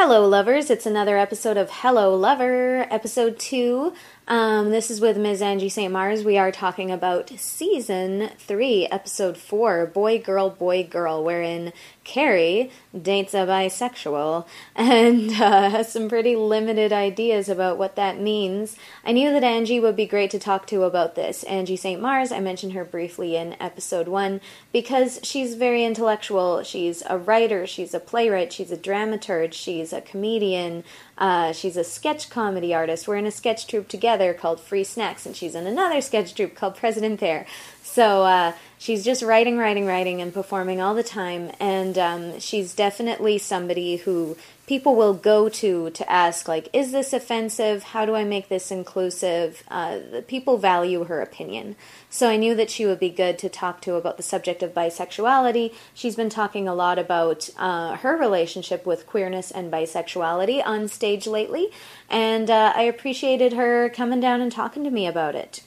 Hello, 0.00 0.28
lovers. 0.28 0.70
It's 0.70 0.86
another 0.86 1.18
episode 1.18 1.56
of 1.56 1.70
Hello, 1.72 2.14
Lover, 2.14 2.86
episode 2.88 3.36
two. 3.36 3.94
Um, 4.28 4.68
this 4.68 4.90
is 4.90 5.00
with 5.00 5.16
Ms. 5.16 5.40
Angie 5.40 5.70
St. 5.70 5.90
Mars. 5.90 6.22
We 6.22 6.36
are 6.36 6.52
talking 6.52 6.90
about 6.90 7.30
season 7.38 8.28
three, 8.36 8.86
episode 8.90 9.38
four, 9.38 9.86
Boy, 9.86 10.18
Girl, 10.18 10.50
Boy, 10.50 10.86
Girl, 10.86 11.24
wherein 11.24 11.72
Carrie 12.04 12.70
dates 13.00 13.32
a 13.32 13.46
bisexual 13.46 14.46
and 14.76 15.30
uh, 15.32 15.70
has 15.70 15.90
some 15.90 16.10
pretty 16.10 16.36
limited 16.36 16.92
ideas 16.92 17.48
about 17.48 17.78
what 17.78 17.96
that 17.96 18.20
means. 18.20 18.76
I 19.02 19.12
knew 19.12 19.32
that 19.32 19.42
Angie 19.42 19.80
would 19.80 19.96
be 19.96 20.04
great 20.04 20.30
to 20.32 20.38
talk 20.38 20.66
to 20.66 20.82
about 20.82 21.14
this. 21.14 21.42
Angie 21.44 21.76
St. 21.76 21.98
Mars, 22.00 22.30
I 22.30 22.40
mentioned 22.40 22.74
her 22.74 22.84
briefly 22.84 23.34
in 23.34 23.56
episode 23.58 24.08
one 24.08 24.42
because 24.74 25.20
she's 25.22 25.54
very 25.54 25.86
intellectual. 25.86 26.62
She's 26.64 27.02
a 27.08 27.16
writer, 27.16 27.66
she's 27.66 27.94
a 27.94 28.00
playwright, 28.00 28.52
she's 28.52 28.70
a 28.70 28.76
dramaturge, 28.76 29.54
she's 29.54 29.94
a 29.94 30.02
comedian, 30.02 30.84
uh, 31.18 31.52
she's 31.52 31.76
a 31.76 31.84
sketch 31.84 32.30
comedy 32.30 32.72
artist. 32.72 33.08
We're 33.08 33.16
in 33.16 33.26
a 33.26 33.30
sketch 33.30 33.66
troupe 33.66 33.88
together 33.88 34.32
called 34.32 34.60
Free 34.60 34.84
Snacks, 34.84 35.26
and 35.26 35.36
she's 35.36 35.54
in 35.54 35.66
another 35.66 36.00
sketch 36.00 36.34
troupe 36.34 36.54
called 36.54 36.76
President 36.76 37.18
Bear. 37.18 37.44
So 37.82 38.22
uh, 38.22 38.52
she's 38.78 39.04
just 39.04 39.22
writing, 39.22 39.58
writing, 39.58 39.84
writing, 39.84 40.20
and 40.20 40.32
performing 40.32 40.80
all 40.80 40.94
the 40.94 41.02
time. 41.02 41.50
And 41.58 41.98
um, 41.98 42.38
she's 42.38 42.72
definitely 42.72 43.38
somebody 43.38 43.96
who 43.96 44.36
people 44.68 44.94
will 44.94 45.14
go 45.14 45.48
to 45.48 45.90
to 45.90 46.12
ask, 46.12 46.46
like, 46.46 46.68
is 46.72 46.92
this 46.92 47.12
offensive? 47.12 47.82
How 47.82 48.04
do 48.04 48.14
I 48.14 48.24
make 48.24 48.48
this 48.48 48.70
inclusive? 48.70 49.64
Uh, 49.68 49.98
people 50.28 50.58
value 50.58 51.04
her 51.04 51.20
opinion. 51.22 51.74
So 52.10 52.28
I 52.28 52.36
knew 52.36 52.54
that 52.54 52.70
she 52.70 52.84
would 52.84 53.00
be 53.00 53.08
good 53.08 53.38
to 53.38 53.48
talk 53.48 53.80
to 53.82 53.94
about 53.94 54.18
the 54.18 54.22
subject 54.22 54.62
of 54.62 54.74
bisexuality. 54.74 55.74
She's 55.94 56.16
been 56.16 56.28
talking 56.28 56.68
a 56.68 56.74
lot 56.74 56.98
about 56.98 57.48
uh, 57.56 57.96
her 57.96 58.16
relationship 58.16 58.84
with 58.84 59.06
queerness 59.06 59.50
and 59.50 59.72
bisexuality 59.72 60.64
on 60.64 60.88
stage 60.88 61.26
lately, 61.26 61.68
and 62.10 62.50
uh, 62.50 62.72
I 62.76 62.82
appreciated 62.82 63.54
her 63.54 63.88
coming 63.88 64.20
down 64.20 64.40
and 64.40 64.52
talking 64.52 64.84
to 64.84 64.90
me 64.90 65.06
about 65.06 65.34
it. 65.34 65.62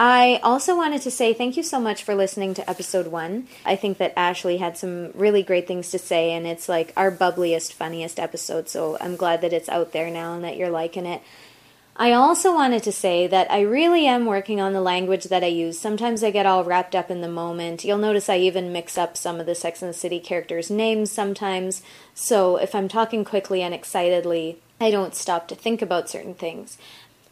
I 0.00 0.38
also 0.44 0.76
wanted 0.76 1.02
to 1.02 1.10
say 1.10 1.34
thank 1.34 1.56
you 1.56 1.64
so 1.64 1.80
much 1.80 2.04
for 2.04 2.14
listening 2.14 2.54
to 2.54 2.70
episode 2.70 3.08
one. 3.08 3.48
I 3.66 3.74
think 3.74 3.98
that 3.98 4.16
Ashley 4.16 4.58
had 4.58 4.78
some 4.78 5.10
really 5.12 5.42
great 5.42 5.66
things 5.66 5.90
to 5.90 5.98
say, 5.98 6.30
and 6.30 6.46
it's 6.46 6.68
like 6.68 6.92
our 6.96 7.10
bubbliest, 7.10 7.72
funniest 7.72 8.20
episode, 8.20 8.68
so 8.68 8.96
I'm 9.00 9.16
glad 9.16 9.40
that 9.40 9.52
it's 9.52 9.68
out 9.68 9.90
there 9.90 10.08
now 10.08 10.34
and 10.34 10.44
that 10.44 10.56
you're 10.56 10.70
liking 10.70 11.04
it. 11.04 11.20
I 11.96 12.12
also 12.12 12.54
wanted 12.54 12.84
to 12.84 12.92
say 12.92 13.26
that 13.26 13.50
I 13.50 13.62
really 13.62 14.06
am 14.06 14.24
working 14.24 14.60
on 14.60 14.72
the 14.72 14.80
language 14.80 15.24
that 15.24 15.42
I 15.42 15.48
use. 15.48 15.80
Sometimes 15.80 16.22
I 16.22 16.30
get 16.30 16.46
all 16.46 16.62
wrapped 16.62 16.94
up 16.94 17.10
in 17.10 17.20
the 17.20 17.28
moment. 17.28 17.82
You'll 17.82 17.98
notice 17.98 18.28
I 18.28 18.38
even 18.38 18.72
mix 18.72 18.96
up 18.96 19.16
some 19.16 19.40
of 19.40 19.46
the 19.46 19.56
Sex 19.56 19.82
and 19.82 19.88
the 19.88 19.98
City 19.98 20.20
characters' 20.20 20.70
names 20.70 21.10
sometimes. 21.10 21.82
So 22.14 22.56
if 22.56 22.72
I'm 22.72 22.86
talking 22.86 23.24
quickly 23.24 23.62
and 23.62 23.74
excitedly, 23.74 24.60
I 24.80 24.92
don't 24.92 25.16
stop 25.16 25.48
to 25.48 25.56
think 25.56 25.82
about 25.82 26.08
certain 26.08 26.34
things 26.34 26.78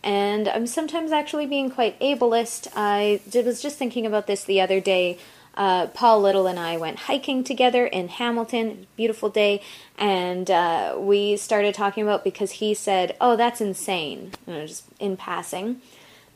and 0.03 0.49
I'm 0.49 0.67
sometimes 0.67 1.13
actually 1.13 1.47
being 1.47 1.71
quite 1.71 1.99
ableist. 2.01 2.69
I 2.77 3.21
was 3.35 3.61
just 3.61 3.79
thinking 3.79 4.07
about 4.07 4.27
this 4.27 4.45
the 4.45 4.61
other 4.61 4.81
day. 4.81 5.19
Uh, 5.57 5.87
Paul 5.87 6.21
Little 6.21 6.47
and 6.47 6.59
I 6.59 6.77
went 6.77 6.99
hiking 7.01 7.43
together 7.43 7.87
in 7.87 8.09
Hamilton, 8.09 8.87
beautiful 8.95 9.31
day, 9.31 9.63
and 9.99 10.51
uh, 10.51 10.97
we 10.99 11.37
started 11.39 11.75
talking 11.75 12.03
about 12.03 12.25
because 12.25 12.53
he 12.53 12.75
said, 12.75 13.17
"Oh, 13.21 13.37
that's 13.37 13.61
insane," 13.63 14.33
you 14.47 14.53
know, 14.53 14.67
just 14.67 14.85
in 15.01 15.17
passing, 15.17 15.81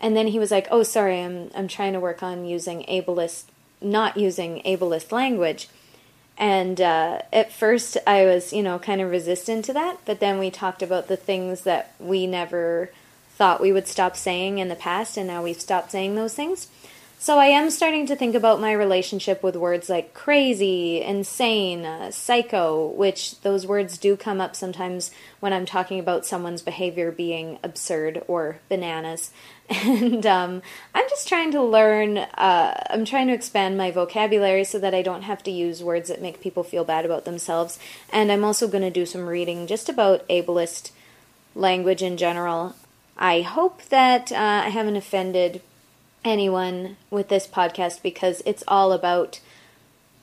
and 0.00 0.16
then 0.16 0.28
he 0.28 0.38
was 0.38 0.50
like, 0.50 0.69
"Oh, 0.70 0.83
sorry, 0.83 1.20
I'm 1.20 1.50
I'm 1.55 1.69
trying 1.69 1.92
to 1.92 2.00
work 2.00 2.22
on 2.22 2.47
using 2.47 2.83
ableist, 2.84 3.44
not 3.83 4.16
using 4.16 4.62
ableist 4.64 5.12
language." 5.12 5.69
And 6.41 6.81
uh, 6.81 7.20
at 7.34 7.53
first, 7.53 7.98
I 8.06 8.25
was, 8.25 8.55
you 8.55 8.62
know, 8.62 8.78
kind 8.78 9.03
of 9.03 9.11
resistant 9.11 9.66
to 9.66 9.75
that, 9.75 9.98
but 10.06 10.20
then 10.20 10.38
we 10.38 10.50
talked 10.50 10.83
about 10.83 11.06
the 11.06 11.16
things 11.19 11.64
that 11.64 11.92
we 12.00 12.27
never 12.27 12.91
thought 13.41 13.58
we 13.58 13.72
would 13.72 13.88
stop 13.88 14.19
saying 14.19 14.58
in 14.58 14.69
the 14.69 14.77
past, 14.77 15.16
and 15.16 15.27
now 15.27 15.42
we've 15.42 15.58
stopped 15.58 15.92
saying 15.92 16.14
those 16.14 16.34
things. 16.34 16.69
So 17.19 17.38
I 17.38 17.47
am 17.47 17.70
starting 17.70 18.04
to 18.09 18.16
think 18.16 18.34
about 18.34 18.60
my 18.60 18.70
relationship 18.72 19.42
with 19.42 19.56
words 19.56 19.88
like 19.88 20.12
crazy, 20.12 21.00
insane, 21.00 21.87
uh, 21.87 22.10
psycho, 22.10 22.88
which 22.88 23.41
those 23.41 23.66
words 23.66 23.97
do 23.97 24.15
come 24.15 24.42
up 24.42 24.54
sometimes 24.54 25.10
when 25.38 25.54
I'm 25.54 25.65
talking 25.65 25.98
about 25.98 26.26
someone's 26.26 26.60
behavior 26.60 27.10
being 27.10 27.59
absurd 27.62 28.22
or 28.28 28.59
bananas. 28.69 29.31
And 29.70 30.26
um, 30.26 30.62
I'm 30.94 31.09
just 31.09 31.26
trying 31.26 31.53
to 31.53 31.62
learn, 31.62 32.19
uh, 32.19 32.82
I'm 32.91 33.06
trying 33.06 33.28
to 33.28 33.34
expand 33.34 33.78
my 33.78 33.91
vocabulary 33.91 34.65
so 34.65 34.78
that 34.81 34.94
I 34.94 35.00
don't 35.00 35.22
have 35.22 35.42
to 35.44 35.50
use 35.50 35.82
words 35.82 36.10
that 36.10 36.20
make 36.20 36.42
people 36.42 36.62
feel 36.62 36.84
bad 36.84 37.06
about 37.06 37.25
themselves. 37.25 37.78
And 38.12 38.31
I'm 38.31 38.44
also 38.44 38.69
going 38.69 38.82
to 38.82 38.91
do 38.91 39.06
some 39.06 39.26
reading 39.26 39.66
just 39.66 39.88
about 39.88 40.28
ableist 40.28 40.91
language 41.54 42.03
in 42.03 42.19
general. 42.19 42.75
I 43.20 43.42
hope 43.42 43.82
that 43.84 44.32
uh, 44.32 44.62
I 44.64 44.70
haven't 44.70 44.97
offended 44.97 45.60
anyone 46.25 46.97
with 47.10 47.28
this 47.28 47.47
podcast 47.47 48.03
because 48.03 48.42
it's 48.47 48.64
all 48.66 48.92
about 48.92 49.41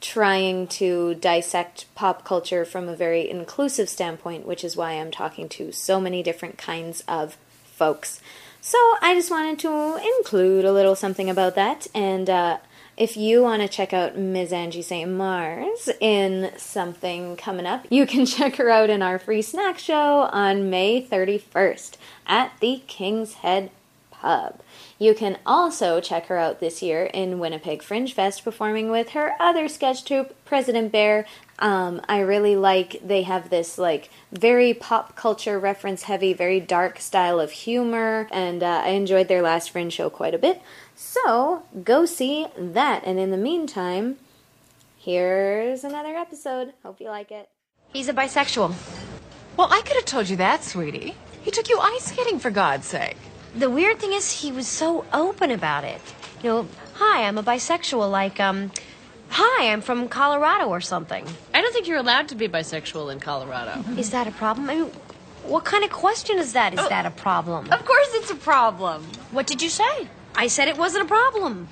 trying 0.01 0.67
to 0.67 1.15
dissect 1.15 1.85
pop 1.95 2.25
culture 2.25 2.65
from 2.65 2.89
a 2.89 2.95
very 2.95 3.29
inclusive 3.29 3.87
standpoint, 3.87 4.45
which 4.45 4.63
is 4.63 4.75
why 4.75 4.93
I'm 4.93 5.11
talking 5.11 5.47
to 5.49 5.71
so 5.71 6.01
many 6.01 6.23
different 6.23 6.57
kinds 6.57 7.03
of 7.07 7.37
folks. 7.65 8.19
So 8.61 8.77
I 9.01 9.13
just 9.15 9.31
wanted 9.31 9.59
to 9.59 9.99
include 10.17 10.65
a 10.65 10.73
little 10.73 10.95
something 10.95 11.29
about 11.29 11.55
that. 11.55 11.87
And 11.93 12.29
uh, 12.29 12.57
if 12.97 13.15
you 13.15 13.43
want 13.43 13.61
to 13.61 13.67
check 13.67 13.93
out 13.93 14.17
Ms. 14.17 14.51
Angie 14.51 14.81
St. 14.81 15.09
Mars 15.09 15.89
in 15.99 16.51
something 16.57 17.37
coming 17.37 17.67
up, 17.67 17.85
you 17.89 18.07
can 18.07 18.25
check 18.25 18.55
her 18.55 18.69
out 18.69 18.89
in 18.89 19.01
our 19.01 19.19
free 19.19 19.43
snack 19.43 19.77
show 19.77 20.21
on 20.31 20.69
May 20.69 21.01
31st 21.01 21.97
at 22.25 22.51
the 22.59 22.81
King's 22.87 23.35
Head 23.35 23.69
Pub. 24.09 24.59
You 24.97 25.13
can 25.13 25.37
also 25.45 26.01
check 26.01 26.25
her 26.25 26.37
out 26.37 26.59
this 26.59 26.81
year 26.81 27.05
in 27.05 27.37
Winnipeg 27.37 27.83
Fringe 27.83 28.11
Fest 28.11 28.43
performing 28.43 28.89
with 28.89 29.09
her 29.09 29.35
other 29.39 29.67
sketch 29.67 30.03
troupe, 30.03 30.35
President 30.43 30.91
Bear. 30.91 31.27
Um, 31.59 32.01
I 32.09 32.19
really 32.19 32.55
like 32.55 32.99
they 33.05 33.21
have 33.23 33.51
this 33.51 33.77
like 33.77 34.09
very 34.31 34.73
pop 34.73 35.15
culture 35.15 35.59
reference 35.59 36.03
heavy, 36.03 36.33
very 36.33 36.59
dark 36.59 36.99
style 36.99 37.39
of 37.39 37.51
humor, 37.51 38.27
and 38.31 38.63
uh, 38.63 38.81
I 38.85 38.89
enjoyed 38.89 39.27
their 39.27 39.43
last 39.43 39.69
Fringe 39.69 39.93
show 39.93 40.09
quite 40.09 40.33
a 40.33 40.39
bit. 40.39 40.61
So 40.99 41.61
go 41.83 42.07
see 42.07 42.47
that, 42.57 43.03
and 43.05 43.19
in 43.19 43.29
the 43.29 43.37
meantime, 43.37 44.17
here's 44.97 45.83
another 45.83 46.15
episode. 46.15 46.73
Hope 46.81 46.99
you 46.99 47.07
like 47.07 47.31
it. 47.31 47.49
He's 47.93 48.09
a 48.09 48.13
bisexual. 48.13 48.73
Well, 49.57 49.67
I 49.71 49.81
could 49.81 49.95
have 49.95 50.05
told 50.05 50.27
you 50.27 50.37
that, 50.37 50.63
sweetie. 50.63 51.13
He 51.43 51.51
took 51.51 51.69
you 51.69 51.77
ice 51.77 52.05
skating, 52.05 52.39
for 52.39 52.49
God's 52.49 52.87
sake. 52.87 53.15
The 53.55 53.69
weird 53.69 53.99
thing 53.99 54.11
is, 54.11 54.41
he 54.41 54.51
was 54.51 54.67
so 54.67 55.05
open 55.13 55.51
about 55.51 55.83
it. 55.83 56.01
You 56.41 56.49
know, 56.49 56.67
hi, 56.95 57.27
I'm 57.27 57.37
a 57.37 57.43
bisexual, 57.43 58.09
like, 58.09 58.39
um, 58.39 58.71
hi, 59.29 59.71
I'm 59.71 59.81
from 59.81 60.09
Colorado 60.09 60.65
or 60.65 60.81
something. 60.81 61.27
I 61.53 61.61
don't 61.61 61.73
think 61.73 61.87
you're 61.87 61.99
allowed 61.99 62.27
to 62.29 62.35
be 62.35 62.47
bisexual 62.47 63.13
in 63.13 63.19
Colorado. 63.19 63.83
Is 63.99 64.09
that 64.09 64.25
a 64.25 64.31
problem? 64.31 64.67
I 64.67 64.75
mean, 64.77 64.91
what 65.43 65.63
kind 65.63 65.83
of 65.83 65.91
question 65.91 66.39
is 66.39 66.53
that? 66.53 66.73
Is 66.73 66.89
that 66.89 67.05
a 67.05 67.11
problem? 67.11 67.71
Of 67.71 67.85
course 67.85 68.07
it's 68.13 68.31
a 68.31 68.35
problem. 68.35 69.03
What 69.29 69.45
did 69.45 69.61
you 69.61 69.69
say? 69.69 70.07
I 70.37 70.45
said 70.47 70.67
it 70.67 70.77
wasn't 70.77 71.05
a 71.05 71.07
problem. 71.07 71.67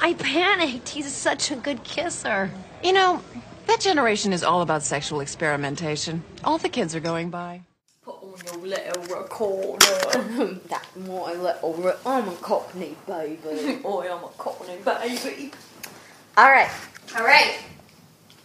I 0.00 0.14
panicked. 0.14 0.88
He's 0.88 1.12
such 1.12 1.50
a 1.50 1.56
good 1.56 1.84
kisser. 1.84 2.50
You 2.82 2.94
know, 2.94 3.22
that 3.66 3.78
generation 3.80 4.32
is 4.32 4.42
all 4.42 4.62
about 4.62 4.82
sexual 4.82 5.20
experimentation. 5.20 6.24
All 6.42 6.56
the 6.56 6.70
kids 6.70 6.94
are 6.94 7.00
going 7.00 7.28
by. 7.28 7.60
Put 8.02 8.14
on 8.22 8.34
your 8.46 8.66
little 8.66 9.02
recorder. 9.20 10.60
That's 10.68 10.96
my 10.96 11.34
little. 11.34 11.74
Re- 11.74 11.92
I'm 12.06 12.26
a 12.26 12.34
cockney 12.36 12.96
baby. 13.06 13.80
Oh 13.84 14.00
I 14.00 14.06
am 14.06 14.24
a 14.24 14.28
cockney 14.38 14.78
baby. 14.82 15.52
All 16.38 16.48
right. 16.50 16.70
All 17.18 17.22
right. 17.22 17.58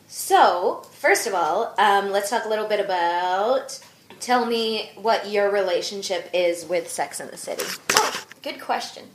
So, 0.09 0.85
first 0.91 1.27
of 1.27 1.33
all, 1.33 1.73
um, 1.77 2.11
let's 2.11 2.29
talk 2.29 2.43
a 2.43 2.49
little 2.49 2.67
bit 2.67 2.81
about. 2.81 3.79
Tell 4.19 4.45
me 4.45 4.91
what 4.97 5.29
your 5.29 5.49
relationship 5.49 6.29
is 6.33 6.65
with 6.65 6.89
Sex 6.89 7.21
in 7.21 7.27
the 7.27 7.37
City. 7.37 7.63
Oh, 7.93 8.25
good 8.41 8.59
question. 8.59 9.05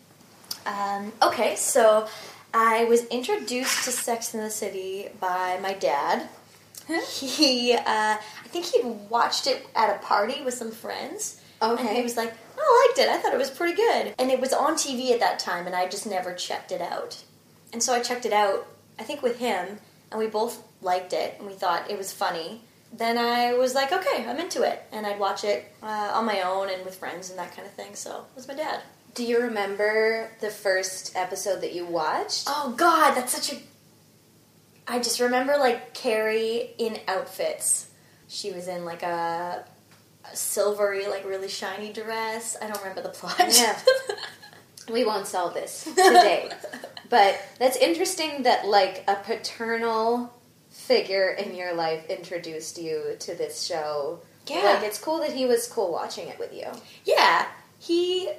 Um, 0.67 1.13
okay, 1.23 1.57
so 1.57 2.09
I 2.53 2.85
was 2.85 3.07
introduced 3.07 3.85
to 3.85 3.91
Sex 3.91 4.35
in 4.35 4.41
the 4.41 4.51
City 4.51 5.09
by 5.21 5.59
my 5.63 5.75
dad. 5.75 6.29
He, 7.09 7.73
uh, 7.73 7.83
I 7.87 8.49
think 8.49 8.67
he'd 8.67 8.85
watched 9.09 9.47
it 9.47 9.67
at 9.77 9.95
a 9.95 9.99
party 10.05 10.43
with 10.43 10.55
some 10.55 10.73
friends. 10.73 11.41
And 11.89 11.97
he 11.97 12.03
was 12.03 12.17
like, 12.17 12.33
I 12.59 12.87
liked 12.89 12.99
it. 12.99 13.09
I 13.09 13.19
thought 13.19 13.33
it 13.33 13.39
was 13.39 13.51
pretty 13.51 13.75
good. 13.77 14.15
And 14.19 14.31
it 14.31 14.41
was 14.41 14.53
on 14.53 14.75
TV 14.75 15.13
at 15.13 15.21
that 15.21 15.39
time, 15.39 15.67
and 15.67 15.77
I 15.77 15.89
just 15.89 16.07
never 16.07 16.35
checked 16.35 16.73
it 16.73 16.81
out. 16.81 17.23
And 17.73 17.83
so 17.83 17.95
I 17.95 18.01
checked 18.01 18.27
it 18.27 18.33
out, 18.33 18.67
I 18.99 19.05
think 19.05 19.23
with 19.23 19.39
him, 19.39 19.79
and 20.11 20.19
we 20.19 20.27
both 20.27 20.63
liked 20.83 21.13
it, 21.13 21.37
and 21.39 21.47
we 21.47 21.53
thought 21.53 21.89
it 21.91 21.97
was 21.97 22.13
funny. 22.13 22.63
Then 22.93 23.19
I 23.19 23.55
was 23.55 23.75
like, 23.75 23.93
okay, 23.93 24.27
I'm 24.27 24.41
into 24.41 24.63
it. 24.63 24.83
And 24.91 25.07
I'd 25.07 25.21
watch 25.21 25.45
it 25.45 25.73
uh, 25.83 26.11
on 26.13 26.25
my 26.25 26.41
own 26.41 26.69
and 26.71 26.85
with 26.85 26.97
friends 26.97 27.31
and 27.31 27.39
that 27.39 27.55
kind 27.55 27.67
of 27.67 27.73
thing. 27.75 27.95
So 27.95 28.17
it 28.17 28.37
was 28.37 28.49
my 28.49 28.55
dad. 28.55 28.81
Do 29.15 29.25
you 29.25 29.41
remember 29.41 30.31
the 30.41 30.51
first 30.51 31.17
episode 31.17 31.63
that 31.63 31.75
you 31.75 31.85
watched? 31.85 32.45
Oh 32.47 32.75
God, 32.77 33.15
that's 33.15 33.33
such 33.33 33.59
a. 33.59 33.63
I 34.87 34.99
just 34.99 35.21
remember 35.21 35.57
like 35.59 35.95
Carrie 35.95 36.71
in 36.79 36.99
outfits. 37.09 37.89
she 38.29 38.53
was 38.53 38.69
in 38.69 38.85
like 38.85 39.03
a, 39.03 39.65
a 40.31 40.37
silvery, 40.37 41.07
like 41.07 41.25
really 41.25 41.49
shiny 41.49 41.93
dress. 41.93 42.57
I 42.61 42.67
don't 42.69 42.79
remember 42.79 43.03
the 43.03 43.09
plot. 43.09 43.57
Yeah. 43.57 43.79
we 44.91 45.05
won't 45.05 45.27
solve 45.27 45.55
this 45.55 45.85
today. 45.85 46.51
but 47.09 47.41
that's 47.59 47.77
interesting 47.77 48.45
that 48.45 48.67
like 48.67 49.05
a 49.09 49.17
paternal 49.17 50.33
figure 50.69 51.31
in 51.31 51.55
your 51.55 51.75
life 51.75 52.07
introduced 52.09 52.79
you 52.79 53.17
to 53.19 53.35
this 53.35 53.65
show. 53.65 54.21
Yeah. 54.47 54.75
Like 54.75 54.85
it's 54.85 54.99
cool 54.99 55.19
that 55.19 55.33
he 55.33 55.47
was 55.47 55.69
cool 55.69 55.93
watching 55.93 56.29
it 56.29 56.39
with 56.39 56.53
you. 56.55 56.67
Yeah, 57.05 57.47
he 57.79 58.31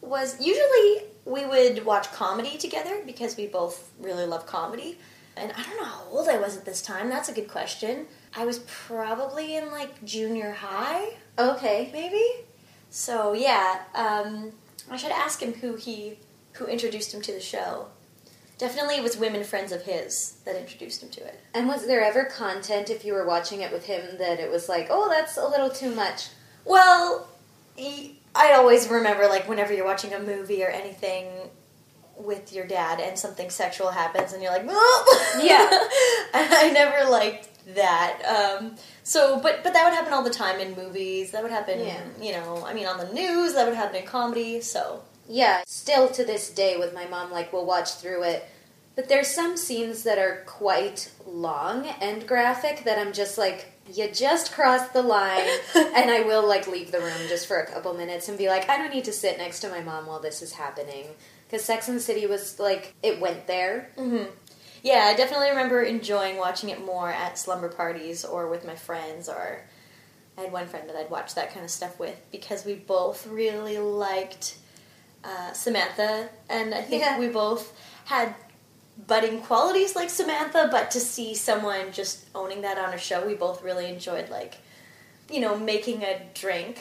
was. 0.00 0.40
Usually, 0.40 1.04
we 1.24 1.44
would 1.46 1.84
watch 1.84 2.10
comedy 2.12 2.56
together 2.58 3.02
because 3.06 3.36
we 3.36 3.46
both 3.46 3.90
really 4.00 4.26
love 4.26 4.46
comedy. 4.46 4.98
And 5.36 5.52
I 5.52 5.62
don't 5.62 5.76
know 5.76 5.84
how 5.84 6.04
old 6.10 6.28
I 6.28 6.38
was 6.38 6.56
at 6.56 6.64
this 6.64 6.82
time. 6.82 7.08
That's 7.08 7.28
a 7.28 7.32
good 7.32 7.48
question. 7.48 8.06
I 8.34 8.44
was 8.44 8.58
probably 8.60 9.56
in 9.56 9.70
like 9.70 10.04
junior 10.04 10.52
high, 10.52 11.14
Okay. 11.38 11.90
maybe. 11.92 12.24
So 12.90 13.32
yeah, 13.32 13.80
um, 13.94 14.52
I 14.90 14.96
should 14.96 15.12
ask 15.12 15.40
him 15.40 15.54
who 15.54 15.76
he 15.76 16.18
who 16.54 16.66
introduced 16.66 17.14
him 17.14 17.22
to 17.22 17.32
the 17.32 17.40
show. 17.40 17.86
Definitely, 18.58 18.96
it 18.96 19.02
was 19.02 19.16
women 19.16 19.42
friends 19.44 19.72
of 19.72 19.82
his 19.82 20.36
that 20.44 20.56
introduced 20.56 21.02
him 21.02 21.08
to 21.10 21.24
it. 21.24 21.40
And 21.54 21.66
was 21.66 21.86
there 21.86 22.02
ever 22.02 22.24
content 22.24 22.90
if 22.90 23.04
you 23.06 23.14
were 23.14 23.24
watching 23.26 23.62
it 23.62 23.72
with 23.72 23.86
him 23.86 24.18
that 24.18 24.38
it 24.38 24.50
was 24.50 24.68
like, 24.68 24.88
oh, 24.90 25.08
that's 25.08 25.38
a 25.38 25.46
little 25.48 25.70
too 25.70 25.94
much? 25.94 26.28
Well, 26.66 27.26
he, 27.76 28.19
I 28.34 28.52
always 28.54 28.88
remember 28.88 29.26
like 29.28 29.48
whenever 29.48 29.72
you're 29.72 29.84
watching 29.84 30.12
a 30.14 30.18
movie 30.20 30.62
or 30.62 30.68
anything 30.68 31.26
with 32.16 32.52
your 32.52 32.66
dad 32.66 33.00
and 33.00 33.18
something 33.18 33.50
sexual 33.50 33.90
happens 33.90 34.32
and 34.32 34.42
you're 34.42 34.52
like, 34.52 34.66
oh! 34.68 35.40
Yeah. 35.42 35.68
I 36.34 36.70
never 36.72 37.10
liked 37.10 37.48
that. 37.74 38.22
Um, 38.60 38.76
so, 39.02 39.40
but 39.40 39.62
but 39.64 39.72
that 39.72 39.84
would 39.84 39.94
happen 39.94 40.12
all 40.12 40.22
the 40.22 40.30
time 40.30 40.60
in 40.60 40.74
movies. 40.76 41.30
That 41.32 41.42
would 41.42 41.52
happen, 41.52 41.80
Yeah. 41.80 42.00
you 42.20 42.32
know. 42.32 42.64
I 42.66 42.74
mean, 42.74 42.86
on 42.86 42.98
the 42.98 43.12
news. 43.12 43.54
That 43.54 43.66
would 43.66 43.76
happen 43.76 43.96
in 43.96 44.06
comedy. 44.06 44.60
So 44.60 45.02
Yeah, 45.28 45.62
still 45.66 46.08
to 46.10 46.24
this 46.24 46.50
day 46.50 46.76
with 46.76 46.94
my 46.94 47.06
mom, 47.06 47.30
like 47.32 47.52
we'll 47.52 47.66
watch 47.66 47.94
through 47.94 48.22
it. 48.24 48.48
But 48.96 49.08
there's 49.08 49.28
some 49.28 49.56
scenes 49.56 50.02
that 50.02 50.18
are 50.18 50.42
quite 50.46 51.10
long 51.26 51.86
and 52.00 52.26
graphic 52.26 52.84
that 52.84 52.98
I'm 52.98 53.12
just 53.12 53.38
like, 53.38 53.69
you 53.92 54.08
just 54.12 54.52
crossed 54.52 54.92
the 54.92 55.02
line, 55.02 55.48
and 55.74 56.10
I 56.10 56.22
will 56.22 56.46
like 56.46 56.66
leave 56.66 56.92
the 56.92 57.00
room 57.00 57.28
just 57.28 57.46
for 57.46 57.58
a 57.60 57.66
couple 57.66 57.92
minutes 57.94 58.28
and 58.28 58.36
be 58.38 58.48
like, 58.48 58.68
I 58.68 58.76
don't 58.78 58.92
need 58.94 59.04
to 59.04 59.12
sit 59.12 59.38
next 59.38 59.60
to 59.60 59.68
my 59.68 59.80
mom 59.80 60.06
while 60.06 60.20
this 60.20 60.42
is 60.42 60.52
happening. 60.52 61.06
Because 61.46 61.64
Sex 61.64 61.88
and 61.88 61.96
the 61.96 62.00
City 62.02 62.26
was 62.26 62.60
like, 62.60 62.94
it 63.02 63.20
went 63.20 63.46
there. 63.48 63.90
yeah, 64.82 65.08
I 65.12 65.14
definitely 65.16 65.50
remember 65.50 65.82
enjoying 65.82 66.36
watching 66.36 66.70
it 66.70 66.84
more 66.84 67.10
at 67.10 67.38
slumber 67.38 67.68
parties 67.68 68.24
or 68.24 68.48
with 68.48 68.64
my 68.66 68.76
friends 68.76 69.28
or. 69.28 69.62
I 70.38 70.42
had 70.44 70.52
one 70.52 70.68
friend 70.68 70.88
that 70.88 70.96
I'd 70.96 71.10
watch 71.10 71.34
that 71.34 71.52
kind 71.52 71.64
of 71.64 71.70
stuff 71.70 71.98
with 71.98 72.16
because 72.32 72.64
we 72.64 72.74
both 72.74 73.26
really 73.26 73.76
liked 73.76 74.56
uh, 75.22 75.52
Samantha, 75.52 76.30
and 76.48 76.72
I 76.72 76.80
think 76.80 77.02
Yeah. 77.02 77.18
we 77.18 77.28
both 77.28 77.76
had 78.06 78.34
budding 79.06 79.40
qualities 79.40 79.94
like 79.96 80.10
Samantha. 80.10 80.68
But 80.70 80.90
to 80.92 81.00
see 81.00 81.34
someone 81.34 81.92
just 81.92 82.24
owning 82.34 82.62
that 82.62 82.78
on 82.78 82.92
a 82.94 82.98
show, 82.98 83.26
we 83.26 83.34
both 83.34 83.62
really 83.62 83.86
enjoyed. 83.88 84.28
Like, 84.30 84.58
you 85.30 85.40
know, 85.40 85.56
making 85.58 86.02
a 86.02 86.20
drink. 86.34 86.78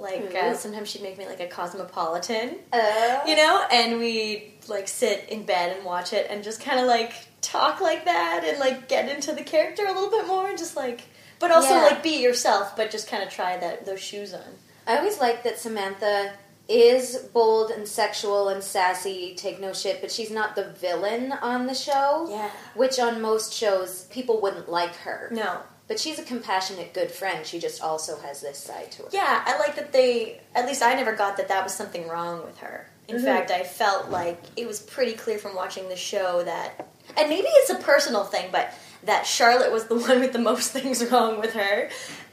Like 0.00 0.32
uh, 0.32 0.54
sometimes 0.54 0.88
she'd 0.90 1.02
make 1.02 1.18
me 1.18 1.26
like 1.26 1.40
a 1.40 1.48
cosmopolitan, 1.48 2.54
Uh, 2.72 3.18
you 3.26 3.34
know, 3.34 3.64
and 3.72 3.98
we'd 3.98 4.52
like 4.68 4.86
sit 4.86 5.28
in 5.28 5.42
bed 5.42 5.76
and 5.76 5.84
watch 5.84 6.12
it 6.12 6.28
and 6.30 6.44
just 6.44 6.60
kind 6.62 6.78
of 6.78 6.86
like 6.86 7.12
talk 7.40 7.80
like 7.80 8.04
that 8.04 8.44
and 8.46 8.60
like 8.60 8.88
get 8.88 9.08
into 9.08 9.32
the 9.32 9.42
character 9.42 9.84
a 9.84 9.92
little 9.92 10.08
bit 10.10 10.24
more 10.28 10.48
and 10.48 10.56
just 10.56 10.76
like, 10.76 11.00
but 11.40 11.50
also 11.50 11.70
Yeah. 11.70 11.82
like 11.82 12.02
be 12.04 12.22
yourself, 12.22 12.76
but 12.76 12.92
just 12.92 13.08
kind 13.08 13.24
of 13.24 13.28
try 13.30 13.56
that 13.56 13.86
those 13.86 14.00
shoes 14.00 14.32
on. 14.32 14.44
I 14.86 14.98
always 14.98 15.18
like 15.18 15.42
that 15.42 15.58
Samantha 15.58 16.32
is 16.68 17.16
bold 17.32 17.70
and 17.70 17.88
sexual 17.88 18.48
and 18.48 18.62
sassy, 18.62 19.34
take 19.34 19.58
no 19.58 19.72
shit, 19.72 20.00
but 20.02 20.12
she's 20.12 20.30
not 20.30 20.54
the 20.54 20.64
villain 20.64 21.32
on 21.32 21.66
the 21.66 21.74
show. 21.74 22.26
Yeah. 22.28 22.50
Which 22.74 22.98
on 22.98 23.22
most 23.22 23.54
shows, 23.54 24.04
people 24.04 24.40
wouldn't 24.40 24.68
like 24.68 24.94
her. 24.96 25.30
No. 25.32 25.60
But 25.86 25.98
she's 25.98 26.18
a 26.18 26.22
compassionate, 26.22 26.92
good 26.92 27.10
friend. 27.10 27.46
She 27.46 27.58
just 27.58 27.82
also 27.82 28.18
has 28.18 28.42
this 28.42 28.58
side 28.58 28.92
to 28.92 29.04
her. 29.04 29.08
Yeah, 29.10 29.42
I 29.46 29.58
like 29.58 29.74
that 29.76 29.90
they. 29.90 30.42
At 30.54 30.66
least 30.66 30.82
I 30.82 30.94
never 30.94 31.14
got 31.14 31.38
that 31.38 31.48
that 31.48 31.64
was 31.64 31.74
something 31.74 32.06
wrong 32.06 32.44
with 32.44 32.58
her. 32.58 32.90
In 33.08 33.16
mm-hmm. 33.16 33.24
fact, 33.24 33.50
I 33.50 33.62
felt 33.62 34.10
like 34.10 34.38
it 34.54 34.66
was 34.66 34.80
pretty 34.80 35.14
clear 35.14 35.38
from 35.38 35.56
watching 35.56 35.88
the 35.88 35.96
show 35.96 36.42
that, 36.44 36.86
and 37.16 37.30
maybe 37.30 37.48
it's 37.48 37.70
a 37.70 37.76
personal 37.76 38.24
thing, 38.24 38.50
but 38.52 38.74
that 39.04 39.26
Charlotte 39.26 39.72
was 39.72 39.86
the 39.86 39.94
one 39.98 40.20
with 40.20 40.34
the 40.34 40.38
most 40.38 40.72
things 40.72 41.02
wrong 41.10 41.40
with 41.40 41.54
her, 41.54 41.88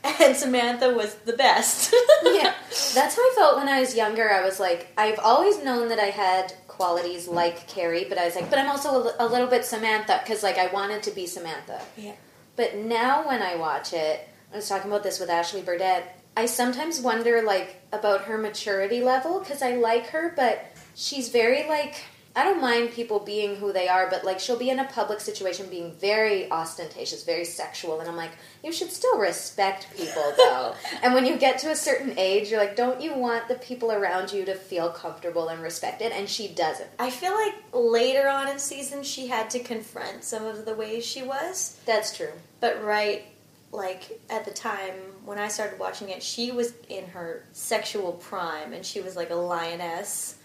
and 0.05 0.35
Samantha 0.35 0.93
was 0.93 1.15
the 1.25 1.33
best. 1.33 1.93
yeah, 2.23 2.53
that's 2.93 3.15
how 3.15 3.21
I 3.21 3.33
felt 3.35 3.57
when 3.57 3.67
I 3.67 3.79
was 3.79 3.95
younger. 3.95 4.31
I 4.31 4.43
was 4.43 4.59
like, 4.59 4.87
I've 4.97 5.19
always 5.19 5.63
known 5.63 5.89
that 5.89 5.99
I 5.99 6.07
had 6.07 6.53
qualities 6.67 7.27
like 7.27 7.67
Carrie, 7.67 8.05
but 8.07 8.17
I 8.17 8.25
was 8.25 8.35
like, 8.35 8.49
but 8.49 8.59
I'm 8.59 8.69
also 8.69 9.03
a, 9.03 9.15
a 9.19 9.27
little 9.27 9.47
bit 9.47 9.65
Samantha 9.65 10.19
because 10.23 10.43
like 10.43 10.57
I 10.57 10.67
wanted 10.67 11.03
to 11.03 11.11
be 11.11 11.25
Samantha. 11.25 11.81
Yeah. 11.97 12.13
But 12.55 12.75
now 12.75 13.27
when 13.27 13.41
I 13.41 13.55
watch 13.55 13.93
it, 13.93 14.27
I 14.53 14.57
was 14.57 14.69
talking 14.69 14.89
about 14.89 15.03
this 15.03 15.19
with 15.19 15.29
Ashley 15.29 15.61
Burdett. 15.61 16.21
I 16.37 16.45
sometimes 16.45 16.99
wonder 16.99 17.41
like 17.41 17.81
about 17.91 18.25
her 18.25 18.37
maturity 18.37 19.01
level 19.01 19.39
because 19.39 19.61
I 19.61 19.75
like 19.75 20.07
her, 20.07 20.33
but 20.35 20.65
she's 20.95 21.29
very 21.29 21.67
like 21.67 21.95
I 22.35 22.43
don't 22.43 22.59
mind 22.59 22.91
people 22.91 23.19
being 23.19 23.55
who 23.55 23.71
they 23.71 23.87
are, 23.87 24.09
but 24.09 24.25
like 24.25 24.39
she'll 24.41 24.59
be 24.59 24.69
in 24.69 24.79
a 24.79 24.85
public 24.85 25.21
situation 25.21 25.67
being 25.69 25.93
very 25.93 26.51
ostentatious, 26.51 27.23
very 27.23 27.45
sexual, 27.45 28.01
and 28.01 28.09
I'm 28.09 28.17
like, 28.17 28.31
you 28.61 28.73
should 28.73 28.91
still 28.91 29.17
respect 29.17 29.87
people 29.95 30.33
though. 30.35 30.75
and 31.03 31.13
when 31.13 31.25
you 31.25 31.37
get 31.37 31.59
to 31.59 31.71
a 31.71 31.75
certain 31.75 32.13
age, 32.17 32.51
you're 32.51 32.59
like, 32.59 32.75
don't 32.75 32.99
you 32.99 33.13
want 33.13 33.47
the 33.47 33.55
people 33.55 33.91
around 33.91 34.33
you 34.33 34.43
to 34.45 34.53
feel 34.53 34.89
comfortable 34.89 35.47
and 35.47 35.61
respected? 35.61 36.11
And 36.11 36.27
she 36.27 36.49
doesn't. 36.49 36.89
I 36.99 37.09
feel 37.09 37.33
like 37.33 37.53
later 37.71 38.27
on 38.27 38.49
in 38.49 38.59
season 38.59 39.03
she 39.03 39.27
had 39.27 39.49
to 39.51 39.59
confront 39.59 40.25
some 40.25 40.45
of 40.45 40.65
the 40.65 40.75
ways 40.75 41.05
she 41.05 41.23
was. 41.23 41.79
That's 41.85 42.15
true. 42.15 42.33
But 42.59 42.83
right, 42.83 43.23
like 43.71 44.19
at 44.29 44.43
the 44.43 44.51
time 44.51 44.93
when 45.23 45.37
I 45.37 45.47
started 45.47 45.79
watching 45.79 46.09
it, 46.09 46.21
she 46.21 46.51
was 46.51 46.73
in 46.89 47.07
her 47.07 47.45
sexual 47.53 48.11
prime 48.13 48.73
and 48.73 48.85
she 48.85 48.99
was 48.99 49.15
like 49.15 49.29
a 49.29 49.35
lioness 49.35 50.35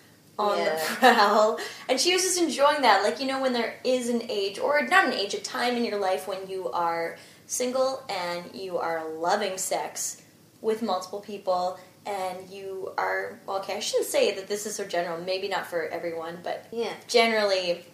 on 0.40 0.58
Yeah. 0.58 0.74
the 0.76 0.80
prowl. 0.96 1.58
And 1.88 2.00
she 2.00 2.12
was 2.12 2.22
just 2.22 2.38
enjoying 2.38 2.82
that. 2.82 3.02
Like, 3.02 3.20
you 3.20 3.26
know, 3.26 3.40
when 3.40 3.52
there 3.52 3.74
is 3.84 4.08
an 4.08 4.22
age, 4.28 4.58
or 4.58 4.80
not 4.86 5.04
an 5.06 5.12
age, 5.12 5.34
a 5.34 5.40
time 5.40 5.76
in 5.76 5.84
your 5.84 5.98
life 5.98 6.26
when 6.26 6.48
you 6.48 6.70
are 6.70 7.16
single 7.46 8.02
and 8.08 8.54
you 8.54 8.78
are 8.78 9.08
loving 9.10 9.58
sex 9.58 10.22
with 10.60 10.82
multiple 10.82 11.20
people 11.20 11.78
and 12.06 12.48
you 12.48 12.92
are, 12.96 13.38
well, 13.46 13.58
okay, 13.58 13.76
I 13.76 13.80
shouldn't 13.80 14.08
say 14.08 14.34
that 14.34 14.46
this 14.48 14.66
is 14.66 14.74
so 14.74 14.84
general, 14.84 15.20
maybe 15.22 15.48
not 15.48 15.66
for 15.66 15.82
everyone, 15.88 16.38
but 16.42 16.66
Yeah. 16.70 16.92
generally 17.08 17.84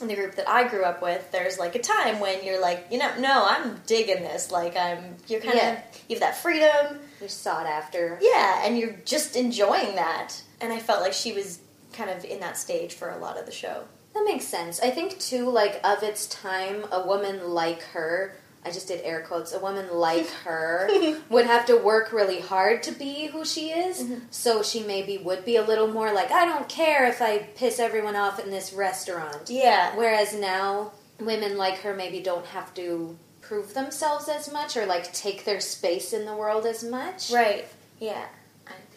in 0.00 0.08
the 0.08 0.14
group 0.16 0.34
that 0.34 0.48
I 0.48 0.66
grew 0.66 0.82
up 0.84 1.00
with, 1.02 1.30
there's 1.30 1.56
like 1.56 1.76
a 1.76 1.78
time 1.78 2.18
when 2.18 2.44
you're 2.44 2.60
like, 2.60 2.86
you 2.90 2.98
know, 2.98 3.10
no, 3.18 3.46
I'm 3.48 3.80
digging 3.86 4.22
this. 4.22 4.50
Like 4.50 4.76
I'm, 4.76 5.16
you're 5.28 5.40
kind 5.40 5.54
of, 5.54 5.62
Yeah. 5.62 5.80
you 6.08 6.16
have 6.16 6.20
that 6.20 6.36
freedom, 6.38 6.98
You're 7.20 7.28
sought 7.28 7.66
after. 7.66 8.18
yeah, 8.20 8.62
and 8.64 8.76
you're 8.76 8.94
just 9.04 9.36
enjoying 9.36 9.94
that. 9.94 10.34
And 10.60 10.72
I 10.72 10.80
felt 10.80 11.00
like 11.00 11.12
she 11.12 11.32
was 11.32 11.60
kind 11.94 12.10
of 12.10 12.24
in 12.24 12.40
that 12.40 12.56
stage 12.58 12.94
for 12.94 13.10
a 13.10 13.18
lot 13.18 13.38
of 13.38 13.46
the 13.46 13.52
show. 13.52 13.84
That 14.14 14.24
makes 14.24 14.44
sense. 14.44 14.80
I 14.80 14.90
think 14.90 15.18
too, 15.18 15.48
like 15.50 15.80
of 15.82 16.02
its 16.02 16.26
time, 16.26 16.84
a 16.92 17.06
woman 17.06 17.50
like 17.50 17.82
her. 17.94 18.36
I 18.66 18.70
just 18.70 18.88
did 18.88 19.02
air 19.04 19.20
quotes. 19.20 19.52
A 19.52 19.58
woman 19.58 19.88
like 19.92 20.28
her 20.44 20.88
would 21.28 21.44
have 21.46 21.66
to 21.66 21.76
work 21.76 22.12
really 22.12 22.40
hard 22.40 22.82
to 22.84 22.92
be 22.92 23.26
who 23.26 23.44
she 23.44 23.70
is. 23.70 24.02
Mm-hmm. 24.02 24.18
So 24.30 24.62
she 24.62 24.82
maybe 24.82 25.18
would 25.18 25.44
be 25.44 25.56
a 25.56 25.62
little 25.62 25.88
more 25.88 26.12
like, 26.14 26.30
I 26.30 26.44
don't 26.46 26.68
care 26.68 27.06
if 27.06 27.20
I 27.20 27.38
piss 27.56 27.78
everyone 27.78 28.16
off 28.16 28.38
in 28.38 28.50
this 28.50 28.72
restaurant. 28.72 29.50
Yeah, 29.50 29.94
Whereas 29.96 30.34
now, 30.34 30.92
women 31.20 31.58
like 31.58 31.78
her 31.80 31.94
maybe 31.94 32.20
don't 32.20 32.46
have 32.46 32.72
to 32.74 33.18
prove 33.42 33.74
themselves 33.74 34.28
as 34.28 34.50
much 34.50 34.76
or 34.76 34.86
like 34.86 35.12
take 35.12 35.44
their 35.44 35.60
space 35.60 36.14
in 36.14 36.24
the 36.24 36.34
world 36.34 36.64
as 36.64 36.82
much. 36.82 37.30
right. 37.30 37.66
Yeah, 38.00 38.24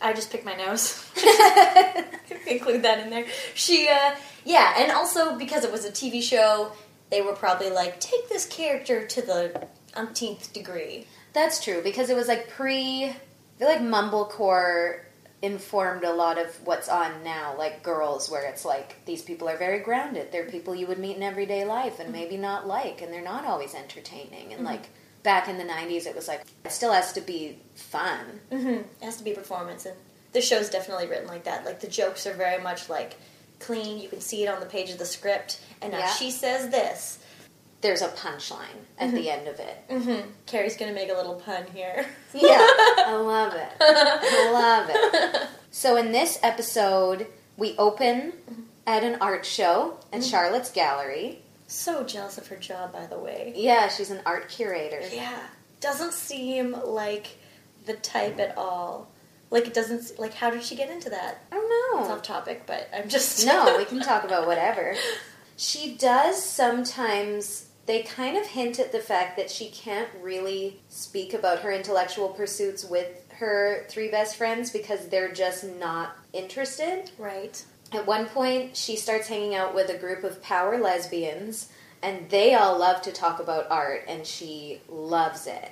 I, 0.01 0.13
just 0.13 0.31
picked 0.31 0.45
my 0.45 0.55
nose. 0.55 1.09
Include 2.47 2.83
that 2.83 2.99
in 2.99 3.09
there. 3.09 3.25
She, 3.53 3.87
uh, 3.89 4.15
yeah, 4.45 4.75
and 4.77 4.91
also 4.91 5.37
because 5.37 5.63
it 5.63 5.71
was 5.71 5.85
a 5.85 5.91
TV 5.91 6.21
show, 6.21 6.71
they 7.09 7.21
were 7.21 7.33
probably 7.33 7.69
like, 7.69 7.99
take 7.99 8.29
this 8.29 8.45
character 8.45 9.05
to 9.07 9.21
the 9.21 9.67
umpteenth 9.95 10.53
degree. 10.53 11.07
That's 11.33 11.63
true 11.63 11.81
because 11.83 12.09
it 12.09 12.15
was 12.15 12.27
like 12.27 12.49
pre. 12.49 13.05
I 13.05 13.15
feel 13.59 13.67
like 13.67 13.81
Mumblecore 13.81 15.01
informed 15.41 16.03
a 16.03 16.11
lot 16.11 16.39
of 16.39 16.47
what's 16.65 16.89
on 16.89 17.23
now, 17.23 17.55
like 17.57 17.83
Girls, 17.83 18.29
where 18.29 18.47
it's 18.47 18.65
like 18.65 19.03
these 19.05 19.21
people 19.21 19.47
are 19.47 19.57
very 19.57 19.79
grounded. 19.79 20.31
They're 20.31 20.45
people 20.49 20.75
you 20.75 20.87
would 20.87 20.99
meet 20.99 21.17
in 21.17 21.23
everyday 21.23 21.63
life 21.65 21.99
and 21.99 22.11
maybe 22.11 22.37
not 22.37 22.67
like, 22.67 23.01
and 23.01 23.13
they're 23.13 23.21
not 23.21 23.45
always 23.45 23.75
entertaining. 23.75 24.53
And 24.53 24.63
like 24.63 24.89
back 25.23 25.47
in 25.47 25.57
the 25.57 25.63
'90s, 25.63 26.05
it 26.05 26.15
was 26.15 26.27
like 26.27 26.43
it 26.65 26.71
still 26.71 26.93
has 26.93 27.13
to 27.13 27.21
be 27.21 27.59
fun. 27.75 28.39
Mm-hmm. 28.51 28.67
It 28.69 28.85
has 29.03 29.17
to 29.17 29.23
be 29.23 29.33
performance, 29.33 29.85
and 29.85 29.95
the 30.33 30.41
show's 30.41 30.69
definitely 30.69 31.07
written 31.07 31.27
like 31.27 31.43
that. 31.45 31.65
Like 31.65 31.79
the 31.79 31.87
jokes 31.87 32.25
are 32.27 32.33
very 32.33 32.61
much 32.61 32.89
like 32.89 33.15
clean. 33.59 33.99
You 33.99 34.09
can 34.09 34.21
see 34.21 34.43
it 34.43 34.47
on 34.47 34.59
the 34.59 34.65
page 34.65 34.89
of 34.91 34.97
the 34.99 35.05
script, 35.05 35.59
and 35.81 35.91
now 35.91 35.99
Yeah. 35.99 36.13
she 36.13 36.31
says 36.31 36.69
this. 36.69 37.19
there's 37.81 38.01
a 38.01 38.07
punchline 38.09 38.79
at 38.97 39.11
the 39.13 39.29
end 39.29 39.47
of 39.47 39.59
it. 39.59 39.77
Mm-hmm. 39.89 40.29
Carrie's 40.47 40.75
gonna 40.75 40.93
make 40.93 41.11
a 41.11 41.13
little 41.13 41.35
pun 41.35 41.63
here. 41.73 42.05
Yeah, 42.33 42.57
I 42.59 43.15
love 43.23 43.53
it. 43.53 43.69
I 43.79 44.51
love 44.51 44.89
it. 44.91 45.47
So 45.69 45.95
in 45.95 46.11
this 46.11 46.39
episode, 46.41 47.27
we 47.55 47.75
open 47.77 48.33
at 48.87 49.03
an 49.03 49.17
art 49.21 49.45
show 49.45 49.99
at 50.11 50.23
Charlotte's 50.23 50.71
Gallery. 50.71 51.43
So 51.67 52.03
jealous 52.03 52.37
of 52.37 52.47
her 52.47 52.55
job, 52.55 52.93
by 52.93 53.05
the 53.07 53.19
way. 53.19 53.53
Yeah, 53.55 53.89
she's 53.89 54.09
an 54.09 54.21
art 54.25 54.49
curator. 54.49 55.01
Yeah, 55.13 55.39
doesn't 55.81 56.13
seem 56.13 56.71
like 56.85 57.37
the 57.85 57.93
type 57.93 58.39
at 58.39 58.57
all. 58.57 59.09
Like 59.51 59.67
it 59.67 59.73
doesn't. 59.73 60.17
Like 60.19 60.33
how 60.33 60.49
did 60.49 60.63
she 60.63 60.75
get 60.75 60.89
into 60.89 61.09
that? 61.09 61.43
I 61.51 61.55
don't 61.55 61.99
It's 61.99 62.09
know. 62.09 62.15
off 62.15 62.21
topic, 62.21 62.63
but 62.65 62.89
I'm 62.93 63.09
just 63.09 63.45
No, 63.45 63.75
we 63.77 63.85
can 63.91 63.99
talk 64.01 64.23
about 64.23 64.47
whatever. 64.47 64.95
She 65.57 65.95
does 65.95 66.41
sometimes. 66.41 67.65
They 67.85 68.01
kind 68.03 68.35
of 68.37 68.45
hint 68.45 68.79
at 68.79 68.91
the 68.91 68.99
fact 68.99 69.37
that 69.37 69.49
she 69.49 69.69
can't 69.69 70.09
really 70.21 70.81
speak 70.89 71.33
about 71.33 71.59
her 71.59 71.71
intellectual 71.71 72.27
pursuits 72.27 72.83
with 72.83 73.23
her 73.35 73.85
three 73.87 74.09
best 74.09 74.35
friends 74.35 74.71
because 74.71 75.07
they're 75.07 75.31
just 75.31 75.63
not 75.63 76.17
interested. 76.33 77.11
right. 77.17 77.63
At 77.93 78.05
one 78.05 78.25
point, 78.25 78.75
she 78.75 78.95
starts 78.95 79.27
hanging 79.27 79.55
out 79.55 79.73
with 79.73 79.89
a 79.89 79.97
group 79.97 80.23
of 80.23 80.41
power 80.43 80.77
lesbians, 80.77 81.69
and 82.01 82.29
they 82.29 82.53
all 82.53 82.77
love 82.77 83.01
to 83.03 83.11
talk 83.11 83.39
about 83.39 83.71
art, 83.71 84.03
and 84.07 84.25
she 84.25 84.81
loves 84.89 85.47
it. 85.47 85.71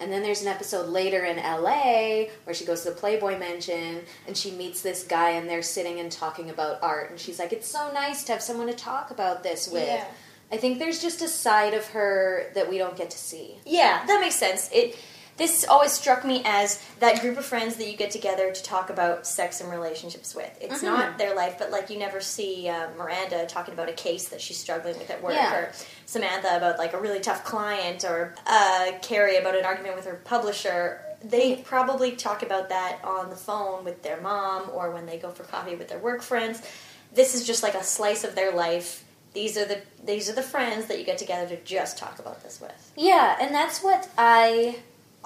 And 0.00 0.12
then 0.12 0.22
there's 0.22 0.42
an 0.42 0.48
episode 0.48 0.88
later 0.88 1.24
in 1.24 1.38
LA 1.38 2.26
where 2.44 2.54
she 2.54 2.64
goes 2.64 2.82
to 2.82 2.90
the 2.90 2.94
Playboy 2.94 3.36
Mansion 3.36 4.02
and 4.26 4.36
she 4.36 4.52
meets 4.52 4.80
this 4.80 5.02
guy, 5.02 5.30
and 5.30 5.48
they're 5.48 5.62
sitting 5.62 5.98
and 5.98 6.10
talking 6.10 6.50
about 6.50 6.82
art. 6.82 7.10
And 7.10 7.18
she's 7.18 7.38
like, 7.38 7.52
It's 7.52 7.66
so 7.68 7.90
nice 7.92 8.22
to 8.24 8.32
have 8.32 8.42
someone 8.42 8.68
to 8.68 8.74
talk 8.74 9.10
about 9.10 9.42
this 9.42 9.68
with. 9.68 9.86
Yeah. 9.86 10.04
I 10.50 10.56
think 10.56 10.78
there's 10.78 11.02
just 11.02 11.20
a 11.20 11.28
side 11.28 11.74
of 11.74 11.84
her 11.88 12.50
that 12.54 12.70
we 12.70 12.78
don't 12.78 12.96
get 12.96 13.10
to 13.10 13.18
see. 13.18 13.58
Yeah, 13.66 14.06
that 14.06 14.20
makes 14.20 14.36
sense. 14.36 14.70
It 14.72 14.96
this 15.38 15.64
always 15.68 15.92
struck 15.92 16.24
me 16.24 16.42
as 16.44 16.82
that 17.00 17.20
group 17.20 17.38
of 17.38 17.44
friends 17.44 17.76
that 17.76 17.90
you 17.90 17.96
get 17.96 18.10
together 18.10 18.52
to 18.52 18.62
talk 18.62 18.90
about 18.90 19.26
sex 19.26 19.60
and 19.60 19.70
relationships 19.70 20.34
with. 20.34 20.50
It's 20.60 20.82
not 20.82 21.16
their 21.16 21.34
life, 21.34 21.56
but 21.58 21.70
like 21.70 21.88
you 21.90 21.98
never 21.98 22.20
see 22.20 22.68
uh, 22.68 22.88
Miranda 22.98 23.46
talking 23.46 23.72
about 23.72 23.88
a 23.88 23.92
case 23.92 24.28
that 24.28 24.40
she's 24.40 24.58
struggling 24.58 24.98
with 24.98 25.08
at 25.10 25.22
work, 25.22 25.34
Yeah. 25.34 25.54
or 25.54 25.72
Samantha 26.06 26.56
about 26.56 26.78
like 26.78 26.92
a 26.92 27.00
really 27.00 27.20
tough 27.20 27.44
client, 27.44 28.04
or 28.04 28.34
uh, 28.46 28.92
Carrie 29.00 29.36
about 29.36 29.54
an 29.56 29.64
argument 29.64 29.96
with 29.96 30.04
her 30.06 30.20
publisher. 30.24 31.00
They 31.22 31.56
probably 31.56 32.12
talk 32.12 32.42
about 32.42 32.68
that 32.68 32.98
on 33.04 33.30
the 33.30 33.36
phone 33.36 33.84
with 33.84 34.02
their 34.02 34.20
mom 34.20 34.70
or 34.72 34.90
when 34.90 35.06
they 35.06 35.18
go 35.18 35.30
for 35.30 35.42
coffee 35.44 35.74
with 35.74 35.88
their 35.88 35.98
work 35.98 36.22
friends. 36.22 36.62
This 37.12 37.34
is 37.34 37.46
just 37.46 37.62
like 37.62 37.74
a 37.74 37.82
slice 37.82 38.22
of 38.24 38.34
their 38.34 38.52
life. 38.52 39.04
These 39.34 39.56
are 39.56 39.64
the 39.64 39.80
these 40.04 40.28
are 40.28 40.34
the 40.34 40.42
friends 40.42 40.86
that 40.86 40.98
you 40.98 41.04
get 41.04 41.18
together 41.18 41.46
to 41.54 41.62
just 41.64 41.96
talk 41.98 42.18
about 42.18 42.42
this 42.42 42.60
with. 42.60 42.92
Yeah, 42.96 43.36
and 43.40 43.54
that's 43.54 43.82
what 43.82 44.08
I 44.18 44.78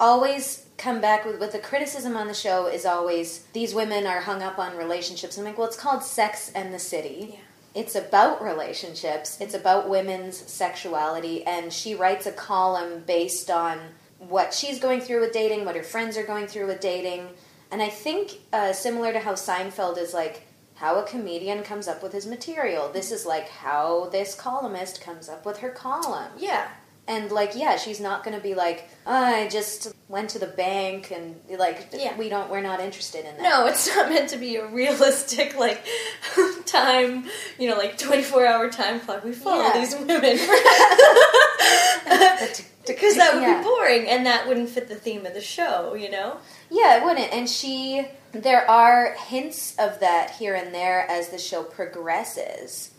always 0.03 0.65
come 0.77 1.01
back 1.01 1.25
with. 1.25 1.39
With 1.39 1.53
the 1.53 1.59
criticism 1.59 2.15
on 2.17 2.27
the 2.27 2.33
show 2.33 2.67
is 2.67 2.85
always 2.85 3.45
these 3.53 3.73
women 3.73 4.05
are 4.05 4.21
hung 4.21 4.41
up 4.41 4.59
on 4.59 4.77
relationships. 4.77 5.37
I'm 5.37 5.45
like, 5.45 5.57
well, 5.57 5.67
it's 5.67 5.77
called 5.77 6.03
Sex 6.03 6.51
and 6.53 6.73
the 6.73 6.79
City. 6.79 7.29
Yeah. 7.31 7.39
It's 7.75 7.95
about 7.95 8.43
relationships. 8.43 9.37
It's 9.41 9.55
about 9.55 9.89
women's 9.89 10.37
sexuality, 10.37 11.43
and 11.43 11.73
she 11.73 11.95
writes 11.95 12.27
a 12.27 12.31
column 12.31 13.03
based 13.07 13.49
on 13.49 13.79
what 14.19 14.53
she's 14.53 14.79
going 14.79 15.01
through 15.01 15.21
with 15.21 15.33
dating, 15.33 15.65
what 15.65 15.75
her 15.75 15.83
friends 15.83 16.15
are 16.15 16.23
going 16.23 16.45
through 16.47 16.67
with 16.67 16.79
dating, 16.79 17.29
and 17.71 17.81
I 17.81 17.89
think 17.89 18.39
uh, 18.53 18.73
similar 18.73 19.11
to 19.11 19.19
how 19.19 19.33
Seinfeld 19.33 19.97
is 19.97 20.13
like 20.13 20.45
how 20.75 20.99
a 20.99 21.03
comedian 21.03 21.63
comes 21.63 21.87
up 21.87 22.03
with 22.03 22.13
his 22.13 22.27
material. 22.27 22.89
This 22.91 23.11
is 23.11 23.25
like 23.25 23.49
how 23.49 24.09
this 24.11 24.35
columnist 24.35 25.01
comes 25.01 25.27
up 25.27 25.45
with 25.45 25.57
her 25.59 25.69
column. 25.69 26.31
Yeah. 26.37 26.67
And 27.05 27.31
like, 27.31 27.51
yeah, 27.55 27.75
she's 27.75 27.99
not 27.99 28.23
going 28.23 28.37
to 28.37 28.41
be 28.41 28.55
like, 28.55 28.87
oh, 29.05 29.11
I 29.11 29.49
just 29.49 29.93
went 30.07 30.29
to 30.31 30.39
the 30.39 30.47
bank 30.47 31.11
and 31.11 31.35
like, 31.59 31.89
Yeah. 31.91 32.15
we 32.17 32.29
don't, 32.29 32.49
we're 32.49 32.61
not 32.61 32.79
interested 32.79 33.25
in 33.25 33.35
that. 33.35 33.41
No, 33.41 33.65
it's 33.65 33.93
not 33.93 34.07
meant 34.09 34.29
to 34.29 34.37
be 34.37 34.55
a 34.55 34.65
realistic 34.65 35.57
like 35.57 35.85
time, 36.65 37.25
you 37.59 37.69
know, 37.69 37.75
like 37.75 37.97
twenty 37.97 38.23
four 38.23 38.45
hour 38.47 38.69
time 38.69 39.01
clock. 39.01 39.25
We 39.25 39.33
follow 39.33 39.63
Yeah. 39.63 39.73
these 39.79 39.95
women 39.95 40.07
because 42.87 43.15
that 43.17 43.31
would 43.33 43.43
yeah. 43.43 43.57
be 43.57 43.63
boring 43.63 44.07
and 44.07 44.25
that 44.25 44.47
wouldn't 44.47 44.69
fit 44.69 44.87
the 44.87 44.95
theme 44.95 45.25
of 45.25 45.33
the 45.33 45.41
show. 45.41 45.95
You 45.95 46.09
know? 46.09 46.37
Yeah, 46.69 46.97
it 46.97 47.03
wouldn't. 47.03 47.33
And 47.33 47.49
she, 47.49 48.05
there 48.31 48.69
are 48.69 49.13
hints 49.27 49.75
of 49.77 49.99
that 49.99 50.31
here 50.31 50.55
and 50.55 50.73
there 50.73 51.05
as 51.09 51.29
the 51.29 51.37
show 51.37 51.63
progresses. 51.63 52.91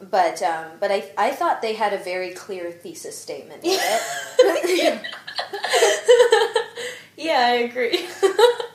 But 0.00 0.42
um, 0.42 0.66
but 0.80 0.92
I 0.92 1.10
I 1.16 1.30
thought 1.30 1.60
they 1.60 1.74
had 1.74 1.92
a 1.92 1.98
very 1.98 2.30
clear 2.30 2.70
thesis 2.70 3.18
statement 3.18 3.62
it. 3.64 5.02
Yeah, 7.16 7.40
I 7.40 7.54
agree. 7.54 8.06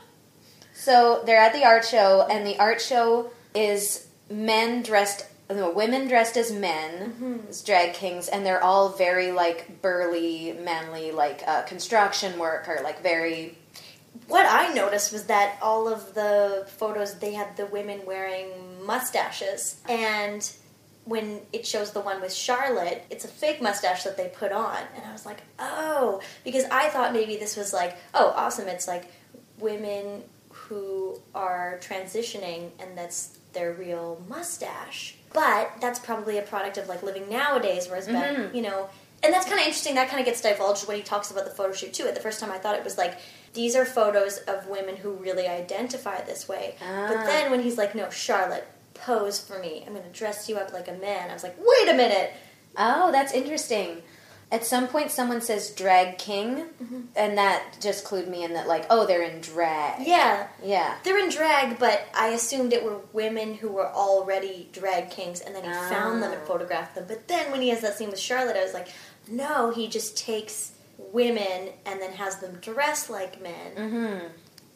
So 0.83 1.23
they're 1.25 1.37
at 1.39 1.53
the 1.53 1.63
art 1.63 1.85
show, 1.85 2.27
and 2.29 2.45
the 2.45 2.59
art 2.59 2.81
show 2.81 3.31
is 3.55 4.05
men 4.29 4.83
dressed, 4.83 5.25
no, 5.49 5.71
women 5.71 6.09
dressed 6.09 6.35
as 6.35 6.51
men, 6.51 7.45
as 7.47 7.63
drag 7.63 7.93
kings, 7.93 8.27
and 8.27 8.45
they're 8.45 8.61
all 8.61 8.89
very 8.89 9.31
like 9.31 9.81
burly, 9.81 10.51
manly, 10.59 11.13
like 11.13 11.41
uh, 11.47 11.61
construction 11.61 12.37
worker, 12.37 12.81
like 12.83 13.01
very. 13.01 13.57
what 14.27 14.45
I 14.45 14.73
noticed 14.73 15.13
was 15.13 15.23
that 15.27 15.57
all 15.61 15.87
of 15.87 16.15
the 16.15 16.65
photos 16.67 17.17
they 17.19 17.31
had 17.31 17.55
the 17.55 17.65
women 17.67 18.01
wearing 18.05 18.85
mustaches 18.85 19.77
and 19.87 20.51
when 21.05 21.41
it 21.51 21.65
shows 21.67 21.91
the 21.91 21.99
one 21.99 22.21
with 22.21 22.33
Charlotte, 22.33 23.03
it's 23.09 23.25
a 23.25 23.27
fake 23.27 23.61
mustache 23.61 24.03
that 24.03 24.15
they 24.15 24.27
put 24.29 24.51
on. 24.51 24.77
And 24.95 25.05
I 25.05 25.11
was 25.11 25.25
like, 25.25 25.41
oh, 25.59 26.21
because 26.45 26.63
I 26.71 26.89
thought 26.89 27.11
maybe 27.13 27.35
this 27.35 27.57
was 27.57 27.73
like, 27.73 27.97
oh, 28.13 28.33
awesome. 28.35 28.67
It's 28.69 28.87
like 28.87 29.05
women 29.59 30.23
who 30.49 31.19
are 31.35 31.79
transitioning 31.81 32.69
and 32.79 32.97
that's 32.97 33.37
their 33.53 33.73
real 33.73 34.21
mustache. 34.29 35.15
But 35.33 35.71
that's 35.81 35.99
probably 35.99 36.37
a 36.37 36.41
product 36.43 36.77
of 36.77 36.87
like 36.87 37.03
living 37.03 37.27
nowadays, 37.29 37.87
whereas 37.87 38.07
back, 38.07 38.53
you 38.53 38.61
know, 38.61 38.89
and 39.23 39.33
that's 39.33 39.45
kind 39.45 39.59
of 39.59 39.65
interesting. 39.65 39.95
That 39.95 40.09
kind 40.09 40.19
of 40.19 40.25
gets 40.25 40.41
divulged 40.41 40.87
when 40.87 40.97
he 40.97 41.03
talks 41.03 41.31
about 41.31 41.45
the 41.45 41.51
photo 41.51 41.73
shoot 41.73 41.93
too. 41.93 42.05
At 42.07 42.13
the 42.15 42.21
first 42.21 42.39
time, 42.39 42.51
I 42.51 42.57
thought 42.59 42.75
it 42.75 42.83
was 42.83 42.97
like 42.97 43.17
these 43.53 43.75
are 43.75 43.85
photos 43.85 44.37
of 44.39 44.67
women 44.67 44.95
who 44.95 45.11
really 45.13 45.47
identify 45.47 46.21
this 46.21 46.47
way. 46.47 46.75
But 46.79 47.17
Ah. 47.17 47.23
then 47.25 47.49
when 47.51 47.61
he's 47.61 47.77
like, 47.77 47.95
"No, 47.95 48.09
Charlotte, 48.09 48.67
pose 48.93 49.39
for 49.39 49.59
me. 49.59 49.83
I'm 49.85 49.93
going 49.93 50.03
to 50.05 50.11
dress 50.17 50.47
you 50.49 50.57
up 50.57 50.73
like 50.73 50.87
a 50.87 50.93
man," 50.93 51.29
I 51.29 51.33
was 51.33 51.43
like, 51.43 51.55
"Wait 51.57 51.89
a 51.89 51.93
minute." 51.93 52.31
Oh, 52.77 53.11
that's 53.11 53.33
interesting. 53.33 54.01
At 54.51 54.65
some 54.65 54.87
point, 54.87 55.09
someone 55.09 55.41
says 55.41 55.71
drag 55.71 56.19
king, 56.19 56.65
and 57.15 57.37
that 57.39 57.77
just 57.81 58.05
clued 58.05 58.27
me 58.27 58.43
in 58.43 58.53
that, 58.53 58.67
like, 58.67 58.85
oh, 58.91 59.07
they're 59.07 59.23
in 59.23 59.41
drag. 59.41 60.05
Yeah, 60.05 60.45
Yeah. 60.61 60.95
they're 61.03 61.17
in 61.17 61.29
drag, 61.29 61.79
but 61.79 62.03
I 62.13 62.27
assumed 62.29 62.71
it 62.71 62.83
were 62.83 62.99
women 63.13 63.55
who 63.55 63.69
were 63.69 63.87
already 63.87 64.69
drag 64.71 65.09
kings, 65.09 65.41
and 65.41 65.55
then 65.55 65.63
he 65.63 65.71
found 65.71 66.21
them 66.21 66.31
and 66.33 66.41
Ah. 66.43 66.45
photographed 66.45 66.93
them. 66.93 67.05
But 67.07 67.27
then 67.27 67.49
when 67.51 67.61
he 67.61 67.69
has 67.69 67.81
that 67.81 67.97
scene 67.97 68.11
with 68.11 68.19
Charlotte, 68.19 68.55
I 68.55 68.63
was 68.63 68.75
like, 68.75 68.89
no, 69.27 69.71
he 69.71 69.87
just 69.87 70.17
takes 70.17 70.73
women 70.99 71.69
and 71.87 71.99
then 71.99 72.11
has 72.13 72.37
them 72.37 72.57
dress 72.61 73.09
like 73.09 73.41
men, 73.41 73.71
Mm-hmm. 73.75 74.27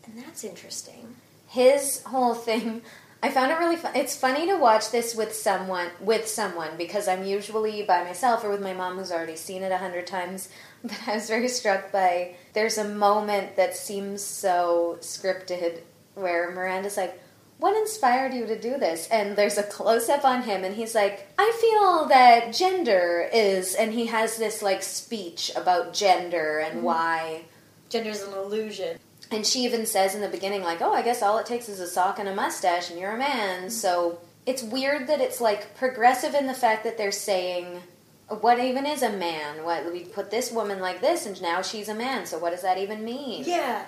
and 0.06 0.24
that's 0.26 0.44
interesting. 0.44 1.16
his 1.50 2.02
whole 2.04 2.34
thing 2.34 2.82
i 3.24 3.30
found 3.30 3.52
it 3.52 3.60
really 3.60 3.76
fun 3.76 3.96
it's 3.96 4.16
funny 4.16 4.46
to 4.46 4.58
watch 4.58 4.92
this 4.92 5.16
with 5.16 5.34
someone 5.34 5.90
with 6.00 6.28
someone 6.28 6.72
because 6.78 7.08
i'm 7.08 7.24
usually 7.24 7.84
by 7.84 8.04
myself 8.04 8.44
or 8.44 8.50
with 8.50 8.62
my 8.62 8.74
mom 8.74 8.98
who's 8.98 9.12
already 9.12 9.36
seen 9.36 9.64
it 9.64 9.72
a 9.72 9.78
hundred 9.78 10.08
times 10.08 10.50
but 10.84 10.98
i 11.08 11.16
was 11.16 11.28
very 11.28 11.48
struck 11.48 11.92
by 11.92 12.36
there's 12.54 12.78
a 12.78 12.88
moment 12.88 13.56
that 13.56 13.76
seems 13.76 14.22
so 14.22 14.98
scripted 15.02 15.80
where 16.16 16.52
miranda's 16.52 16.98
like 16.98 17.20
what 17.60 17.76
inspired 17.76 18.34
you 18.34 18.46
to 18.46 18.60
do 18.60 18.78
this? 18.78 19.08
And 19.08 19.36
there's 19.36 19.58
a 19.58 19.64
close-up 19.64 20.24
on 20.24 20.44
him 20.44 20.64
and 20.64 20.76
he's 20.76 20.94
like 20.94 21.28
i 21.38 21.52
feel 21.60 22.06
that 22.10 22.54
gender 22.54 23.28
is 23.34 23.76
and 23.76 23.94
he 23.94 24.06
has 24.08 24.38
this 24.38 24.62
like 24.62 24.84
speech 24.84 25.52
about 25.56 25.94
gender 25.94 26.60
and 26.60 26.76
mm-hmm. 26.76 26.86
why. 26.86 27.46
Gender 27.90 28.10
is 28.10 28.22
an 28.22 28.34
illusion. 28.34 29.00
And 29.32 29.46
she 29.46 29.66
even 29.66 29.86
says 29.86 30.16
in 30.16 30.22
the 30.22 30.30
beginning, 30.30 30.64
like, 30.64 30.82
oh, 30.82 30.94
I 30.94 31.02
guess 31.02 31.22
all 31.22 31.38
it 31.38 31.46
takes 31.46 31.70
is 31.70 31.80
a 31.80 31.88
sock 31.88 32.20
and 32.20 32.30
a 32.30 32.36
mustache 32.36 32.90
and 32.90 33.00
you're 33.00 33.16
a 33.16 33.18
man. 33.18 33.62
Mm-hmm. 33.62 33.70
So 33.70 34.20
it's 34.46 34.64
weird 34.64 35.08
that 35.08 35.20
it's 35.20 35.42
like 35.42 35.76
progressive 35.76 36.34
in 36.34 36.48
the 36.48 36.54
fact 36.54 36.84
that 36.86 36.98
they're 36.98 37.12
saying, 37.12 37.82
what 38.28 38.60
even 38.60 38.86
is 38.86 39.04
a 39.04 39.12
man? 39.12 39.64
What 39.64 39.92
we 39.92 40.06
put 40.06 40.32
this 40.32 40.52
woman 40.52 40.80
like 40.80 41.02
this 41.02 41.26
and 41.26 41.42
now 41.42 41.62
she's 41.62 41.90
a 41.90 41.96
man. 41.96 42.26
So 42.26 42.40
what 42.40 42.52
does 42.52 42.62
that 42.62 42.78
even 42.78 43.04
mean? 43.04 43.44
Yeah. 43.46 43.86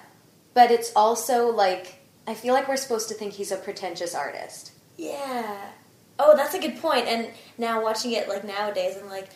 But 0.54 0.72
it's 0.72 0.92
also 0.96 1.50
like, 1.50 1.96
I 2.28 2.34
feel 2.34 2.54
like 2.54 2.68
we're 2.68 2.78
supposed 2.78 3.08
to 3.10 3.16
think 3.16 3.34
he's 3.34 3.52
a 3.52 3.58
pretentious 3.58 4.14
artist. 4.14 4.72
Yeah. 4.98 5.58
Oh, 6.18 6.36
that's 6.36 6.54
a 6.54 6.60
good 6.60 6.78
point. 6.80 7.08
And 7.08 7.30
now 7.58 7.82
watching 7.82 8.12
it 8.12 8.28
like 8.28 8.44
nowadays, 8.44 8.98
I'm 9.02 9.10
like, 9.10 9.30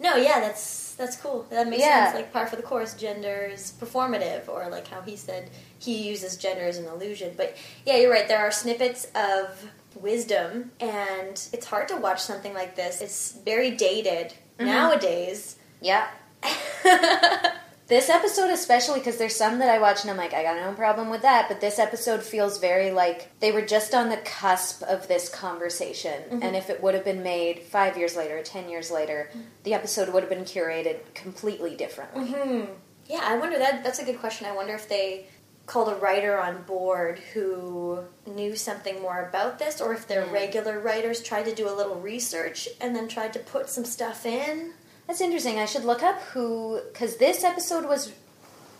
no, 0.00 0.16
yeah, 0.16 0.40
that's 0.40 0.83
that's 0.94 1.16
cool. 1.16 1.46
That 1.50 1.68
makes 1.68 1.82
Yeah. 1.82 2.06
sense. 2.06 2.16
Like 2.16 2.32
par 2.32 2.46
for 2.46 2.56
the 2.56 2.62
course, 2.62 2.94
gender 2.94 3.50
is 3.52 3.72
performative, 3.78 4.48
or 4.48 4.68
like 4.70 4.88
how 4.88 5.00
he 5.00 5.16
said 5.16 5.50
he 5.78 6.08
uses 6.08 6.36
gender 6.36 6.62
as 6.64 6.78
an 6.78 6.86
illusion. 6.86 7.34
But 7.36 7.56
yeah, 7.84 7.96
you're 7.96 8.10
right. 8.10 8.28
There 8.28 8.38
are 8.38 8.50
snippets 8.50 9.06
of 9.14 9.70
wisdom, 9.94 10.72
and 10.80 11.40
it's 11.52 11.66
hard 11.66 11.88
to 11.88 11.96
watch 11.96 12.20
something 12.20 12.54
like 12.54 12.76
this. 12.76 13.00
It's 13.00 13.32
very 13.44 13.70
dated 13.70 14.34
mm-hmm. 14.58 14.66
nowadays. 14.66 15.56
Yeah. 15.80 16.08
this 17.86 18.08
episode, 18.08 18.50
especially 18.50 19.00
because 19.00 19.18
there's 19.18 19.36
some 19.36 19.58
that 19.58 19.68
I 19.68 19.78
watch 19.78 20.02
and 20.02 20.10
I'm 20.10 20.16
like, 20.16 20.32
I 20.32 20.42
got 20.42 20.56
no 20.56 20.72
problem 20.72 21.10
with 21.10 21.22
that. 21.22 21.48
But 21.48 21.60
this 21.60 21.78
episode 21.78 22.22
feels 22.22 22.58
very 22.58 22.90
like 22.90 23.30
they 23.40 23.52
were 23.52 23.62
just 23.62 23.94
on 23.94 24.08
the 24.08 24.16
cusp 24.18 24.82
of 24.82 25.06
this 25.06 25.28
conversation. 25.28 26.22
Mm-hmm. 26.22 26.42
And 26.42 26.56
if 26.56 26.70
it 26.70 26.82
would 26.82 26.94
have 26.94 27.04
been 27.04 27.22
made 27.22 27.60
five 27.60 27.98
years 27.98 28.16
later, 28.16 28.42
ten 28.42 28.68
years 28.68 28.90
later, 28.90 29.30
the 29.64 29.74
episode 29.74 30.12
would 30.12 30.22
have 30.22 30.30
been 30.30 30.44
curated 30.44 31.00
completely 31.14 31.76
differently. 31.76 32.26
Mm-hmm. 32.26 32.72
Yeah, 33.06 33.20
I 33.22 33.36
wonder 33.36 33.58
that 33.58 33.84
that's 33.84 33.98
a 33.98 34.04
good 34.04 34.18
question. 34.18 34.46
I 34.46 34.54
wonder 34.54 34.74
if 34.74 34.88
they 34.88 35.26
called 35.66 35.88
a 35.88 35.94
writer 35.96 36.38
on 36.38 36.62
board 36.62 37.18
who 37.32 38.00
knew 38.26 38.54
something 38.54 39.00
more 39.00 39.26
about 39.28 39.58
this 39.58 39.80
or 39.80 39.94
if 39.94 40.06
their 40.06 40.26
mm. 40.26 40.32
regular 40.32 40.78
writers 40.78 41.22
tried 41.22 41.44
to 41.44 41.54
do 41.54 41.68
a 41.68 41.72
little 41.72 41.94
research 41.96 42.68
and 42.80 42.94
then 42.94 43.08
tried 43.08 43.32
to 43.32 43.38
put 43.38 43.70
some 43.70 43.84
stuff 43.84 44.26
in. 44.26 44.74
That's 45.06 45.20
interesting. 45.20 45.58
I 45.58 45.66
should 45.66 45.84
look 45.84 46.02
up 46.02 46.20
who, 46.22 46.80
because 46.92 47.16
this 47.16 47.44
episode 47.44 47.86
was 47.86 48.12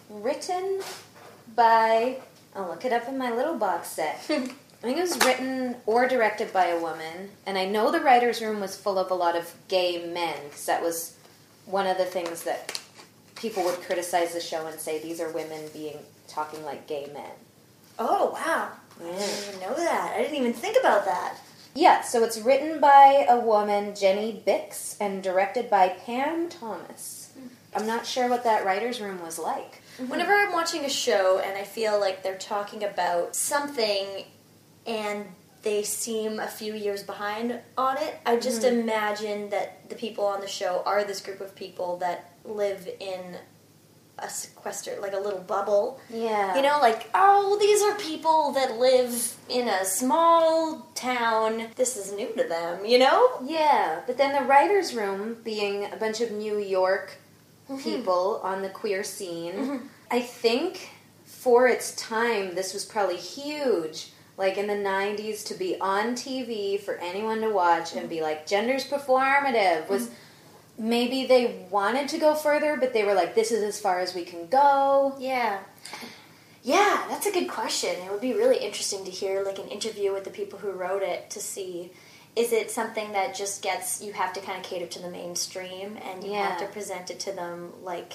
written 0.08 0.80
by. 1.54 2.18
I'll 2.56 2.68
look 2.68 2.84
it 2.84 2.92
up 2.92 3.08
in 3.08 3.18
my 3.18 3.32
little 3.32 3.56
box 3.56 3.88
set. 3.88 4.24
I 4.30 4.86
think 4.86 4.98
it 4.98 5.00
was 5.00 5.24
written 5.24 5.76
or 5.86 6.06
directed 6.06 6.52
by 6.52 6.66
a 6.66 6.78
woman, 6.78 7.30
and 7.46 7.56
I 7.56 7.64
know 7.64 7.90
the 7.90 8.00
writers' 8.00 8.42
room 8.42 8.60
was 8.60 8.76
full 8.76 8.98
of 8.98 9.10
a 9.10 9.14
lot 9.14 9.34
of 9.34 9.54
gay 9.68 10.06
men 10.06 10.36
because 10.44 10.66
that 10.66 10.82
was 10.82 11.16
one 11.64 11.86
of 11.86 11.96
the 11.96 12.04
things 12.04 12.42
that 12.42 12.78
people 13.34 13.64
would 13.64 13.80
criticize 13.80 14.34
the 14.34 14.40
show 14.40 14.66
and 14.66 14.78
say 14.78 14.98
these 15.02 15.20
are 15.20 15.30
women 15.30 15.70
being 15.72 15.96
talking 16.28 16.62
like 16.64 16.86
gay 16.86 17.08
men. 17.14 17.30
Oh, 17.98 18.30
wow. 18.32 18.70
I 19.00 19.04
didn't 19.04 19.48
even 19.48 19.60
know 19.60 19.74
that. 19.74 20.14
I 20.14 20.22
didn't 20.22 20.36
even 20.36 20.52
think 20.52 20.76
about 20.78 21.04
that. 21.06 21.38
Yeah, 21.74 22.02
so 22.02 22.22
it's 22.22 22.38
written 22.38 22.80
by 22.80 23.26
a 23.28 23.38
woman, 23.38 23.96
Jenny 23.96 24.42
Bicks, 24.44 24.96
and 25.00 25.22
directed 25.22 25.68
by 25.68 25.88
Pam 25.88 26.48
Thomas. 26.48 27.32
Mm. 27.38 27.48
I'm 27.74 27.86
not 27.86 28.06
sure 28.06 28.28
what 28.28 28.44
that 28.44 28.64
writers' 28.64 29.00
room 29.00 29.20
was 29.20 29.38
like. 29.38 29.82
Mm-hmm. 29.98 30.08
Whenever 30.08 30.32
I'm 30.32 30.52
watching 30.52 30.84
a 30.84 30.88
show 30.88 31.40
and 31.40 31.58
I 31.58 31.64
feel 31.64 31.98
like 31.98 32.22
they're 32.22 32.38
talking 32.38 32.84
about 32.84 33.34
something 33.34 34.24
and 34.86 35.26
they 35.62 35.82
seem 35.82 36.38
a 36.38 36.46
few 36.46 36.74
years 36.74 37.02
behind 37.02 37.58
on 37.76 37.96
it, 37.98 38.20
I 38.24 38.36
just 38.36 38.62
mm-hmm. 38.62 38.80
imagine 38.80 39.50
that 39.50 39.88
the 39.88 39.96
people 39.96 40.24
on 40.26 40.40
the 40.40 40.48
show 40.48 40.82
are 40.86 41.02
this 41.02 41.20
group 41.20 41.40
of 41.40 41.56
people 41.56 41.96
that 41.98 42.34
live 42.44 42.88
in 43.00 43.38
a 44.18 44.28
sequester, 44.28 44.96
like 45.00 45.12
a 45.12 45.18
little 45.18 45.40
bubble. 45.40 46.00
Yeah. 46.08 46.56
You 46.56 46.62
know, 46.62 46.78
like, 46.80 47.08
oh, 47.14 47.58
these 47.60 47.82
are 47.82 47.96
people 47.98 48.52
that 48.52 48.78
live 48.78 49.36
in 49.48 49.68
a 49.68 49.84
small 49.84 50.86
town. 50.94 51.68
This 51.76 51.96
is 51.96 52.12
new 52.12 52.32
to 52.36 52.44
them, 52.44 52.84
you 52.84 52.98
know? 52.98 53.40
Yeah, 53.44 54.02
but 54.06 54.16
then 54.16 54.32
the 54.32 54.48
writers' 54.48 54.94
room 54.94 55.38
being 55.42 55.92
a 55.92 55.96
bunch 55.96 56.20
of 56.20 56.30
New 56.30 56.58
York 56.58 57.18
mm-hmm. 57.68 57.82
people 57.82 58.40
on 58.42 58.62
the 58.62 58.68
queer 58.68 59.02
scene, 59.02 59.54
mm-hmm. 59.54 59.86
I 60.10 60.20
think 60.20 60.90
for 61.24 61.68
its 61.68 61.94
time 61.96 62.54
this 62.54 62.72
was 62.72 62.84
probably 62.84 63.16
huge. 63.16 64.10
Like 64.36 64.58
in 64.58 64.66
the 64.66 64.74
90s 64.74 65.46
to 65.46 65.54
be 65.54 65.78
on 65.80 66.14
TV 66.14 66.80
for 66.80 66.94
anyone 66.96 67.40
to 67.42 67.50
watch 67.50 67.94
and 67.94 68.08
be 68.08 68.16
mm-hmm. 68.16 68.24
like 68.24 68.46
gender's 68.48 68.84
performative 68.84 69.88
was 69.88 70.10
maybe 70.78 71.26
they 71.26 71.66
wanted 71.70 72.08
to 72.08 72.18
go 72.18 72.34
further 72.34 72.76
but 72.76 72.92
they 72.92 73.04
were 73.04 73.14
like 73.14 73.34
this 73.34 73.52
is 73.52 73.62
as 73.62 73.80
far 73.80 74.00
as 74.00 74.14
we 74.14 74.24
can 74.24 74.46
go. 74.48 75.14
Yeah. 75.18 75.60
Yeah, 76.62 77.04
that's 77.10 77.26
a 77.26 77.32
good 77.32 77.48
question. 77.48 77.90
It 77.90 78.10
would 78.10 78.22
be 78.22 78.32
really 78.32 78.56
interesting 78.56 79.04
to 79.04 79.10
hear 79.10 79.44
like 79.44 79.58
an 79.58 79.68
interview 79.68 80.14
with 80.14 80.24
the 80.24 80.30
people 80.30 80.58
who 80.58 80.70
wrote 80.70 81.02
it 81.02 81.28
to 81.30 81.40
see 81.40 81.92
is 82.36 82.52
it 82.52 82.70
something 82.70 83.12
that 83.12 83.34
just 83.34 83.62
gets 83.62 84.02
you 84.02 84.12
have 84.12 84.32
to 84.32 84.40
kind 84.40 84.58
of 84.58 84.64
cater 84.64 84.86
to 84.86 84.98
the 84.98 85.10
mainstream 85.10 85.96
and 86.02 86.24
you 86.24 86.32
have 86.32 86.58
to 86.58 86.66
present 86.66 87.10
it 87.10 87.20
to 87.20 87.32
them 87.32 87.72
like 87.82 88.14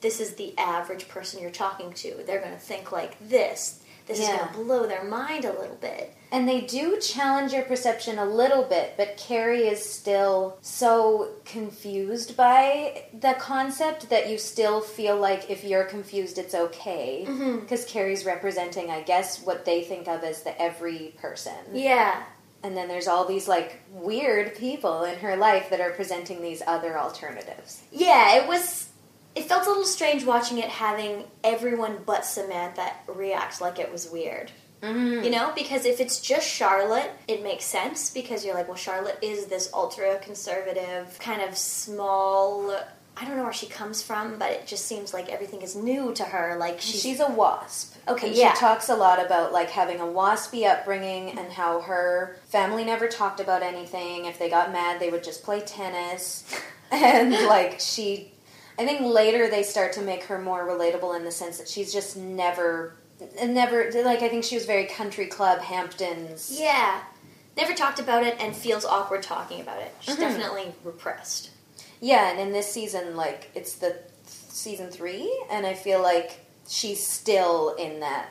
this 0.00 0.20
is 0.20 0.34
the 0.34 0.56
average 0.58 1.08
person 1.08 1.40
you're 1.40 1.50
talking 1.50 1.92
to. 1.92 2.22
They're 2.26 2.40
going 2.40 2.54
to 2.54 2.58
think 2.58 2.90
like 2.90 3.16
this. 3.28 3.79
This 4.10 4.20
is 4.20 4.28
Yeah. 4.28 4.38
going 4.38 4.48
to 4.48 4.58
blow 4.58 4.86
their 4.86 5.04
mind 5.04 5.44
a 5.44 5.52
little 5.52 5.76
bit. 5.80 6.14
And 6.32 6.48
they 6.48 6.60
do 6.60 7.00
challenge 7.00 7.52
your 7.52 7.62
perception 7.62 8.18
a 8.18 8.24
little 8.24 8.62
bit, 8.62 8.94
but 8.96 9.16
Carrie 9.16 9.66
is 9.66 9.84
still 9.84 10.58
so 10.60 11.30
confused 11.44 12.36
by 12.36 13.04
the 13.18 13.34
concept 13.34 14.10
that 14.10 14.28
you 14.28 14.38
still 14.38 14.80
feel 14.80 15.16
like 15.16 15.50
if 15.50 15.64
you're 15.64 15.84
confused, 15.84 16.38
it's 16.38 16.54
okay. 16.54 17.24
Mm-hmm. 17.26 17.60
Because 17.60 17.84
Carrie's 17.84 18.24
representing, 18.24 18.90
I 18.90 19.00
guess, 19.02 19.42
what 19.42 19.64
they 19.64 19.82
think 19.82 20.06
of 20.06 20.22
as 20.22 20.42
the 20.42 20.60
every 20.60 21.14
person. 21.20 21.52
Yeah. 21.72 22.22
And 22.62 22.76
then 22.76 22.88
there's 22.88 23.08
all 23.08 23.24
these 23.24 23.48
like 23.48 23.80
weird 23.90 24.54
people 24.54 25.04
in 25.04 25.18
her 25.20 25.36
life 25.36 25.70
that 25.70 25.80
are 25.80 25.90
presenting 25.90 26.42
these 26.42 26.62
other 26.66 26.98
alternatives. 26.98 27.80
Yeah, 27.90 28.36
it 28.36 28.46
was. 28.46 28.89
It 29.34 29.44
felt 29.44 29.66
a 29.66 29.68
little 29.68 29.84
strange 29.84 30.24
watching 30.24 30.58
it 30.58 30.68
having 30.68 31.24
everyone 31.44 31.98
but 32.04 32.24
Samantha 32.24 32.90
react 33.06 33.60
like 33.60 33.78
it 33.78 33.92
was 33.92 34.10
weird. 34.10 34.50
Mm-hmm. 34.82 35.24
You 35.24 35.30
know, 35.30 35.52
because 35.54 35.84
if 35.84 36.00
it's 36.00 36.20
just 36.20 36.48
Charlotte, 36.48 37.10
it 37.28 37.42
makes 37.42 37.64
sense 37.64 38.10
because 38.10 38.44
you're 38.44 38.54
like, 38.54 38.66
well, 38.66 38.76
Charlotte 38.76 39.18
is 39.22 39.46
this 39.46 39.70
ultra 39.74 40.18
conservative, 40.20 41.18
kind 41.18 41.42
of 41.42 41.56
small. 41.56 42.74
I 43.16 43.26
don't 43.26 43.36
know 43.36 43.42
where 43.42 43.52
she 43.52 43.66
comes 43.66 44.02
from, 44.02 44.38
but 44.38 44.50
it 44.52 44.66
just 44.66 44.86
seems 44.86 45.12
like 45.12 45.28
everything 45.28 45.60
is 45.60 45.76
new 45.76 46.14
to 46.14 46.24
her. 46.24 46.56
Like 46.58 46.80
she's, 46.80 47.02
She's 47.02 47.20
a 47.20 47.30
wasp. 47.30 47.94
Okay, 48.08 48.28
and 48.28 48.36
yeah. 48.36 48.54
She 48.54 48.60
talks 48.60 48.88
a 48.88 48.96
lot 48.96 49.24
about 49.24 49.52
like 49.52 49.68
having 49.68 50.00
a 50.00 50.04
waspy 50.04 50.66
upbringing 50.66 51.38
and 51.38 51.52
how 51.52 51.82
her 51.82 52.38
family 52.46 52.84
never 52.84 53.06
talked 53.06 53.40
about 53.40 53.62
anything. 53.62 54.24
If 54.24 54.38
they 54.38 54.48
got 54.48 54.72
mad, 54.72 54.98
they 54.98 55.10
would 55.10 55.22
just 55.22 55.42
play 55.42 55.60
tennis. 55.60 56.44
and 56.90 57.32
like 57.46 57.80
she, 57.80 58.32
I 58.80 58.86
think 58.86 59.02
later 59.02 59.50
they 59.50 59.62
start 59.62 59.92
to 59.94 60.00
make 60.02 60.24
her 60.24 60.40
more 60.40 60.66
relatable 60.66 61.14
in 61.16 61.24
the 61.24 61.30
sense 61.30 61.58
that 61.58 61.68
she's 61.68 61.92
just 61.92 62.16
never, 62.16 62.94
never 63.44 63.90
like 64.04 64.22
I 64.22 64.28
think 64.28 64.42
she 64.44 64.54
was 64.54 64.64
very 64.64 64.86
country 64.86 65.26
club 65.26 65.60
Hamptons. 65.60 66.56
yeah, 66.58 67.02
never 67.56 67.74
talked 67.74 67.98
about 68.00 68.22
it 68.24 68.36
and 68.40 68.56
feels 68.56 68.84
awkward 68.86 69.22
talking 69.22 69.60
about 69.60 69.80
it. 69.80 69.94
She's 70.00 70.14
Mm-hmm. 70.14 70.22
definitely 70.22 70.72
repressed. 70.82 71.50
Yeah, 72.00 72.30
and 72.30 72.40
in 72.40 72.52
this 72.52 72.72
season, 72.72 73.16
like 73.16 73.50
it's 73.54 73.74
the 73.74 73.90
th- 73.90 74.00
season 74.24 74.90
three, 74.90 75.30
and 75.50 75.66
I 75.66 75.74
feel 75.74 76.00
like 76.02 76.40
she's 76.66 77.06
still 77.06 77.74
in 77.74 78.00
that 78.00 78.30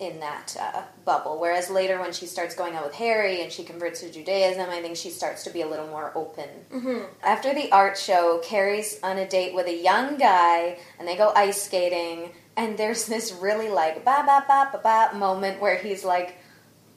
in 0.00 0.18
that 0.20 0.56
uh, 0.58 0.82
bubble. 1.04 1.38
Whereas 1.38 1.70
later, 1.70 2.00
when 2.00 2.12
she 2.12 2.26
starts 2.26 2.54
going 2.54 2.74
out 2.74 2.84
with 2.84 2.94
Harry 2.94 3.42
and 3.42 3.52
she 3.52 3.62
converts 3.62 4.00
to 4.00 4.10
Judaism, 4.10 4.68
I 4.70 4.80
think 4.80 4.96
she 4.96 5.10
starts 5.10 5.44
to 5.44 5.50
be 5.50 5.60
a 5.60 5.68
little 5.68 5.86
more 5.86 6.10
open. 6.14 6.48
Mm-hmm. 6.72 7.04
After 7.22 7.52
the 7.52 7.70
art 7.70 7.98
show, 7.98 8.40
Carrie's 8.42 8.98
on 9.02 9.18
a 9.18 9.28
date 9.28 9.54
with 9.54 9.66
a 9.66 9.76
young 9.76 10.16
guy, 10.16 10.78
and 10.98 11.06
they 11.06 11.16
go 11.16 11.32
ice 11.36 11.62
skating. 11.62 12.32
And 12.56 12.78
there's 12.78 13.06
this 13.06 13.32
really 13.32 13.68
like 13.68 14.04
ba 14.04 14.22
ba 14.26 14.44
ba 14.48 14.70
ba 14.72 14.80
ba 14.82 15.18
moment 15.18 15.60
where 15.60 15.76
he's 15.76 16.04
like, 16.04 16.38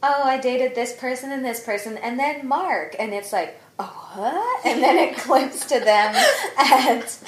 "Oh, 0.01 0.23
I 0.23 0.39
dated 0.39 0.73
this 0.73 0.93
person 0.93 1.31
and 1.31 1.43
this 1.45 1.63
person, 1.63 1.97
and 1.97 2.17
then 2.17 2.47
Mark," 2.47 2.95
and 2.97 3.13
it's 3.13 3.31
like, 3.31 3.59
"Oh, 3.79 4.11
what?" 4.15 4.65
And 4.65 4.81
then 4.81 4.97
it 4.97 5.17
clips 5.25 5.65
to 5.65 5.79
them 5.79 6.15
at 6.57 7.19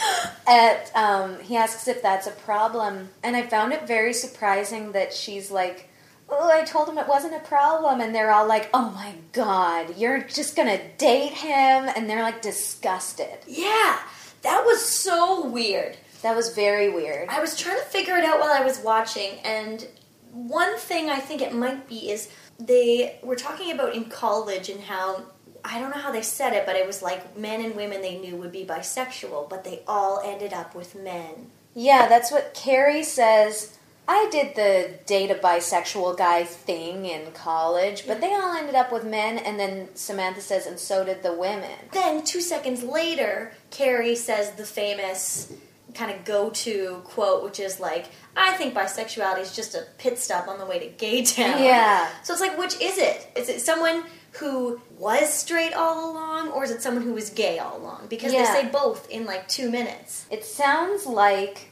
at 0.48 0.92
um, 0.96 1.40
he 1.40 1.58
asks 1.58 1.88
if 1.88 2.02
that's 2.02 2.28
a 2.28 2.32
problem, 2.32 3.10
and 3.24 3.36
I 3.36 3.44
found 3.44 3.74
it 3.74 3.88
very 3.88 4.14
surprising 4.14 4.92
that 4.94 5.14
she's 5.14 5.52
like. 5.52 5.90
Oh, 6.28 6.50
I 6.52 6.64
told 6.64 6.90
him 6.90 6.98
it 6.98 7.08
wasn't 7.08 7.36
a 7.36 7.40
problem, 7.48 8.02
and 8.02 8.14
they're 8.16 8.32
all 8.32 8.48
like, 8.48 8.68
"Oh 8.74 8.90
my 8.96 9.14
god, 9.32 9.96
you're 9.96 10.24
just 10.24 10.56
gonna 10.56 10.80
date 10.98 11.34
him," 11.34 11.88
and 11.96 12.10
they're 12.10 12.24
like 12.24 12.42
disgusted. 12.42 13.38
Yeah, 13.46 14.00
that 14.42 14.66
was 14.66 14.84
so 14.84 15.46
weird. 15.46 15.98
That 16.24 16.36
was 16.36 16.56
very 16.56 16.90
weird. 16.90 17.30
I 17.30 17.40
was 17.40 17.56
trying 17.56 17.78
to 17.78 17.86
figure 17.86 18.18
it 18.18 18.26
out 18.26 18.40
while 18.40 18.52
I 18.52 18.66
was 18.66 18.80
watching, 18.80 19.38
and 19.44 19.88
one 20.32 20.78
thing 20.78 21.10
I 21.10 21.20
think 21.20 21.42
it 21.42 21.54
might 21.54 21.88
be 21.88 22.12
is 22.12 22.30
they 22.60 23.20
were 23.24 23.36
talking 23.36 23.72
about 23.72 23.96
in 23.96 24.06
college 24.06 24.70
and 24.70 24.82
how 24.82 25.24
I 25.68 25.80
don't 25.80 25.90
know 25.90 26.02
how 26.02 26.12
they 26.12 26.22
said 26.22 26.54
it, 26.54 26.66
but 26.68 26.76
it 26.76 26.86
was 26.86 27.02
like 27.02 27.36
men 27.36 27.60
and 27.60 27.76
women 27.76 28.02
they 28.02 28.20
knew 28.20 28.36
would 28.36 28.52
be 28.52 28.66
bisexual, 28.66 29.50
but 29.50 29.64
they 29.64 29.82
all 29.88 30.22
ended 30.24 30.54
up 30.54 30.76
with 30.76 30.96
men. 30.96 31.50
Yeah, 31.74 32.08
that's 32.08 32.32
what 32.32 32.54
Carrie 32.54 33.04
says. 33.04 33.76
I 34.08 34.30
did 34.32 34.56
the 34.56 34.92
date 35.08 35.32
a 35.32 35.36
bisexual 35.36 36.18
guy 36.18 36.44
thing 36.44 37.06
in 37.06 37.32
college, 37.32 38.06
but 38.06 38.22
they 38.22 38.32
all 38.32 38.56
ended 38.56 38.76
up 38.76 38.92
with 38.92 39.04
men, 39.04 39.40
and 39.40 39.60
then 39.60 39.90
Samantha 39.96 40.42
says, 40.42 40.68
and 40.68 40.78
so 40.78 41.04
did 41.04 41.24
the 41.24 41.34
women. 41.34 41.72
Then 41.92 42.24
two 42.24 42.42
seconds 42.42 42.84
later, 42.84 43.52
Carrie 43.72 44.16
says 44.16 44.52
the 44.52 44.66
famous 44.66 45.52
kind 45.96 46.12
of 46.12 46.24
go-to 46.26 47.02
quote, 47.06 47.44
which 47.44 47.60
is 47.60 47.80
like, 47.80 48.08
"I 48.36 48.52
think 48.58 48.76
bisexuality 48.76 49.40
is 49.40 49.56
just 49.56 49.74
a 49.74 49.88
pit 49.98 50.20
stop 50.20 50.48
on 50.48 50.60
the 50.60 50.66
way 50.66 50.78
to 50.78 50.88
gay 50.88 51.24
town." 51.24 51.64
Yeah. 51.64 52.10
So 52.22 52.34
it's 52.34 52.42
like, 52.42 52.58
which 52.60 52.80
is 52.82 52.98
it? 52.98 53.28
Is 53.36 53.50
it 53.50 53.62
someone 53.62 54.04
who 54.40 54.82
was 54.98 55.34
straight 55.34 55.74
all 55.74 56.12
along, 56.12 56.50
or 56.50 56.64
is 56.64 56.72
it 56.72 56.82
someone 56.82 57.04
who 57.04 57.14
was 57.14 57.30
gay 57.30 57.60
all 57.60 57.78
along? 57.78 58.08
Because 58.10 58.34
Yeah. 58.34 58.54
they 58.54 58.62
say 58.62 58.68
both 58.68 59.10
in 59.10 59.26
like 59.26 59.48
two 59.48 59.70
minutes. 59.70 60.26
It 60.30 60.44
sounds 60.46 61.06
like 61.06 61.72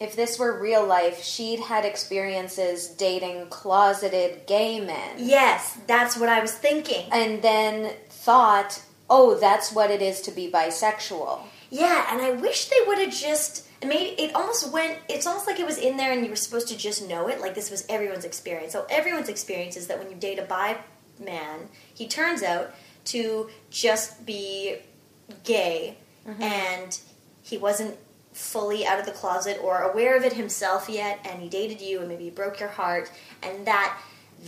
if 0.00 0.14
this 0.14 0.38
were 0.38 0.52
real 0.58 0.84
life, 0.84 1.22
she'd 1.22 1.60
had 1.60 1.84
experiences 1.84 2.86
dating 2.88 3.48
closeted 3.48 4.46
gay 4.46 4.80
men. 4.80 5.16
Yes, 5.18 5.76
that's 5.86 6.16
what 6.16 6.28
I 6.28 6.40
was 6.40 6.52
thinking. 6.52 7.06
And 7.10 7.42
then 7.42 7.92
thought, 8.08 8.82
oh, 9.10 9.34
that's 9.34 9.72
what 9.72 9.90
it 9.90 10.00
is 10.00 10.20
to 10.22 10.30
be 10.30 10.50
bisexual. 10.50 11.40
Yeah, 11.70 12.06
and 12.12 12.22
I 12.22 12.30
wish 12.30 12.66
they 12.66 12.76
would 12.86 12.98
have 12.98 13.12
just 13.12 13.64
made 13.84 14.18
it 14.18 14.34
almost 14.34 14.72
went 14.72 14.98
it's 15.08 15.24
almost 15.24 15.46
like 15.46 15.60
it 15.60 15.66
was 15.66 15.78
in 15.78 15.96
there 15.96 16.10
and 16.12 16.24
you 16.24 16.30
were 16.30 16.34
supposed 16.36 16.66
to 16.66 16.76
just 16.76 17.08
know 17.08 17.28
it, 17.28 17.40
like 17.40 17.54
this 17.54 17.70
was 17.70 17.84
everyone's 17.88 18.24
experience. 18.24 18.72
So 18.72 18.86
everyone's 18.90 19.28
experience 19.28 19.76
is 19.76 19.86
that 19.88 19.98
when 19.98 20.10
you 20.10 20.16
date 20.16 20.38
a 20.38 20.42
bi 20.42 20.78
man, 21.20 21.68
he 21.92 22.06
turns 22.06 22.42
out 22.42 22.74
to 23.06 23.48
just 23.70 24.26
be 24.26 24.76
gay 25.44 25.96
mm-hmm. 26.26 26.42
and 26.42 27.00
he 27.42 27.56
wasn't 27.56 27.96
fully 28.32 28.86
out 28.86 29.00
of 29.00 29.06
the 29.06 29.12
closet 29.12 29.58
or 29.62 29.82
aware 29.82 30.16
of 30.16 30.24
it 30.24 30.34
himself 30.34 30.88
yet 30.88 31.18
and 31.24 31.42
he 31.42 31.48
dated 31.48 31.80
you 31.80 32.00
and 32.00 32.08
maybe 32.08 32.24
he 32.24 32.30
broke 32.30 32.60
your 32.60 32.68
heart 32.68 33.10
and 33.42 33.66
that 33.66 33.98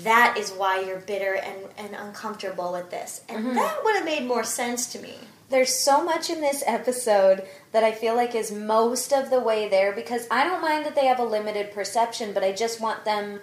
that 0.05 0.37
is 0.39 0.51
why 0.53 0.81
you're 0.81 1.01
bitter 1.01 1.35
and, 1.35 1.57
and 1.77 1.95
uncomfortable 1.95 2.73
with 2.73 2.91
this. 2.91 3.23
And 3.29 3.45
mm-hmm. 3.45 3.55
that 3.57 3.83
would 3.83 3.97
have 3.97 4.05
made 4.05 4.27
more 4.27 4.45
sense 4.45 4.93
to 4.93 5.01
me. 5.01 5.15
There's 5.49 5.75
so 5.75 6.05
much 6.05 6.31
in 6.31 6.41
this 6.41 6.63
episode 6.65 7.45
that 7.73 7.83
I 7.83 7.91
feel 7.91 8.15
like 8.15 8.37
is 8.37 8.53
most 8.53 9.13
of 9.13 9.31
the 9.31 9.41
way 9.41 9.69
there 9.69 9.93
because 9.93 10.29
I 10.31 10.45
don't 10.45 10.63
mind 10.63 10.87
that 10.87 10.95
they 10.95 11.07
have 11.07 11.19
a 11.19 11.25
limited 11.25 11.73
perception, 11.73 12.33
but 12.33 12.45
I 12.45 12.53
just 12.53 12.81
want 12.81 13.05
them 13.05 13.41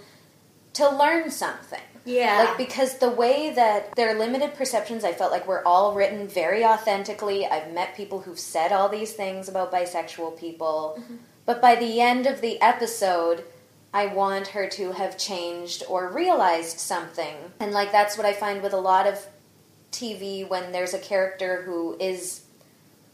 to 0.74 0.90
learn 0.90 1.30
something. 1.30 1.82
Yeah. 2.08 2.46
Like 2.48 2.58
because 2.58 2.98
the 2.98 3.10
way 3.10 3.52
that 3.52 3.94
their 3.96 4.18
limited 4.18 4.56
perceptions 4.56 5.04
I 5.04 5.12
felt 5.12 5.32
like 5.32 5.46
were 5.46 5.68
all 5.68 5.94
written 5.94 6.28
very 6.28 6.64
authentically. 6.64 7.46
I've 7.46 7.74
met 7.74 7.96
people 7.96 8.22
who've 8.22 8.40
said 8.40 8.72
all 8.72 8.88
these 8.88 9.14
things 9.14 9.50
about 9.50 9.72
bisexual 9.72 10.40
people. 10.40 10.98
Mm-hmm. 11.00 11.16
But 11.46 11.62
by 11.62 11.76
the 11.76 12.00
end 12.00 12.26
of 12.26 12.42
the 12.42 12.62
episode, 12.62 13.44
I 13.94 14.08
want 14.08 14.48
her 14.48 14.68
to 14.70 14.94
have 14.94 15.18
changed 15.18 15.84
or 15.90 16.10
realized 16.10 16.80
something. 16.80 17.36
And 17.60 17.72
like 17.74 17.92
that's 17.92 18.18
what 18.18 18.26
I 18.26 18.34
find 18.34 18.62
with 18.62 18.74
a 18.74 18.78
lot 18.78 19.06
of 19.06 19.26
TV 19.92 20.48
when 20.48 20.72
there's 20.72 20.94
a 20.94 21.00
character 21.00 21.64
who 21.64 21.98
is 22.00 22.44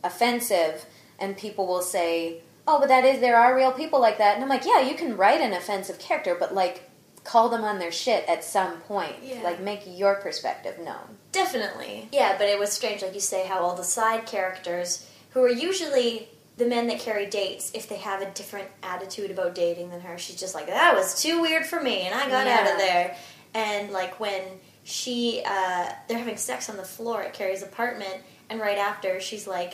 offensive 0.03 0.85
and 1.17 1.37
people 1.37 1.65
will 1.65 1.81
say, 1.81 2.41
"Oh, 2.67 2.79
but 2.79 2.89
that 2.89 3.05
is 3.05 3.21
there 3.21 3.37
are 3.37 3.55
real 3.55 3.71
people 3.71 3.99
like 3.99 4.17
that." 4.19 4.35
And 4.35 4.43
I'm 4.43 4.49
like, 4.49 4.65
"Yeah, 4.65 4.81
you 4.81 4.95
can 4.95 5.17
write 5.17 5.41
an 5.41 5.53
offensive 5.53 5.97
character, 5.97 6.35
but 6.35 6.53
like 6.53 6.89
call 7.23 7.49
them 7.49 7.63
on 7.63 7.79
their 7.79 7.91
shit 7.91 8.27
at 8.27 8.43
some 8.43 8.79
point. 8.81 9.15
Yeah. 9.23 9.41
Like 9.43 9.59
make 9.61 9.81
your 9.85 10.15
perspective 10.15 10.77
known." 10.79 11.17
Definitely. 11.31 12.09
Yeah, 12.11 12.37
but 12.37 12.47
it 12.47 12.59
was 12.59 12.71
strange, 12.71 13.01
like 13.01 13.13
you 13.13 13.19
say, 13.19 13.45
how 13.47 13.59
all 13.61 13.75
the 13.75 13.83
side 13.83 14.25
characters, 14.25 15.07
who 15.31 15.43
are 15.43 15.49
usually 15.49 16.29
the 16.57 16.65
men 16.65 16.85
that 16.87 16.99
carry 16.99 17.25
dates, 17.25 17.71
if 17.73 17.89
they 17.89 17.97
have 17.97 18.21
a 18.21 18.29
different 18.31 18.67
attitude 18.83 19.31
about 19.31 19.55
dating 19.55 19.89
than 19.89 20.01
her, 20.01 20.17
she's 20.19 20.39
just 20.39 20.53
like, 20.53 20.67
that 20.67 20.95
was 20.95 21.19
too 21.19 21.41
weird 21.41 21.65
for 21.65 21.81
me, 21.81 22.01
and 22.01 22.13
I 22.13 22.29
got 22.29 22.45
out 22.45 22.71
of 22.71 22.77
there. 22.77 23.15
And 23.55 23.91
like 23.91 24.19
when 24.19 24.41
she, 24.83 25.41
uh, 25.43 25.89
they're 26.07 26.19
having 26.19 26.37
sex 26.37 26.69
on 26.69 26.77
the 26.77 26.83
floor 26.83 27.23
at 27.23 27.33
Carrie's 27.33 27.63
apartment, 27.63 28.17
and 28.49 28.59
right 28.59 28.77
after, 28.77 29.19
she's 29.19 29.47
like, 29.47 29.73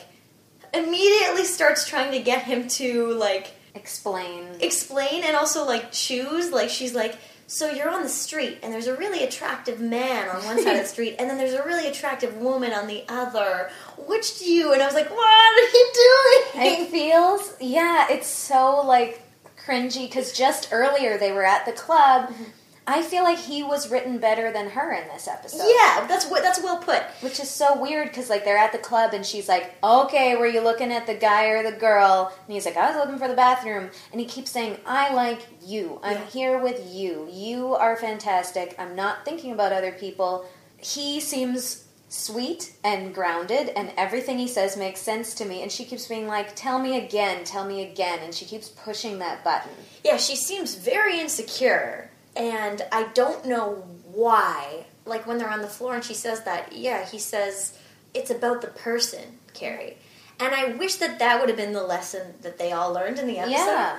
immediately 0.72 1.44
starts 1.44 1.86
trying 1.86 2.12
to 2.12 2.20
get 2.20 2.44
him 2.44 2.68
to 2.68 3.12
like 3.14 3.52
Explain. 3.74 4.46
explain 4.60 5.24
and 5.24 5.36
also 5.36 5.66
like 5.66 5.92
choose. 5.92 6.50
Like 6.50 6.70
she's 6.70 6.94
like, 6.94 7.16
so 7.50 7.68
you're 7.68 7.90
on 7.90 8.04
the 8.04 8.08
street 8.08 8.58
and 8.62 8.72
there's 8.72 8.86
a 8.86 8.94
really 8.94 9.24
attractive 9.24 9.80
man 9.80 10.28
on 10.28 10.44
one 10.44 10.62
side 10.62 10.76
of 10.76 10.82
the 10.82 10.88
street 10.94 11.16
and 11.18 11.28
then 11.28 11.36
there's 11.36 11.52
a 11.52 11.64
really 11.64 11.88
attractive 11.88 12.36
woman 12.36 12.72
on 12.72 12.86
the 12.86 13.02
other. 13.08 13.70
Which 14.06 14.38
do 14.38 14.44
you? 14.50 14.72
And 14.72 14.80
I 14.80 14.86
was 14.86 14.94
like, 14.94 15.10
what 15.10 15.28
are 15.28 15.76
you 15.76 15.90
doing? 15.92 16.66
It 16.66 16.90
feels, 16.90 17.52
yeah, 17.60 18.06
it's 18.08 18.28
so 18.28 18.82
like 18.86 19.20
cringy 19.66 20.06
because 20.06 20.32
just 20.32 20.68
earlier 20.70 21.18
they 21.18 21.32
were 21.32 21.44
at 21.44 21.66
the 21.66 21.72
club. 21.72 22.30
Mm-hmm. 22.30 22.44
I 22.90 23.02
feel 23.02 23.22
like 23.24 23.38
he 23.38 23.62
was 23.62 23.90
written 23.90 24.18
better 24.18 24.52
than 24.52 24.70
her 24.70 24.92
in 24.92 25.06
this 25.08 25.28
episode. 25.28 25.62
Yeah, 25.66 26.06
that's 26.08 26.26
what 26.26 26.42
that's 26.42 26.60
well 26.62 26.78
put. 26.78 27.02
Which 27.20 27.38
is 27.38 27.48
so 27.48 27.80
weird 27.80 28.08
because 28.08 28.28
like 28.28 28.44
they're 28.44 28.56
at 28.58 28.72
the 28.72 28.78
club 28.78 29.14
and 29.14 29.24
she's 29.24 29.48
like, 29.48 29.74
"Okay, 29.82 30.34
were 30.36 30.46
you 30.46 30.60
looking 30.60 30.92
at 30.92 31.06
the 31.06 31.14
guy 31.14 31.44
or 31.46 31.62
the 31.62 31.76
girl?" 31.76 32.32
And 32.46 32.52
he's 32.54 32.66
like, 32.66 32.76
"I 32.76 32.88
was 32.90 32.96
looking 32.96 33.18
for 33.18 33.28
the 33.28 33.34
bathroom." 33.34 33.90
And 34.12 34.20
he 34.20 34.26
keeps 34.26 34.50
saying, 34.50 34.78
"I 34.84 35.12
like 35.14 35.40
you. 35.64 36.00
I'm 36.02 36.16
Yeah. 36.18 36.26
here 36.26 36.58
with 36.58 36.80
you. 36.92 37.28
You 37.30 37.74
are 37.74 37.96
fantastic. 37.96 38.74
I'm 38.78 38.96
not 38.96 39.24
thinking 39.24 39.52
about 39.52 39.72
other 39.72 39.92
people." 39.92 40.44
He 40.78 41.20
seems 41.20 41.84
sweet 42.12 42.72
and 42.82 43.14
grounded 43.14 43.68
and 43.76 43.92
everything 43.96 44.36
he 44.36 44.48
says 44.48 44.76
makes 44.76 44.98
sense 45.00 45.32
to 45.32 45.44
me 45.44 45.62
and 45.62 45.70
she 45.70 45.84
keeps 45.84 46.08
being 46.08 46.26
like 46.26 46.56
tell 46.56 46.80
me 46.80 46.98
again 46.98 47.44
tell 47.44 47.64
me 47.64 47.82
again 47.88 48.18
and 48.24 48.34
she 48.34 48.44
keeps 48.44 48.68
pushing 48.68 49.20
that 49.20 49.44
button 49.44 49.70
Yeah, 50.02 50.16
she 50.16 50.34
seems 50.34 50.74
very 50.74 51.20
insecure, 51.20 52.09
and 52.36 52.82
I 52.92 53.04
don't 53.14 53.44
know 53.46 53.84
why. 54.04 54.86
Like 55.06 55.26
when 55.26 55.38
they're 55.38 55.50
on 55.50 55.62
the 55.62 55.68
floor 55.68 55.94
and 55.94 56.04
she 56.04 56.14
says 56.14 56.44
that, 56.44 56.72
yeah, 56.72 57.04
he 57.04 57.18
says 57.18 57.76
it's 58.14 58.30
about 58.30 58.60
the 58.60 58.68
person, 58.68 59.38
Carrie. 59.54 59.96
And 60.38 60.54
I 60.54 60.72
wish 60.72 60.96
that 60.96 61.18
that 61.18 61.40
would 61.40 61.48
have 61.48 61.58
been 61.58 61.72
the 61.72 61.82
lesson 61.82 62.34
that 62.42 62.58
they 62.58 62.72
all 62.72 62.92
learned 62.92 63.18
in 63.18 63.26
the 63.26 63.38
episode. 63.38 63.54
yeah 63.54 63.98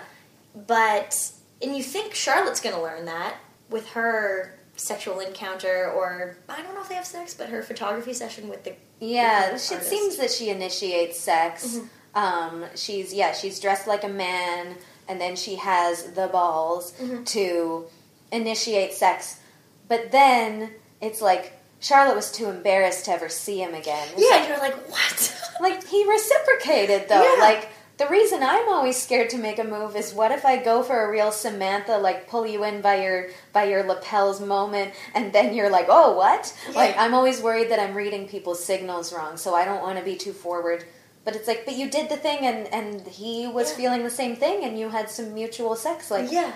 But 0.56 1.32
and 1.62 1.76
you 1.76 1.84
think 1.84 2.14
Charlotte's 2.14 2.60
going 2.62 2.76
to 2.76 2.82
learn 2.82 3.06
that 3.06 3.36
with 3.70 3.90
her 3.90 4.58
sexual 4.76 5.20
encounter, 5.20 5.92
or 5.92 6.38
I 6.50 6.62
don't 6.62 6.74
know 6.74 6.82
if 6.82 6.90
they 6.90 6.96
have 6.96 7.06
sex, 7.06 7.34
but 7.34 7.50
her 7.50 7.62
photography 7.62 8.14
session 8.14 8.50
with 8.50 8.64
the 8.64 8.74
Yeah, 9.00 9.52
with 9.54 9.64
it 9.64 9.68
the 9.70 9.76
artist. 9.76 9.90
seems 9.90 10.18
that 10.18 10.32
she 10.32 10.50
initiates 10.50 11.20
sex. 11.20 11.78
Mm-hmm. 11.78 11.86
Um, 12.18 12.66
she's 12.76 13.14
yeah, 13.14 13.32
she's 13.34 13.60
dressed 13.60 13.88
like 13.88 14.04
a 14.04 14.10
man, 14.10 14.76
and 15.08 15.22
then 15.22 15.36
she 15.36 15.56
has 15.56 16.12
the 16.14 16.28
balls 16.28 16.94
Mm-hmm. 17.00 17.24
to 17.26 17.86
initiate 18.32 18.94
sex. 18.94 19.40
But 19.88 20.12
then 20.12 20.72
it's 21.02 21.22
like 21.22 21.54
Charlotte 21.80 22.16
was 22.16 22.32
too 22.32 22.48
embarrassed 22.50 23.06
to 23.06 23.12
ever 23.12 23.30
see 23.30 23.62
him 23.62 23.74
again. 23.74 24.08
It's 24.16 24.22
Yeah, 24.22 24.38
like, 24.38 24.48
you're 24.50 24.60
like 24.60 24.90
what? 24.90 25.52
like 25.62 25.88
he 25.88 26.08
reciprocated 26.10 27.10
though. 27.10 27.22
Yeah. 27.36 27.42
Like 27.42 27.70
the 27.98 28.08
reason 28.08 28.42
I'm 28.42 28.68
always 28.70 29.00
scared 29.00 29.30
to 29.32 29.38
make 29.38 29.60
a 29.60 29.64
move 29.64 29.96
is 29.96 30.14
what 30.14 30.32
if 30.32 30.44
I 30.46 30.58
go 30.64 30.82
for 30.82 31.06
a 31.06 31.12
real 31.12 31.32
Samantha, 31.32 31.98
like 31.98 32.28
pull 32.30 32.48
you 32.48 32.64
in 32.64 32.82
by 32.82 32.96
your 33.04 33.30
by 33.54 33.66
your 33.66 33.84
lapels 33.84 34.40
moment, 34.42 34.94
and 35.14 35.34
then 35.34 35.54
you're 35.54 35.70
like, 35.70 35.86
oh 35.90 36.16
what? 36.16 36.56
Like 36.74 36.96
I'm 36.98 37.14
always 37.14 37.42
worried 37.42 37.70
that 37.70 37.80
I'm 37.80 37.94
reading 37.96 38.28
people's 38.28 38.64
signals 38.64 39.14
wrong, 39.14 39.38
so 39.38 39.54
I 39.54 39.66
don't 39.66 39.82
want 39.82 40.00
to 40.00 40.06
be 40.06 40.16
too 40.16 40.34
forward. 40.34 40.84
But 41.24 41.36
it's 41.36 41.48
like, 41.48 41.66
but 41.66 41.76
you 41.76 41.88
did 41.92 42.10
the 42.10 42.18
thing, 42.18 42.40
and 42.48 42.68
and 42.74 43.06
he 43.08 43.46
was 43.48 43.70
Yeah. 43.72 43.78
feeling 43.78 44.04
the 44.04 44.10
same 44.10 44.36
thing, 44.36 44.64
and 44.64 44.80
you 44.80 44.90
had 44.90 45.10
some 45.10 45.34
mutual 45.36 45.76
sex. 45.76 46.10
Like 46.10 46.32
yeah. 46.32 46.54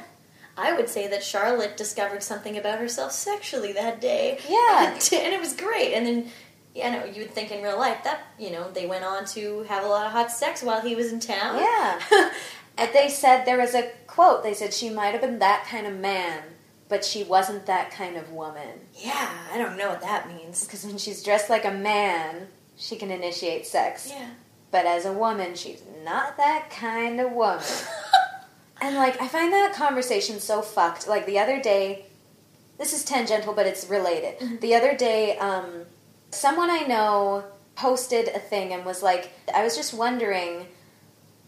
I 0.57 0.73
would 0.73 0.87
say 0.89 1.07
that 1.07 1.23
Charlotte 1.23 1.75
discovered 1.77 2.23
something 2.23 2.57
about 2.57 2.79
herself 2.79 3.11
sexually 3.11 3.73
that 3.73 3.99
day. 4.01 4.39
Yeah. 4.49 4.91
and 4.93 5.33
it 5.33 5.39
was 5.39 5.53
great. 5.53 5.93
And 5.93 6.05
then, 6.07 6.31
you 6.73 6.83
know, 6.91 7.03
you 7.05 7.21
would 7.23 7.31
think 7.31 7.51
in 7.51 7.61
real 7.63 7.77
life 7.77 8.03
that 8.03 8.21
you 8.39 8.51
know 8.51 8.69
they 8.71 8.85
went 8.85 9.03
on 9.03 9.25
to 9.27 9.63
have 9.63 9.83
a 9.83 9.87
lot 9.87 10.05
of 10.05 10.11
hot 10.11 10.31
sex 10.31 10.63
while 10.63 10.81
he 10.81 10.95
was 10.95 11.11
in 11.11 11.19
town. 11.19 11.59
Yeah. 11.59 12.31
And 12.77 12.89
they 12.93 13.07
said 13.09 13.45
there 13.45 13.57
was 13.57 13.73
a 13.73 13.89
quote. 14.07 14.43
They 14.43 14.53
said 14.53 14.73
she 14.73 14.89
might 14.89 15.11
have 15.13 15.21
been 15.21 15.39
that 15.39 15.65
kind 15.69 15.87
of 15.87 15.95
man, 15.97 16.43
but 16.89 17.05
she 17.05 17.23
wasn't 17.23 17.65
that 17.67 17.91
kind 17.91 18.17
of 18.17 18.31
woman. 18.31 18.79
yeah. 18.93 19.29
I 19.53 19.57
don't 19.57 19.77
know 19.77 19.87
what 19.89 20.01
that 20.01 20.27
means. 20.27 20.65
Because 20.65 20.85
when 20.85 20.97
she's 20.97 21.23
dressed 21.23 21.49
like 21.49 21.63
a 21.65 21.71
man, 21.71 22.47
she 22.75 22.97
can 22.97 23.11
initiate 23.11 23.65
sex. 23.65 24.09
Yeah. 24.09 24.29
But 24.71 24.85
as 24.85 25.05
a 25.05 25.13
woman, 25.13 25.55
she's 25.55 25.81
not 26.03 26.35
that 26.35 26.69
kind 26.69 27.21
of 27.21 27.31
woman. 27.31 27.63
and 28.81 28.95
like, 28.95 29.21
I 29.21 29.27
find 29.27 29.53
that 29.53 29.73
conversation 29.73 30.39
so 30.39 30.61
fucked. 30.61 31.07
Like 31.07 31.25
the 31.25 31.39
other 31.39 31.61
day, 31.61 32.05
this 32.77 32.93
is 32.93 33.05
tangential, 33.05 33.53
but 33.53 33.65
it's 33.65 33.89
related. 33.89 34.61
The 34.61 34.75
other 34.75 34.95
day, 34.95 35.37
um, 35.37 35.85
someone 36.31 36.69
I 36.69 36.81
know 36.81 37.45
posted 37.75 38.27
a 38.29 38.39
thing 38.39 38.73
and 38.73 38.85
was 38.85 39.01
like, 39.01 39.31
I 39.53 39.63
was 39.63 39.75
just 39.75 39.93
wondering 39.93 40.67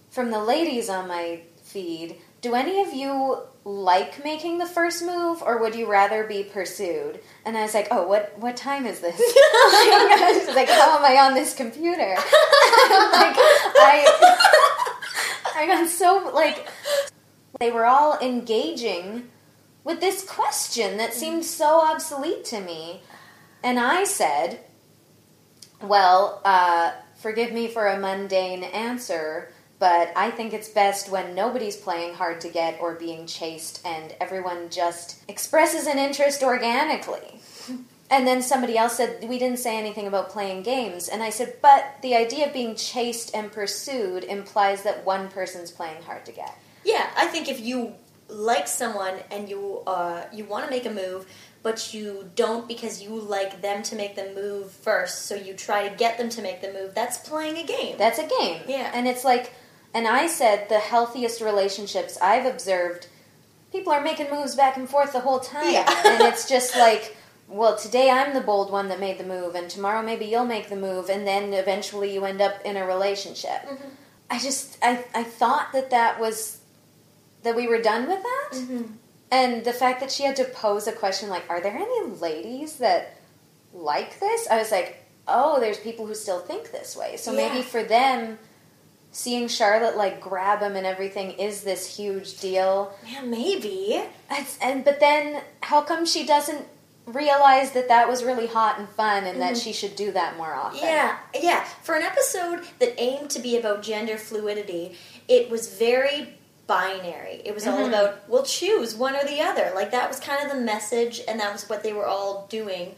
from 0.10 0.32
the 0.32 0.40
ladies 0.40 0.90
on 0.90 1.08
my 1.08 1.42
feed, 1.64 2.18
do 2.42 2.54
any 2.56 2.82
of 2.82 2.94
you 2.94 3.40
like 3.66 4.24
making 4.24 4.58
the 4.58 4.66
first 4.66 5.04
move 5.04 5.42
or 5.42 5.60
would 5.60 5.76
you 5.76 5.90
rather 5.90 6.24
be 6.24 6.44
pursued? 6.44 7.20
And 7.46 7.58
I 7.58 7.64
was 7.64 7.74
like, 7.74 7.90
oh, 7.92 8.08
what 8.08 8.38
what 8.40 8.56
time 8.56 8.86
is 8.86 9.02
this? 9.02 9.16
I 9.20 10.44
was 10.46 10.56
like, 10.56 10.70
how 10.70 10.98
am 10.98 11.06
I 11.06 11.28
on 11.28 11.34
this 11.34 11.54
computer? 11.54 11.92
like, 12.16 13.36
I, 13.76 14.06
I 15.56 15.68
got 15.68 15.90
so, 15.90 16.32
like, 16.34 16.68
they 17.60 17.72
were 17.72 17.86
all 17.86 18.18
engaging 18.20 19.30
with 19.84 20.00
this 20.00 20.24
question 20.28 20.98
that 20.98 21.14
seemed 21.14 21.46
so 21.46 21.82
obsolete 21.82 22.46
to 22.46 22.60
me. 22.60 23.02
And 23.64 23.80
I 23.80 24.04
said, 24.04 24.60
well, 25.82 26.42
uh, 26.44 26.92
forgive 27.18 27.52
me 27.52 27.68
for 27.68 27.88
a 27.88 28.00
mundane 28.00 28.64
answer, 28.64 29.52
but 29.80 30.12
I 30.16 30.32
think 30.32 30.54
it's 30.54 30.70
best 30.70 31.10
when 31.10 31.36
nobody's 31.36 31.78
playing 31.78 32.16
hard 32.16 32.42
to 32.42 32.50
get 32.50 32.80
or 32.82 32.96
being 32.96 33.28
chased 33.28 33.86
and 33.86 34.16
everyone 34.20 34.70
just 34.70 35.24
expresses 35.30 35.88
an 35.88 36.00
interest 36.00 36.44
organically. 36.44 37.40
And 38.10 38.26
then 38.26 38.42
somebody 38.42 38.78
else 38.78 38.96
said, 38.96 39.28
We 39.28 39.38
didn't 39.38 39.60
say 39.60 39.78
anything 39.78 40.08
about 40.08 40.30
playing 40.30 40.64
games. 40.64 41.10
And 41.10 41.22
I 41.22 41.30
said, 41.30 41.58
But 41.62 41.98
the 42.02 42.16
idea 42.16 42.48
of 42.48 42.54
being 42.54 42.74
chased 42.76 43.36
and 43.36 43.52
pursued 43.52 44.24
implies 44.24 44.84
that 44.84 45.06
one 45.06 45.28
person's 45.28 45.72
playing 45.72 46.02
hard 46.04 46.26
to 46.26 46.32
get. 46.32 46.58
Yeah, 46.88 47.10
I 47.18 47.28
think 47.28 47.50
if 47.50 47.60
you 47.60 47.94
like 48.30 48.68
someone 48.68 49.16
and 49.30 49.50
you 49.50 49.84
uh, 49.86 50.24
you 50.32 50.46
want 50.46 50.64
to 50.66 50.72
make 50.72 50.86
a 50.86 50.90
move, 50.90 51.26
but 51.62 51.94
you 51.94 52.30
don't 52.36 52.66
because 52.66 53.04
you 53.04 53.10
like 53.10 53.62
them 53.62 53.84
to 53.84 53.96
make 53.96 54.16
the 54.16 54.32
move 54.34 54.72
first. 54.72 55.26
So 55.26 55.36
you 55.36 55.54
try 55.54 55.88
to 55.90 55.94
get 55.96 56.18
them 56.18 56.30
to 56.30 56.42
make 56.42 56.62
the 56.62 56.72
move. 56.72 56.96
That's 56.96 57.18
playing 57.18 57.58
a 57.58 57.66
game. 57.66 57.98
That's 57.98 58.20
a 58.20 58.28
game. 58.40 58.62
Yeah. 58.68 58.90
And 58.94 59.06
it's 59.06 59.26
like, 59.26 59.54
and 59.94 60.08
I 60.08 60.28
said 60.28 60.70
the 60.70 60.80
healthiest 60.80 61.42
relationships 61.42 62.18
I've 62.22 62.46
observed, 62.46 63.08
people 63.74 63.92
are 63.92 64.02
making 64.02 64.32
moves 64.32 64.56
back 64.56 64.78
and 64.78 64.90
forth 64.90 65.12
the 65.12 65.20
whole 65.20 65.40
time. 65.42 65.74
Yeah. 65.74 65.86
and 66.06 66.22
it's 66.22 66.48
just 66.48 66.78
like, 66.78 67.18
well, 67.50 67.78
today 67.78 68.10
I'm 68.10 68.34
the 68.34 68.42
bold 68.42 68.72
one 68.72 68.88
that 68.88 69.00
made 69.00 69.18
the 69.18 69.26
move, 69.26 69.56
and 69.56 69.70
tomorrow 69.70 70.02
maybe 70.02 70.26
you'll 70.26 70.46
make 70.46 70.70
the 70.70 70.76
move, 70.76 71.10
and 71.10 71.26
then 71.26 71.54
eventually 71.54 72.14
you 72.14 72.26
end 72.26 72.42
up 72.42 72.62
in 72.66 72.76
a 72.76 72.86
relationship. 72.86 73.62
Mm-hmm. 73.66 73.90
I 74.30 74.40
just, 74.40 74.78
I, 74.82 75.06
I 75.16 75.24
thought 75.24 75.72
that 75.72 75.90
that 75.92 76.20
was, 76.20 76.60
that 77.48 77.56
we 77.56 77.68
were 77.68 77.82
done 77.82 78.08
with 78.08 78.22
that. 78.22 78.50
Mm-hmm. 78.54 78.84
And 79.32 79.66
the 79.66 79.74
fact 79.74 80.00
that 80.02 80.12
she 80.12 80.24
had 80.24 80.36
to 80.36 80.44
pose 80.46 80.86
a 80.88 80.92
question 80.92 81.30
like, 81.30 81.50
are 81.50 81.62
there 81.62 81.74
any 81.76 82.08
ladies 82.12 82.78
that 82.78 83.18
like 83.74 84.20
this? 84.20 84.48
I 84.50 84.58
was 84.58 84.72
like, 84.72 85.04
oh, 85.28 85.60
there's 85.60 85.78
people 85.78 86.06
who 86.08 86.14
still 86.16 86.40
think 86.40 86.72
this 86.72 86.96
way. 86.96 87.18
So 87.18 87.32
Yeah. 87.32 87.48
maybe 87.50 87.62
for 87.62 87.84
them, 87.84 88.38
seeing 89.12 89.48
Charlotte 89.48 89.98
like 89.98 90.22
grab 90.22 90.62
him 90.62 90.76
and 90.76 90.86
everything 90.86 91.32
is 91.32 91.64
this 91.64 91.98
huge 91.98 92.40
deal. 92.40 92.94
yeah, 93.06 93.22
maybe. 93.22 94.04
It's, 94.30 94.58
and 94.62 94.84
but 94.86 95.00
then 95.00 95.42
how 95.62 95.82
come 95.82 96.06
she 96.06 96.26
doesn't 96.26 96.66
realize 97.06 97.72
that 97.72 97.88
that 97.88 98.08
was 98.10 98.24
really 98.24 98.48
hot 98.48 98.78
and 98.80 98.88
fun 98.90 99.24
and 99.24 99.42
that 99.42 99.56
she 99.58 99.72
should 99.72 99.96
do 99.96 100.12
that 100.12 100.38
more 100.38 100.54
often? 100.54 100.80
Yeah, 100.80 101.18
yeah. 101.34 101.64
For 101.82 101.96
an 101.96 102.04
episode 102.04 102.64
that 102.80 102.94
aimed 103.02 103.30
to 103.32 103.40
be 103.40 103.58
about 103.58 103.82
gender 103.82 104.18
fluidity, 104.18 104.96
it 105.28 105.50
was 105.50 105.74
very 105.74 106.38
binary. 106.68 107.42
It 107.46 107.54
was 107.54 107.66
all 107.66 107.78
mm-hmm. 107.78 107.90
about 107.90 108.28
we'll 108.30 108.44
choose 108.44 108.94
one 108.96 109.16
or 109.16 109.24
the 109.24 109.42
other. 109.42 109.72
Like 109.74 109.92
that 109.92 110.08
was 110.10 110.20
kind 110.20 110.44
of 110.46 110.56
the 110.56 110.62
message, 110.62 111.22
and 111.28 111.40
that 111.40 111.52
was 111.52 111.68
what 111.70 111.82
they 111.84 111.94
were 111.94 112.06
all 112.06 112.46
doing. 112.50 112.96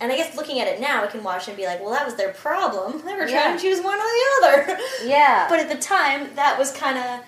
And 0.00 0.12
I 0.12 0.16
guess 0.16 0.36
looking 0.36 0.60
at 0.60 0.68
it 0.68 0.80
now, 0.80 1.02
I 1.02 1.08
can 1.08 1.24
watch 1.24 1.48
and 1.48 1.56
be 1.56 1.66
like, 1.66 1.80
well, 1.80 1.90
that 1.90 2.06
was 2.06 2.14
their 2.14 2.32
problem. 2.32 3.02
They 3.04 3.14
were 3.14 3.26
trying 3.26 3.32
Yeah. 3.32 3.56
to 3.56 3.58
choose 3.60 3.80
one 3.82 3.98
or 3.98 4.02
the 4.02 4.46
other. 4.46 4.78
Yeah. 5.04 5.46
But 5.48 5.58
at 5.60 5.68
the 5.68 5.76
time, 5.76 6.34
that 6.36 6.58
was 6.58 6.72
kind 6.72 6.98
of. 6.98 7.20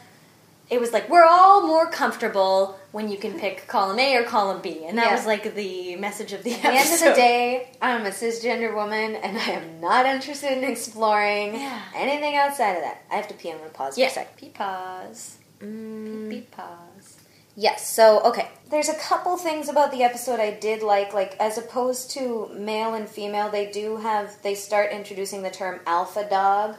It 0.71 0.81
was 0.81 0.93
like 0.93 1.11
we're 1.11 1.27
all 1.27 1.67
more 1.67 1.91
comfortable 1.91 2.79
when 2.93 3.09
you 3.09 3.19
can 3.19 3.41
pick 3.41 3.67
column 3.67 3.99
A 3.99 4.15
or 4.15 4.23
column 4.23 4.61
B, 4.63 4.85
and 4.87 4.97
that 4.99 5.07
Yeah. 5.07 5.17
was 5.17 5.27
like 5.27 5.57
the 5.57 5.97
message 5.97 6.33
of 6.33 6.45
the 6.45 6.53
At 6.53 6.63
the 6.63 6.69
end 6.69 6.93
of 6.93 7.01
the 7.01 7.15
day, 7.15 7.73
I'm 7.83 8.07
a 8.07 8.11
cisgender 8.11 8.73
woman, 8.73 9.17
and 9.17 9.37
I 9.37 9.51
am 9.51 9.81
not 9.81 10.07
interested 10.07 10.57
in 10.57 10.63
exploring 10.63 11.55
Yeah. 11.55 11.83
anything 11.97 12.37
outside 12.37 12.75
of 12.77 12.83
that. 12.83 13.03
I 13.11 13.17
have 13.17 13.27
to 13.29 13.35
pee. 13.35 13.51
I'm 13.51 13.59
going 13.59 13.69
to 13.71 13.75
pause 13.77 13.97
for 13.97 14.05
a 14.05 14.11
sec. 14.11 14.37
Pee 14.37 14.51
pause. 14.51 15.39
Mm. 15.63 16.31
Pee 16.31 16.41
pause. 16.51 17.19
Yes, 17.57 17.93
so, 17.95 18.21
okay. 18.23 18.49
There's 18.71 18.89
a 18.89 18.95
couple 18.95 19.37
things 19.37 19.69
about 19.69 19.91
the 19.91 20.03
episode 20.03 20.41
I 20.41 20.53
did 20.53 20.83
like. 20.83 21.13
Like, 21.13 21.37
as 21.39 21.59
opposed 21.59 22.11
to 22.13 22.49
male 22.55 22.95
and 22.95 23.09
female, 23.09 23.51
they 23.51 23.71
do 23.71 23.97
have, 23.97 24.41
they 24.43 24.55
start 24.55 24.93
introducing 24.93 25.43
the 25.43 25.51
term 25.51 25.81
alpha 25.87 26.27
dog 26.31 26.77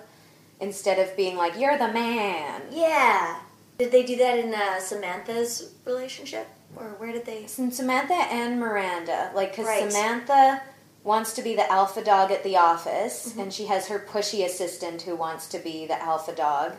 instead 0.60 0.98
of 0.98 1.16
being 1.18 1.36
like, 1.36 1.60
you're 1.60 1.78
the 1.78 1.92
man. 1.92 2.62
Yeah. 2.72 3.40
Did 3.78 3.92
they 3.92 4.04
do 4.04 4.16
that 4.18 4.40
in 4.40 4.54
uh, 4.54 4.80
Samantha's 4.80 5.74
relationship? 5.86 6.48
Or 6.76 6.96
where 6.98 7.12
did 7.12 7.26
they? 7.26 7.48
And 7.58 7.74
Samantha 7.74 8.14
and 8.14 8.60
Miranda, 8.60 9.32
like, 9.36 9.52
because 9.52 9.66
Right. 9.66 9.92
Samantha 9.92 10.62
wants 11.04 11.34
to 11.34 11.42
be 11.42 11.56
the 11.56 11.70
alpha 11.72 12.04
dog 12.04 12.32
at 12.32 12.44
the 12.44 12.56
office, 12.58 13.36
and 13.38 13.52
she 13.54 13.66
has 13.66 13.88
her 13.88 14.00
pushy 14.00 14.46
assistant 14.46 15.02
who 15.02 15.16
wants 15.16 15.48
to 15.50 15.60
be 15.60 15.86
the 15.88 16.02
alpha 16.02 16.34
dog. 16.34 16.74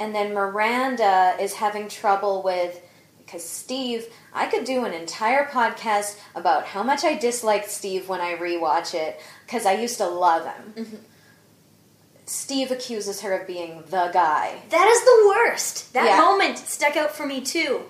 And 0.00 0.14
then 0.14 0.32
Miranda 0.34 1.36
is 1.38 1.54
having 1.54 1.88
trouble 1.88 2.42
with, 2.42 2.80
because 3.18 3.44
Steve, 3.44 4.06
I 4.32 4.46
could 4.46 4.64
do 4.64 4.84
an 4.86 4.92
entire 4.94 5.44
podcast 5.46 6.18
about 6.34 6.64
how 6.64 6.82
much 6.82 7.04
I 7.04 7.16
disliked 7.18 7.70
Steve 7.70 8.08
when 8.08 8.20
I 8.20 8.34
rewatch 8.34 8.94
it, 8.94 9.20
because 9.46 9.66
I 9.66 9.74
used 9.74 9.98
to 9.98 10.08
love 10.08 10.46
him. 10.46 10.72
Mm-hmm. 10.74 10.96
Steve 12.24 12.70
accuses 12.70 13.20
her 13.20 13.34
of 13.34 13.46
being 13.46 13.82
the 13.90 14.08
guy. 14.12 14.62
That 14.70 14.88
is 14.88 15.04
the 15.04 15.26
worst. 15.28 15.92
That 15.92 16.06
Yeah. 16.06 16.16
moment 16.18 16.58
stuck 16.58 16.96
out 16.96 17.10
for 17.14 17.26
me 17.26 17.40
too. 17.40 17.82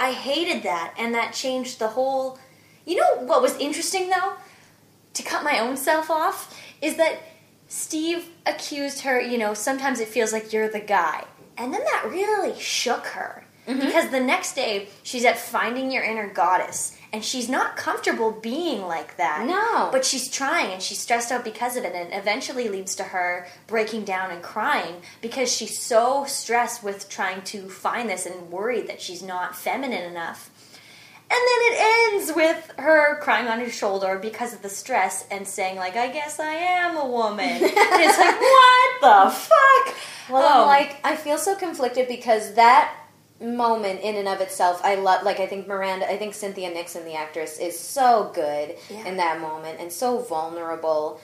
I 0.00 0.12
hated 0.12 0.62
that, 0.64 0.94
and 0.98 1.14
that 1.14 1.32
changed 1.32 1.78
the 1.78 1.88
whole. 1.88 2.38
You 2.84 2.96
know 2.96 3.18
what 3.20 3.40
was 3.40 3.56
interesting 3.58 4.08
though? 4.10 4.32
To 5.14 5.22
cut 5.22 5.44
my 5.44 5.58
own 5.60 5.76
self 5.76 6.10
off, 6.10 6.58
is 6.80 6.96
that 6.96 7.18
Steve 7.68 8.30
accused 8.46 9.02
her, 9.02 9.20
you 9.20 9.38
know, 9.38 9.54
sometimes 9.54 10.00
it 10.00 10.08
feels 10.08 10.32
like 10.32 10.52
you're 10.52 10.68
the 10.68 10.80
guy. 10.80 11.24
And 11.56 11.72
then 11.72 11.82
that 11.82 12.10
really 12.10 12.58
shook 12.58 13.06
her. 13.06 13.44
Mm-hmm. 13.66 13.80
Because 13.80 14.10
the 14.10 14.20
next 14.20 14.54
day, 14.54 14.88
she's 15.04 15.24
at 15.24 15.38
Finding 15.38 15.92
Your 15.92 16.02
Inner 16.02 16.28
Goddess, 16.28 16.96
and 17.12 17.24
she's 17.24 17.48
not 17.48 17.76
comfortable 17.76 18.32
being 18.32 18.82
like 18.82 19.16
that. 19.18 19.46
No. 19.46 19.88
But 19.92 20.04
she's 20.04 20.28
trying, 20.28 20.72
and 20.72 20.82
she's 20.82 20.98
stressed 20.98 21.30
out 21.30 21.44
because 21.44 21.76
of 21.76 21.84
it, 21.84 21.94
and 21.94 22.12
it 22.12 22.16
eventually 22.16 22.68
leads 22.68 22.96
to 22.96 23.04
her 23.04 23.46
breaking 23.68 24.04
down 24.04 24.32
and 24.32 24.42
crying 24.42 24.96
because 25.20 25.54
she's 25.54 25.78
so 25.78 26.24
stressed 26.24 26.82
with 26.82 27.08
trying 27.08 27.42
to 27.42 27.68
find 27.68 28.10
this 28.10 28.26
and 28.26 28.50
worried 28.50 28.88
that 28.88 29.00
she's 29.00 29.22
not 29.22 29.54
feminine 29.54 30.10
enough. 30.10 30.50
And 31.34 31.40
then 31.48 31.72
it 31.72 31.78
ends 32.14 32.32
with 32.36 32.74
her 32.78 33.18
crying 33.20 33.48
on 33.48 33.58
his 33.58 33.74
shoulder 33.74 34.18
because 34.20 34.52
of 34.52 34.60
the 34.60 34.68
stress 34.68 35.26
and 35.30 35.48
saying, 35.48 35.76
like, 35.76 35.96
I 35.96 36.08
guess 36.08 36.38
I 36.38 36.52
am 36.52 36.96
a 36.98 37.06
woman. 37.08 37.48
and 37.48 37.62
it's 37.64 38.18
like, 38.18 38.38
what 39.00 39.00
the 39.00 39.30
fuck? 39.34 39.96
Well, 40.28 40.42
Oh. 40.42 40.60
I'm 40.62 40.66
like, 40.66 40.96
I 41.04 41.16
feel 41.16 41.38
so 41.38 41.54
conflicted 41.56 42.06
because 42.06 42.52
that 42.54 42.94
moment 43.40 44.00
in 44.02 44.16
and 44.16 44.28
of 44.28 44.42
itself, 44.42 44.82
I 44.84 44.96
love. 44.96 45.24
Like, 45.24 45.40
I 45.40 45.46
think 45.46 45.66
Miranda, 45.66 46.06
I 46.10 46.18
think 46.18 46.34
Cynthia 46.34 46.68
Nixon, 46.70 47.04
the 47.06 47.14
actress, 47.14 47.58
is 47.58 47.78
so 47.78 48.30
good 48.34 48.76
Yeah. 48.90 49.06
in 49.06 49.16
that 49.16 49.40
moment 49.40 49.78
and 49.80 49.90
so 49.90 50.18
vulnerable. 50.18 51.18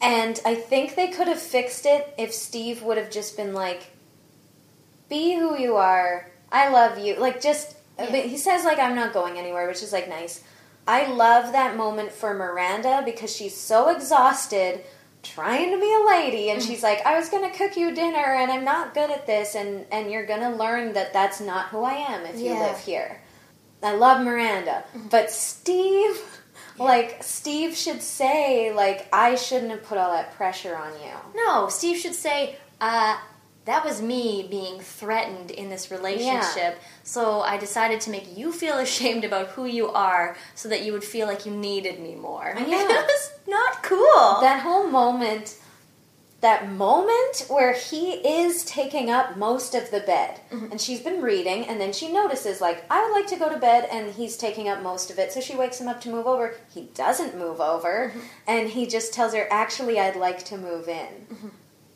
And 0.00 0.40
I 0.46 0.54
think 0.54 0.94
they 0.96 1.08
could 1.08 1.28
have 1.28 1.38
fixed 1.40 1.84
it 1.86 2.12
if 2.18 2.32
Steve 2.32 2.82
would 2.82 2.96
have 2.96 3.10
just 3.10 3.36
been 3.36 3.52
like, 3.54 3.82
"Be 5.08 5.34
who 5.34 5.56
you 5.58 5.76
are. 5.76 6.30
I 6.50 6.70
love 6.70 6.98
you." 6.98 7.16
Like, 7.16 7.40
just 7.40 7.76
I 7.98 8.10
mean, 8.10 8.28
he 8.28 8.36
says 8.36 8.64
like, 8.64 8.78
"I'm 8.78 8.94
not 8.94 9.12
going 9.12 9.38
anywhere," 9.38 9.66
which 9.68 9.82
is 9.82 9.92
like 9.92 10.08
nice. 10.08 10.42
I 10.86 11.06
love 11.06 11.52
that 11.52 11.76
moment 11.76 12.12
for 12.12 12.34
Miranda 12.34 13.02
because 13.04 13.34
she's 13.34 13.56
so 13.56 13.88
exhausted 13.88 14.80
trying 15.22 15.70
to 15.70 15.78
be 15.78 15.92
a 15.92 16.06
lady 16.06 16.50
and 16.50 16.60
she's 16.60 16.82
like 16.82 17.04
I 17.06 17.16
was 17.16 17.28
going 17.28 17.48
to 17.48 17.56
cook 17.56 17.76
you 17.76 17.94
dinner 17.94 18.18
and 18.18 18.50
I'm 18.50 18.64
not 18.64 18.92
good 18.92 19.10
at 19.10 19.26
this 19.26 19.54
and 19.54 19.86
and 19.92 20.10
you're 20.10 20.26
going 20.26 20.40
to 20.40 20.50
learn 20.50 20.94
that 20.94 21.12
that's 21.12 21.40
not 21.40 21.66
who 21.66 21.82
I 21.84 21.92
am 21.92 22.26
if 22.26 22.40
you 22.40 22.54
live 22.54 22.78
here. 22.80 23.20
I 23.82 23.94
love 23.94 24.24
Miranda, 24.24 24.84
but 25.10 25.30
Steve 25.30 26.20
like 26.78 27.22
Steve 27.22 27.76
should 27.76 28.02
say 28.02 28.72
like 28.72 29.08
I 29.12 29.36
shouldn't 29.36 29.70
have 29.70 29.84
put 29.84 29.98
all 29.98 30.12
that 30.12 30.34
pressure 30.34 30.76
on 30.76 30.92
you. 30.94 31.12
No, 31.36 31.68
Steve 31.68 31.98
should 31.98 32.14
say, 32.14 32.56
uh, 32.80 33.16
that 33.64 33.84
was 33.84 34.02
me 34.02 34.46
being 34.50 34.80
threatened 34.80 35.50
in 35.50 35.70
this 35.70 35.90
relationship. 35.90 36.80
So 37.04 37.40
I 37.40 37.58
decided 37.58 38.00
to 38.02 38.10
make 38.10 38.36
you 38.36 38.52
feel 38.52 38.78
ashamed 38.78 39.24
about 39.24 39.48
who 39.48 39.66
you 39.66 39.88
are 39.90 40.36
so 40.54 40.68
that 40.68 40.82
you 40.82 40.92
would 40.92 41.04
feel 41.04 41.26
like 41.26 41.46
you 41.46 41.52
needed 41.52 42.00
me 42.00 42.14
more. 42.14 42.54
Yeah. 42.56 42.64
it 42.66 43.06
was 43.06 43.32
not 43.46 43.82
cool. 43.82 44.40
That 44.40 44.60
whole 44.62 44.88
moment 44.88 45.58
that 46.42 46.68
moment 46.68 47.46
where 47.48 47.72
he 47.72 48.14
is 48.14 48.64
taking 48.64 49.08
up 49.08 49.36
most 49.36 49.76
of 49.76 49.92
the 49.92 50.00
bed. 50.00 50.40
Mm-hmm. 50.50 50.72
And 50.72 50.80
she's 50.80 51.00
been 51.00 51.22
reading 51.22 51.64
and 51.66 51.80
then 51.80 51.92
she 51.92 52.12
notices 52.12 52.60
like 52.60 52.84
i 52.90 53.00
would 53.02 53.12
like 53.12 53.28
to 53.28 53.36
go 53.36 53.48
to 53.48 53.60
bed 53.60 53.88
and 53.92 54.12
he's 54.12 54.36
taking 54.36 54.68
up 54.68 54.82
most 54.82 55.10
of 55.10 55.20
it. 55.20 55.32
So 55.32 55.40
she 55.40 55.56
wakes 55.56 55.80
him 55.80 55.86
up 55.86 56.00
to 56.02 56.10
move 56.10 56.26
over. 56.26 56.56
He 56.74 56.88
doesn't 56.94 57.38
move 57.38 57.60
over. 57.60 58.10
Mm-hmm. 58.10 58.20
And 58.48 58.68
he 58.70 58.86
just 58.86 59.14
tells 59.14 59.34
her 59.34 59.46
actually 59.50 60.00
i'd 60.00 60.16
like 60.16 60.44
to 60.46 60.58
move 60.58 60.88
in. 60.88 61.06
Mm-hmm. 61.06 61.48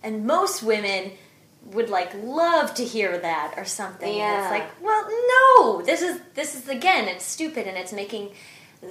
And 0.05 0.25
most 0.25 0.63
women 0.63 1.11
would 1.73 1.91
like 1.91 2.13
love 2.15 2.75
to 2.75 2.85
hear 2.85 3.19
that 3.19 3.55
or 3.57 3.65
something. 3.65 4.09
And 4.09 4.19
Yeah. 4.19 4.43
it's 4.43 4.51
like, 4.51 4.83
well, 4.83 5.09
no, 5.09 5.83
this 5.83 6.03
is 6.03 6.21
this 6.35 6.55
is 6.55 6.69
again, 6.69 7.09
it's 7.09 7.25
stupid 7.25 7.67
and 7.67 7.77
it's 7.77 7.93
making 7.93 8.31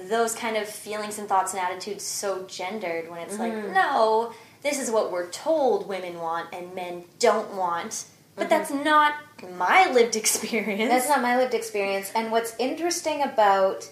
those 0.08 0.34
kind 0.34 0.56
of 0.56 0.68
feelings 0.68 1.18
and 1.18 1.28
thoughts 1.28 1.52
and 1.52 1.62
attitudes 1.62 2.04
so 2.04 2.44
gendered 2.46 3.10
when 3.10 3.20
it's 3.20 3.38
like, 3.38 3.52
mm-hmm. 3.52 3.72
no, 3.72 4.32
this 4.62 4.80
is 4.80 4.90
what 4.90 5.12
we're 5.12 5.30
told 5.30 5.88
women 5.88 6.18
want 6.18 6.52
and 6.52 6.74
men 6.74 7.04
don't 7.18 7.54
want. 7.54 8.06
But 8.34 8.48
mm-hmm. 8.48 8.50
that's 8.50 8.70
not 8.70 9.14
my 9.56 9.90
lived 9.92 10.16
experience. 10.16 10.90
That's 10.90 11.08
not 11.08 11.22
my 11.22 11.36
lived 11.36 11.54
experience. 11.54 12.10
And 12.14 12.30
what's 12.30 12.54
interesting 12.58 13.22
about 13.22 13.88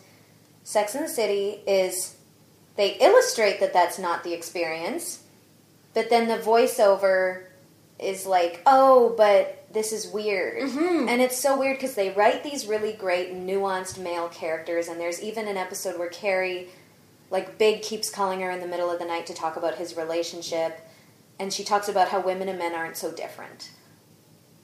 Sex 0.65 0.95
and 0.95 1.05
the 1.05 1.09
City 1.09 1.61
is 1.67 2.17
they 2.77 2.97
illustrate 2.99 3.61
that 3.61 3.73
that's 3.73 3.99
not 3.99 4.25
the 4.25 4.33
experience, 4.33 5.23
but 5.95 6.11
then 6.11 6.29
the 6.29 6.39
voiceover 6.39 7.45
is 7.99 8.27
like, 8.27 8.63
oh, 8.67 9.15
but 9.17 9.67
this 9.73 9.93
is 9.93 10.09
weird. 10.09 10.63
Mm-hmm. 10.63 11.09
And 11.09 11.21
it's 11.21 11.39
so 11.39 11.59
weird 11.59 11.77
because 11.77 11.95
they 11.95 12.11
write 12.11 12.43
these 12.43 12.67
really 12.67 12.93
great, 12.93 13.33
nuanced 13.33 13.99
male 13.99 14.29
characters, 14.29 14.89
and 14.89 15.01
there's 15.01 15.23
even 15.23 15.49
an 15.49 15.57
episode 15.57 15.99
where 15.99 16.09
Carrie, 16.09 16.69
like, 17.31 17.59
Big 17.59 17.83
keeps 17.83 18.11
calling 18.11 18.41
her 18.41 18.51
in 18.51 18.61
the 18.61 18.67
middle 18.67 18.91
of 18.91 18.99
the 18.99 19.05
night 19.05 19.27
to 19.27 19.35
talk 19.35 19.57
about 19.57 19.77
his 19.77 19.97
relationship, 19.97 20.81
and 21.39 21.53
she 21.53 21.65
talks 21.65 21.89
about 21.89 22.09
how 22.09 22.21
women 22.21 22.49
and 22.49 22.59
men 22.59 22.75
aren't 22.75 22.97
so 22.97 23.11
different 23.11 23.71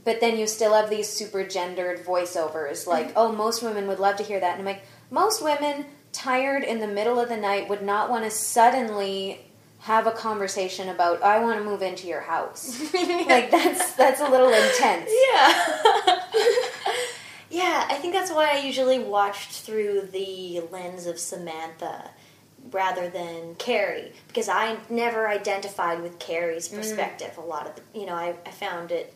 but 0.05 0.21
then 0.21 0.38
you 0.38 0.47
still 0.47 0.75
have 0.75 0.90
these 0.90 1.09
super 1.09 1.45
gendered 1.45 2.05
voiceovers 2.05 2.87
like, 2.87 3.09
mm-hmm. 3.09 3.19
oh, 3.19 3.33
most 3.33 3.62
women 3.62 3.87
would 3.88 3.99
love 3.99 4.16
to 4.16 4.23
hear 4.23 4.40
that. 4.40 4.59
And 4.59 4.61
I'm 4.61 4.75
like, 4.75 4.83
most 5.11 5.43
women 5.43 5.87
tired 6.12 6.64
in 6.64 6.81
the 6.81 6.87
middle 6.87 7.21
of 7.21 7.29
the 7.29 7.37
night 7.37 7.69
would 7.69 7.83
not 7.83 8.11
want 8.11 8.25
to 8.25 8.31
suddenly 8.31 9.50
have 9.81 10.07
a 10.07 10.12
conversation 10.12 10.88
about 10.90 11.23
I 11.23 11.40
want 11.40 11.59
to 11.59 11.64
move 11.64 11.83
into 11.83 12.07
your 12.07 12.21
house. 12.21 12.79
like 12.95 13.51
that's 13.51 13.95
that's 13.95 14.21
a 14.21 14.29
little 14.29 14.53
intense. 14.53 15.11
Yeah. 15.11 16.23
yeah, 17.51 17.87
I 17.88 17.95
think 17.95 18.12
that's 18.12 18.31
why 18.31 18.51
I 18.53 18.59
usually 18.59 18.99
watched 18.99 19.53
through 19.53 20.09
the 20.12 20.62
lens 20.71 21.07
of 21.07 21.19
Samantha 21.19 22.11
rather 22.71 23.09
than 23.09 23.55
Carrie 23.55 24.12
because 24.29 24.51
I 24.51 24.77
never 24.90 25.27
identified 25.27 26.03
with 26.03 26.19
Carrie's 26.19 26.69
mm-hmm. 26.69 26.77
perspective. 26.77 27.38
A 27.38 27.40
lot 27.40 27.66
of 27.66 27.77
the, 27.77 27.99
you 27.99 28.07
know, 28.07 28.14
I, 28.14 28.37
I 28.45 28.51
found 28.51 28.93
it. 28.93 29.14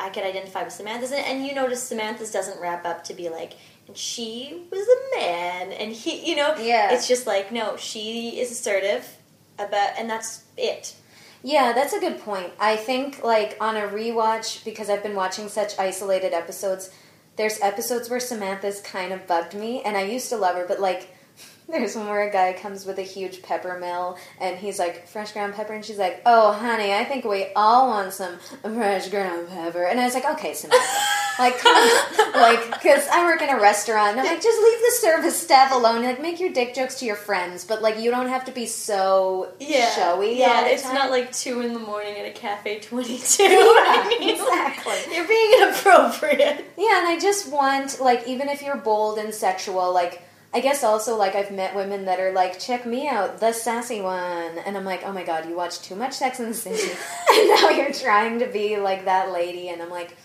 I 0.00 0.10
could 0.10 0.22
identify 0.22 0.62
with 0.62 0.72
Samantha's, 0.72 1.10
and, 1.10 1.26
and 1.26 1.44
you 1.44 1.56
notice 1.56 1.82
Samantha's 1.82 2.30
doesn't 2.30 2.60
wrap 2.60 2.86
up 2.86 3.02
to 3.04 3.14
be 3.14 3.28
like, 3.30 3.54
and 3.88 3.96
she 3.96 4.62
was 4.70 4.86
a 4.86 5.18
man, 5.18 5.72
and 5.72 5.92
he, 5.92 6.30
you 6.30 6.36
know, 6.36 6.54
Yeah. 6.56 6.92
It's 6.92 7.08
just 7.08 7.26
like, 7.26 7.50
no, 7.50 7.76
she 7.76 8.38
is 8.38 8.52
assertive 8.52 9.17
about, 9.58 9.98
and 9.98 10.08
that's 10.08 10.44
it. 10.56 10.94
Yeah, 11.42 11.72
that's 11.72 11.92
a 11.92 12.00
good 12.00 12.20
point. 12.20 12.52
I 12.58 12.76
think 12.76 13.22
like 13.22 13.56
on 13.60 13.76
a 13.76 13.82
rewatch 13.82 14.64
because 14.64 14.90
I've 14.90 15.02
been 15.02 15.14
watching 15.14 15.48
such 15.48 15.78
isolated 15.78 16.32
episodes, 16.32 16.90
there's 17.36 17.60
episodes 17.60 18.10
where 18.10 18.20
Samantha's 18.20 18.80
kind 18.80 19.12
of 19.12 19.26
bugged 19.26 19.54
me 19.54 19.82
and 19.82 19.96
I 19.96 20.02
used 20.02 20.28
to 20.30 20.36
love 20.36 20.56
her, 20.56 20.66
but 20.66 20.80
like 20.80 21.14
there's 21.68 21.94
one 21.94 22.08
where 22.08 22.28
a 22.28 22.32
guy 22.32 22.54
comes 22.54 22.84
with 22.84 22.98
a 22.98 23.02
huge 23.02 23.42
pepper 23.42 23.78
mill 23.78 24.18
and 24.40 24.58
he's 24.58 24.78
like 24.78 25.06
fresh 25.06 25.32
ground 25.32 25.54
pepper 25.54 25.74
and 25.74 25.84
she's 25.84 25.98
like, 25.98 26.22
"Oh, 26.26 26.52
honey, 26.52 26.92
I 26.92 27.04
think 27.04 27.24
we 27.24 27.52
all 27.54 27.88
want 27.88 28.12
some 28.12 28.38
fresh 28.62 29.08
ground 29.08 29.48
pepper." 29.48 29.84
And 29.84 30.00
I 30.00 30.04
was 30.04 30.14
like, 30.14 30.24
"Okay, 30.24 30.54
Samantha." 30.54 30.84
Like, 31.38 31.64
like, 32.34 32.70
because 32.72 33.06
I 33.08 33.24
work 33.24 33.42
in 33.42 33.48
a 33.48 33.60
restaurant, 33.60 34.12
and 34.12 34.20
I'm 34.20 34.26
like, 34.26 34.42
just 34.42 34.62
leave 34.62 34.78
the 34.80 34.96
service 34.98 35.40
staff 35.40 35.72
alone. 35.72 36.02
Like, 36.02 36.20
make 36.20 36.40
your 36.40 36.52
dick 36.52 36.74
jokes 36.74 36.98
to 37.00 37.04
your 37.04 37.16
friends, 37.16 37.64
but 37.64 37.80
like, 37.82 37.98
you 37.98 38.10
don't 38.10 38.28
have 38.28 38.44
to 38.46 38.52
be 38.52 38.66
so 38.66 39.52
showy. 39.60 40.38
Yeah, 40.38 40.48
all 40.48 40.64
the 40.64 40.70
it's 40.72 40.82
time. 40.82 40.94
not 40.94 41.10
like 41.10 41.32
two 41.32 41.60
in 41.60 41.74
the 41.74 41.80
morning 41.80 42.16
at 42.16 42.26
a 42.26 42.32
cafe 42.32 42.80
twenty 42.82 43.18
two. 43.18 43.42
Yeah, 43.42 44.10
exactly. 44.20 45.14
You're 45.14 45.28
being 45.28 45.52
inappropriate. 45.62 46.64
Yeah, 46.76 46.98
and 46.98 47.08
I 47.08 47.18
just 47.20 47.50
want 47.50 48.00
like 48.00 48.26
even 48.26 48.48
if 48.48 48.62
you're 48.62 48.76
bold 48.76 49.18
and 49.18 49.32
sexual, 49.32 49.92
like 49.92 50.22
I 50.52 50.60
guess 50.60 50.82
also 50.82 51.16
like 51.16 51.34
I've 51.34 51.52
met 51.52 51.74
women 51.76 52.06
that 52.06 52.20
are 52.20 52.32
like, 52.32 52.58
check 52.58 52.86
me 52.86 53.06
out, 53.08 53.38
the 53.38 53.52
sassy 53.52 54.00
one, 54.00 54.58
and 54.58 54.76
I'm 54.76 54.84
like, 54.84 55.02
oh 55.04 55.12
my 55.12 55.22
god, 55.22 55.48
you 55.48 55.54
watch 55.54 55.80
too 55.82 55.94
much 55.94 56.14
Sex 56.14 56.40
in 56.40 56.48
the 56.48 56.54
City, 56.54 56.90
and 57.30 57.48
now 57.48 57.68
you're 57.70 57.92
trying 57.92 58.38
to 58.40 58.46
be 58.46 58.78
like 58.78 59.04
that 59.04 59.30
lady, 59.30 59.68
and 59.68 59.82
I'm 59.82 59.90
like, 59.90 60.16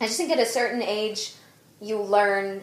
I 0.00 0.06
just 0.06 0.16
think 0.16 0.30
at 0.30 0.38
a 0.38 0.46
certain 0.46 0.82
age, 0.82 1.32
you 1.80 2.00
learn 2.00 2.62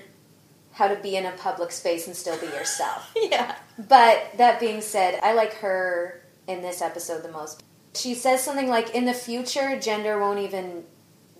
how 0.71 0.87
to 0.87 0.95
be 0.95 1.15
in 1.15 1.25
a 1.25 1.31
public 1.31 1.71
space 1.71 2.07
and 2.07 2.15
still 2.15 2.37
be 2.39 2.47
yourself. 2.47 3.11
Yeah. 3.21 3.55
But 3.89 4.31
that 4.37 4.59
being 4.59 4.81
said, 4.81 5.19
I 5.21 5.33
like 5.33 5.53
her 5.55 6.21
in 6.47 6.61
this 6.61 6.81
episode 6.81 7.23
the 7.23 7.31
most. 7.31 7.61
She 7.93 8.13
says 8.15 8.43
something 8.43 8.67
like, 8.69 8.95
in 8.95 9.05
the 9.05 9.13
future, 9.13 9.79
gender 9.79 10.19
won't 10.19 10.39
even 10.39 10.83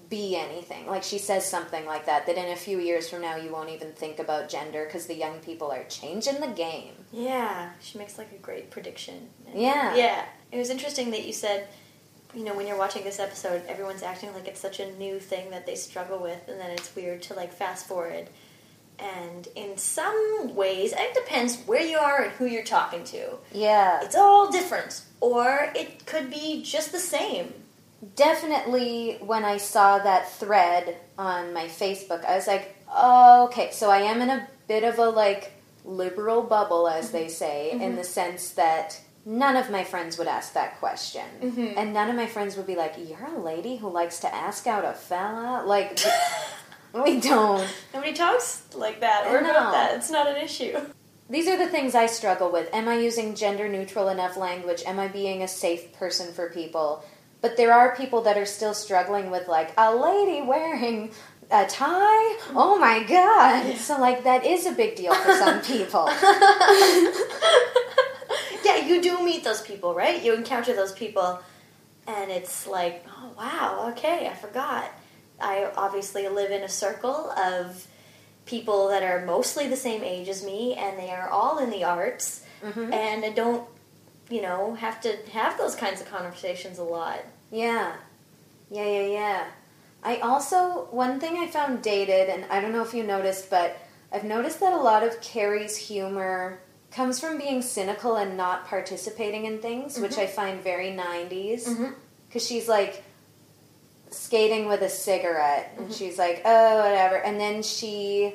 be 0.10 0.36
anything. 0.36 0.86
Like, 0.88 1.04
she 1.04 1.18
says 1.18 1.48
something 1.50 1.86
like 1.86 2.06
that, 2.06 2.26
that 2.28 2.38
in 2.38 2.52
a 2.52 2.56
few 2.56 2.80
years 2.80 3.10
from 3.10 3.22
now, 3.22 3.36
you 3.36 3.52
won't 3.52 3.70
even 3.70 3.92
think 3.94 4.20
about 4.20 4.50
gender 4.50 4.86
because 4.86 5.06
the 5.08 5.16
young 5.16 5.40
people 5.40 5.72
are 5.72 5.84
changing 5.86 6.40
the 6.40 6.48
game. 6.48 6.94
Yeah, 7.12 7.72
she 7.80 7.98
makes 7.98 8.18
like 8.18 8.32
a 8.32 8.38
great 8.38 8.70
prediction. 8.70 9.30
And- 9.48 9.60
Yeah. 9.62 9.96
Yeah. 9.96 10.26
It 10.52 10.58
was 10.58 10.70
interesting 10.70 11.12
that 11.12 11.26
you 11.26 11.34
said, 11.34 11.68
you 12.34 12.44
know, 12.44 12.54
when 12.54 12.68
you're 12.68 12.78
watching 12.78 13.04
this 13.04 13.20
episode, 13.20 13.64
everyone's 13.68 14.04
acting 14.04 14.34
like 14.34 14.48
it's 14.48 14.60
such 14.60 14.80
a 14.80 14.92
new 14.98 15.20
thing 15.20 15.50
that 15.52 15.66
they 15.66 15.76
struggle 15.76 16.20
with, 16.20 16.48
and 16.48 16.60
then 16.60 16.72
it's 16.72 16.96
weird 16.96 17.22
to 17.24 17.34
like 17.34 17.54
fast 17.54 17.88
forward. 17.88 18.30
And 19.00 19.48
in 19.56 19.78
some 19.78 20.56
ways, 20.56 20.94
it 20.96 21.14
depends 21.14 21.58
where 21.66 21.82
you 21.82 21.98
are 21.98 22.24
and 22.24 22.32
who 22.34 22.46
you're 22.46 22.64
talking 22.64 23.04
to. 23.06 23.38
Yeah. 23.52 24.02
It's 24.04 24.16
all 24.16 24.52
different, 24.52 25.02
or 25.22 25.72
it 25.76 26.06
could 26.06 26.30
be 26.32 26.64
just 26.64 26.92
the 26.92 27.00
same. 27.00 27.54
Definitely, 28.16 29.18
when 29.22 29.46
I 29.46 29.58
saw 29.58 30.00
that 30.00 30.32
thread 30.34 30.98
on 31.18 31.54
my 31.54 31.66
Facebook, 31.66 32.26
I 32.26 32.36
was 32.36 32.48
like, 32.48 32.76
oh, 32.92 33.46
okay, 33.46 33.70
so 33.72 33.90
I 33.90 34.00
am 34.00 34.22
in 34.22 34.30
a 34.30 34.48
bit 34.68 34.84
of 34.84 35.00
a 35.00 35.10
like 35.10 35.54
liberal 35.86 36.42
bubble, 36.42 36.88
as 36.88 37.06
mm-hmm. 37.06 37.18
they 37.18 37.28
say, 37.28 37.72
in 37.72 37.80
mm-hmm. 37.80 37.96
the 37.96 38.04
sense 38.04 38.52
that 38.52 39.00
none 39.28 39.58
of 39.58 39.70
my 39.70 39.84
friends 39.84 40.18
would 40.18 40.28
ask 40.28 40.54
that 40.54 40.80
question. 40.80 41.26
Mm-hmm. 41.42 41.78
And 41.78 41.94
none 41.94 42.10
of 42.10 42.16
my 42.16 42.28
friends 42.28 42.56
would 42.56 42.66
be 42.66 42.78
like, 42.78 42.96
you're 42.98 43.26
a 43.26 43.38
lady 43.38 43.76
who 43.76 43.90
likes 43.90 44.22
to 44.22 44.34
ask 44.34 44.66
out 44.66 44.86
a 44.86 44.94
fella? 44.94 45.64
Like, 45.66 46.00
we 46.94 47.20
don't. 47.20 47.68
Nobody 47.94 48.14
talks 48.14 48.64
like 48.74 49.02
that 49.02 49.28
or 49.28 49.42
No. 49.42 49.52
about 49.52 49.74
that. 49.74 49.96
It's 49.96 50.10
not 50.10 50.30
an 50.30 50.38
issue. 50.38 50.80
These 51.30 51.50
are 51.50 51.58
the 51.58 51.68
things 51.68 51.94
I 51.94 52.06
struggle 52.06 52.54
with. 52.54 52.74
Am 52.74 52.88
I 52.88 53.00
using 53.00 53.36
gender 53.36 53.68
neutral 53.68 54.08
enough 54.08 54.38
language? 54.38 54.82
Am 54.88 54.98
I 54.98 55.10
being 55.10 55.44
a 55.44 55.48
safe 55.48 55.92
person 55.92 56.34
for 56.34 56.50
people? 56.50 57.04
But 57.42 57.58
there 57.58 57.74
are 57.74 57.98
people 57.98 58.22
that 58.22 58.38
are 58.38 58.46
still 58.46 58.74
struggling 58.74 59.30
with, 59.30 59.50
like, 59.50 59.74
a 59.78 59.94
lady 59.94 60.42
wearing 60.42 61.12
a 61.52 61.66
tie? 61.68 62.40
Oh 62.56 62.78
my 62.80 63.04
god. 63.04 63.76
So, 63.76 64.00
like, 64.00 64.24
that 64.24 64.46
is 64.46 64.66
a 64.66 64.72
big 64.72 64.96
deal 64.96 65.14
for 65.14 65.34
some 65.34 65.60
people. 65.62 66.10
yeah, 68.64 68.86
you 68.86 69.02
do 69.02 69.24
meet 69.24 69.44
those 69.44 69.62
people, 69.62 69.94
right? 69.94 70.24
You 70.24 70.34
encounter 70.34 70.76
those 70.76 70.92
people, 70.92 71.40
and 72.08 72.32
it's 72.32 72.68
like, 72.68 73.06
oh 73.10 73.32
wow, 73.38 73.90
okay, 73.92 74.28
I 74.28 74.34
forgot. 74.34 74.92
I 75.40 75.70
obviously 75.76 76.28
live 76.28 76.52
in 76.52 76.64
a 76.64 76.70
circle 76.70 77.32
of 77.32 77.88
people 78.46 78.88
that 78.90 79.04
are 79.04 79.26
mostly 79.26 79.68
the 79.68 79.76
same 79.76 80.04
age 80.04 80.28
as 80.30 80.44
me, 80.44 80.74
and 80.76 80.98
they 80.98 81.12
are 81.12 81.30
all 81.30 81.60
in 81.60 81.70
the 81.70 81.84
arts, 81.84 82.44
mm-hmm. 82.64 82.92
and 82.92 83.24
I 83.24 83.30
don't, 83.30 83.68
you 84.30 84.42
know, 84.42 84.74
have 84.76 85.02
to 85.02 85.16
have 85.32 85.58
those 85.58 85.76
kinds 85.76 86.02
of 86.02 86.10
conversations 86.10 86.80
a 86.80 86.84
lot. 86.84 87.20
Yeah. 87.52 87.94
Yeah, 88.72 88.86
yeah, 88.86 89.08
yeah. 89.08 89.46
I 90.04 90.18
also, 90.18 90.88
one 90.92 91.20
thing 91.20 91.38
I 91.38 91.48
found 91.48 91.82
dated, 91.82 92.30
and 92.30 92.46
I 92.46 92.62
don't 92.62 92.72
know 92.72 92.84
if 92.84 92.94
you 92.94 93.04
noticed, 93.04 93.50
but 93.50 93.78
I've 94.12 94.24
noticed 94.24 94.60
that 94.62 94.74
a 94.74 94.78
lot 94.78 95.04
of 95.04 95.22
Carrie's 95.22 95.76
humor 95.76 96.60
comes 96.98 97.20
from 97.20 97.38
being 97.38 97.62
cynical 97.62 98.16
and 98.16 98.36
not 98.36 98.66
participating 98.66 99.46
in 99.46 99.60
things, 99.60 100.00
which 100.00 100.14
mm-hmm. 100.14 100.22
I 100.22 100.26
find 100.28 100.62
very 100.62 100.88
90s. 100.88 101.66
Because 101.66 101.78
mm-hmm. 101.78 102.40
she's 102.40 102.68
like 102.68 103.04
skating 104.10 104.68
with 104.68 104.82
a 104.82 104.90
cigarette, 104.90 105.74
and 105.78 105.86
mm-hmm. 105.86 105.94
she's 105.94 106.18
like, 106.18 106.42
oh, 106.44 106.78
whatever. 106.78 107.16
And 107.18 107.40
then 107.40 107.64
she. 107.64 108.34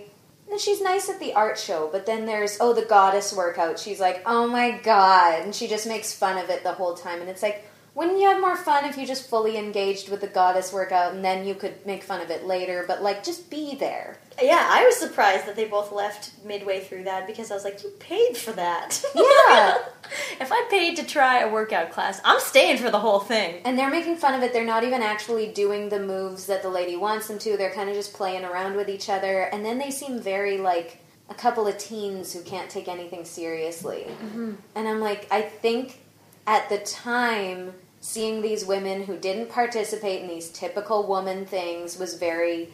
She's 0.59 0.83
nice 0.83 1.09
at 1.09 1.19
the 1.19 1.33
art 1.33 1.59
show, 1.59 1.89
but 1.91 2.05
then 2.05 2.27
there's, 2.27 2.59
oh, 2.61 2.75
the 2.75 2.85
goddess 2.85 3.33
workout. 3.33 3.79
She's 3.79 3.99
like, 3.99 4.23
oh 4.27 4.47
my 4.47 4.73
god. 4.73 5.41
And 5.45 5.55
she 5.55 5.67
just 5.67 5.87
makes 5.87 6.13
fun 6.13 6.37
of 6.37 6.51
it 6.51 6.63
the 6.63 6.73
whole 6.73 6.93
time. 6.93 7.23
And 7.23 7.31
it's 7.31 7.43
like, 7.43 7.67
wouldn't 7.95 8.21
you 8.21 8.29
have 8.29 8.41
more 8.41 8.57
fun 8.57 8.87
if 8.87 8.97
you 8.97 9.07
just 9.07 9.29
fully 9.29 9.59
engaged 9.59 10.09
with 10.09 10.23
the 10.23 10.27
goddess 10.27 10.73
workout 10.73 11.13
and 11.13 11.23
then 11.23 11.47
you 11.47 11.55
could 11.55 11.85
make 11.85 12.03
fun 12.03 12.23
of 12.23 12.31
it 12.31 12.47
later? 12.47 12.85
But 12.89 13.03
like, 13.03 13.23
just 13.23 13.51
be 13.51 13.75
there. 13.75 14.17
Yeah, 14.41 14.67
I 14.71 14.87
was 14.87 14.97
surprised 14.97 15.47
that 15.47 15.57
they 15.57 15.67
both 15.67 15.93
left 15.93 16.33
midway 16.43 16.81
through 16.81 17.05
that 17.05 17.27
because 17.27 17.51
I 17.51 17.55
was 17.55 17.65
like, 17.65 17.83
you 17.83 17.91
paid 17.99 18.37
for 18.37 18.53
that. 18.53 19.05
Yeah. 19.15 19.79
if 20.41 20.51
I 20.51 20.67
paid 20.71 20.97
to 20.97 21.05
try 21.05 21.41
a 21.41 21.53
workout 21.53 21.91
class, 21.91 22.19
I'm 22.25 22.41
staying 22.41 22.79
for 22.79 22.91
the 22.91 22.99
whole 22.99 23.21
thing. 23.21 23.61
And 23.67 23.79
they're 23.79 23.91
making 23.91 24.17
fun 24.17 24.33
of 24.33 24.43
it. 24.43 24.55
They're 24.55 24.65
not 24.65 24.85
even 24.85 25.03
actually 25.03 25.49
doing 25.49 25.91
the 25.91 26.01
moves 26.01 26.47
that 26.47 26.63
the 26.63 26.71
lady 26.71 26.97
wants 26.97 27.29
them 27.29 27.39
to. 27.41 27.59
They're 27.59 27.75
kind 27.75 27.91
of 27.91 27.95
just 27.95 28.15
playing 28.15 28.45
around 28.45 28.75
with 28.75 28.89
each 28.89 29.11
other. 29.11 29.43
And 29.43 29.65
then 29.65 29.77
they 29.77 29.91
seem 29.91 30.19
very 30.19 30.57
like 30.57 30.99
a 31.29 31.35
couple 31.35 31.67
of 31.67 31.77
teens 31.77 32.33
who 32.33 32.41
can't 32.43 32.71
take 32.71 32.89
anything 32.89 33.27
seriously. 33.27 34.07
Mm-hmm. 34.09 34.53
And 34.75 34.89
I'm 34.89 35.01
like, 35.01 35.27
I 35.31 35.43
think 35.43 36.02
at 36.47 36.69
the 36.69 36.79
time, 36.79 37.75
seeing 38.01 38.43
these 38.43 38.65
women 38.65 39.05
who 39.05 39.17
didn't 39.17 39.51
participate 39.51 40.23
in 40.23 40.29
these 40.29 40.51
typical 40.51 41.07
woman 41.07 41.47
things 41.47 41.99
was 41.99 42.15
very 42.15 42.69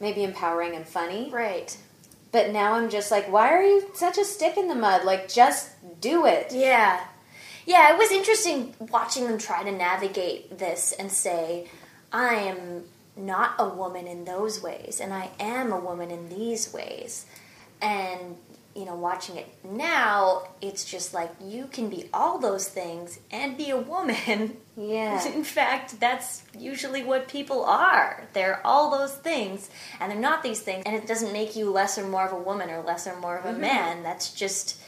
maybe 0.00 0.22
empowering 0.22 0.74
and 0.74 0.86
funny. 0.86 1.30
Right. 1.30 1.76
But 2.30 2.50
now 2.50 2.74
I'm 2.74 2.90
just 2.90 3.10
like, 3.10 3.30
why 3.30 3.48
are 3.52 3.62
you 3.62 3.90
such 3.94 4.18
a 4.18 4.24
stick 4.24 4.56
in 4.56 4.68
the 4.68 4.74
mud? 4.74 5.04
Like, 5.04 5.28
just 5.28 5.70
do 6.00 6.26
it. 6.26 6.52
Yeah. 6.52 7.04
Yeah, 7.66 7.92
it 7.92 7.98
was 7.98 8.10
interesting 8.10 8.74
watching 8.78 9.24
them 9.24 9.38
try 9.38 9.62
to 9.62 9.72
navigate 9.72 10.58
this 10.58 10.92
and 10.92 11.10
say, 11.10 11.68
I 12.12 12.34
am 12.34 12.84
not 13.16 13.54
a 13.58 13.68
woman 13.68 14.06
in 14.06 14.24
those 14.24 14.62
ways, 14.62 15.00
and 15.00 15.12
I 15.12 15.30
am 15.40 15.72
a 15.72 15.80
woman 15.80 16.10
in 16.10 16.28
these 16.28 16.72
ways. 16.72 17.26
And, 17.80 18.36
you 18.74 18.84
know, 18.84 18.94
watching 18.94 19.36
it 19.36 19.46
now, 19.64 20.48
it's 20.60 20.84
just 20.84 21.14
like 21.14 21.30
you 21.40 21.66
can 21.66 21.88
be 21.88 22.08
all 22.12 22.38
those 22.38 22.68
things 22.68 23.18
and 23.30 23.56
be 23.56 23.70
a 23.70 23.76
woman. 23.76 24.56
Yeah. 24.76 25.26
In 25.34 25.44
fact, 25.44 25.98
that's 26.00 26.42
usually 26.56 27.02
what 27.02 27.28
people 27.28 27.64
are. 27.64 28.28
They're 28.32 28.64
all 28.64 28.90
those 28.90 29.14
things, 29.14 29.70
and 30.00 30.12
they're 30.12 30.18
not 30.18 30.42
these 30.42 30.60
things. 30.60 30.84
And 30.86 30.94
it 30.94 31.06
doesn't 31.06 31.32
make 31.32 31.56
you 31.56 31.70
less 31.70 31.98
or 31.98 32.08
more 32.08 32.26
of 32.26 32.32
a 32.32 32.42
woman 32.42 32.70
or 32.70 32.82
less 32.82 33.06
or 33.06 33.18
more 33.18 33.36
of 33.36 33.44
a 33.44 33.50
mm-hmm. 33.50 33.60
man. 33.60 34.02
That's 34.02 34.32
just 34.32 34.80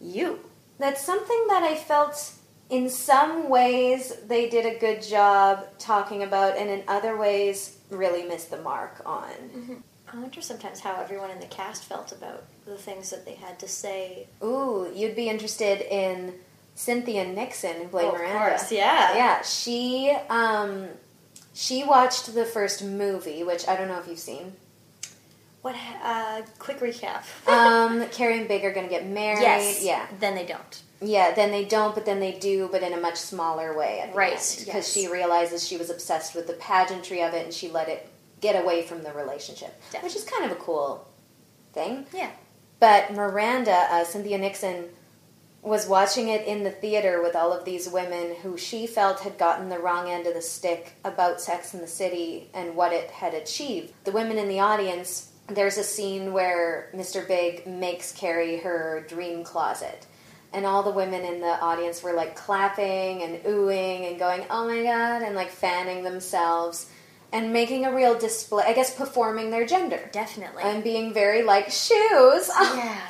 you. 0.00 0.40
That's 0.78 1.04
something 1.04 1.46
that 1.48 1.62
I 1.62 1.76
felt 1.76 2.32
in 2.72 2.88
some 2.88 3.50
ways 3.50 4.14
they 4.26 4.48
did 4.48 4.64
a 4.64 4.78
good 4.78 5.02
job 5.02 5.66
talking 5.78 6.22
about, 6.22 6.56
and 6.56 6.70
in 6.70 6.82
other 6.88 7.16
ways 7.16 7.76
really 7.90 8.24
missed 8.24 8.50
the 8.50 8.56
mark 8.62 9.02
on. 9.04 9.30
Mm-hmm. 9.30 9.74
I 10.12 10.18
wonder 10.18 10.42
sometimes 10.42 10.80
how 10.80 11.00
everyone 11.00 11.30
in 11.30 11.40
the 11.40 11.46
cast 11.46 11.84
felt 11.84 12.12
about 12.12 12.44
the 12.66 12.76
things 12.76 13.10
that 13.10 13.24
they 13.24 13.34
had 13.34 13.58
to 13.60 13.68
say. 13.68 14.26
Ooh, 14.42 14.90
you'd 14.94 15.16
be 15.16 15.28
interested 15.28 15.80
in 15.80 16.34
Cynthia 16.74 17.26
Nixon, 17.26 17.76
who 17.76 17.88
played 17.88 18.06
Oh, 18.06 18.12
of 18.12 18.18
Miranda. 18.18 18.38
course, 18.50 18.70
yeah. 18.72 19.14
yeah. 19.14 19.42
She 19.42 20.14
um, 20.28 20.88
she 21.54 21.84
watched 21.84 22.34
the 22.34 22.44
first 22.44 22.84
movie, 22.84 23.42
which 23.42 23.66
I 23.68 23.76
don't 23.76 23.88
know 23.88 23.98
if 23.98 24.06
you've 24.08 24.18
seen. 24.18 24.52
What? 25.62 25.76
Uh, 26.02 26.42
quick 26.58 26.80
recap. 26.80 27.22
Um, 27.48 28.06
Carrie 28.10 28.38
and 28.38 28.48
Big 28.48 28.64
are 28.64 28.72
going 28.72 28.86
to 28.86 28.90
get 28.92 29.06
married. 29.06 29.42
yes. 29.42 29.82
Yeah. 29.84 30.06
Then 30.20 30.34
they 30.34 30.44
don't. 30.44 30.82
Yeah, 31.00 31.32
then 31.34 31.50
they 31.50 31.64
don't, 31.64 31.94
but 31.94 32.04
then 32.06 32.20
they 32.20 32.32
do, 32.32 32.68
but 32.70 32.82
in 32.84 32.92
a 32.92 33.00
much 33.00 33.16
smaller 33.16 33.76
way 33.76 34.08
Right, 34.14 34.32
Because 34.34 34.66
yes. 34.66 34.92
she 34.92 35.08
realizes 35.08 35.66
she 35.66 35.76
was 35.76 35.90
obsessed 35.90 36.34
with 36.36 36.46
the 36.46 36.52
pageantry 36.52 37.22
of 37.22 37.34
it, 37.34 37.44
and 37.44 37.52
she 37.52 37.68
let 37.68 37.88
it 37.88 38.08
get 38.42 38.62
away 38.62 38.82
from 38.82 39.02
the 39.02 39.12
relationship, 39.12 39.80
which 40.02 40.14
is 40.14 40.24
kind 40.24 40.44
of 40.44 40.50
a 40.50 40.60
cool 40.60 41.08
thing. 41.72 42.04
Yeah. 42.12 42.30
But 42.80 43.14
Miranda, 43.14 43.86
uh, 43.90 44.04
Cynthia 44.04 44.36
Nixon, 44.36 44.90
was 45.62 45.86
watching 45.86 46.28
it 46.28 46.44
in 46.44 46.64
the 46.64 46.70
theater 46.72 47.22
with 47.22 47.36
all 47.36 47.52
of 47.52 47.64
these 47.64 47.88
women 47.88 48.34
who 48.42 48.58
she 48.58 48.84
felt 48.84 49.20
had 49.20 49.38
gotten 49.38 49.68
the 49.68 49.78
wrong 49.78 50.10
end 50.10 50.26
of 50.26 50.34
the 50.34 50.42
stick 50.42 50.94
about 51.04 51.40
Sex 51.40 51.72
in 51.72 51.80
the 51.80 51.86
City 51.86 52.50
and 52.52 52.74
what 52.74 52.92
it 52.92 53.08
had 53.12 53.32
achieved. 53.32 53.92
The 54.02 54.10
women 54.10 54.38
in 54.38 54.48
the 54.48 54.58
audience, 54.58 55.30
there's 55.46 55.78
a 55.78 55.84
scene 55.84 56.32
where 56.32 56.90
Mr. 56.92 57.26
Big 57.26 57.64
makes 57.64 58.10
Carrie 58.10 58.58
her 58.58 59.06
dream 59.08 59.44
closet. 59.44 60.04
And 60.52 60.66
all 60.66 60.82
the 60.82 60.90
women 60.90 61.24
in 61.24 61.40
the 61.40 61.60
audience 61.60 62.02
were 62.02 62.12
like 62.12 62.34
clapping 62.34 63.22
and 63.22 63.42
oohing 63.44 64.10
and 64.10 64.18
going, 64.18 64.44
oh 64.50 64.66
my 64.66 64.82
god, 64.82 65.22
and 65.22 65.36
like 65.36 65.50
fanning 65.50 66.02
themselves 66.02 66.90
and 67.32 67.52
making 67.52 67.84
a 67.84 67.92
real 67.92 68.18
display, 68.18 68.64
I 68.66 68.74
guess 68.74 68.94
performing 68.94 69.50
their 69.50 69.66
gender. 69.66 70.10
Definitely. 70.12 70.62
And 70.62 70.84
being 70.84 71.14
very 71.14 71.42
like, 71.42 71.70
shoes. 71.70 72.50
yeah. 72.60 73.00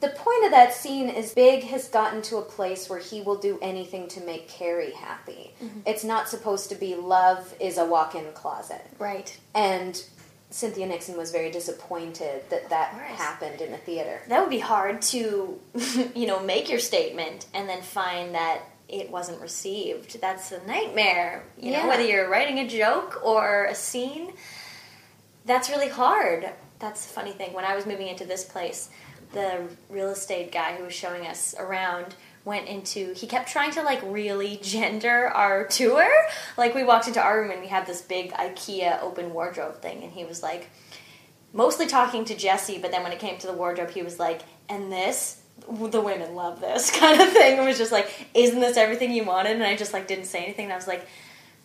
The 0.00 0.08
point 0.08 0.44
of 0.44 0.50
that 0.50 0.74
scene 0.74 1.08
is 1.08 1.32
Big 1.32 1.62
has 1.64 1.88
gotten 1.88 2.20
to 2.22 2.36
a 2.36 2.42
place 2.42 2.90
where 2.90 2.98
he 2.98 3.22
will 3.22 3.36
do 3.36 3.58
anything 3.62 4.08
to 4.08 4.20
make 4.20 4.48
Carrie 4.48 4.92
happy. 4.92 5.54
Mm-hmm. 5.62 5.80
It's 5.86 6.04
not 6.04 6.28
supposed 6.28 6.68
to 6.68 6.74
be 6.74 6.94
love 6.94 7.54
is 7.60 7.78
a 7.78 7.86
walk 7.86 8.14
in 8.14 8.30
closet. 8.32 8.84
Right. 8.98 9.38
And 9.54 10.02
Cynthia 10.50 10.86
Nixon 10.86 11.16
was 11.16 11.30
very 11.30 11.50
disappointed 11.50 12.48
that 12.50 12.68
that 12.70 12.92
happened 12.92 13.60
in 13.60 13.72
the 13.72 13.78
theater. 13.78 14.20
That 14.28 14.40
would 14.40 14.50
be 14.50 14.58
hard 14.58 15.02
to, 15.02 15.58
you 16.14 16.26
know, 16.26 16.40
make 16.40 16.68
your 16.68 16.78
statement 16.78 17.46
and 17.54 17.68
then 17.68 17.82
find 17.82 18.34
that 18.34 18.62
it 18.88 19.10
wasn't 19.10 19.40
received. 19.40 20.20
That's 20.20 20.52
a 20.52 20.64
nightmare. 20.66 21.44
You 21.58 21.72
Yeah. 21.72 21.82
know, 21.82 21.88
whether 21.88 22.04
you're 22.04 22.28
writing 22.28 22.58
a 22.58 22.66
joke 22.68 23.20
or 23.24 23.64
a 23.64 23.74
scene, 23.74 24.32
that's 25.44 25.68
really 25.70 25.88
hard. 25.88 26.50
That's 26.78 27.06
the 27.06 27.12
funny 27.12 27.32
thing. 27.32 27.52
When 27.52 27.64
I 27.64 27.74
was 27.74 27.86
moving 27.86 28.08
into 28.08 28.24
this 28.24 28.44
place, 28.44 28.88
the 29.32 29.68
real 29.88 30.10
estate 30.10 30.52
guy 30.52 30.76
who 30.76 30.84
was 30.84 30.94
showing 30.94 31.26
us 31.26 31.54
around 31.58 32.14
went 32.44 32.68
into 32.68 33.12
he 33.14 33.26
kept 33.26 33.48
trying 33.48 33.72
to 33.72 33.82
like 33.82 34.00
really 34.04 34.56
gender 34.62 35.26
our 35.30 35.66
tour 35.66 36.06
like 36.56 36.76
we 36.76 36.84
walked 36.84 37.08
into 37.08 37.20
our 37.20 37.40
room 37.42 37.50
and 37.50 37.60
we 37.60 37.66
had 37.66 37.84
this 37.88 38.00
big 38.02 38.30
ikea 38.34 39.02
open 39.02 39.34
wardrobe 39.34 39.82
thing 39.82 40.04
and 40.04 40.12
he 40.12 40.24
was 40.24 40.44
like 40.44 40.70
mostly 41.52 41.86
talking 41.86 42.24
to 42.26 42.36
Jesse, 42.36 42.78
but 42.78 42.90
then 42.92 43.02
when 43.02 43.10
it 43.12 43.18
came 43.18 43.38
to 43.38 43.46
the 43.46 43.52
wardrobe, 43.52 43.90
he 43.90 44.02
was 44.02 44.18
like, 44.20 44.42
and 44.68 44.92
this, 44.92 45.40
the 45.90 46.00
women 46.00 46.34
love 46.34 46.60
this 46.60 46.90
kind 46.98 47.20
of 47.20 47.28
thing. 47.30 47.58
It 47.58 47.64
was 47.64 47.78
just 47.78 47.92
like, 47.92 48.28
isn't 48.34 48.60
this 48.60 48.76
everything 48.76 49.12
you 49.12 49.24
wanted? 49.24 49.52
And 49.52 49.64
I 49.64 49.76
just 49.76 49.92
like 49.92 50.06
didn't 50.06 50.26
say 50.26 50.44
anything. 50.44 50.64
And 50.66 50.72
I 50.72 50.76
was 50.76 50.86
like, 50.86 51.06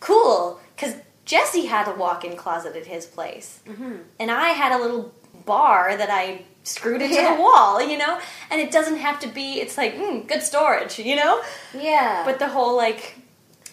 cool, 0.00 0.60
because 0.74 0.94
Jesse 1.24 1.66
had 1.66 1.88
a 1.88 1.94
walk-in 1.94 2.36
closet 2.36 2.74
at 2.74 2.86
his 2.86 3.06
place, 3.06 3.60
mm-hmm. 3.66 3.96
and 4.18 4.30
I 4.30 4.48
had 4.48 4.72
a 4.72 4.82
little 4.82 5.14
bar 5.46 5.96
that 5.96 6.10
I 6.10 6.42
screwed 6.64 7.00
into 7.02 7.14
Yeah. 7.14 7.36
the 7.36 7.40
wall, 7.42 7.80
you 7.82 7.96
know. 7.98 8.18
And 8.50 8.60
it 8.60 8.70
doesn't 8.70 8.96
have 8.96 9.20
to 9.20 9.28
be. 9.28 9.60
It's 9.60 9.76
like 9.78 9.94
mm, 9.96 10.26
good 10.26 10.42
storage, 10.42 10.98
you 10.98 11.16
know. 11.16 11.40
Yeah. 11.78 12.22
But 12.24 12.38
the 12.38 12.48
whole 12.48 12.76
like 12.76 13.16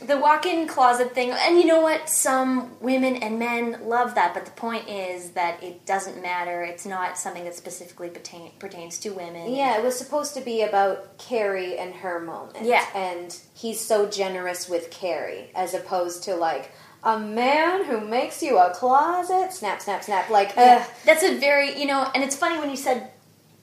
the 0.02 0.18
walk-in 0.18 0.68
closet 0.68 1.14
thing, 1.14 1.32
and 1.32 1.58
you 1.58 1.66
know 1.66 1.82
what? 1.82 2.10
Some 2.10 2.80
women 2.80 3.18
and 3.18 3.38
men 3.38 3.80
love 3.84 4.16
that, 4.16 4.34
but 4.34 4.46
the 4.46 4.52
point 4.52 4.88
is 4.88 5.32
that 5.32 5.62
it 5.62 5.86
doesn't 5.86 6.22
matter. 6.22 6.64
It's 6.64 6.86
not 6.86 7.18
something 7.18 7.44
that 7.44 7.56
specifically 7.56 8.10
pertain, 8.10 8.52
pertains 8.60 8.98
to 9.00 9.10
women. 9.10 9.54
Yeah, 9.54 9.78
it 9.78 9.84
was 9.84 9.98
supposed 9.98 10.34
to 10.36 10.42
be 10.42 10.62
about 10.62 11.18
Carrie 11.18 11.78
and 11.78 11.94
her 11.96 12.20
moment. 12.20 12.66
Yeah. 12.66 12.86
And 12.96 13.38
he's 13.54 13.80
so 13.80 14.10
generous 14.10 14.70
with 14.70 14.90
Carrie, 14.90 15.52
as 15.54 15.74
opposed 15.74 16.24
to 16.24 16.36
like 16.36 16.72
a 17.04 17.20
man 17.20 17.86
who 17.86 18.00
makes 18.02 18.42
you 18.42 18.58
a 18.58 18.72
closet. 18.74 19.54
Snap, 19.54 19.82
snap, 19.82 20.04
snap. 20.04 20.30
Like, 20.30 20.54
Yeah. 20.56 20.86
That's 21.06 21.24
a 21.24 21.38
very, 21.40 21.80
you 21.80 21.88
know, 21.88 22.10
and 22.14 22.24
it's 22.24 22.36
funny 22.36 22.58
when 22.58 22.70
you 22.70 22.78
said 22.78 23.12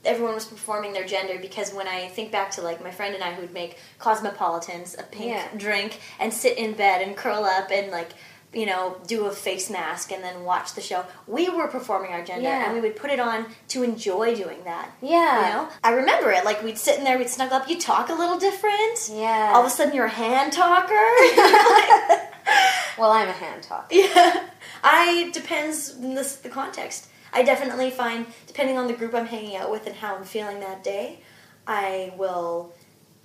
everyone 0.07 0.34
was 0.34 0.44
performing 0.46 0.92
their 0.92 1.04
gender 1.07 1.38
because 1.40 1.72
when 1.74 1.86
I 1.88 2.09
think 2.09 2.32
back 2.32 2.50
to 2.52 2.62
like 2.62 2.82
my 2.82 2.90
friend 2.90 3.14
and 3.14 3.22
I 3.22 3.34
who 3.34 3.42
would 3.42 3.52
make 3.52 3.78
cosmopolitans, 3.98 4.94
a 4.98 5.02
pink 5.02 5.26
Yeah. 5.34 5.46
drink, 5.57 6.00
and 6.18 6.32
sit 6.32 6.57
in 6.59 6.72
bed 6.74 7.02
and 7.02 7.16
curl 7.16 7.44
up 7.44 7.70
and 7.70 7.90
like, 7.90 8.11
you 8.54 8.64
know, 8.64 8.96
do 9.07 9.26
a 9.26 9.30
face 9.32 9.68
mask 9.68 10.12
and 10.12 10.22
then 10.24 10.44
watch 10.44 10.74
the 10.74 10.80
show. 10.80 11.04
We 11.26 11.48
were 11.50 11.66
performing 11.68 12.12
our 12.12 12.22
gender 12.24 12.44
Yeah. 12.48 12.64
and 12.64 12.74
we 12.74 12.80
would 12.80 12.96
put 12.96 13.11
it 13.11 13.20
on 13.20 13.46
to 13.68 13.82
enjoy 13.82 14.34
doing 14.34 14.64
that. 14.64 14.90
Yeah. 15.02 15.48
You 15.48 15.54
know? 15.54 15.68
I 15.84 15.90
remember 15.90 16.30
it. 16.30 16.44
Like 16.44 16.62
we'd 16.62 16.78
sit 16.78 16.96
in 16.96 17.04
there, 17.04 17.18
we'd 17.18 17.28
snuggle 17.28 17.57
up, 17.59 17.68
you 17.68 17.78
talk 17.78 18.09
a 18.09 18.14
little 18.14 18.38
different. 18.38 19.11
Yeah. 19.12 19.52
All 19.54 19.61
of 19.61 19.66
a 19.66 19.70
sudden 19.70 19.94
you're 19.94 20.07
a 20.07 20.09
hand 20.09 20.52
talker. 20.52 20.94
well, 22.98 23.11
I'm 23.12 23.28
a 23.28 23.32
hand 23.32 23.62
talker. 23.62 23.88
Yeah, 23.94 24.46
I 24.82 25.30
depends 25.32 25.94
on 25.96 26.14
this, 26.14 26.36
the 26.36 26.48
context. 26.48 27.09
I 27.37 27.43
definitely 27.43 27.91
find, 27.91 28.26
depending 28.47 28.78
on 28.78 28.87
the 28.87 28.95
group 28.95 29.14
I'm 29.14 29.26
hanging 29.26 29.57
out 29.57 29.70
with 29.70 29.87
and 29.87 29.95
how 29.95 30.16
I'm 30.16 30.24
feeling 30.24 30.61
that 30.61 30.82
day, 30.82 31.20
I 31.66 32.14
will 32.16 32.72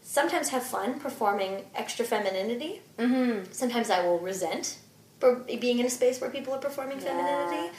sometimes 0.03 0.49
have 0.49 0.64
fun 0.64 0.99
performing 0.99 1.64
extra 1.76 2.03
femininity. 2.03 2.82
Mm-hmm. 2.97 3.53
Sometimes 3.53 3.89
I 3.89 4.05
will 4.05 4.20
resent 4.20 4.78
for 5.22 5.36
being 5.36 5.80
in 5.80 5.86
a 5.86 5.89
space 5.89 6.20
where 6.20 6.30
people 6.30 6.53
are 6.53 6.59
performing 6.59 6.99
femininity. 6.99 7.72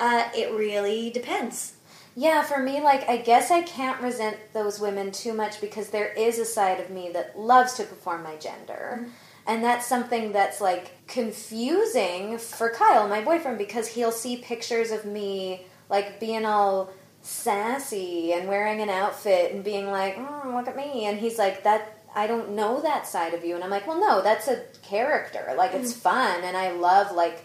Uh, 0.00 0.28
it 0.34 0.50
really 0.52 1.10
depends. 1.10 1.74
Yeah, 2.14 2.42
for 2.42 2.58
me, 2.58 2.80
like, 2.80 3.06
I 3.06 3.18
guess 3.18 3.50
I 3.50 3.60
can't 3.60 4.00
resent 4.00 4.38
those 4.54 4.80
women 4.80 5.12
too 5.12 5.34
much 5.34 5.60
because 5.60 5.90
there 5.90 6.08
is 6.14 6.38
a 6.38 6.46
side 6.46 6.80
of 6.80 6.88
me 6.88 7.10
that 7.12 7.38
loves 7.38 7.74
to 7.74 7.84
perform 7.84 8.22
my 8.22 8.36
gender. 8.36 9.06
And 9.46 9.62
that's 9.62 9.86
something 9.86 10.32
that's 10.32 10.60
like 10.60 11.06
confusing 11.06 12.38
for 12.38 12.70
Kyle, 12.70 13.08
my 13.08 13.22
boyfriend, 13.22 13.58
because 13.58 13.86
he'll 13.88 14.12
see 14.12 14.36
pictures 14.36 14.90
of 14.90 15.04
me 15.04 15.66
like 15.88 16.18
being 16.18 16.44
all 16.44 16.90
sassy 17.22 18.32
and 18.32 18.48
wearing 18.48 18.80
an 18.80 18.90
outfit 18.90 19.52
and 19.52 19.62
being 19.62 19.86
like, 19.90 20.16
mm, 20.16 20.54
look 20.54 20.68
at 20.68 20.76
me. 20.76 21.06
And 21.06 21.18
he's 21.18 21.38
like, 21.38 21.62
that, 21.64 21.98
I 22.14 22.26
don't 22.26 22.50
know 22.50 22.80
that 22.82 23.06
side 23.06 23.34
of 23.34 23.44
you. 23.44 23.54
And 23.54 23.62
I'm 23.62 23.70
like, 23.70 23.86
well, 23.86 24.00
no, 24.00 24.20
that's 24.20 24.48
a 24.48 24.62
character. 24.82 25.54
Like, 25.56 25.74
it's 25.74 25.92
fun. 25.92 26.42
And 26.42 26.56
I 26.56 26.72
love, 26.72 27.14
like, 27.14 27.44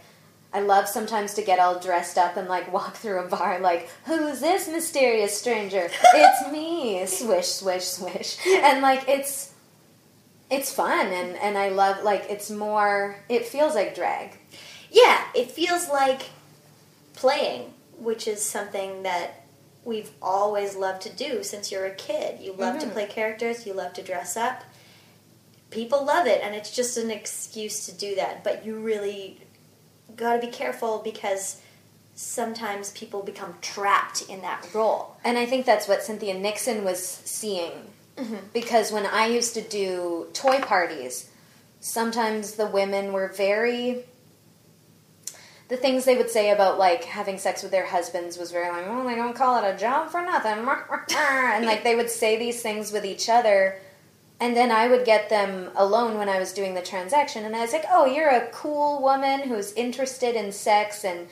I 0.54 0.60
love 0.60 0.88
sometimes 0.88 1.34
to 1.36 1.42
get 1.42 1.60
all 1.60 1.80
dressed 1.80 2.18
up 2.18 2.36
and 2.36 2.48
like 2.48 2.72
walk 2.74 2.96
through 2.96 3.20
a 3.20 3.28
bar 3.28 3.60
like, 3.60 3.90
who's 4.06 4.40
this 4.40 4.68
mysterious 4.68 5.38
stranger? 5.38 5.90
It's 6.14 6.52
me. 6.52 7.06
Swish, 7.06 7.48
swish, 7.48 7.86
swish. 7.86 8.38
And 8.48 8.82
like 8.82 9.08
it's 9.08 9.51
it's 10.52 10.72
fun 10.72 11.08
and 11.08 11.38
and 11.38 11.58
I 11.58 11.70
love 11.70 12.04
like 12.04 12.26
it's 12.30 12.52
more 12.52 13.16
it 13.30 13.46
feels 13.46 13.74
like 13.74 13.96
drag. 13.96 14.38
Yeah, 14.92 15.24
it 15.34 15.50
feels 15.50 15.90
like 15.90 16.24
playing, 17.14 17.74
which 17.98 18.28
is 18.28 18.44
something 18.44 19.04
that 19.04 19.46
we've 19.86 20.12
always 20.22 20.76
loved 20.76 21.02
to 21.04 21.10
do 21.10 21.44
since 21.44 21.72
you're 21.72 21.86
a 21.86 21.96
kid. 21.96 22.42
You 22.42 22.54
love 22.54 22.80
to 22.80 22.86
mm-hmm. 22.86 22.94
play 22.94 23.06
characters, 23.06 23.66
you 23.66 23.74
love 23.74 23.94
to 23.94 24.04
dress 24.04 24.36
up. 24.36 24.64
People 25.70 26.06
love 26.06 26.28
it, 26.28 26.42
and 26.44 26.54
it's 26.54 26.76
just 26.76 26.98
an 26.98 27.10
excuse 27.10 27.86
to 27.86 27.94
do 27.94 28.16
that. 28.16 28.44
But 28.44 28.66
you 28.66 28.78
really 28.78 29.40
got 30.18 30.34
to 30.34 30.46
be 30.46 30.52
careful 30.52 31.02
because 31.02 31.62
sometimes 32.14 32.92
people 32.92 33.24
become 33.24 33.56
trapped 33.62 34.24
in 34.24 34.42
that 34.42 34.68
role. 34.74 35.16
And 35.24 35.38
I 35.38 35.46
think 35.46 35.66
that's 35.66 35.88
what 35.88 36.04
Cynthia 36.04 36.38
Nixon 36.38 36.84
was 36.84 37.02
seeing. 37.02 37.72
Mm-hmm. 38.18 38.36
Because 38.54 38.92
when 38.92 39.06
I 39.06 39.28
used 39.28 39.54
to 39.56 39.62
do 39.62 40.28
toy 40.34 40.60
parties, 40.60 41.30
sometimes 41.80 42.54
the 42.54 42.68
women 42.68 43.14
were 43.14 43.30
very. 43.30 44.06
The 45.68 45.78
things 45.78 46.04
they 46.04 46.18
would 46.18 46.30
say 46.30 46.52
about 46.52 46.78
like 46.78 47.06
having 47.06 47.38
sex 47.38 47.64
with 47.64 47.72
their 47.72 47.86
husbands 47.86 48.38
was 48.38 48.52
very 48.52 48.70
like, 48.70 48.86
oh, 48.88 49.08
they 49.08 49.16
don't 49.16 49.36
call 49.36 49.64
it 49.64 49.74
a 49.74 49.78
job 49.78 50.12
for 50.12 50.22
nothing. 50.22 50.68
and 51.18 51.66
like 51.66 51.84
they 51.84 51.96
would 51.96 52.10
say 52.10 52.38
these 52.38 52.62
things 52.62 52.92
with 52.92 53.06
each 53.06 53.30
other. 53.30 53.80
And 54.42 54.58
then 54.58 54.72
I 54.72 54.88
would 54.88 55.06
get 55.06 55.30
them 55.30 55.70
alone 55.76 56.18
when 56.18 56.28
I 56.28 56.40
was 56.40 56.52
doing 56.52 56.74
the 56.74 56.82
transaction. 56.82 57.46
And 57.46 57.56
I 57.56 57.62
was 57.62 57.72
like, 57.72 57.86
oh, 57.90 58.06
you're 58.06 58.28
a 58.28 58.50
cool 58.52 59.02
woman 59.02 59.42
who's 59.42 59.72
interested 59.74 60.36
in 60.36 60.52
sex 60.52 61.06
and 61.06 61.28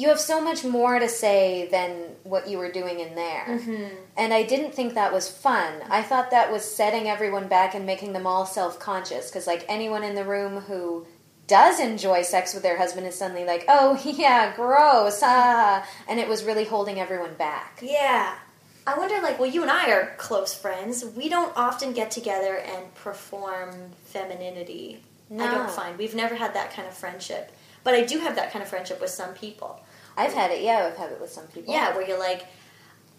you 0.00 0.08
have 0.08 0.18
so 0.18 0.40
much 0.40 0.64
more 0.64 0.98
to 0.98 1.08
say 1.10 1.68
than 1.70 1.90
what 2.22 2.48
you 2.48 2.56
were 2.56 2.72
doing 2.72 3.00
in 3.00 3.14
there. 3.14 3.44
Mm-hmm. 3.46 3.94
And 4.16 4.32
I 4.32 4.44
didn't 4.44 4.74
think 4.74 4.94
that 4.94 5.12
was 5.12 5.30
fun. 5.30 5.74
I 5.90 6.00
thought 6.00 6.30
that 6.30 6.50
was 6.50 6.64
setting 6.64 7.06
everyone 7.06 7.48
back 7.48 7.74
and 7.74 7.84
making 7.84 8.14
them 8.14 8.26
all 8.26 8.46
self 8.46 8.78
conscious. 8.78 9.28
Because, 9.28 9.46
like, 9.46 9.66
anyone 9.68 10.02
in 10.02 10.14
the 10.14 10.24
room 10.24 10.62
who 10.62 11.06
does 11.46 11.80
enjoy 11.80 12.22
sex 12.22 12.54
with 12.54 12.62
their 12.62 12.78
husband 12.78 13.06
is 13.06 13.14
suddenly 13.14 13.44
like, 13.44 13.66
oh, 13.68 14.00
yeah, 14.06 14.56
gross, 14.56 15.20
ah. 15.22 15.86
And 16.08 16.18
it 16.18 16.28
was 16.28 16.44
really 16.44 16.64
holding 16.64 16.98
everyone 16.98 17.34
back. 17.34 17.80
Yeah. 17.82 18.36
I 18.86 18.96
wonder, 18.96 19.20
like, 19.20 19.38
well, 19.38 19.50
you 19.50 19.60
and 19.60 19.70
I 19.70 19.90
are 19.90 20.14
close 20.16 20.54
friends. 20.54 21.04
We 21.04 21.28
don't 21.28 21.54
often 21.56 21.92
get 21.92 22.10
together 22.10 22.56
and 22.56 22.94
perform 22.94 23.74
femininity. 24.06 25.02
I 25.32 25.48
don't 25.50 25.70
find. 25.70 25.98
We've 25.98 26.14
never 26.14 26.34
had 26.34 26.54
that 26.54 26.72
kind 26.72 26.88
of 26.88 26.94
friendship. 26.94 27.52
But 27.84 27.94
I 27.94 28.04
do 28.04 28.18
have 28.18 28.36
that 28.36 28.52
kind 28.52 28.62
of 28.62 28.68
friendship 28.68 29.00
with 29.00 29.10
some 29.10 29.32
people. 29.34 29.80
I've 30.20 30.32
had 30.34 30.50
it, 30.50 30.62
yeah, 30.62 30.88
I've 30.90 30.96
had 30.96 31.12
it 31.12 31.20
with 31.20 31.30
some 31.30 31.46
people. 31.48 31.72
Yeah, 31.72 31.94
where 31.94 32.06
you're 32.06 32.18
like, 32.18 32.46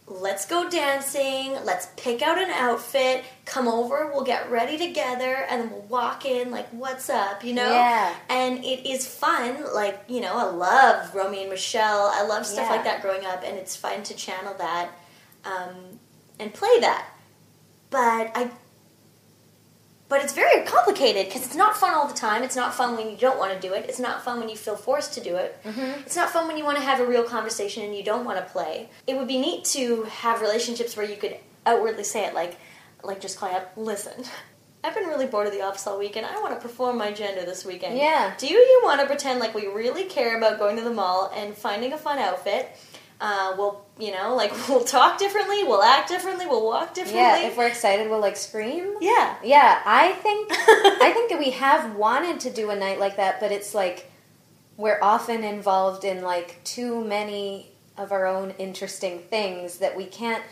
let's 0.07 0.45
go 0.45 0.69
dancing, 0.69 1.53
let's 1.63 1.87
pick 1.95 2.21
out 2.21 2.37
an 2.37 2.49
outfit, 2.49 3.23
come 3.45 3.67
over, 3.67 4.11
we'll 4.11 4.23
get 4.23 4.51
ready 4.51 4.77
together, 4.77 5.45
and 5.49 5.61
then 5.61 5.71
we'll 5.71 5.81
walk 5.83 6.25
in, 6.25 6.51
like, 6.51 6.67
what's 6.69 7.09
up, 7.09 7.43
you 7.43 7.53
know? 7.53 7.71
Yeah. 7.71 8.13
And 8.29 8.63
it 8.65 8.89
is 8.89 9.07
fun, 9.07 9.73
like, 9.73 10.03
you 10.07 10.19
know, 10.19 10.35
I 10.35 10.43
love 10.51 11.15
Romy 11.15 11.41
and 11.41 11.49
Michelle, 11.49 12.11
I 12.13 12.23
love 12.23 12.45
stuff 12.45 12.65
Yeah. 12.65 12.75
like 12.75 12.83
that 12.83 13.01
growing 13.01 13.25
up, 13.25 13.41
and 13.45 13.57
it's 13.57 13.75
fun 13.75 14.03
to 14.03 14.13
channel 14.15 14.53
that 14.57 14.89
um, 15.45 15.99
and 16.39 16.53
play 16.53 16.79
that. 16.81 17.05
But 17.89 18.31
I. 18.35 18.51
But 20.11 20.25
it's 20.25 20.33
very 20.33 20.65
complicated 20.65 21.27
because 21.27 21.45
it's 21.45 21.55
not 21.55 21.77
fun 21.77 21.93
all 21.93 22.05
the 22.05 22.13
time. 22.13 22.43
It's 22.43 22.57
not 22.57 22.73
fun 22.73 22.97
when 22.97 23.09
you 23.09 23.15
don't 23.15 23.39
want 23.39 23.53
to 23.53 23.65
do 23.65 23.73
it. 23.73 23.85
It's 23.87 23.97
not 23.97 24.25
fun 24.25 24.41
when 24.41 24.49
you 24.49 24.57
feel 24.57 24.75
forced 24.75 25.13
to 25.13 25.21
do 25.21 25.37
it. 25.37 25.57
Mm-hmm. 25.63 26.01
It's 26.01 26.17
not 26.17 26.29
fun 26.29 26.47
when 26.47 26.57
you 26.57 26.65
want 26.65 26.77
to 26.79 26.83
have 26.83 26.99
a 26.99 27.05
real 27.05 27.23
conversation 27.23 27.85
and 27.85 27.95
you 27.95 28.03
don't 28.03 28.25
want 28.25 28.37
to 28.37 28.43
play. 28.43 28.89
It 29.07 29.15
would 29.15 29.29
be 29.29 29.39
neat 29.39 29.63
to 29.77 30.03
have 30.03 30.41
relationships 30.41 30.97
where 30.97 31.05
you 31.05 31.15
could 31.15 31.37
outwardly 31.65 32.03
say 32.03 32.25
it, 32.25 32.33
like, 32.33 32.57
like 33.05 33.21
just 33.21 33.39
call 33.39 33.55
up, 33.55 33.71
listen. 33.77 34.25
I've 34.83 34.95
been 34.95 35.07
really 35.07 35.27
bored 35.27 35.47
of 35.47 35.53
the 35.53 35.61
office 35.61 35.87
all 35.87 35.97
weekend. 35.97 36.25
I 36.25 36.41
want 36.41 36.55
to 36.55 36.59
perform 36.59 36.97
my 36.97 37.13
gender 37.13 37.45
this 37.45 37.63
weekend. 37.63 37.97
Yeah. 37.97 38.33
Do 38.37 38.47
you 38.47 38.81
want 38.83 38.99
to 38.99 39.07
pretend 39.07 39.39
like 39.39 39.55
we 39.55 39.67
really 39.67 40.03
care 40.03 40.37
about 40.37 40.59
going 40.59 40.75
to 40.75 40.83
the 40.83 40.93
mall 40.93 41.31
and 41.33 41.55
finding 41.55 41.93
a 41.93 41.97
fun 41.97 42.19
outfit? 42.19 42.75
Uh, 43.21 43.53
we'll, 43.55 43.85
you 43.99 44.11
know, 44.11 44.33
like 44.35 44.51
we'll 44.67 44.83
talk 44.83 45.19
differently, 45.19 45.63
we'll 45.63 45.83
act 45.83 46.09
differently, 46.09 46.47
we'll 46.47 46.65
walk 46.65 46.93
differently. 46.95 47.21
Yeah, 47.21 47.47
if 47.47 47.55
we're 47.55 47.67
excited, 47.67 48.09
we'll 48.09 48.19
like 48.19 48.35
scream. 48.35 48.95
yeah. 48.99 49.35
Yeah, 49.43 49.81
I 49.85 50.13
think 50.13 50.51
I 50.51 51.11
think 51.13 51.29
that 51.29 51.39
we 51.39 51.51
have 51.51 51.95
wanted 51.95 52.39
to 52.41 52.49
do 52.49 52.71
a 52.71 52.75
night 52.75 52.99
like 52.99 53.17
that, 53.17 53.39
but 53.39 53.51
it's 53.51 53.75
like 53.75 54.11
we're 54.75 54.99
often 55.01 55.43
involved 55.43 56.03
in 56.03 56.23
like 56.23 56.63
too 56.63 57.03
many 57.05 57.71
of 57.95 58.11
our 58.11 58.25
own 58.25 58.51
interesting 58.57 59.19
things 59.19 59.77
that 59.77 59.95
we 59.95 60.05
can't 60.05 60.43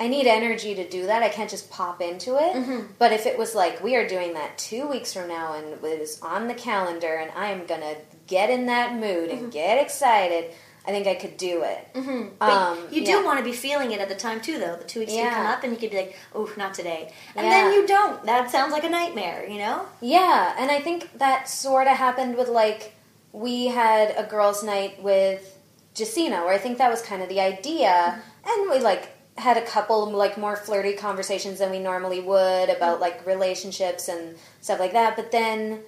I 0.00 0.08
need 0.08 0.26
energy 0.26 0.74
to 0.74 0.88
do 0.88 1.06
that. 1.06 1.22
I 1.22 1.28
can't 1.28 1.48
just 1.48 1.70
pop 1.70 2.00
into 2.02 2.36
it. 2.36 2.56
But 2.98 3.12
if 3.12 3.26
it 3.26 3.38
was 3.38 3.54
like 3.54 3.82
we 3.82 3.94
are 3.94 4.08
doing 4.08 4.34
that 4.34 4.58
2 4.58 4.88
weeks 4.88 5.12
from 5.12 5.28
now 5.28 5.52
and 5.54 5.66
it 5.84 6.00
is 6.00 6.20
on 6.20 6.48
the 6.48 6.54
calendar 6.54 7.14
and 7.14 7.30
I 7.36 7.50
am 7.50 7.66
to 7.66 7.96
get 8.26 8.50
in 8.50 8.66
that 8.66 8.94
mood 8.94 9.30
and 9.30 9.52
get 9.52 9.78
excited, 9.80 10.52
I 10.86 10.90
think 10.90 11.06
I 11.06 11.14
could 11.14 11.36
do 11.36 11.62
it. 11.62 11.88
Mm-hmm. 11.94 12.28
But 12.38 12.50
Um, 12.50 12.78
you 12.90 13.04
do 13.04 13.12
yeah. 13.12 13.22
want 13.24 13.38
to 13.38 13.44
be 13.44 13.52
feeling 13.52 13.92
it 13.92 14.00
at 14.00 14.08
the 14.08 14.14
time 14.14 14.40
too, 14.40 14.58
though. 14.58 14.76
The 14.76 14.84
two 14.84 15.00
weeks 15.00 15.12
you 15.12 15.18
Yeah. 15.20 15.34
come 15.34 15.46
up 15.46 15.64
and 15.64 15.72
you 15.72 15.78
could 15.78 15.90
be 15.90 15.96
like, 15.96 16.16
"Oh, 16.34 16.50
not 16.56 16.74
today," 16.74 17.12
and 17.34 17.46
Yeah. 17.46 17.52
then 17.52 17.72
you 17.72 17.86
don't. 17.86 18.24
That 18.26 18.50
sounds 18.50 18.72
like 18.72 18.84
a 18.84 18.90
nightmare, 18.90 19.46
you 19.48 19.58
know? 19.58 19.86
Yeah, 20.00 20.54
and 20.58 20.70
I 20.70 20.80
think 20.80 21.18
that 21.18 21.48
sort 21.48 21.86
of 21.86 21.96
happened 21.96 22.36
with 22.36 22.48
like 22.48 22.92
we 23.32 23.66
had 23.66 24.14
a 24.16 24.24
girls' 24.24 24.62
night 24.62 25.02
with 25.02 25.56
Jacina, 25.94 26.44
where 26.44 26.52
I 26.54 26.58
think 26.58 26.78
that 26.78 26.90
was 26.90 27.00
kind 27.02 27.22
of 27.22 27.28
the 27.28 27.40
idea, 27.40 27.88
mm-hmm. 27.88 28.60
and 28.60 28.70
we 28.70 28.78
like 28.80 29.08
had 29.36 29.56
a 29.56 29.62
couple 29.62 30.08
like 30.10 30.36
more 30.38 30.54
flirty 30.54 30.92
conversations 30.92 31.58
than 31.58 31.70
we 31.70 31.78
normally 31.80 32.20
would 32.20 32.68
about 32.68 32.94
mm-hmm. 32.94 33.02
like 33.02 33.26
relationships 33.26 34.08
and 34.08 34.36
stuff 34.60 34.78
like 34.78 34.92
that. 34.92 35.16
But 35.16 35.32
then 35.32 35.80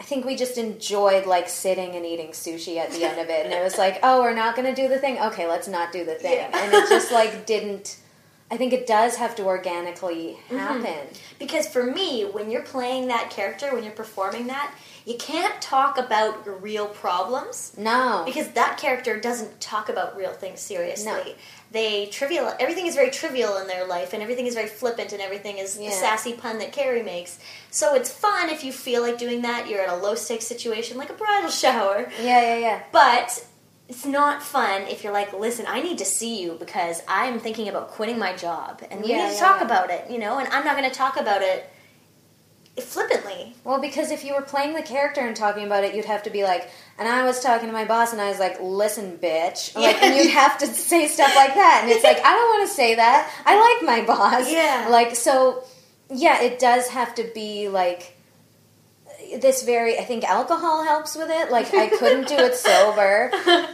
I 0.00 0.04
think 0.04 0.24
we 0.24 0.36
just 0.36 0.58
enjoyed 0.58 1.26
like 1.26 1.48
sitting 1.48 1.96
and 1.96 2.06
eating 2.06 2.28
sushi 2.28 2.76
at 2.78 2.90
the 2.92 3.04
end 3.04 3.18
of 3.18 3.28
it, 3.28 3.44
and 3.44 3.52
it 3.52 3.62
was 3.62 3.78
like, 3.78 3.98
oh, 4.02 4.20
we're 4.20 4.34
not 4.34 4.54
going 4.54 4.72
to 4.72 4.80
do 4.80 4.88
the 4.88 4.98
thing. 4.98 5.18
Okay, 5.18 5.46
let's 5.48 5.68
not 5.68 5.92
do 5.92 6.04
the 6.04 6.14
thing, 6.14 6.34
Yeah. 6.34 6.50
and 6.52 6.72
it 6.72 6.88
just 6.88 7.10
like 7.12 7.46
didn't. 7.46 7.98
I 8.50 8.56
think 8.56 8.72
it 8.72 8.86
does 8.86 9.16
have 9.16 9.36
to 9.36 9.44
organically 9.44 10.38
mm-hmm. 10.48 10.56
happen. 10.56 11.06
Because 11.38 11.66
for 11.66 11.84
me, 11.84 12.24
when 12.24 12.50
you're 12.50 12.62
playing 12.62 13.08
that 13.08 13.30
character, 13.30 13.74
when 13.74 13.84
you're 13.84 13.92
performing 13.92 14.46
that, 14.46 14.72
you 15.10 15.16
can't 15.16 15.60
talk 15.62 15.96
about 15.96 16.44
your 16.44 16.56
real 16.56 16.86
problems 16.86 17.72
No, 17.78 18.22
because 18.26 18.48
that 18.52 18.76
character 18.78 19.18
doesn't 19.18 19.58
talk 19.60 19.88
about 19.88 20.16
real 20.16 20.32
things 20.32 20.60
seriously. 20.60 21.06
No. 21.10 21.22
They 21.70 22.06
trivial. 22.06 22.52
Everything 22.60 22.86
is 22.86 22.94
very 22.94 23.10
trivial 23.10 23.56
in 23.58 23.66
their 23.66 23.86
life, 23.86 24.12
and 24.14 24.22
everything 24.22 24.46
is 24.46 24.54
very 24.54 24.68
flippant, 24.68 25.12
and 25.12 25.20
everything 25.22 25.58
is 25.58 25.78
Yeah. 25.78 25.90
the 25.90 25.94
sassy 25.96 26.32
pun 26.34 26.58
that 26.58 26.72
Carrie 26.72 27.02
makes. 27.02 27.38
So 27.70 27.94
it's 27.94 28.10
fun 28.10 28.48
if 28.50 28.64
you 28.64 28.72
feel 28.72 29.00
like 29.02 29.16
doing 29.18 29.42
that. 29.42 29.68
You're 29.68 29.82
in 29.84 29.90
a 29.90 29.96
low 29.96 30.14
stakes 30.14 30.46
situation, 30.46 30.96
like 30.98 31.10
a 31.10 31.14
bridal 31.14 31.50
shower. 31.50 32.10
yeah, 32.20 32.40
yeah, 32.42 32.56
yeah. 32.56 32.78
But 32.92 33.44
it's 33.88 34.04
not 34.04 34.42
fun 34.42 34.82
if 34.82 35.02
you're 35.04 35.12
like, 35.20 35.32
listen, 35.32 35.64
I 35.68 35.80
need 35.82 35.98
to 35.98 36.04
see 36.04 36.42
you 36.42 36.56
because 36.58 37.02
I'm 37.08 37.38
thinking 37.38 37.68
about 37.68 37.88
quitting 37.96 38.18
my 38.18 38.34
job, 38.36 38.82
and 38.90 39.00
we 39.02 39.08
Yeah, 39.10 39.16
need 39.16 39.28
to 39.28 39.34
yeah, 39.34 39.40
talk 39.40 39.60
yeah. 39.60 39.66
about 39.66 39.90
it, 39.90 40.10
you 40.10 40.18
know. 40.18 40.38
And 40.38 40.48
I'm 40.52 40.64
not 40.64 40.76
going 40.76 40.88
to 40.90 40.94
talk 40.94 41.18
about 41.18 41.42
it 41.42 41.70
flippantly. 42.80 43.54
Well, 43.64 43.80
because 43.80 44.10
if 44.10 44.24
you 44.24 44.34
were 44.34 44.42
playing 44.42 44.74
the 44.74 44.82
character 44.82 45.20
and 45.20 45.34
talking 45.36 45.64
about 45.64 45.84
it, 45.84 45.94
you'd 45.94 46.04
have 46.06 46.22
to 46.24 46.30
be 46.30 46.42
like, 46.44 46.68
and 46.98 47.08
I 47.08 47.24
was 47.24 47.40
talking 47.40 47.66
to 47.68 47.72
my 47.72 47.84
boss, 47.84 48.12
and 48.12 48.20
I 48.20 48.28
was 48.28 48.38
like, 48.38 48.58
"Listen, 48.60 49.18
bitch," 49.18 49.74
like, 49.76 49.96
Yeah. 49.96 50.04
and 50.06 50.16
you'd 50.16 50.32
have 50.32 50.58
to 50.58 50.66
say 50.90 51.08
stuff 51.08 51.34
like 51.36 51.54
that, 51.54 51.80
and 51.82 51.90
it's 51.92 52.04
like, 52.04 52.18
I 52.18 52.32
don't 52.32 52.58
want 52.58 52.68
to 52.68 52.74
say 52.74 52.94
that. 52.96 53.30
I 53.46 53.58
like 53.74 53.86
my 53.86 54.06
boss, 54.06 54.50
Yeah. 54.50 54.88
Like, 54.90 55.14
so, 55.16 55.62
yeah, 56.10 56.40
it 56.42 56.58
does 56.58 56.88
have 56.88 57.14
to 57.16 57.24
be 57.34 57.68
like 57.68 58.14
this 59.40 59.62
very. 59.62 59.98
I 59.98 60.04
think 60.04 60.24
alcohol 60.24 60.84
helps 60.84 61.14
with 61.16 61.28
it. 61.30 61.50
Like, 61.50 61.72
I 61.74 61.88
couldn't 61.88 62.28
do 62.28 62.36
it 62.36 62.54
sober, 62.68 63.30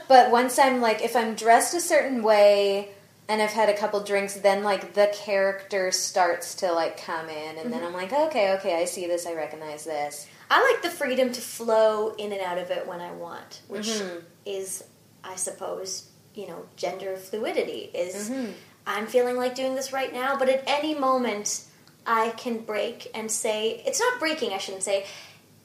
but 0.09 0.31
once 0.31 0.59
I'm 0.59 0.81
like, 0.81 1.03
if 1.03 1.15
I'm 1.17 1.35
dressed 1.35 1.75
a 1.75 1.81
certain 1.81 2.23
way. 2.23 2.89
And 3.29 3.41
I've 3.41 3.53
had 3.53 3.71
a 3.71 3.77
couple 3.77 4.01
drinks, 4.03 4.35
then 4.35 4.63
like 4.63 4.93
the 4.93 5.11
character 5.15 5.91
starts 5.91 6.57
to 6.57 6.71
like 6.73 7.03
come 7.03 7.29
in, 7.31 7.57
and 7.59 7.73
then 7.73 7.83
I'm 7.83 7.95
like, 7.95 8.13
okay, 8.13 8.53
okay, 8.57 8.81
I 8.81 8.85
see 8.85 9.07
this, 9.07 9.27
I 9.27 9.33
recognize 9.33 9.85
this. 9.85 10.27
I 10.51 10.63
like 10.71 10.83
the 10.83 10.91
freedom 10.91 11.33
to 11.33 11.41
flow 11.41 12.11
in 12.19 12.33
and 12.33 12.43
out 12.43 12.59
of 12.59 12.71
it 12.71 12.87
when 12.87 13.01
I 13.01 13.13
want, 13.13 13.63
which 13.69 13.87
Mm-hmm. 13.89 14.19
is, 14.45 14.85
I 15.25 15.37
suppose, 15.37 16.11
you 16.35 16.47
know, 16.49 16.67
gender 16.77 17.17
fluidity. 17.17 17.91
Is 17.95 18.29
Mm-hmm. 18.29 18.51
I'm 18.87 19.07
feeling 19.07 19.37
like 19.39 19.55
doing 19.55 19.75
this 19.75 19.91
right 19.95 20.13
now, 20.13 20.37
but 20.37 20.51
at 20.51 20.63
any 20.67 20.95
moment 20.95 21.65
I 22.07 22.29
can 22.37 22.59
break 22.59 23.11
and 23.15 23.31
say 23.31 23.83
it's 23.87 23.99
not 24.01 24.21
breaking. 24.21 24.53
I 24.53 24.59
shouldn't 24.59 24.83
say. 24.83 25.07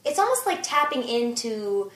It's 0.06 0.18
almost 0.18 0.46
like 0.46 0.60
tapping 0.62 1.06
into 1.06 1.92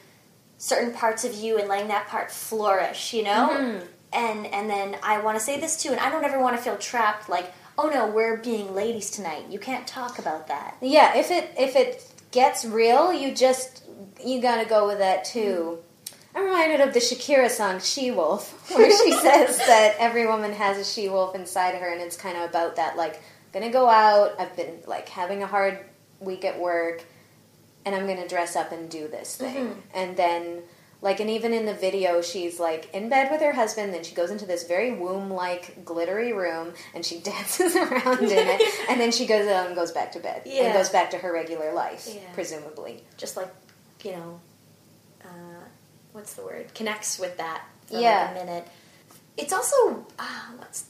certain 0.58 0.92
parts 0.92 1.24
of 1.24 1.32
you 1.34 1.56
and 1.58 1.66
letting 1.68 1.88
that 1.88 2.08
part 2.08 2.30
flourish. 2.30 3.14
You 3.14 3.22
know, 3.22 3.48
Mm-hmm. 3.50 3.86
And 4.14 4.46
and 4.46 4.70
then 4.70 4.96
I 5.02 5.20
want 5.20 5.38
to 5.38 5.44
say 5.44 5.60
this 5.60 5.82
too, 5.82 5.90
and 5.90 6.00
I 6.00 6.10
don't 6.10 6.24
ever 6.24 6.40
want 6.40 6.56
to 6.56 6.62
feel 6.62 6.76
trapped. 6.76 7.28
Like, 7.28 7.52
oh 7.76 7.88
no, 7.88 8.06
we're 8.06 8.38
being 8.38 8.74
ladies 8.74 9.10
tonight. 9.10 9.46
You 9.50 9.58
can't 9.58 9.86
talk 9.86 10.18
about 10.18 10.48
that. 10.48 10.76
Yeah, 10.80 11.16
if 11.16 11.30
it 11.30 11.52
if 11.58 11.76
it 11.76 12.06
gets 12.30 12.64
real, 12.64 13.12
you 13.12 13.34
just 13.34 13.84
you 14.24 14.40
gotta 14.40 14.68
go 14.68 14.86
with 14.86 14.98
that 14.98 15.24
too. 15.24 15.78
Mm-hmm. 15.78 15.80
I'm 16.36 16.46
reminded 16.46 16.80
of 16.80 16.92
the 16.92 17.00
Shakira 17.00 17.50
song 17.50 17.80
"She 17.80 18.10
Wolf," 18.10 18.70
where 18.76 18.90
she 18.90 19.12
says 19.20 19.58
that 19.58 19.96
every 19.98 20.26
woman 20.26 20.52
has 20.52 20.78
a 20.78 20.84
she 20.84 21.08
wolf 21.08 21.34
inside 21.34 21.74
her, 21.74 21.92
and 21.92 22.00
it's 22.00 22.16
kind 22.16 22.36
of 22.36 22.48
about 22.48 22.76
that. 22.76 22.96
Like, 22.96 23.20
gonna 23.52 23.70
go 23.70 23.88
out. 23.88 24.38
I've 24.38 24.56
been 24.56 24.78
like 24.86 25.08
having 25.08 25.42
a 25.42 25.46
hard 25.46 25.78
week 26.20 26.44
at 26.44 26.58
work, 26.58 27.04
and 27.84 27.94
I'm 27.94 28.06
gonna 28.06 28.28
dress 28.28 28.56
up 28.56 28.72
and 28.72 28.88
do 28.88 29.08
this 29.08 29.36
thing, 29.36 29.68
mm-hmm. 29.68 29.80
and 29.94 30.16
then. 30.16 30.62
Like, 31.04 31.20
and 31.20 31.28
even 31.28 31.52
in 31.52 31.66
the 31.66 31.74
video, 31.74 32.22
she's 32.22 32.58
like 32.58 32.88
in 32.94 33.08
bed 33.10 33.30
with 33.30 33.40
her 33.42 33.52
husband. 33.52 33.92
Then 33.92 34.02
she 34.02 34.14
goes 34.14 34.30
into 34.30 34.46
this 34.46 34.66
very 34.66 34.92
womb-like 34.92 35.84
glittery 35.84 36.32
room, 36.32 36.72
and 36.94 37.04
she 37.04 37.18
dances 37.30 37.76
around 37.76 38.22
in 38.24 38.30
it. 38.32 38.62
And 38.88 38.98
then 39.00 39.12
she 39.12 39.26
goes 39.26 39.46
out 39.46 39.66
and 39.66 39.74
goes 39.76 39.92
back 39.92 40.12
to 40.12 40.18
bed, 40.20 40.42
Yeah. 40.46 40.62
and 40.64 40.74
goes 40.74 40.88
back 40.88 41.10
to 41.10 41.18
her 41.18 41.30
regular 41.32 41.72
life, 41.74 42.08
Yeah. 42.12 42.20
presumably. 42.32 43.04
just 43.18 43.36
like 43.36 43.48
you 44.02 44.12
know 44.12 44.40
uh, 45.24 45.64
what's 46.12 46.34
the 46.34 46.42
word 46.42 46.72
connects 46.74 47.18
with 47.18 47.36
that 47.38 47.62
for 47.86 47.98
Yeah. 47.98 48.30
like 48.34 48.42
a 48.42 48.44
minute 48.46 48.68
it's 49.36 49.52
also 49.52 50.06
uh, 50.18 50.46
what's 50.58 50.84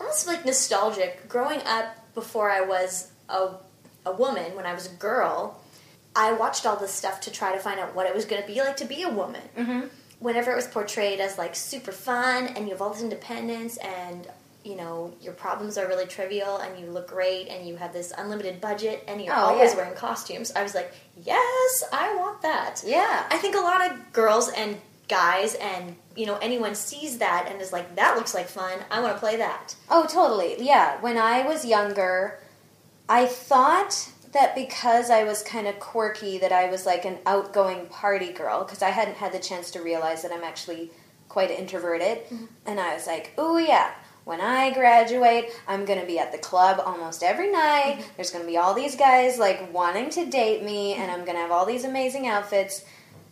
almost 0.00 0.26
like 0.26 0.44
nostalgic 0.46 1.28
growing 1.28 1.60
up 1.66 1.86
before 2.14 2.50
i 2.50 2.60
was 2.62 3.10
a, 3.28 3.50
a 4.06 4.12
woman 4.12 4.54
when 4.56 4.64
i 4.66 4.72
was 4.72 4.86
a 4.86 4.94
girl 4.96 5.60
i 6.24 6.32
watched 6.42 6.64
all 6.66 6.76
this 6.84 6.92
stuff 7.02 7.16
to 7.26 7.30
try 7.40 7.50
to 7.56 7.60
find 7.66 7.78
out 7.82 7.94
what 7.96 8.06
it 8.10 8.14
was 8.18 8.24
going 8.30 8.40
to 8.44 8.48
be 8.52 8.58
like 8.60 8.76
to 8.76 8.84
be 8.96 9.00
a 9.02 9.08
woman 9.20 9.42
mm-hmm. 9.56 9.80
whenever 10.26 10.48
it 10.52 10.56
was 10.62 10.66
portrayed 10.78 11.20
as 11.26 11.38
like 11.42 11.54
super 11.54 11.92
fun 11.92 12.40
and 12.54 12.60
you 12.66 12.70
have 12.74 12.82
all 12.82 12.92
this 12.94 13.02
independence 13.02 13.76
and 13.78 14.26
you 14.64 14.76
know 14.80 14.96
your 15.24 15.32
problems 15.44 15.78
are 15.78 15.86
really 15.92 16.04
trivial 16.16 16.54
and 16.58 16.78
you 16.80 16.86
look 16.96 17.08
great 17.08 17.46
and 17.48 17.66
you 17.68 17.74
have 17.76 17.92
this 17.92 18.12
unlimited 18.18 18.60
budget 18.60 19.02
and 19.08 19.22
you're 19.22 19.32
Oh, 19.34 19.50
always 19.54 19.70
yeah. 19.70 19.76
wearing 19.78 19.94
costumes 19.94 20.50
i 20.60 20.62
was 20.62 20.74
like 20.74 20.92
yes 21.32 21.84
i 21.92 22.14
want 22.16 22.42
that 22.42 22.82
Yeah. 22.84 23.24
I 23.30 23.36
think 23.38 23.54
a 23.54 23.60
lot 23.70 23.80
of 23.90 24.12
girls 24.12 24.48
and 24.50 24.76
guys 25.08 25.54
and 25.54 25.96
you 26.16 26.26
know 26.26 26.36
anyone 26.48 26.74
sees 26.74 27.12
that 27.24 27.42
and 27.50 27.62
is 27.62 27.72
like 27.72 27.88
that 28.00 28.12
looks 28.18 28.34
like 28.34 28.48
fun 28.60 28.76
i 28.90 29.00
want 29.00 29.14
to 29.16 29.20
play 29.20 29.36
that 29.36 29.74
Oh, 29.90 30.04
totally. 30.06 30.50
Yeah. 30.72 31.00
When 31.00 31.16
I 31.16 31.46
was 31.50 31.64
younger, 31.64 32.38
I 33.08 33.24
thought 33.24 33.94
that 34.32 34.54
because 34.54 35.10
I 35.10 35.24
was 35.24 35.42
kind 35.42 35.66
of 35.66 35.78
quirky, 35.80 36.38
that 36.38 36.52
I 36.52 36.70
was 36.70 36.86
like 36.86 37.04
an 37.04 37.18
outgoing 37.26 37.86
party 37.86 38.32
girl, 38.32 38.64
because 38.64 38.82
I 38.82 38.90
hadn't 38.90 39.16
had 39.16 39.32
the 39.32 39.38
chance 39.38 39.70
to 39.72 39.82
realize 39.82 40.22
that 40.22 40.32
I'm 40.32 40.44
actually 40.44 40.90
quite 41.28 41.50
introverted. 41.50 42.24
Mm-hmm. 42.24 42.44
And 42.66 42.80
I 42.80 42.94
was 42.94 43.06
like, 43.06 43.32
oh, 43.38 43.58
yeah. 43.58 43.92
When 44.24 44.42
I 44.42 44.70
graduate, 44.72 45.46
I'm 45.66 45.86
going 45.86 46.00
to 46.00 46.06
be 46.06 46.18
at 46.18 46.32
the 46.32 46.38
club 46.38 46.82
almost 46.84 47.22
every 47.22 47.50
night. 47.50 47.96
Mm-hmm. 47.98 48.10
There's 48.16 48.30
going 48.30 48.44
to 48.44 48.50
be 48.50 48.58
all 48.58 48.74
these 48.74 48.94
guys 48.94 49.38
like 49.38 49.72
wanting 49.72 50.10
to 50.10 50.26
date 50.26 50.62
me, 50.62 50.94
and 50.94 51.10
I'm 51.10 51.24
going 51.24 51.36
to 51.36 51.40
have 51.40 51.50
all 51.50 51.64
these 51.64 51.84
amazing 51.84 52.26
outfits. 52.26 52.84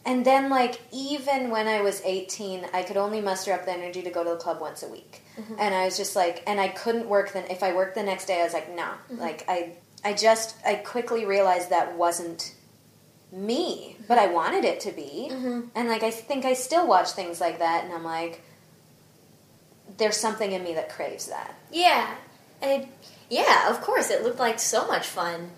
And 0.06 0.24
then, 0.24 0.48
like, 0.48 0.80
even 0.92 1.50
when 1.50 1.66
I 1.66 1.82
was 1.82 2.00
18, 2.02 2.68
I 2.72 2.84
could 2.84 2.96
only 2.96 3.20
muster 3.20 3.52
up 3.52 3.64
the 3.66 3.72
energy 3.72 4.02
to 4.02 4.10
go 4.10 4.22
to 4.24 4.30
the 4.30 4.36
club 4.36 4.60
once 4.60 4.82
a 4.84 4.88
week. 4.88 5.22
Mm-hmm. 5.38 5.56
And 5.58 5.74
I 5.74 5.84
was 5.84 5.96
just 5.96 6.14
like, 6.14 6.42
and 6.46 6.60
I 6.60 6.68
couldn't 6.68 7.08
work 7.08 7.32
then. 7.32 7.44
If 7.50 7.62
I 7.62 7.74
worked 7.74 7.96
the 7.96 8.04
next 8.04 8.26
day, 8.26 8.40
I 8.40 8.44
was 8.44 8.52
like, 8.52 8.74
no. 8.74 8.88
Like, 9.10 9.44
I, 9.48 9.72
I 10.06 10.12
just, 10.12 10.54
I 10.64 10.76
quickly 10.76 11.26
realized 11.26 11.70
that 11.70 11.96
wasn't 11.96 12.54
me, 13.32 13.96
but 14.06 14.18
I 14.18 14.28
wanted 14.28 14.64
it 14.64 14.78
to 14.80 14.92
be. 14.92 15.30
Mm-hmm. 15.32 15.62
And, 15.74 15.88
like, 15.88 16.04
I 16.04 16.12
think 16.12 16.44
I 16.44 16.54
still 16.54 16.86
watch 16.86 17.10
things 17.10 17.40
like 17.40 17.58
that, 17.58 17.82
and 17.82 17.92
I'm 17.92 18.04
like, 18.04 18.40
there's 19.96 20.16
something 20.16 20.52
in 20.52 20.62
me 20.62 20.74
that 20.74 20.90
craves 20.90 21.26
that. 21.26 21.56
Yeah, 21.72 22.14
and 22.62 22.82
it, 22.84 22.88
yeah, 23.28 23.68
of 23.68 23.80
course, 23.80 24.10
it 24.10 24.22
looked 24.22 24.38
like 24.38 24.60
so 24.60 24.86
much 24.86 25.06
fun. 25.06 25.50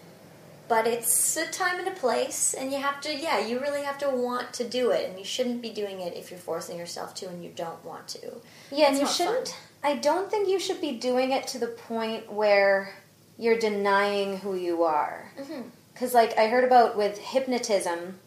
But 0.66 0.86
it's 0.86 1.36
a 1.36 1.46
time 1.50 1.78
and 1.78 1.88
a 1.88 1.92
place, 1.92 2.54
and 2.54 2.72
you 2.72 2.78
have 2.78 3.02
to, 3.02 3.14
yeah, 3.14 3.38
you 3.38 3.60
really 3.60 3.82
have 3.82 3.98
to 3.98 4.08
want 4.08 4.54
to 4.54 4.64
do 4.68 4.92
it, 4.92 5.10
and 5.10 5.18
you 5.18 5.26
shouldn't 5.26 5.60
be 5.60 5.70
doing 5.70 6.00
it 6.00 6.14
if 6.14 6.30
you're 6.30 6.40
forcing 6.40 6.78
yourself 6.78 7.14
to 7.16 7.28
and 7.28 7.44
you 7.44 7.50
don't 7.54 7.82
want 7.84 8.08
to. 8.08 8.32
Yeah, 8.70 8.88
and 8.88 8.98
you 8.98 9.06
shouldn't. 9.06 9.48
fun. 9.48 9.92
I 9.92 9.96
don't 9.96 10.30
think 10.30 10.48
you 10.48 10.58
should 10.58 10.80
be 10.80 10.92
doing 10.92 11.32
it 11.32 11.46
to 11.48 11.58
the 11.58 11.68
point 11.68 12.32
where 12.32 12.94
you're 13.38 13.58
denying 13.58 14.38
who 14.38 14.54
you 14.54 14.82
are. 14.82 15.32
Mm-hmm. 15.38 15.62
Because, 15.94 16.14
like, 16.14 16.36
I 16.36 16.48
heard 16.48 16.64
about 16.64 16.96
with 16.96 17.18
hypnotism, 17.18 18.18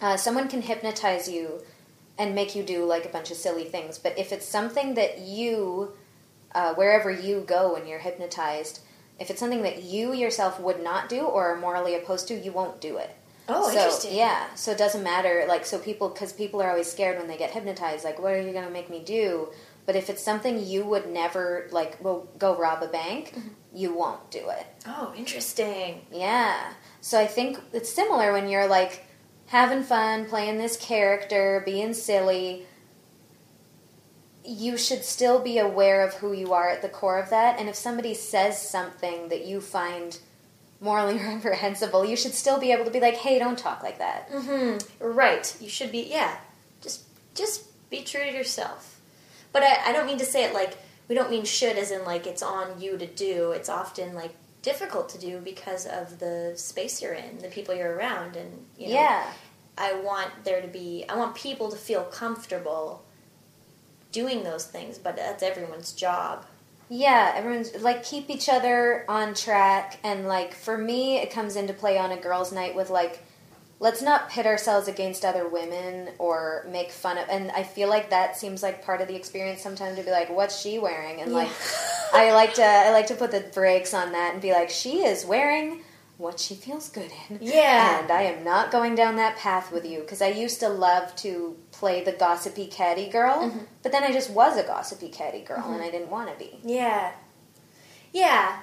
uh, 0.00 0.16
someone 0.16 0.48
can 0.48 0.62
hypnotize 0.62 1.28
you 1.28 1.62
and 2.18 2.34
make 2.34 2.54
you 2.54 2.62
do 2.62 2.84
like 2.84 3.04
a 3.04 3.08
bunch 3.08 3.30
of 3.30 3.36
silly 3.36 3.64
things. 3.64 3.98
But 3.98 4.18
if 4.18 4.32
it's 4.32 4.46
something 4.46 4.94
that 4.94 5.18
you, 5.18 5.92
uh, 6.54 6.74
wherever 6.74 7.10
you 7.10 7.40
go 7.46 7.72
when 7.74 7.86
you're 7.86 7.98
hypnotized, 7.98 8.80
if 9.18 9.30
it's 9.30 9.40
something 9.40 9.62
that 9.62 9.82
you 9.82 10.12
yourself 10.12 10.60
would 10.60 10.82
not 10.82 11.08
do 11.08 11.20
or 11.20 11.52
are 11.52 11.60
morally 11.60 11.94
opposed 11.94 12.28
to, 12.28 12.34
you 12.34 12.52
won't 12.52 12.80
do 12.80 12.96
it. 12.98 13.14
Oh, 13.48 13.70
so, 13.70 13.76
interesting. 13.76 14.16
Yeah, 14.16 14.54
so 14.54 14.70
it 14.72 14.78
doesn't 14.78 15.02
matter. 15.02 15.44
Like, 15.46 15.66
so 15.66 15.78
people, 15.78 16.08
because 16.08 16.32
people 16.32 16.62
are 16.62 16.70
always 16.70 16.90
scared 16.90 17.18
when 17.18 17.28
they 17.28 17.36
get 17.36 17.50
hypnotized. 17.50 18.04
Like, 18.04 18.18
what 18.18 18.32
are 18.32 18.40
you 18.40 18.52
going 18.52 18.64
to 18.64 18.70
make 18.72 18.88
me 18.88 19.02
do? 19.04 19.48
But 19.84 19.96
if 19.96 20.08
it's 20.08 20.22
something 20.22 20.64
you 20.64 20.84
would 20.86 21.10
never, 21.10 21.68
like, 21.70 22.02
well, 22.02 22.26
go 22.38 22.56
rob 22.56 22.82
a 22.82 22.88
bank, 22.88 23.34
Mm-hmm. 23.34 23.48
You 23.74 23.92
won't 23.92 24.30
do 24.30 24.48
it. 24.50 24.66
Oh, 24.86 25.12
interesting. 25.16 26.06
Yeah. 26.12 26.72
So 27.00 27.18
I 27.20 27.26
think 27.26 27.58
it's 27.72 27.92
similar 27.92 28.32
when 28.32 28.48
you're 28.48 28.68
like 28.68 29.04
having 29.46 29.82
fun, 29.82 30.26
playing 30.26 30.58
this 30.58 30.76
character, 30.76 31.62
being 31.66 31.92
silly. 31.92 32.66
You 34.44 34.76
should 34.76 35.04
still 35.04 35.40
be 35.40 35.58
aware 35.58 36.06
of 36.06 36.14
who 36.14 36.32
you 36.32 36.52
are 36.52 36.70
at 36.70 36.82
the 36.82 36.88
core 36.88 37.18
of 37.18 37.30
that. 37.30 37.58
And 37.58 37.68
if 37.68 37.74
somebody 37.74 38.14
says 38.14 38.60
something 38.60 39.28
that 39.28 39.44
you 39.44 39.60
find 39.60 40.18
morally 40.80 41.18
reprehensible, 41.18 42.04
you 42.04 42.16
should 42.16 42.34
still 42.34 42.60
be 42.60 42.70
able 42.70 42.84
to 42.84 42.90
be 42.90 43.00
like, 43.00 43.16
hey, 43.16 43.38
don't 43.38 43.58
talk 43.58 43.82
like 43.82 43.98
that. 43.98 44.30
Mm-hmm. 44.30 45.04
Right. 45.04 45.56
You 45.60 45.68
should 45.68 45.90
be. 45.90 46.06
Yeah. 46.08 46.36
Just 46.80 47.02
just 47.34 47.90
be 47.90 48.02
true 48.02 48.22
to 48.22 48.32
yourself. 48.32 49.00
But 49.52 49.62
I, 49.62 49.90
I 49.90 49.92
don't 49.92 50.06
mean 50.06 50.18
to 50.18 50.24
say 50.24 50.44
it 50.44 50.54
like 50.54 50.76
we 51.08 51.14
don't 51.14 51.30
mean 51.30 51.44
should 51.44 51.76
as 51.76 51.90
in 51.90 52.04
like 52.04 52.26
it's 52.26 52.42
on 52.42 52.80
you 52.80 52.96
to 52.98 53.06
do. 53.06 53.52
It's 53.52 53.68
often 53.68 54.14
like 54.14 54.34
difficult 54.62 55.08
to 55.10 55.18
do 55.18 55.38
because 55.38 55.86
of 55.86 56.18
the 56.18 56.52
space 56.56 57.02
you're 57.02 57.12
in, 57.12 57.38
the 57.38 57.48
people 57.48 57.74
you're 57.74 57.94
around, 57.94 58.36
and 58.36 58.66
you 58.78 58.88
know. 58.88 58.94
Yeah. 58.94 59.32
I 59.76 59.94
want 59.94 60.30
there 60.44 60.62
to 60.62 60.68
be. 60.68 61.04
I 61.08 61.16
want 61.16 61.34
people 61.34 61.70
to 61.70 61.76
feel 61.76 62.04
comfortable 62.04 63.04
doing 64.12 64.44
those 64.44 64.64
things, 64.64 64.96
but 64.96 65.16
that's 65.16 65.42
everyone's 65.42 65.92
job. 65.92 66.46
Yeah, 66.88 67.32
everyone's 67.34 67.74
like 67.82 68.04
keep 68.04 68.30
each 68.30 68.48
other 68.48 69.04
on 69.08 69.34
track 69.34 69.98
and 70.04 70.28
like 70.28 70.54
for 70.54 70.76
me 70.76 71.16
it 71.16 71.30
comes 71.30 71.56
into 71.56 71.72
play 71.72 71.98
on 71.98 72.12
a 72.12 72.16
girls 72.16 72.52
night 72.52 72.76
with 72.76 72.90
like 72.90 73.24
let's 73.80 74.00
not 74.02 74.30
pit 74.30 74.46
ourselves 74.46 74.88
against 74.88 75.24
other 75.24 75.46
women 75.48 76.10
or 76.18 76.66
make 76.70 76.90
fun 76.90 77.18
of 77.18 77.28
and 77.28 77.50
I 77.50 77.62
feel 77.64 77.88
like 77.88 78.10
that 78.10 78.36
seems 78.36 78.62
like 78.62 78.84
part 78.84 79.00
of 79.00 79.08
the 79.08 79.16
experience 79.16 79.60
sometimes 79.62 79.96
to 79.98 80.02
be 80.04 80.10
like 80.10 80.30
what's 80.30 80.60
she 80.60 80.78
wearing 80.78 81.20
and 81.20 81.32
like 81.32 81.50
I 82.12 82.32
like 82.32 82.54
to 82.54 82.64
I 82.64 82.90
like 82.92 83.08
to 83.08 83.14
put 83.14 83.30
the 83.30 83.40
brakes 83.52 83.92
on 83.92 84.12
that 84.12 84.32
and 84.32 84.40
be 84.42 84.52
like 84.52 84.70
she 84.70 85.04
is 85.04 85.24
wearing 85.26 85.82
what 86.16 86.38
she 86.38 86.54
feels 86.54 86.88
good 86.90 87.10
in. 87.28 87.40
Yeah. 87.42 88.00
And 88.02 88.10
I 88.12 88.22
am 88.22 88.44
not 88.44 88.70
going 88.70 88.94
down 88.94 89.16
that 89.16 89.36
path 89.36 89.72
with 89.72 89.84
you 89.84 89.98
because 89.98 90.22
I 90.22 90.28
used 90.28 90.60
to 90.60 90.68
love 90.68 91.14
to 91.16 91.56
play 91.72 92.04
the 92.04 92.12
gossipy 92.12 92.68
catty 92.68 93.08
girl, 93.10 93.50
Mm-hmm. 93.50 93.58
but 93.82 93.90
then 93.90 94.04
I 94.04 94.12
just 94.12 94.30
was 94.30 94.56
a 94.56 94.62
gossipy 94.62 95.08
catty 95.08 95.40
girl 95.40 95.72
and 95.72 95.82
I 95.82 95.90
didn't 95.90 96.10
want 96.10 96.30
to 96.32 96.38
be. 96.38 96.60
Yeah. 96.62 97.10
Yeah. 98.12 98.56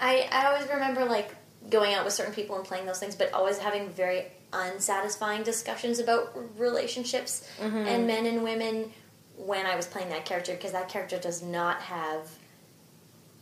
I 0.00 0.28
I 0.32 0.46
always 0.48 0.68
remember 0.68 1.04
like 1.04 1.32
going 1.70 1.94
out 1.94 2.04
with 2.04 2.12
certain 2.12 2.34
people 2.34 2.56
and 2.56 2.64
playing 2.64 2.86
those 2.86 2.98
things, 2.98 3.14
but 3.14 3.32
always 3.32 3.58
having 3.58 3.88
very 3.90 4.26
unsatisfying 4.52 5.42
discussions 5.42 5.98
about 5.98 6.32
relationships 6.58 7.48
mm-hmm. 7.60 7.76
and 7.76 8.06
men 8.06 8.26
and 8.26 8.42
women 8.42 8.92
when 9.36 9.66
I 9.66 9.76
was 9.76 9.86
playing 9.86 10.08
that 10.10 10.24
character 10.24 10.52
because 10.52 10.72
that 10.72 10.88
character 10.88 11.18
does 11.18 11.42
not 11.42 11.80
have 11.82 12.28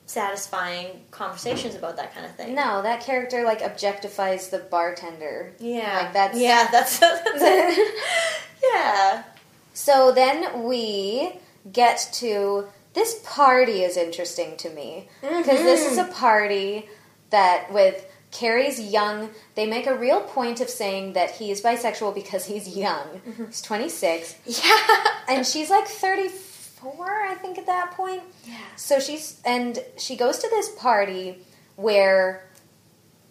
satisfying 0.07 1.03
conversations 1.11 1.75
about 1.75 1.97
that 1.97 2.15
kind 2.15 2.27
of 2.27 2.35
thing. 2.35 2.55
No, 2.55 2.83
that 2.83 3.01
character 3.03 3.45
like 3.45 3.61
objectifies 3.61 4.51
the 4.51 4.59
bartender. 4.59 5.55
Yeah. 5.59 6.03
Like 6.03 6.13
that's 6.13 6.39
Yeah, 6.39 6.69
that's, 6.73 6.99
that's 6.99 7.81
Yeah. 8.73 9.23
So 9.73 10.13
then 10.13 10.65
we 10.65 11.33
get 11.73 12.09
to 12.15 12.67
this 12.93 13.21
party 13.25 13.83
is 13.83 13.97
interesting 13.97 14.57
to 14.59 14.71
me 14.71 15.09
because 15.21 15.47
this 15.47 15.91
is 15.91 15.99
mm-hmm. 15.99 16.11
a 16.11 16.15
party 16.15 16.89
that 17.31 17.73
with 17.73 18.07
Carrie's 18.35 18.79
young. 18.81 19.31
They 19.55 19.67
make 19.67 19.87
a 19.87 19.97
real 19.97 20.21
point 20.21 20.61
of 20.61 20.69
saying 20.69 21.15
that 21.15 21.31
he's 21.31 21.63
bisexual 21.63 22.15
because 22.15 22.45
he's 22.45 22.77
young. 22.77 23.07
Mm-hmm. 23.27 23.47
He's 23.47 23.63
26. 23.63 24.35
Yeah. 24.47 24.77
and 25.29 25.47
she's 25.47 25.71
like 25.71 25.87
34 25.87 27.23
i 27.31 27.35
think 27.35 27.57
at 27.57 27.65
that 27.67 27.93
point 27.93 28.23
Yeah. 28.45 28.57
so 28.77 28.99
she's 29.01 29.41
and 29.47 29.79
she 29.97 30.17
goes 30.17 30.37
to 30.41 30.49
this 30.51 30.69
party 30.77 31.39
where 31.77 32.45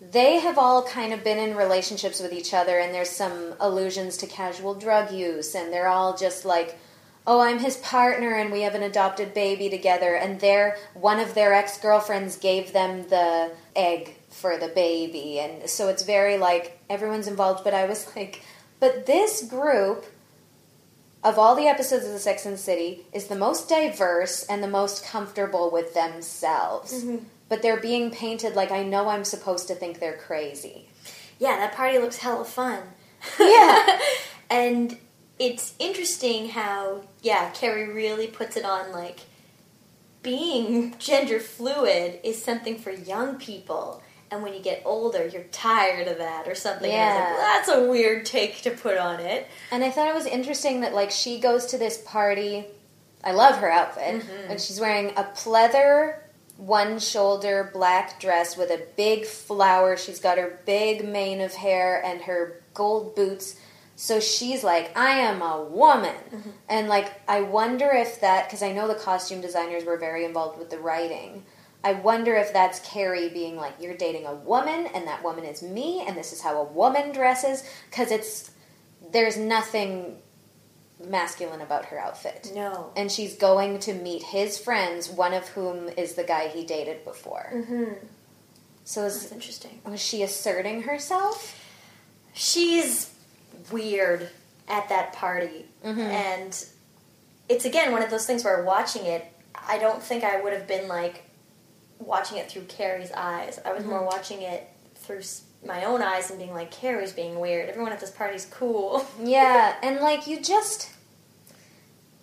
they 0.02 0.40
have 0.40 0.58
all 0.58 0.84
kind 0.84 1.14
of 1.14 1.24
been 1.24 1.38
in 1.38 1.56
relationships 1.56 2.20
with 2.20 2.34
each 2.34 2.54
other 2.54 2.80
and 2.80 2.94
there's 2.94 3.10
some 3.10 3.54
allusions 3.60 4.18
to 4.18 4.28
casual 4.28 4.74
drug 4.74 5.12
use 5.12 5.54
and 5.56 5.72
they're 5.72 5.88
all 5.88 6.18
just 6.18 6.46
like 6.46 6.78
oh 7.28 7.40
i'm 7.42 7.60
his 7.60 7.78
partner 7.78 8.34
and 8.34 8.52
we 8.52 8.62
have 8.62 8.74
an 8.76 8.84
adopted 8.84 9.34
baby 9.36 9.70
together 9.70 10.16
and 10.16 10.40
their 10.40 10.76
one 10.96 11.20
of 11.20 11.36
their 11.36 11.54
ex-girlfriends 11.54 12.38
gave 12.38 12.74
them 12.74 13.04
the 13.10 13.52
egg 13.76 14.16
for 14.34 14.58
the 14.58 14.68
baby 14.70 15.40
and 15.40 15.70
so 15.70 15.88
it's 15.88 16.04
very 16.04 16.38
like 16.38 16.80
everyone's 16.90 17.28
involved 17.28 17.64
but 17.64 17.74
i 17.74 17.86
was 17.86 18.08
like 18.16 18.42
but 18.80 19.06
this 19.06 19.44
group 19.44 20.06
of 21.24 21.40
all 21.40 21.56
the 21.56 21.68
episodes 21.68 22.06
of 22.06 22.12
the 22.12 22.20
Sex 22.20 22.46
and 22.46 22.56
the 22.56 22.60
City 22.60 23.06
is 23.14 23.28
the 23.28 23.36
most 23.36 23.70
diverse 23.70 24.44
and 24.44 24.62
the 24.62 24.68
most 24.68 25.06
comfortable 25.06 25.72
with 25.72 25.94
themselves. 25.94 26.94
Mm-hmm. 26.94 27.24
But 27.48 27.62
they're 27.62 27.80
being 27.80 28.12
painted 28.12 28.56
like 28.56 28.72
I 28.72 28.84
know 28.84 29.08
I'm 29.08 29.24
supposed 29.24 29.68
to 29.70 29.76
think 29.76 30.00
they're 30.00 30.18
crazy. 30.18 30.90
Yeah, 31.40 31.58
that 31.58 31.76
party 31.76 31.98
looks 31.98 32.18
hella 32.18 32.46
fun. 32.46 32.84
Yeah. 33.40 34.00
and 34.50 34.98
it's 35.40 35.74
interesting 35.80 36.50
how, 36.50 37.04
yeah, 37.22 37.52
Carrie 37.52 37.92
really 37.92 38.28
puts 38.28 38.58
it 38.58 38.66
on 38.66 38.92
like 38.92 39.22
being 40.22 40.96
gender 41.00 41.40
fluid 41.40 42.20
is 42.24 42.44
something 42.44 42.78
for 42.78 42.92
young 42.92 43.38
people. 43.38 44.03
And 44.34 44.42
when 44.42 44.54
you 44.54 44.60
get 44.62 44.82
older, 44.84 45.28
you're 45.28 45.44
tired 45.52 46.08
of 46.08 46.18
that 46.18 46.48
or 46.48 46.56
something. 46.56 46.90
Was 46.90 46.98
like, 46.98 46.98
Yeah. 46.98 47.34
well, 47.34 47.42
that's 47.42 47.70
a 47.70 47.88
weird 47.88 48.26
take 48.26 48.62
to 48.64 48.72
put 48.72 48.98
on 48.98 49.20
it. 49.20 49.48
And 49.72 49.84
I 49.84 49.92
thought 49.92 50.08
it 50.08 50.16
was 50.16 50.26
interesting 50.26 50.82
that 50.82 50.94
like 50.94 51.12
she 51.12 51.40
goes 51.40 51.68
to 51.68 51.78
this 51.78 52.02
party. 52.06 52.66
I 53.24 53.32
love 53.32 53.58
her 53.58 53.72
outfit, 53.72 54.22
mm-hmm. 54.22 54.52
and 54.52 54.60
she's 54.60 54.80
wearing 54.80 55.12
a 55.12 55.24
pleather 55.24 56.18
one 56.58 57.00
shoulder 57.00 57.70
black 57.74 58.20
dress 58.20 58.58
with 58.58 58.70
a 58.70 58.86
big 58.96 59.26
flower. 59.26 59.98
She's 59.98 60.20
got 60.20 60.38
her 60.38 60.60
big 60.66 61.08
mane 61.08 61.42
of 61.42 61.54
hair 61.54 62.04
and 62.04 62.22
her 62.22 62.62
gold 62.74 63.16
boots. 63.16 63.60
So 63.96 64.20
she's 64.20 64.64
like, 64.64 64.96
I 64.98 65.20
am 65.20 65.42
a 65.42 65.64
woman. 65.64 66.16
Mm-hmm. 66.32 66.50
And 66.70 66.88
like, 66.90 67.22
I 67.28 67.42
wonder 67.42 67.92
if 67.92 68.22
that, 68.22 68.48
because 68.48 68.64
I 68.64 68.72
know 68.72 68.88
the 68.88 68.96
costume 68.96 69.42
designers 69.42 69.86
were 69.86 69.98
very 69.98 70.26
involved 70.26 70.58
with 70.58 70.70
the 70.70 70.80
writing. 70.80 71.44
I 71.84 71.94
wonder 71.94 72.36
if 72.36 72.54
that's 72.54 72.80
Carrie 72.80 73.30
being 73.30 73.58
like, 73.58 73.74
you're 73.80 73.96
dating 73.98 74.26
a 74.26 74.34
woman, 74.34 74.88
and 74.94 75.08
that 75.08 75.24
woman 75.24 75.44
is 75.46 75.62
me, 75.62 76.04
and 76.08 76.16
this 76.16 76.32
is 76.32 76.42
how 76.42 76.60
a 76.62 76.64
woman 76.64 77.12
dresses. 77.12 77.64
Because 77.90 78.12
it's, 78.12 78.52
there's 79.12 79.36
nothing 79.38 80.18
masculine 81.06 81.60
about 81.62 81.86
her 81.86 82.00
outfit. 82.00 82.52
No. 82.56 82.92
And 82.96 83.12
she's 83.12 83.36
going 83.36 83.80
to 83.80 83.94
meet 83.94 84.24
his 84.24 84.58
friends, 84.58 85.10
one 85.10 85.34
of 85.34 85.48
whom 85.50 85.90
is 85.90 86.14
the 86.14 86.24
guy 86.24 86.48
he 86.48 86.64
dated 86.64 87.04
before. 87.04 87.52
Mm-hmm. 87.54 87.94
So 88.86 89.06
is, 89.06 89.22
That's 89.22 89.32
interesting. 89.34 89.82
was 89.86 90.02
she 90.02 90.24
asserting 90.24 90.84
herself? 90.84 91.60
she's 92.34 93.14
weird 93.72 94.28
at 94.68 94.90
that 94.90 95.14
party 95.14 95.66
and 95.84 96.66
it's 97.48 97.64
again 97.66 97.92
one 97.92 98.02
of 98.02 98.10
those 98.10 98.26
things 98.26 98.44
where 98.44 98.64
watching 98.64 99.06
it 99.06 99.32
i 99.68 99.78
don't 99.78 100.02
think 100.02 100.24
i 100.24 100.42
would 100.42 100.52
have 100.52 100.68
been 100.68 100.88
like 100.88 101.24
watching 102.06 102.38
it 102.38 102.50
through 102.50 102.64
carrie's 102.64 103.12
eyes 103.16 103.60
i 103.66 103.74
was 103.74 103.84
more 103.86 104.00
mm-hmm. 104.00 104.08
watching 104.08 104.42
it 104.42 104.70
through 104.96 105.22
my 105.66 105.86
own 105.86 106.02
eyes 106.02 106.30
and 106.30 106.40
being 106.40 106.54
like 106.54 106.72
carrie's 106.72 107.14
being 107.14 107.40
weird 107.40 107.70
everyone 107.70 107.92
at 107.92 108.00
this 108.00 108.12
party's 108.12 108.46
cool 108.46 109.06
Yeah, 109.24 109.76
and 109.82 110.00
like 110.00 110.28
you 110.28 110.42
just. 110.42 110.90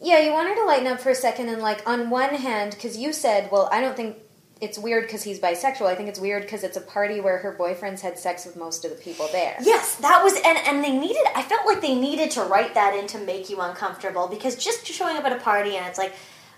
Yeah, 0.03 0.21
you 0.21 0.33
want 0.33 0.49
her 0.49 0.55
to 0.55 0.65
lighten 0.65 0.87
up 0.87 1.01
for 1.01 1.11
a 1.11 1.15
second, 1.15 1.51
and 1.51 1.61
like 1.61 1.87
on 1.87 2.09
one 2.09 2.35
hand, 2.35 2.73
because 2.73 2.97
you 2.97 3.13
said, 3.13 3.51
well, 3.53 3.69
I 3.71 3.83
don't 3.83 3.95
think 3.95 4.17
it's 4.61 4.79
weird 4.79 5.05
because 5.05 5.23
he's 5.23 5.39
bisexual. 5.39 5.87
I 5.87 5.95
think 5.95 6.09
it's 6.09 6.19
weird 6.19 6.43
because 6.43 6.65
it's 6.65 6.77
a 6.77 6.81
party 6.81 7.21
where 7.21 7.39
her 7.39 7.53
boyfriend's 7.53 8.01
had 8.01 8.19
sex 8.19 8.47
with 8.47 8.57
most 8.57 8.85
of 8.85 8.91
the 8.91 8.97
people 8.97 9.29
there. 9.33 9.57
yes 9.63 9.97
that 9.97 10.23
was 10.23 10.35
and 10.45 10.59
and 10.67 10.85
they 10.85 10.97
needed 10.97 11.23
i 11.35 11.43
felt 11.43 11.67
like 11.67 11.81
they 11.81 11.95
needed 11.95 12.31
to 12.31 12.43
write 12.43 12.75
that 12.75 12.95
in 12.95 13.07
to 13.07 13.19
make 13.19 13.49
you 13.49 13.61
uncomfortable 13.61 14.27
because 14.29 14.57
just 14.57 14.87
showing 14.87 15.17
up 15.17 15.25
at 15.25 15.33
a 15.33 15.41
party 15.41 15.77
and 15.77 15.87
it's 15.87 15.99
like 15.99 16.15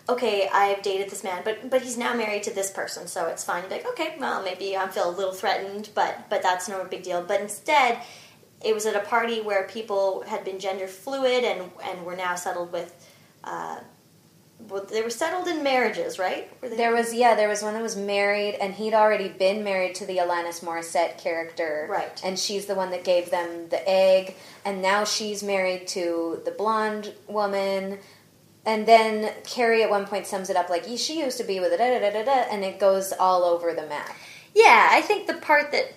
okay 0.09 0.49
i've 0.53 0.83
dated 0.83 1.09
this 1.11 1.23
man 1.23 1.43
but 1.45 1.71
but 1.71 1.83
he's 1.83 1.97
now 1.97 2.15
married 2.15 2.43
to 2.43 2.53
this 2.53 2.71
person 2.71 3.07
so 3.07 3.27
it's 3.27 3.45
fine 3.45 3.63
you're 3.63 3.71
like 3.71 3.87
okay 3.87 4.15
well 4.19 4.43
maybe 4.43 4.77
i 4.77 4.87
feel 4.89 5.09
a 5.09 5.17
little 5.17 5.33
threatened 5.33 5.89
but 5.95 6.29
but 6.29 6.43
that's 6.43 6.69
no 6.69 6.85
big 6.85 7.03
deal 7.03 7.23
but 7.23 7.41
instead 7.41 7.99
it 8.65 8.75
was 8.75 8.87
at 8.87 8.97
a 8.97 9.01
party 9.07 9.41
where 9.41 9.67
people 9.67 10.23
had 10.27 10.45
been 10.45 10.59
gender 10.59 10.87
fluid 10.87 11.45
and 11.45 11.71
and 11.85 12.05
were 12.05 12.17
now 12.17 12.35
settled 12.35 12.73
with 12.73 13.09
uh 13.45 13.79
well, 14.69 14.85
they 14.85 15.03
were 15.03 15.11
settled 15.11 15.49
in 15.49 15.63
marriages, 15.63 16.19
right? 16.19 16.49
There 16.61 16.95
was 16.95 17.13
yeah, 17.13 17.35
there 17.35 17.49
was 17.49 17.63
one 17.63 17.75
that 17.75 17.83
was 17.83 17.97
married, 17.97 18.55
and 18.55 18.75
he'd 18.75 18.95
already 18.95 19.29
been 19.29 19.65
married 19.65 19.95
to 19.97 20.07
the 20.07 20.19
Alanis 20.19 20.63
Morissette 20.63 21.19
character, 21.19 21.87
Right. 21.91 22.21
And 22.25 22.39
she's 22.39 22.67
the 22.67 22.75
one 22.75 22.91
that 22.91 23.05
gave 23.05 23.31
them 23.31 23.69
the 23.71 23.89
egg, 23.89 24.37
and 24.65 24.81
now 24.81 25.05
she's 25.05 25.43
married 25.43 25.89
to 25.89 26.43
the 26.45 26.51
blonde 26.51 27.13
woman. 27.27 27.99
And 28.65 28.87
then 28.87 29.33
Carrie 29.45 29.83
at 29.83 29.91
one 29.91 30.07
point 30.07 30.27
sums 30.27 30.49
it 30.49 30.57
up 30.57 30.71
like 30.71 30.85
she 30.97 31.21
used 31.21 31.39
to 31.39 31.45
be 31.45 31.59
with 31.59 31.73
a 31.73 31.77
da 31.77 31.99
da 31.99 31.99
da 31.99 32.11
da 32.11 32.25
da, 32.25 32.53
and 32.53 32.65
it 32.65 32.79
goes 32.79 33.13
all 33.13 33.43
over 33.43 33.75
the 33.75 33.87
map. 33.87 34.15
Yeah, 34.55 34.89
I 34.91 35.01
think 35.01 35.27
the 35.27 35.35
part 35.35 35.73
that 35.73 35.93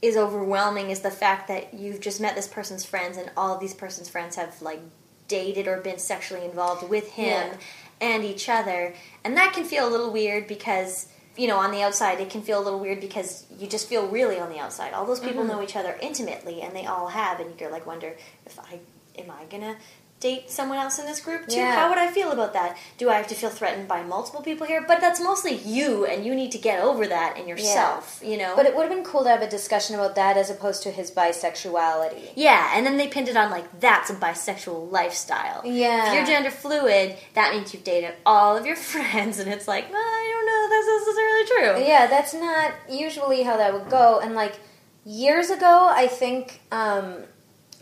is 0.00 0.16
overwhelming 0.16 0.90
is 0.90 1.00
the 1.00 1.10
fact 1.10 1.48
that 1.48 1.74
you've 1.74 2.00
just 2.00 2.20
met 2.20 2.36
this 2.36 2.46
person's 2.46 2.84
friends 2.84 3.16
and 3.16 3.30
all 3.36 3.54
of 3.54 3.60
these 3.60 3.72
person's 3.72 4.08
friends 4.08 4.36
have 4.36 4.60
like 4.60 4.80
dated 5.28 5.66
or 5.66 5.78
been 5.78 5.98
sexually 5.98 6.44
involved 6.44 6.88
with 6.88 7.10
him 7.12 7.26
Yeah. 7.26 7.56
and 8.00 8.24
each 8.24 8.48
other. 8.48 8.94
And 9.24 9.36
that 9.38 9.54
can 9.54 9.64
feel 9.64 9.88
a 9.88 9.90
little 9.90 10.12
weird 10.12 10.46
because 10.46 11.08
you 11.36 11.48
know, 11.48 11.56
on 11.56 11.72
the 11.72 11.82
outside 11.82 12.20
it 12.20 12.30
can 12.30 12.42
feel 12.42 12.60
a 12.60 12.64
little 12.64 12.78
weird 12.78 13.00
because 13.00 13.46
you 13.58 13.66
just 13.66 13.88
feel 13.88 14.06
really 14.06 14.38
on 14.38 14.50
the 14.50 14.58
outside. 14.58 14.92
All 14.92 15.04
those 15.04 15.18
people 15.18 15.42
mm-hmm. 15.42 15.52
know 15.52 15.62
each 15.62 15.74
other 15.74 15.98
intimately 16.00 16.62
and 16.62 16.76
they 16.76 16.86
all 16.86 17.08
have 17.08 17.40
and 17.40 17.58
you're 17.58 17.72
like 17.72 17.86
wonder 17.86 18.14
if 18.46 18.58
I 18.60 18.78
am 19.18 19.30
I 19.30 19.44
to 19.46 19.76
date 20.24 20.50
someone 20.50 20.78
else 20.78 20.98
in 20.98 21.04
this 21.04 21.20
group 21.20 21.46
too? 21.46 21.56
Yeah. 21.56 21.74
How 21.74 21.90
would 21.90 21.98
I 21.98 22.10
feel 22.10 22.32
about 22.32 22.54
that? 22.54 22.78
Do 22.96 23.10
I 23.10 23.16
have 23.16 23.26
to 23.28 23.34
feel 23.34 23.50
threatened 23.50 23.86
by 23.86 24.02
multiple 24.02 24.40
people 24.40 24.66
here? 24.66 24.82
But 24.88 25.02
that's 25.02 25.20
mostly 25.20 25.56
you 25.56 26.06
and 26.06 26.24
you 26.24 26.34
need 26.34 26.50
to 26.52 26.58
get 26.58 26.80
over 26.82 27.06
that 27.06 27.36
in 27.36 27.46
yourself, 27.46 28.22
you 28.24 28.38
know. 28.38 28.54
But 28.56 28.64
it 28.64 28.74
would 28.74 28.86
have 28.86 28.90
been 28.90 29.04
cool 29.04 29.22
to 29.24 29.28
have 29.28 29.42
a 29.42 29.48
discussion 29.48 29.94
about 29.94 30.14
that 30.14 30.38
as 30.38 30.48
opposed 30.48 30.82
to 30.84 30.90
his 30.90 31.10
bisexuality. 31.10 32.30
Yeah, 32.36 32.72
and 32.74 32.86
then 32.86 32.96
they 32.96 33.06
pinned 33.06 33.28
it 33.28 33.36
on 33.36 33.50
like 33.50 33.80
that's 33.80 34.08
a 34.08 34.14
bisexual 34.14 34.90
lifestyle. 34.90 35.60
Yeah. 35.66 36.08
If 36.08 36.14
you're 36.14 36.26
gender 36.26 36.50
fluid, 36.50 37.18
that 37.34 37.52
means 37.52 37.74
you've 37.74 37.84
dated 37.84 38.14
all 38.24 38.56
of 38.56 38.64
your 38.64 38.76
friends, 38.92 39.38
and 39.38 39.52
it's 39.52 39.68
like, 39.68 39.92
well, 39.92 40.00
I 40.00 40.24
don't 40.32 40.46
know, 40.50 40.62
that's 40.72 40.88
necessarily 41.06 41.44
true. 41.52 41.86
Yeah, 41.86 42.06
that's 42.06 42.32
not 42.32 42.72
usually 42.88 43.42
how 43.42 43.58
that 43.58 43.74
would 43.74 43.90
go. 43.90 44.20
And 44.20 44.34
like 44.34 44.58
years 45.04 45.50
ago, 45.50 45.88
I 45.92 46.06
think, 46.06 46.60
um, 46.72 47.24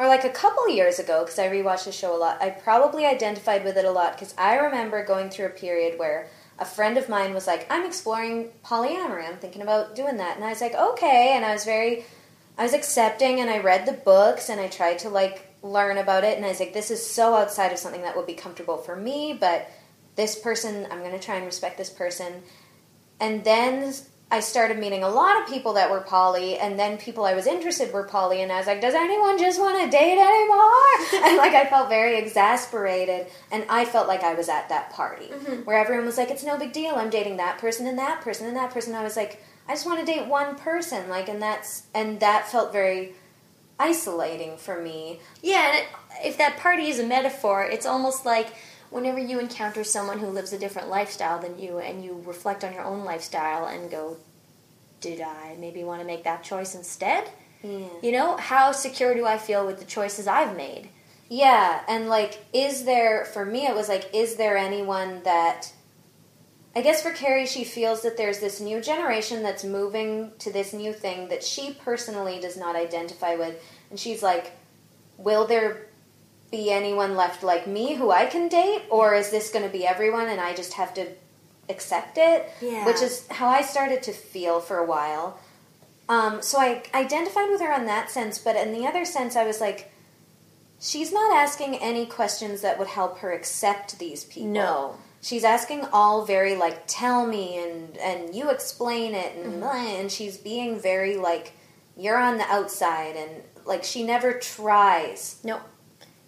or 0.03 0.09
like 0.09 0.25
a 0.25 0.31
couple 0.31 0.69
years 0.69 0.99
ago, 0.99 1.23
because 1.23 1.39
I 1.39 1.49
rewatched 1.49 1.85
the 1.85 1.93
show 1.93 2.17
a 2.17 2.19
lot, 2.19 2.43
I 2.43 2.51
probably 2.51 3.07
identified 3.07 3.65
with 3.65 3.77
it 3.77 3.85
a 3.85 3.91
lot 3.93 4.15
because 4.15 4.35
I 4.37 4.57
remember 4.57 5.05
going 5.05 5.31
through 5.31 5.47
a 5.47 5.51
period 5.51 5.97
where 5.97 6.29
a 6.59 6.65
friend 6.65 6.99
of 6.99 7.09
mine 7.09 7.33
was 7.35 7.47
like, 7.47 7.69
I'm 7.71 7.87
exploring 7.87 8.51
polyamory. 8.65 9.29
I'm 9.29 9.37
thinking 9.37 9.63
about 9.63 9.95
doing 9.95 10.17
that. 10.17 10.35
And 10.35 10.45
I 10.45 10.49
was 10.49 10.61
like, 10.61 10.75
okay. 10.75 11.35
And 11.37 11.45
I 11.45 11.53
was 11.53 11.65
very, 11.65 12.05
I 12.59 12.65
was 12.65 12.75
accepting 12.75 13.39
and 13.39 13.49
I 13.49 13.59
read 13.59 13.87
the 13.87 13.93
books 13.93 14.49
and 14.49 14.61
I 14.61 14.67
tried 14.67 14.99
to 15.01 15.09
like 15.09 15.47
learn 15.63 15.99
about 15.99 16.25
it. 16.25 16.37
And 16.37 16.45
I 16.45 16.49
was 16.49 16.59
like, 16.59 16.73
this 16.73 16.91
is 16.91 17.05
so 17.05 17.37
outside 17.37 17.71
of 17.71 17.79
something 17.79 18.03
that 18.03 18.17
would 18.17 18.27
be 18.27 18.35
comfortable 18.35 18.79
for 18.79 18.97
me, 18.97 19.37
but 19.39 19.71
this 20.17 20.37
person, 20.37 20.89
I'm 20.91 20.99
going 20.99 21.13
to 21.13 21.25
try 21.25 21.37
and 21.37 21.47
respect 21.47 21.79
this 21.79 21.91
person. 21.91 22.43
And 23.21 23.45
then 23.45 23.95
I 24.33 24.41
started 24.41 24.79
meeting 24.79 25.03
a 25.03 25.11
lot 25.11 25.43
of 25.43 25.47
people 25.47 25.75
that 25.75 25.91
were 25.91 26.01
poly, 26.01 26.57
and 26.57 26.79
then 26.79 26.97
people 26.97 27.27
I 27.27 27.35
was 27.35 27.47
interested 27.47 27.93
were 27.93 28.05
poly, 28.05 28.41
and 28.41 28.51
I 28.51 28.57
was 28.57 28.67
like, 28.67 28.81
does 28.81 28.95
anyone 28.95 29.39
just 29.39 29.61
want 29.61 29.79
to 29.85 29.91
date 29.91 30.19
anymore? 30.19 31.27
and 31.29 31.37
like 31.37 31.53
I 31.53 31.67
felt 31.69 31.91
very 31.91 32.17
exasperated, 32.17 33.27
and 33.51 33.67
I 33.69 33.85
felt 33.85 34.09
like 34.09 34.23
I 34.23 34.33
was 34.33 34.49
at 34.49 34.71
that 34.71 34.89
party 34.89 35.27
mm-hmm. 35.27 35.65
where 35.65 35.79
everyone 35.79 36.07
was 36.07 36.17
like, 36.17 36.31
it's 36.31 36.43
no 36.43 36.57
big 36.57 36.73
deal. 36.73 36.95
I'm 36.95 37.11
dating 37.11 37.37
that 37.37 37.59
person 37.59 37.87
and 37.87 37.99
that 37.99 38.23
person 38.23 38.47
and 38.47 38.57
that 38.57 38.71
person. 38.71 38.95
I 38.95 39.05
was 39.05 39.19
like, 39.19 39.45
I 39.69 39.75
just 39.75 39.85
want 39.85 40.01
to 40.01 40.07
date 40.07 40.27
one 40.27 40.57
person, 40.57 41.11
like, 41.11 41.29
and 41.29 41.43
that's 41.43 41.83
and 41.95 42.19
that 42.21 42.49
felt 42.49 42.73
very 42.73 43.13
isolating 43.79 44.57
for 44.57 44.81
me. 44.81 45.21
Yeah, 45.43 45.79
if 46.25 46.39
that 46.39 46.57
party 46.57 46.89
is 46.89 46.99
a 46.99 47.07
metaphor, 47.07 47.65
it's 47.65 47.85
almost 47.85 48.25
like 48.25 48.55
whenever 48.93 49.19
you 49.19 49.39
encounter 49.39 49.83
someone 49.83 50.19
who 50.19 50.27
lives 50.27 50.53
a 50.53 50.59
different 50.59 50.89
lifestyle 50.89 51.41
than 51.41 51.59
you, 51.59 51.79
and 51.79 52.05
you 52.05 52.23
reflect 52.27 52.63
on 52.63 52.73
your 52.73 52.85
own 52.85 53.05
lifestyle 53.05 53.67
and 53.67 53.91
go, 53.91 54.19
did 55.01 55.21
I 55.21 55.57
maybe 55.59 55.83
want 55.83 56.01
to 56.01 56.07
make 56.07 56.25
that 56.25 56.45
choice 56.45 56.75
instead? 56.75 57.29
Yeah. 57.63 57.87
You 58.03 58.13
know, 58.13 58.37
how 58.37 58.73
secure 58.73 59.15
do 59.15 59.27
I 59.27 59.39
feel 59.39 59.67
with 59.67 59.79
the 59.79 59.85
choices 59.85 60.27
I've 60.27 60.57
made? 60.57 60.89
Yeah, 61.29 61.81
and 61.89 62.09
like, 62.09 62.45
is 62.53 62.85
there, 62.85 63.25
for 63.25 63.45
me, 63.45 63.67
it 63.67 63.75
was 63.75 63.89
like, 63.89 64.11
is 64.13 64.37
there 64.37 64.57
anyone 64.57 65.23
that, 65.23 65.73
I 66.77 66.83
guess 66.83 67.03
for 67.03 67.13
Carrie, 67.13 67.47
she 67.47 67.65
feels 67.65 68.03
that 68.03 68.17
there's 68.17 68.41
this 68.41 68.61
new 68.61 68.81
generation 68.81 69.43
that's 69.43 69.65
moving 69.65 70.33
to 70.41 70.53
this 70.53 70.73
new 70.73 70.93
thing 70.93 71.29
that 71.29 71.43
she 71.43 71.73
personally 71.73 72.39
does 72.41 72.57
not 72.57 72.77
identify 72.77 73.35
with. 73.37 73.63
And 73.89 73.99
she's 73.99 74.23
like, 74.23 74.53
will 75.17 75.47
there 75.47 75.87
be 76.53 76.71
anyone 76.71 77.17
left 77.17 77.43
like 77.43 77.67
me 77.67 77.95
who 77.95 78.13
I 78.13 78.27
can 78.27 78.47
date? 78.49 78.83
Or 78.91 79.15
is 79.15 79.31
this 79.31 79.51
going 79.51 79.65
to 79.65 79.73
be 79.73 79.85
everyone 79.85 80.29
and 80.29 80.41
I 80.41 80.55
just 80.55 80.75
have 80.75 80.95
to 80.95 81.09
accept 81.69 82.17
it? 82.19 82.49
Yeah. 82.61 82.87
Which 82.87 83.03
is 83.03 83.27
how 83.29 83.49
I 83.49 83.63
started 83.63 84.05
to 84.05 84.13
feel 84.13 84.61
for 84.61 84.77
a 84.77 84.87
while. 84.87 85.41
Um, 86.09 86.43
so 86.43 86.59
I 86.61 86.83
identified 86.95 87.49
with 87.51 87.61
her 87.63 87.73
on 87.73 87.87
that 87.87 88.11
sense, 88.11 88.39
but 88.39 88.55
in 88.55 88.73
the 88.73 88.87
other 88.87 89.05
sense, 89.05 89.35
I 89.35 89.45
was 89.47 89.61
like, 89.61 89.91
she's 90.79 91.13
not 91.13 91.33
asking 91.35 91.77
any 91.77 92.05
questions 92.07 92.61
that 92.61 92.79
would 92.79 92.89
help 92.89 93.19
her 93.19 93.33
accept 93.33 93.99
these 93.99 94.25
people. 94.25 94.51
No. 94.51 94.97
She's 95.23 95.45
asking 95.45 95.85
all 95.93 96.25
very 96.27 96.57
like 96.57 96.83
tell 96.89 97.25
me 97.27 97.57
and 97.63 97.97
and 97.99 98.35
you 98.35 98.51
explain 98.51 99.15
it 99.15 99.37
and 99.37 99.47
Mm-hmm. 99.47 99.61
blah, 99.61 99.71
and 100.01 100.11
she's 100.11 100.37
being 100.37 100.81
very 100.81 101.17
like 101.17 101.53
you're 101.97 102.19
on 102.19 102.39
the 102.39 102.45
outside 102.45 103.15
and 103.17 103.31
like 103.65 103.85
she 103.85 104.03
never 104.03 104.33
tries. 104.33 105.37
No. 105.45 105.61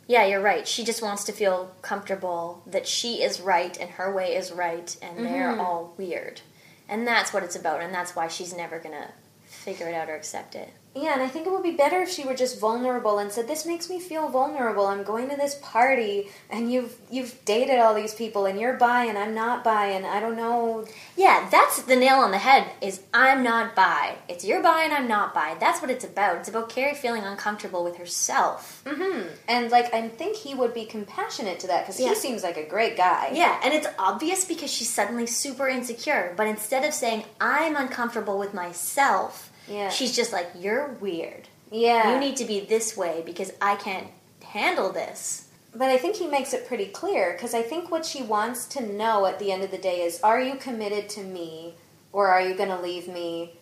Yeah, 0.06 0.26
you're 0.26 0.40
right. 0.40 0.68
She 0.68 0.84
just 0.84 1.02
wants 1.02 1.24
to 1.24 1.32
feel 1.32 1.74
comfortable 1.80 2.62
that 2.66 2.86
she 2.86 3.22
is 3.22 3.40
right 3.40 3.78
and 3.78 3.90
her 3.90 4.14
way 4.14 4.36
is 4.36 4.52
right 4.52 4.96
and 5.00 5.24
they're 5.24 5.52
mm-hmm. 5.52 5.60
all 5.60 5.94
weird. 5.96 6.42
And 6.88 7.06
that's 7.06 7.32
what 7.32 7.42
it's 7.42 7.56
about, 7.56 7.80
and 7.80 7.94
that's 7.94 8.14
why 8.14 8.28
she's 8.28 8.54
never 8.54 8.78
gonna 8.78 9.12
figure 9.44 9.88
it 9.88 9.94
out 9.94 10.10
or 10.10 10.14
accept 10.14 10.54
it. 10.54 10.70
Yeah, 10.96 11.14
and 11.14 11.22
I 11.22 11.28
think 11.28 11.46
it 11.46 11.52
would 11.52 11.62
be 11.64 11.72
better 11.72 12.02
if 12.02 12.08
she 12.10 12.24
were 12.24 12.34
just 12.34 12.60
vulnerable 12.60 13.18
and 13.18 13.32
said, 13.32 13.48
"This 13.48 13.66
makes 13.66 13.90
me 13.90 13.98
feel 13.98 14.28
vulnerable. 14.28 14.86
I'm 14.86 15.02
going 15.02 15.28
to 15.30 15.36
this 15.36 15.56
party, 15.60 16.28
and 16.50 16.72
you've 16.72 16.96
you've 17.10 17.44
dated 17.44 17.80
all 17.80 17.94
these 17.94 18.14
people, 18.14 18.46
and 18.46 18.60
you're 18.60 18.74
bi, 18.74 19.04
and 19.06 19.18
I'm 19.18 19.34
not 19.34 19.64
bi, 19.64 19.86
and 19.86 20.06
I 20.06 20.20
don't 20.20 20.36
know." 20.36 20.86
Yeah, 21.16 21.48
that's 21.50 21.82
the 21.82 21.96
nail 21.96 22.16
on 22.18 22.30
the 22.30 22.38
head 22.38 22.70
is 22.80 23.00
I'm 23.12 23.42
not 23.42 23.74
bi. 23.74 24.16
It's 24.28 24.44
you're 24.44 24.62
bi 24.62 24.84
and 24.84 24.92
I'm 24.92 25.08
not 25.08 25.34
bi. 25.34 25.56
That's 25.58 25.80
what 25.82 25.90
it's 25.90 26.04
about. 26.04 26.36
It's 26.38 26.48
about 26.48 26.68
Carrie 26.68 26.94
feeling 26.94 27.24
uncomfortable 27.24 27.82
with 27.82 27.96
herself. 27.96 28.82
Mm-hmm. 28.84 29.28
And 29.48 29.70
like, 29.70 29.92
I 29.92 30.08
think 30.08 30.36
he 30.36 30.54
would 30.54 30.74
be 30.74 30.84
compassionate 30.84 31.58
to 31.60 31.66
that 31.68 31.82
because 31.84 31.98
Yeah. 32.00 32.10
he 32.10 32.14
seems 32.14 32.42
like 32.42 32.56
a 32.56 32.64
great 32.66 32.96
guy. 32.96 33.30
Yeah, 33.32 33.60
and 33.64 33.74
it's 33.74 33.86
obvious 33.98 34.44
because 34.44 34.70
she's 34.72 34.92
suddenly 34.92 35.26
super 35.26 35.68
insecure. 35.68 36.34
But 36.36 36.46
instead 36.46 36.84
of 36.84 36.94
saying, 36.94 37.24
I'm 37.40 37.74
uncomfortable 37.76 38.38
with 38.38 38.54
myself, 38.54 39.50
Yeah. 39.68 39.88
she's 39.88 40.14
just 40.14 40.32
like, 40.32 40.50
You're 40.58 40.92
weird. 41.00 41.48
yeah. 41.70 42.14
You 42.14 42.20
need 42.20 42.36
to 42.36 42.44
be 42.44 42.60
this 42.60 42.96
way 42.96 43.22
because 43.24 43.52
I 43.60 43.76
can't 43.76 44.08
handle 44.42 44.92
this. 44.92 45.48
But 45.74 45.88
I 45.88 45.98
think 45.98 46.16
he 46.16 46.28
makes 46.28 46.52
it 46.52 46.68
pretty 46.68 46.86
clear 46.86 47.32
because 47.32 47.52
I 47.52 47.62
think 47.62 47.90
what 47.90 48.06
she 48.06 48.22
wants 48.22 48.66
to 48.66 48.86
know 48.86 49.26
at 49.26 49.40
the 49.40 49.50
end 49.50 49.64
of 49.64 49.72
the 49.72 49.78
day 49.78 50.02
is 50.02 50.20
are 50.22 50.40
you 50.40 50.54
committed 50.54 51.08
to 51.10 51.20
me 51.22 51.74
or 52.12 52.28
are 52.28 52.40
you 52.40 52.54
going 52.54 52.68
to 52.68 52.80
leave 52.80 53.08
me 53.08 53.54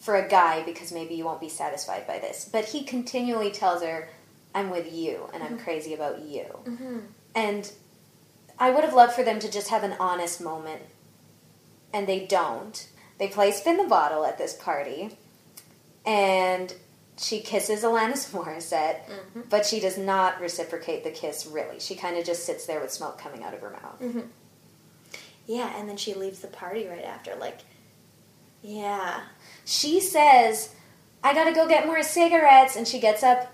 for 0.00 0.16
a 0.16 0.28
guy 0.28 0.64
because 0.64 0.90
maybe 0.90 1.14
you 1.14 1.24
won't 1.24 1.40
be 1.40 1.48
satisfied 1.48 2.06
by 2.08 2.18
this? 2.18 2.48
But 2.50 2.64
he 2.64 2.82
continually 2.82 3.52
tells 3.52 3.82
her, 3.82 4.08
I'm 4.52 4.70
with 4.70 4.92
you 4.92 5.28
and 5.32 5.44
I'm 5.44 5.54
mm-hmm. 5.54 5.64
crazy 5.64 5.94
about 5.94 6.22
you. 6.22 6.46
Mm-hmm. 6.64 6.98
and 7.36 7.70
I 8.60 8.70
would 8.70 8.84
have 8.84 8.92
loved 8.92 9.14
for 9.14 9.22
them 9.22 9.40
to 9.40 9.50
just 9.50 9.70
have 9.70 9.82
an 9.82 9.94
honest 9.98 10.38
moment, 10.38 10.82
and 11.94 12.06
they 12.06 12.26
don't. 12.26 12.86
They 13.18 13.28
play 13.28 13.52
spin 13.52 13.78
the 13.78 13.84
bottle 13.84 14.26
at 14.26 14.36
this 14.36 14.52
party, 14.52 15.16
and 16.06 16.74
she 17.18 17.40
kisses 17.40 17.82
Alanis 17.82 18.30
Morissette, 18.30 19.04
Mm-hmm. 19.06 19.40
but 19.50 19.66
she 19.66 19.80
does 19.80 19.98
not 19.98 20.40
reciprocate 20.40 21.04
the 21.04 21.10
kiss. 21.10 21.46
Really, 21.46 21.78
she 21.80 21.94
kind 21.94 22.16
of 22.16 22.24
just 22.24 22.44
sits 22.46 22.66
there 22.66 22.80
with 22.80 22.90
smoke 22.92 23.18
coming 23.18 23.42
out 23.44 23.52
of 23.54 23.60
her 23.60 23.70
mouth. 23.70 24.00
Mm-hmm. 24.00 24.20
Yeah, 25.46 25.78
and 25.78 25.88
then 25.88 25.96
she 25.96 26.14
leaves 26.14 26.40
the 26.40 26.48
party 26.48 26.86
right 26.86 27.04
after. 27.04 27.34
Like, 27.36 27.58
yeah. 28.62 29.20
She 29.64 30.00
says, 30.00 30.74
"I 31.24 31.34
gotta 31.34 31.52
go 31.52 31.66
get 31.68 31.86
more 31.86 32.02
cigarettes," 32.02 32.76
and 32.76 32.86
she 32.86 33.00
gets 33.00 33.22
up. 33.22 33.52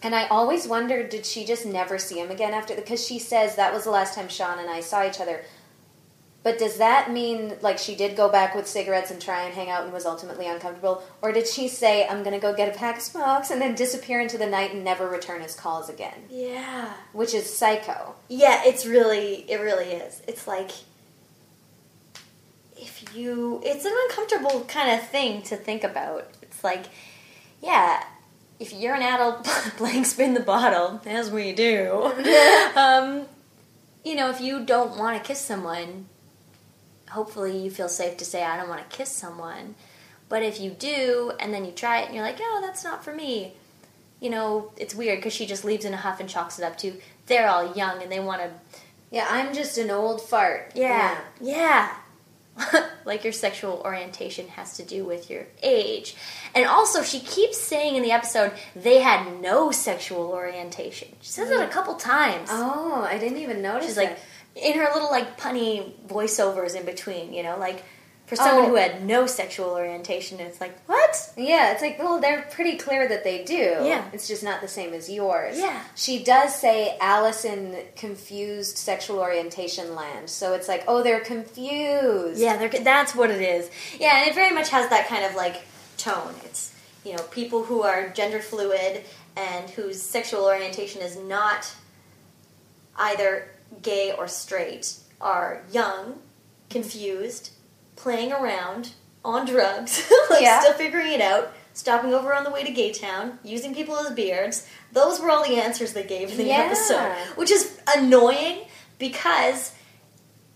And 0.00 0.14
I 0.14 0.28
always 0.28 0.68
wondered, 0.68 1.08
did 1.08 1.26
she 1.26 1.44
just 1.44 1.66
never 1.66 1.98
see 1.98 2.20
him 2.20 2.30
again 2.30 2.54
after? 2.54 2.72
Because 2.76 3.04
she 3.04 3.18
says 3.18 3.56
that 3.56 3.72
was 3.74 3.82
the 3.82 3.90
last 3.90 4.14
time 4.14 4.28
Sean 4.28 4.60
and 4.60 4.70
I 4.70 4.78
saw 4.78 5.04
each 5.04 5.20
other. 5.20 5.44
But 6.48 6.58
does 6.58 6.78
that 6.78 7.12
mean 7.12 7.58
like 7.60 7.76
she 7.76 7.94
did 7.94 8.16
go 8.16 8.30
back 8.30 8.54
with 8.54 8.66
cigarettes 8.66 9.10
and 9.10 9.20
try 9.20 9.42
and 9.42 9.52
hang 9.52 9.68
out 9.68 9.84
and 9.84 9.92
was 9.92 10.06
ultimately 10.06 10.46
uncomfortable, 10.46 11.02
or 11.20 11.30
did 11.30 11.46
she 11.46 11.68
say, 11.68 12.08
"I'm 12.08 12.22
gonna 12.22 12.38
go 12.38 12.54
get 12.54 12.74
a 12.74 12.78
pack 12.78 12.96
of 12.96 13.02
smokes" 13.02 13.50
and 13.50 13.60
then 13.60 13.74
disappear 13.74 14.18
into 14.18 14.38
the 14.38 14.46
night 14.46 14.72
and 14.72 14.82
never 14.82 15.06
return 15.06 15.42
his 15.42 15.54
calls 15.54 15.90
again? 15.90 16.24
Yeah. 16.30 16.94
Which 17.12 17.34
is 17.34 17.54
psycho. 17.54 18.14
Yeah, 18.28 18.62
it's 18.64 18.86
really, 18.86 19.44
it 19.46 19.60
really 19.60 19.90
is. 19.92 20.22
It's 20.26 20.46
like, 20.46 20.70
if 22.78 23.14
you, 23.14 23.60
it's 23.62 23.84
an 23.84 23.92
uncomfortable 24.08 24.64
kind 24.68 24.98
of 24.98 25.06
thing 25.06 25.42
to 25.42 25.56
think 25.56 25.84
about. 25.84 26.30
It's 26.40 26.64
like, 26.64 26.86
yeah, 27.60 28.02
if 28.58 28.72
you're 28.72 28.94
an 28.94 29.02
adult 29.02 29.44
playing 29.76 30.04
spin 30.04 30.32
the 30.32 30.40
bottle, 30.40 31.02
as 31.04 31.30
we 31.30 31.52
do, 31.52 32.04
um, 32.74 33.26
you 34.02 34.14
know, 34.14 34.30
if 34.30 34.40
you 34.40 34.64
don't 34.64 34.96
want 34.96 35.14
to 35.18 35.22
kiss 35.22 35.42
someone, 35.42 36.06
hopefully 37.10 37.58
you 37.58 37.70
feel 37.70 37.88
safe 37.88 38.16
to 38.18 38.24
say, 38.24 38.42
I 38.42 38.56
don't 38.56 38.68
want 38.68 38.88
to 38.88 38.96
kiss 38.96 39.10
someone. 39.10 39.74
But 40.28 40.42
if 40.42 40.60
you 40.60 40.70
do, 40.70 41.32
and 41.40 41.52
then 41.54 41.64
you 41.64 41.72
try 41.72 42.00
it 42.00 42.06
and 42.06 42.14
you're 42.14 42.24
like, 42.24 42.38
oh, 42.40 42.60
that's 42.62 42.84
not 42.84 43.04
for 43.04 43.14
me, 43.14 43.54
you 44.20 44.30
know, 44.30 44.72
it's 44.76 44.94
weird 44.94 45.18
because 45.18 45.32
she 45.32 45.46
just 45.46 45.64
leaves 45.64 45.84
in 45.84 45.94
a 45.94 45.96
huff 45.96 46.20
and 46.20 46.28
chalks 46.28 46.58
it 46.58 46.64
up 46.64 46.76
to 46.78 46.92
they're 47.26 47.48
all 47.48 47.74
young 47.74 48.02
and 48.02 48.10
they 48.10 48.20
want 48.20 48.42
to, 48.42 48.50
Yeah, 49.10 49.26
I'm 49.28 49.54
just 49.54 49.78
an 49.78 49.90
old 49.90 50.20
fart. 50.20 50.72
yeah, 50.74 51.18
yeah. 51.40 51.94
like 53.04 53.22
your 53.22 53.32
sexual 53.32 53.80
orientation 53.84 54.48
has 54.48 54.76
to 54.76 54.82
do 54.82 55.04
with 55.04 55.30
your 55.30 55.46
age. 55.62 56.16
And 56.56 56.66
also, 56.66 57.02
she 57.02 57.20
keeps 57.20 57.56
saying 57.56 57.94
in 57.94 58.02
the 58.02 58.10
episode 58.10 58.52
they 58.74 59.00
had 59.00 59.40
no 59.40 59.70
sexual 59.70 60.32
orientation. 60.32 61.08
She 61.20 61.30
says 61.30 61.50
it 61.50 61.60
a 61.60 61.64
mm. 61.66 61.70
couple 61.70 61.94
times. 61.94 62.48
Oh, 62.50 63.06
I 63.08 63.18
didn't 63.18 63.38
even 63.38 63.62
notice. 63.62 63.86
She's 63.86 63.96
like. 63.96 64.18
In 64.62 64.78
her 64.78 64.88
little 64.92 65.10
like 65.10 65.38
punny 65.38 65.92
voiceovers 66.06 66.74
in 66.74 66.84
between, 66.84 67.32
you 67.32 67.42
know, 67.42 67.58
like 67.58 67.84
for 68.26 68.34
oh. 68.38 68.44
someone 68.44 68.64
Oh. 68.66 68.68
who 68.68 68.74
had 68.74 69.04
no 69.06 69.26
sexual 69.26 69.70
orientation, 69.70 70.38
it's 70.40 70.60
like, 70.60 70.78
what? 70.86 71.32
Yeah, 71.36 71.72
it's 71.72 71.80
like, 71.80 71.98
well, 71.98 72.20
they're 72.20 72.42
pretty 72.50 72.76
clear 72.76 73.08
that 73.08 73.24
they 73.24 73.42
do. 73.44 73.54
Yeah. 73.54 74.04
It's 74.12 74.28
just 74.28 74.42
not 74.42 74.60
the 74.60 74.68
same 74.68 74.92
as 74.92 75.08
yours. 75.08 75.58
Yeah. 75.58 75.82
She 75.94 76.22
does 76.22 76.54
say 76.54 76.96
Alice 77.00 77.44
in 77.44 77.76
confused 77.96 78.76
sexual 78.76 79.18
orientation 79.18 79.94
land. 79.94 80.28
So 80.28 80.52
it's 80.52 80.68
like, 80.68 80.84
oh, 80.86 81.02
they're 81.02 81.20
confused. 81.20 82.38
Yeah, 82.40 82.56
they're, 82.58 82.68
that's 82.68 83.14
what 83.14 83.30
it 83.30 83.40
is. 83.40 83.70
Yeah, 83.98 84.18
and 84.18 84.28
it 84.28 84.34
very 84.34 84.54
much 84.54 84.68
has 84.70 84.90
that 84.90 85.08
kind 85.08 85.24
of 85.24 85.34
like 85.34 85.62
tone. 85.96 86.34
It's 86.44 86.74
you 87.04 87.16
know 87.16 87.22
people 87.30 87.64
who 87.64 87.82
are 87.82 88.08
gender 88.10 88.40
fluid 88.40 89.04
and 89.36 89.70
whose 89.70 90.02
sexual 90.02 90.44
orientation 90.44 91.00
is 91.00 91.16
not 91.16 91.72
either 92.96 93.48
gay 93.82 94.12
or 94.16 94.26
straight 94.28 94.94
are 95.20 95.62
young, 95.72 96.18
confused, 96.70 97.50
playing 97.96 98.32
around 98.32 98.92
on 99.24 99.44
drugs, 99.46 100.10
like 100.30 100.42
Yeah. 100.42 100.60
still 100.60 100.74
figuring 100.74 101.12
it 101.12 101.20
out. 101.20 101.52
Stopping 101.74 102.12
over 102.12 102.34
on 102.34 102.42
the 102.42 102.50
way 102.50 102.64
to 102.64 102.72
Gay 102.72 102.92
Town, 102.92 103.38
using 103.44 103.72
people 103.72 103.96
as 103.96 104.10
beards. 104.12 104.66
Those 104.92 105.20
were 105.20 105.30
all 105.30 105.44
the 105.46 105.60
answers 105.60 105.92
they 105.92 106.02
gave 106.02 106.32
in 106.32 106.36
the 106.38 106.44
Yeah. 106.44 106.62
episode. 106.64 107.12
Which 107.36 107.52
is 107.52 107.78
annoying 107.96 108.62
because 108.98 109.72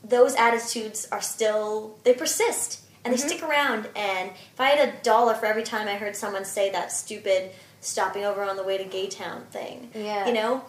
those 0.02 0.34
attitudes 0.34 1.06
are 1.12 1.20
still 1.20 1.96
they 2.02 2.12
persist 2.14 2.80
and 3.04 3.12
they 3.14 3.18
Mm-hmm. 3.18 3.28
stick 3.28 3.42
around 3.42 3.88
and 3.94 4.30
if 4.52 4.60
i 4.60 4.68
had 4.70 4.88
a 4.88 4.92
dollar 5.02 5.34
for 5.34 5.46
every 5.46 5.62
time 5.62 5.86
i 5.86 5.94
heard 5.94 6.16
someone 6.16 6.44
say 6.44 6.70
that 6.72 6.90
stupid 6.90 7.50
stopping 7.80 8.24
over 8.24 8.42
on 8.42 8.56
the 8.56 8.64
way 8.64 8.76
to 8.78 8.84
gay 8.84 9.06
town 9.06 9.42
thing 9.52 9.90
Yeah. 9.94 10.26
you 10.26 10.32
know 10.32 10.64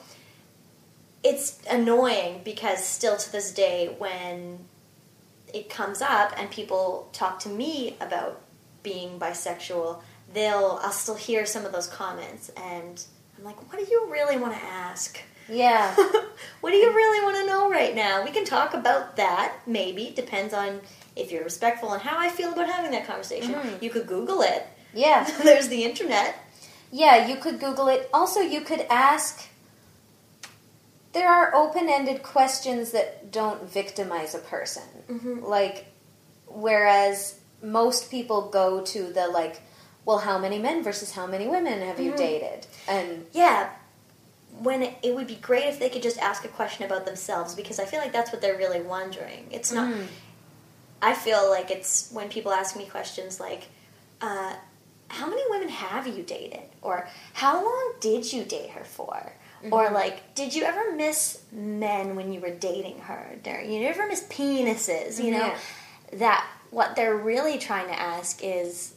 it's 1.23 1.59
annoying 1.69 2.41
because 2.43 2.83
still 2.83 3.17
to 3.17 3.31
this 3.31 3.51
day 3.53 3.95
when 3.97 4.59
it 5.53 5.69
comes 5.69 6.01
up 6.01 6.33
and 6.37 6.49
people 6.51 7.09
talk 7.13 7.39
to 7.39 7.49
me 7.49 7.95
about 8.01 8.41
being 8.81 9.17
bisexual 9.19 10.01
they'll 10.33 10.79
i'll 10.83 10.91
still 10.91 11.15
hear 11.15 11.45
some 11.45 11.65
of 11.65 11.71
those 11.71 11.87
comments 11.87 12.49
and 12.57 13.05
i'm 13.37 13.43
like 13.43 13.57
what 13.71 13.79
do 13.79 13.89
you 13.89 14.09
really 14.11 14.37
want 14.37 14.53
to 14.53 14.59
ask 14.63 15.19
Yeah. 15.49 15.93
what 16.61 16.71
do 16.71 16.77
you 16.77 16.89
really 16.93 17.21
want 17.25 17.35
to 17.37 17.45
know 17.45 17.69
right 17.69 17.93
now? 17.93 18.23
We 18.23 18.31
can 18.31 18.45
talk 18.45 18.73
about 18.73 19.17
that, 19.17 19.53
maybe. 19.67 20.13
Depends 20.15 20.53
on 20.53 20.79
if 21.17 21.31
you're 21.33 21.43
respectful 21.43 21.91
and 21.91 22.01
how 22.01 22.17
I 22.17 22.29
feel 22.29 22.53
about 22.53 22.69
having 22.69 22.91
that 22.91 23.05
conversation. 23.05 23.53
Mm-hmm. 23.53 23.83
You 23.83 23.89
could 23.89 24.07
Google 24.07 24.41
it. 24.41 24.65
yeah. 24.93 25.29
There's 25.43 25.67
the 25.67 25.83
internet. 25.83 26.35
Yeah, 26.93 27.27
you 27.27 27.35
could 27.43 27.59
Google 27.59 27.89
it. 27.89 28.09
Also, 28.13 28.39
you 28.39 28.61
could 28.61 28.85
ask. 28.89 29.43
There 31.13 31.29
are 31.29 31.53
open 31.55 31.89
ended 31.89 32.23
questions 32.23 32.91
that 32.91 33.31
don't 33.31 33.69
victimize 33.69 34.33
a 34.35 34.39
person. 34.39 34.83
Mm-hmm. 35.09 35.43
Like, 35.43 35.85
whereas 36.47 37.39
most 37.61 38.09
people 38.11 38.49
go 38.49 38.81
to 38.81 39.13
the, 39.13 39.27
like, 39.27 39.61
well, 40.05 40.19
how 40.19 40.37
many 40.37 40.59
men 40.59 40.83
versus 40.83 41.11
how 41.11 41.27
many 41.27 41.47
women 41.47 41.81
have 41.81 41.99
you 41.99 42.11
mm-hmm. 42.11 42.17
dated? 42.17 42.67
And 42.87 43.25
Yeah. 43.31 43.69
When 44.59 44.83
it, 44.83 44.95
it 45.01 45.15
would 45.15 45.27
be 45.27 45.35
great 45.35 45.65
if 45.65 45.79
they 45.79 45.89
could 45.89 46.03
just 46.03 46.19
ask 46.19 46.45
a 46.45 46.47
question 46.47 46.85
about 46.85 47.05
themselves 47.05 47.55
because 47.55 47.79
I 47.79 47.85
feel 47.85 47.99
like 47.99 48.11
that's 48.11 48.31
what 48.31 48.41
they're 48.41 48.57
really 48.57 48.81
wondering. 48.81 49.47
It's 49.49 49.71
not. 49.71 49.91
Mm-hmm. 49.91 50.05
I 51.01 51.13
feel 51.13 51.49
like 51.49 51.71
it's 51.71 52.11
when 52.11 52.29
people 52.29 52.51
ask 52.51 52.77
me 52.77 52.85
questions 52.85 53.39
like, 53.39 53.63
uh, 54.21 54.53
"How 55.07 55.27
many 55.27 55.41
women 55.49 55.69
have 55.69 56.05
you 56.05 56.21
dated?" 56.21 56.69
or 56.83 57.09
"How 57.33 57.65
long 57.65 57.93
did 57.99 58.31
you 58.31 58.43
date 58.43 58.69
her 58.69 58.83
for?" 58.83 59.33
Or 59.71 59.85
mm-hmm. 59.85 59.95
like, 59.95 60.35
"Did 60.35 60.53
you 60.53 60.63
ever 60.63 60.95
miss 60.95 61.41
men 61.51 62.15
when 62.15 62.33
you 62.33 62.39
were 62.41 62.51
dating 62.51 62.99
her?" 62.99 63.37
You 63.45 63.87
ever 63.87 64.07
miss 64.07 64.23
penises? 64.23 65.17
You 65.17 65.31
mm-hmm, 65.31 65.39
know, 65.39 65.45
Yeah. 65.45 65.57
that 66.13 66.47
what 66.71 66.95
they're 66.95 67.15
really 67.15 67.57
trying 67.57 67.87
to 67.87 67.99
ask 67.99 68.39
is, 68.43 68.93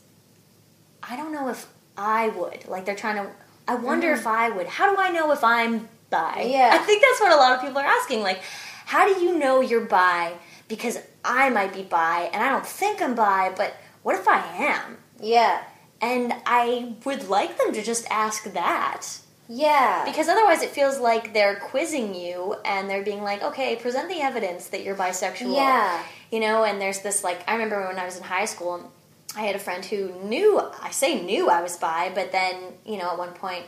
I 1.02 1.16
don't 1.16 1.32
know 1.32 1.48
if 1.48 1.66
I 1.96 2.28
would. 2.28 2.66
Like 2.66 2.84
they're 2.84 2.96
trying 2.96 3.16
to. 3.16 3.30
I 3.68 3.74
wonder 3.74 4.12
if 4.12 4.20
mm-hmm. 4.20 4.28
I 4.28 4.50
would. 4.50 4.66
How 4.66 4.94
do 4.94 5.00
I 5.00 5.10
know 5.10 5.32
if 5.32 5.42
I'm 5.42 5.88
bi? 6.10 6.46
Yeah. 6.48 6.70
I 6.72 6.78
think 6.78 7.02
that's 7.02 7.20
what 7.20 7.32
a 7.32 7.36
lot 7.36 7.54
of 7.54 7.60
people 7.60 7.78
are 7.78 7.86
asking. 7.86 8.22
Like, 8.22 8.40
how 8.86 9.06
do 9.12 9.20
you 9.20 9.38
know 9.38 9.60
you're 9.60 9.84
bi? 9.84 10.34
Because 10.68 10.98
I 11.24 11.50
might 11.50 11.72
be 11.72 11.82
bi, 11.82 12.30
and 12.32 12.42
I 12.42 12.48
don't 12.48 12.66
think 12.66 13.00
I'm 13.00 13.14
bi, 13.14 13.52
but 13.56 13.76
what 14.02 14.16
if 14.16 14.26
I 14.28 14.40
am? 14.56 14.98
yeah. 15.20 15.62
And 15.98 16.34
I 16.44 16.94
would 17.04 17.28
like 17.30 17.56
them 17.56 17.72
to 17.72 17.82
just 17.82 18.06
ask 18.10 18.44
that. 18.52 19.06
Yeah. 19.48 20.04
Because 20.04 20.28
otherwise, 20.28 20.62
it 20.62 20.70
feels 20.70 20.98
like 20.98 21.32
they're 21.32 21.56
quizzing 21.56 22.14
you 22.14 22.56
and 22.64 22.90
they're 22.90 23.04
being 23.04 23.22
like, 23.22 23.42
okay, 23.42 23.76
present 23.76 24.08
the 24.08 24.20
evidence 24.20 24.68
that 24.68 24.82
you're 24.82 24.96
bisexual. 24.96 25.54
Yeah. 25.54 26.02
You 26.30 26.40
know, 26.40 26.64
and 26.64 26.80
there's 26.80 27.00
this, 27.00 27.22
like, 27.22 27.44
I 27.48 27.52
remember 27.52 27.86
when 27.86 27.98
I 27.98 28.04
was 28.04 28.16
in 28.16 28.24
high 28.24 28.46
school, 28.46 28.92
I 29.36 29.42
had 29.42 29.54
a 29.54 29.60
friend 29.60 29.84
who 29.84 30.12
knew, 30.24 30.60
I 30.82 30.90
say 30.90 31.22
knew 31.22 31.48
I 31.48 31.62
was 31.62 31.76
bi, 31.76 32.10
but 32.14 32.32
then, 32.32 32.56
you 32.84 32.96
know, 32.98 33.10
at 33.10 33.18
one 33.18 33.32
point, 33.32 33.64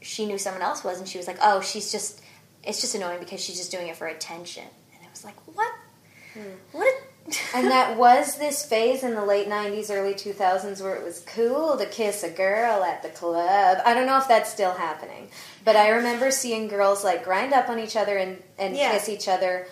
she 0.00 0.26
knew 0.26 0.38
someone 0.38 0.62
else 0.62 0.82
was, 0.82 0.98
and 0.98 1.08
she 1.08 1.18
was 1.18 1.26
like, 1.26 1.38
oh, 1.42 1.60
she's 1.60 1.92
just, 1.92 2.22
it's 2.64 2.80
just 2.80 2.94
annoying 2.94 3.18
because 3.18 3.40
she's 3.40 3.56
just 3.56 3.70
doing 3.70 3.88
it 3.88 3.96
for 3.96 4.06
attention. 4.06 4.64
And 4.64 5.06
I 5.06 5.10
was 5.10 5.24
like, 5.24 5.36
what? 5.54 5.72
What? 6.72 6.94
And 7.54 7.66
that 7.68 7.96
was 7.96 8.38
this 8.38 8.64
phase 8.64 9.02
in 9.02 9.14
the 9.16 9.24
late 9.24 9.48
90s, 9.48 9.90
early 9.90 10.14
2000s 10.14 10.80
where 10.80 10.94
it 10.94 11.02
was 11.04 11.20
cool 11.26 11.76
to 11.76 11.84
kiss 11.86 12.22
a 12.22 12.30
girl 12.30 12.84
at 12.84 13.02
the 13.02 13.08
club. 13.08 13.78
I 13.84 13.94
don't 13.94 14.06
know 14.06 14.18
if 14.18 14.28
that's 14.28 14.48
still 14.52 14.72
happening, 14.72 15.28
but 15.64 15.74
I 15.74 15.88
remember 15.88 16.30
seeing 16.30 16.68
girls 16.68 17.02
like 17.02 17.24
grind 17.24 17.52
up 17.52 17.68
on 17.68 17.80
each 17.80 17.96
other 17.96 18.16
and, 18.16 18.40
and 18.58 18.76
Yeah. 18.76 18.92
kiss 18.92 19.08
each 19.08 19.26
other 19.26 19.66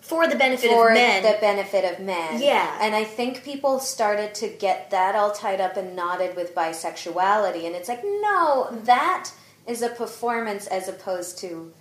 for 0.00 0.28
the 0.28 0.36
benefit 0.36 0.70
for 0.70 0.88
of 0.90 0.94
men. 0.94 1.24
the 1.24 1.36
benefit 1.40 1.84
of 1.92 1.98
men. 2.04 2.40
Yeah. 2.40 2.78
And 2.80 2.94
I 2.94 3.02
think 3.04 3.42
people 3.42 3.80
started 3.80 4.32
to 4.36 4.48
get 4.48 4.90
that 4.92 5.16
all 5.16 5.32
tied 5.32 5.60
up 5.60 5.76
and 5.76 5.96
knotted 5.96 6.36
with 6.36 6.54
bisexuality. 6.54 7.66
And 7.66 7.74
it's 7.74 7.88
like, 7.88 8.04
no, 8.04 8.68
that 8.84 9.30
is 9.66 9.82
a 9.82 9.88
performance 9.88 10.68
as 10.68 10.86
opposed 10.88 11.38
to 11.38 11.72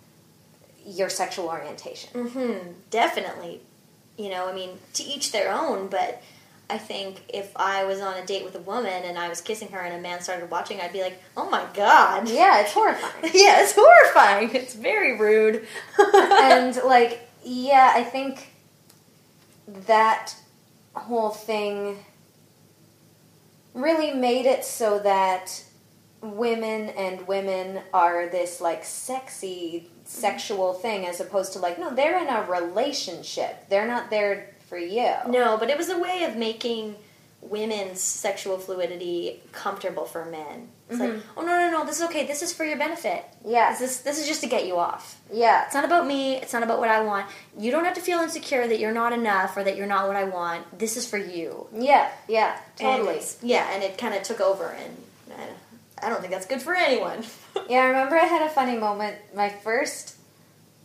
your 0.85 1.09
sexual 1.09 1.47
orientation. 1.49 2.09
Mm-hmm. 2.13 2.71
Definitely. 2.89 3.61
You 4.19 4.29
know, 4.29 4.49
I 4.49 4.53
mean, 4.53 4.71
to 4.95 5.03
each 5.03 5.31
their 5.31 5.49
own, 5.49 5.87
but 5.87 6.21
I 6.69 6.77
think 6.77 7.23
if 7.29 7.55
I 7.55 7.85
was 7.85 8.01
on 8.01 8.17
a 8.17 8.25
date 8.25 8.43
with 8.43 8.53
a 8.53 8.59
woman 8.59 9.03
and 9.05 9.17
I 9.17 9.29
was 9.29 9.39
kissing 9.39 9.69
her 9.69 9.79
and 9.79 9.95
a 9.95 10.01
man 10.01 10.19
started 10.19 10.51
watching, 10.51 10.81
I'd 10.81 10.91
be 10.91 11.01
like, 11.01 11.21
"Oh 11.37 11.49
my 11.49 11.65
god!" 11.73 12.27
Yeah, 12.27 12.59
it's 12.59 12.73
horrifying. 12.73 13.23
yeah, 13.33 13.63
it's 13.63 13.73
horrifying. 13.73 14.53
It's 14.53 14.75
very 14.75 15.17
rude. 15.17 15.65
and 15.97 16.75
like, 16.85 17.29
yeah, 17.45 17.93
I 17.95 18.03
think 18.03 18.49
that 19.87 20.35
whole 20.93 21.29
thing 21.29 22.03
really 23.73 24.13
made 24.13 24.45
it 24.45 24.65
so 24.65 24.99
that 24.99 25.63
women 26.21 26.89
and 26.89 27.25
women 27.25 27.81
are 27.93 28.27
this 28.27 28.59
like 28.59 28.83
sexy 28.83 29.89
sexual 30.09 30.73
thing 30.73 31.05
as 31.05 31.19
opposed 31.19 31.53
to 31.53 31.59
like 31.59 31.77
no 31.79 31.93
they're 31.93 32.19
in 32.19 32.27
a 32.27 32.43
relationship 32.49 33.69
they're 33.69 33.87
not 33.87 34.09
there 34.09 34.49
for 34.67 34.77
you 34.77 35.13
no, 35.27 35.57
but 35.57 35.69
it 35.69 35.77
was 35.77 35.89
a 35.89 35.97
way 35.97 36.23
of 36.23 36.35
making 36.35 36.95
women's 37.41 38.01
sexual 38.01 38.57
fluidity 38.57 39.41
comfortable 39.51 40.05
for 40.05 40.25
men. 40.25 40.67
It's 40.89 40.99
like, 40.99 41.11
mm-hmm. 41.11 41.39
oh 41.39 41.41
no, 41.41 41.57
no, 41.57 41.71
no, 41.71 41.85
this 41.85 41.97
is 41.97 42.03
okay. 42.07 42.25
This 42.27 42.41
is 42.41 42.51
for 42.51 42.65
your 42.65 42.77
benefit. 42.77 43.23
Yeah. 43.45 43.71
This 43.71 43.81
is 43.81 44.01
this 44.01 44.19
is 44.19 44.27
just 44.27 44.41
to 44.41 44.47
get 44.47 44.65
you 44.65 44.77
off. 44.77 45.19
yeah 45.31 45.65
It's 45.65 45.73
not 45.73 45.85
about 45.85 46.05
me. 46.05 46.35
It's 46.35 46.51
not 46.51 46.63
about 46.63 46.79
what 46.79 46.89
I 46.89 47.01
want. 47.01 47.27
You 47.57 47.71
don't 47.71 47.85
have 47.85 47.93
to 47.95 48.01
feel 48.01 48.19
insecure 48.19 48.67
that 48.67 48.79
you're 48.79 48.91
not 48.91 49.13
enough 49.13 49.55
or 49.55 49.63
that 49.63 49.77
you're 49.77 49.87
not 49.87 50.07
what 50.07 50.17
I 50.17 50.25
want. 50.25 50.77
This 50.77 50.97
is 50.97 51.07
for 51.07 51.17
you. 51.17 51.67
yeah 51.73 52.09
yeah 52.27 52.57
totally 52.75 53.15
it's- 53.15 53.37
yeah, 53.41 53.69
and 53.73 53.83
it 53.83 53.97
kind 53.97 54.13
of 54.15 54.23
took 54.23 54.41
over, 54.41 54.67
and 54.67 54.97
I, 55.31 55.47
I 56.03 56.09
don't 56.09 56.19
think 56.21 56.31
that's 56.31 56.45
good 56.45 56.61
for 56.61 56.75
anyone. 56.75 57.23
Yeah, 57.69 57.81
I 57.81 57.85
remember 57.85 58.15
I 58.15 58.25
had 58.25 58.41
a 58.41 58.49
funny 58.49 58.77
moment. 58.77 59.15
My 59.35 59.49
first, 59.49 60.15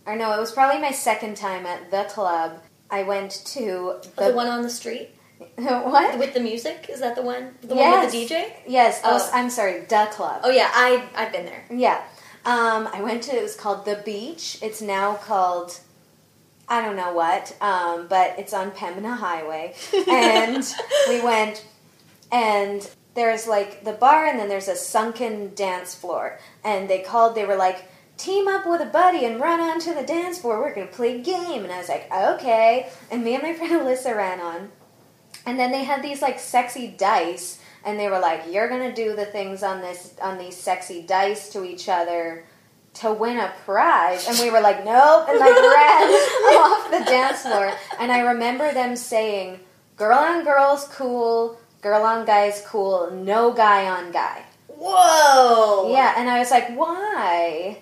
or 0.04 0.16
no, 0.16 0.32
it 0.36 0.38
was 0.40 0.52
probably 0.52 0.78
my 0.82 0.90
second 0.90 1.34
time 1.38 1.64
at 1.64 1.90
the 1.90 2.04
club. 2.04 2.60
I 2.90 3.04
went 3.04 3.30
to 3.46 4.00
the, 4.18 4.32
one 4.32 4.48
on 4.48 4.60
the 4.60 4.68
street 4.68 5.08
what? 5.56 6.18
with 6.18 6.34
the 6.34 6.40
music 6.40 6.86
is 6.90 7.00
that 7.00 7.16
the 7.16 7.22
one? 7.22 7.54
The 7.62 7.74
one 7.74 8.00
with 8.02 8.12
the 8.12 8.26
DJ? 8.26 8.52
Yes. 8.66 9.00
Oh, 9.02 9.18
Oh. 9.18 9.30
I'm 9.32 9.48
sorry. 9.48 9.80
The 9.80 10.08
club. 10.12 10.42
Oh 10.44 10.50
yeah, 10.50 10.70
I 10.74 11.04
I've 11.14 11.32
been 11.32 11.46
there. 11.46 11.64
Yeah. 11.70 12.02
Um, 12.44 12.86
I 12.92 13.00
went 13.02 13.22
to. 13.24 13.36
It 13.36 13.42
was 13.42 13.56
called 13.56 13.86
the 13.86 14.02
Beach. 14.04 14.58
It's 14.60 14.82
now 14.82 15.14
called. 15.14 15.80
I 16.68 16.82
don't 16.82 16.96
know 16.96 17.12
what, 17.14 17.56
um, 17.62 18.06
but 18.08 18.38
it's 18.38 18.52
on 18.52 18.70
Pembina 18.72 19.16
Highway, 19.16 19.74
and 20.08 20.64
we 21.08 21.22
went, 21.22 21.64
and 22.32 22.88
there's 23.14 23.46
like 23.46 23.84
the 23.84 23.92
bar, 23.92 24.26
and 24.26 24.38
then 24.38 24.48
there's 24.48 24.68
a 24.68 24.76
sunken 24.76 25.54
dance 25.54 25.94
floor, 25.94 26.38
and 26.64 26.88
they 26.90 27.00
called. 27.00 27.34
They 27.34 27.44
were 27.44 27.56
like, 27.56 27.88
"Team 28.16 28.48
up 28.48 28.66
with 28.66 28.80
a 28.80 28.86
buddy 28.86 29.24
and 29.24 29.40
run 29.40 29.60
onto 29.60 29.94
the 29.94 30.02
dance 30.02 30.38
floor. 30.40 30.60
We're 30.60 30.74
gonna 30.74 30.86
play 30.86 31.16
a 31.16 31.22
game." 31.22 31.64
And 31.64 31.72
I 31.72 31.78
was 31.78 31.88
like, 31.88 32.10
"Okay." 32.12 32.88
And 33.10 33.24
me 33.24 33.34
and 33.34 33.42
my 33.42 33.54
friend 33.58 33.72
Alyssa 33.72 34.16
ran 34.16 34.40
on, 34.40 34.72
and 35.46 35.58
then 35.58 35.70
they 35.70 35.84
had 35.84 36.02
these 36.02 36.22
like 36.22 36.38
sexy 36.38 36.88
dice, 36.88 37.60
and 37.84 37.98
they 37.98 38.08
were 38.08 38.18
like, 38.18 38.42
"You're 38.50 38.68
gonna 38.68 38.94
do 38.94 39.14
the 39.14 39.26
things 39.26 39.62
on 39.62 39.80
this 39.80 40.14
on 40.20 40.38
these 40.38 40.56
sexy 40.56 41.02
dice 41.02 41.50
to 41.50 41.64
each 41.64 41.88
other." 41.88 42.44
To 42.98 43.12
win 43.12 43.38
a 43.38 43.52
prize, 43.64 44.28
and 44.28 44.38
we 44.38 44.50
were 44.50 44.60
like, 44.60 44.84
nope, 44.84 45.26
and 45.28 45.36
like 45.40 45.50
ran 45.50 46.12
off 46.62 46.92
the 46.92 47.02
dance 47.04 47.42
floor. 47.42 47.72
And 47.98 48.12
I 48.12 48.20
remember 48.20 48.72
them 48.72 48.94
saying, 48.94 49.58
"Girl 49.96 50.16
on 50.16 50.44
girls, 50.44 50.86
cool. 50.94 51.58
Girl 51.84 52.02
on 52.02 52.26
guy 52.26 52.46
is 52.46 52.60
cool. 52.66 53.10
No 53.12 53.52
guy 53.52 53.88
on 53.88 54.10
guy." 54.10 54.42
Whoa! 54.76 55.92
Yeah, 55.92 56.14
and 56.16 56.28
I 56.28 56.40
was 56.40 56.50
like, 56.50 56.68
why? 56.76 57.78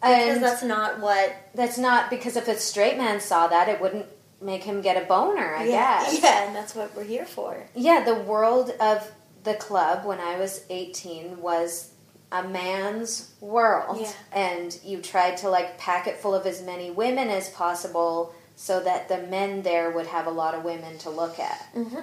because 0.00 0.36
And 0.36 0.42
that's 0.42 0.62
not 0.62 1.00
what. 1.00 1.34
that's 1.54 1.78
not 1.78 2.10
because 2.10 2.36
if 2.36 2.48
a 2.48 2.56
straight 2.56 2.96
man 2.98 3.20
saw 3.20 3.48
that, 3.48 3.68
it 3.68 3.80
wouldn't 3.80 4.06
make 4.40 4.62
him 4.62 4.80
get 4.80 5.02
a 5.02 5.06
boner. 5.06 5.54
I 5.54 5.64
yeah, 5.64 6.02
guess. 6.02 6.20
yeah, 6.22 6.46
and 6.46 6.56
that's 6.56 6.74
what 6.74 6.94
we're 6.94 7.04
here 7.04 7.24
for. 7.24 7.66
Yeah, 7.74 8.04
the 8.04 8.14
world 8.14 8.70
of 8.80 9.10
the 9.44 9.54
club 9.54 10.06
when 10.06 10.20
I 10.20 10.38
was 10.38 10.64
18 10.70 11.40
was 11.40 11.90
a 12.32 12.46
man's 12.46 13.32
world. 13.40 14.00
Yeah. 14.00 14.12
And 14.32 14.78
you 14.84 15.00
tried 15.00 15.38
to 15.38 15.48
like 15.48 15.78
pack 15.78 16.06
it 16.06 16.18
full 16.18 16.34
of 16.34 16.46
as 16.46 16.62
many 16.62 16.90
women 16.90 17.28
as 17.28 17.48
possible 17.50 18.34
so 18.56 18.80
that 18.80 19.08
the 19.08 19.18
men 19.18 19.62
there 19.62 19.90
would 19.90 20.06
have 20.06 20.26
a 20.26 20.30
lot 20.30 20.54
of 20.54 20.64
women 20.64 20.98
to 20.98 21.10
look 21.10 21.38
at. 21.38 21.68
Mm-hmm. 21.74 22.00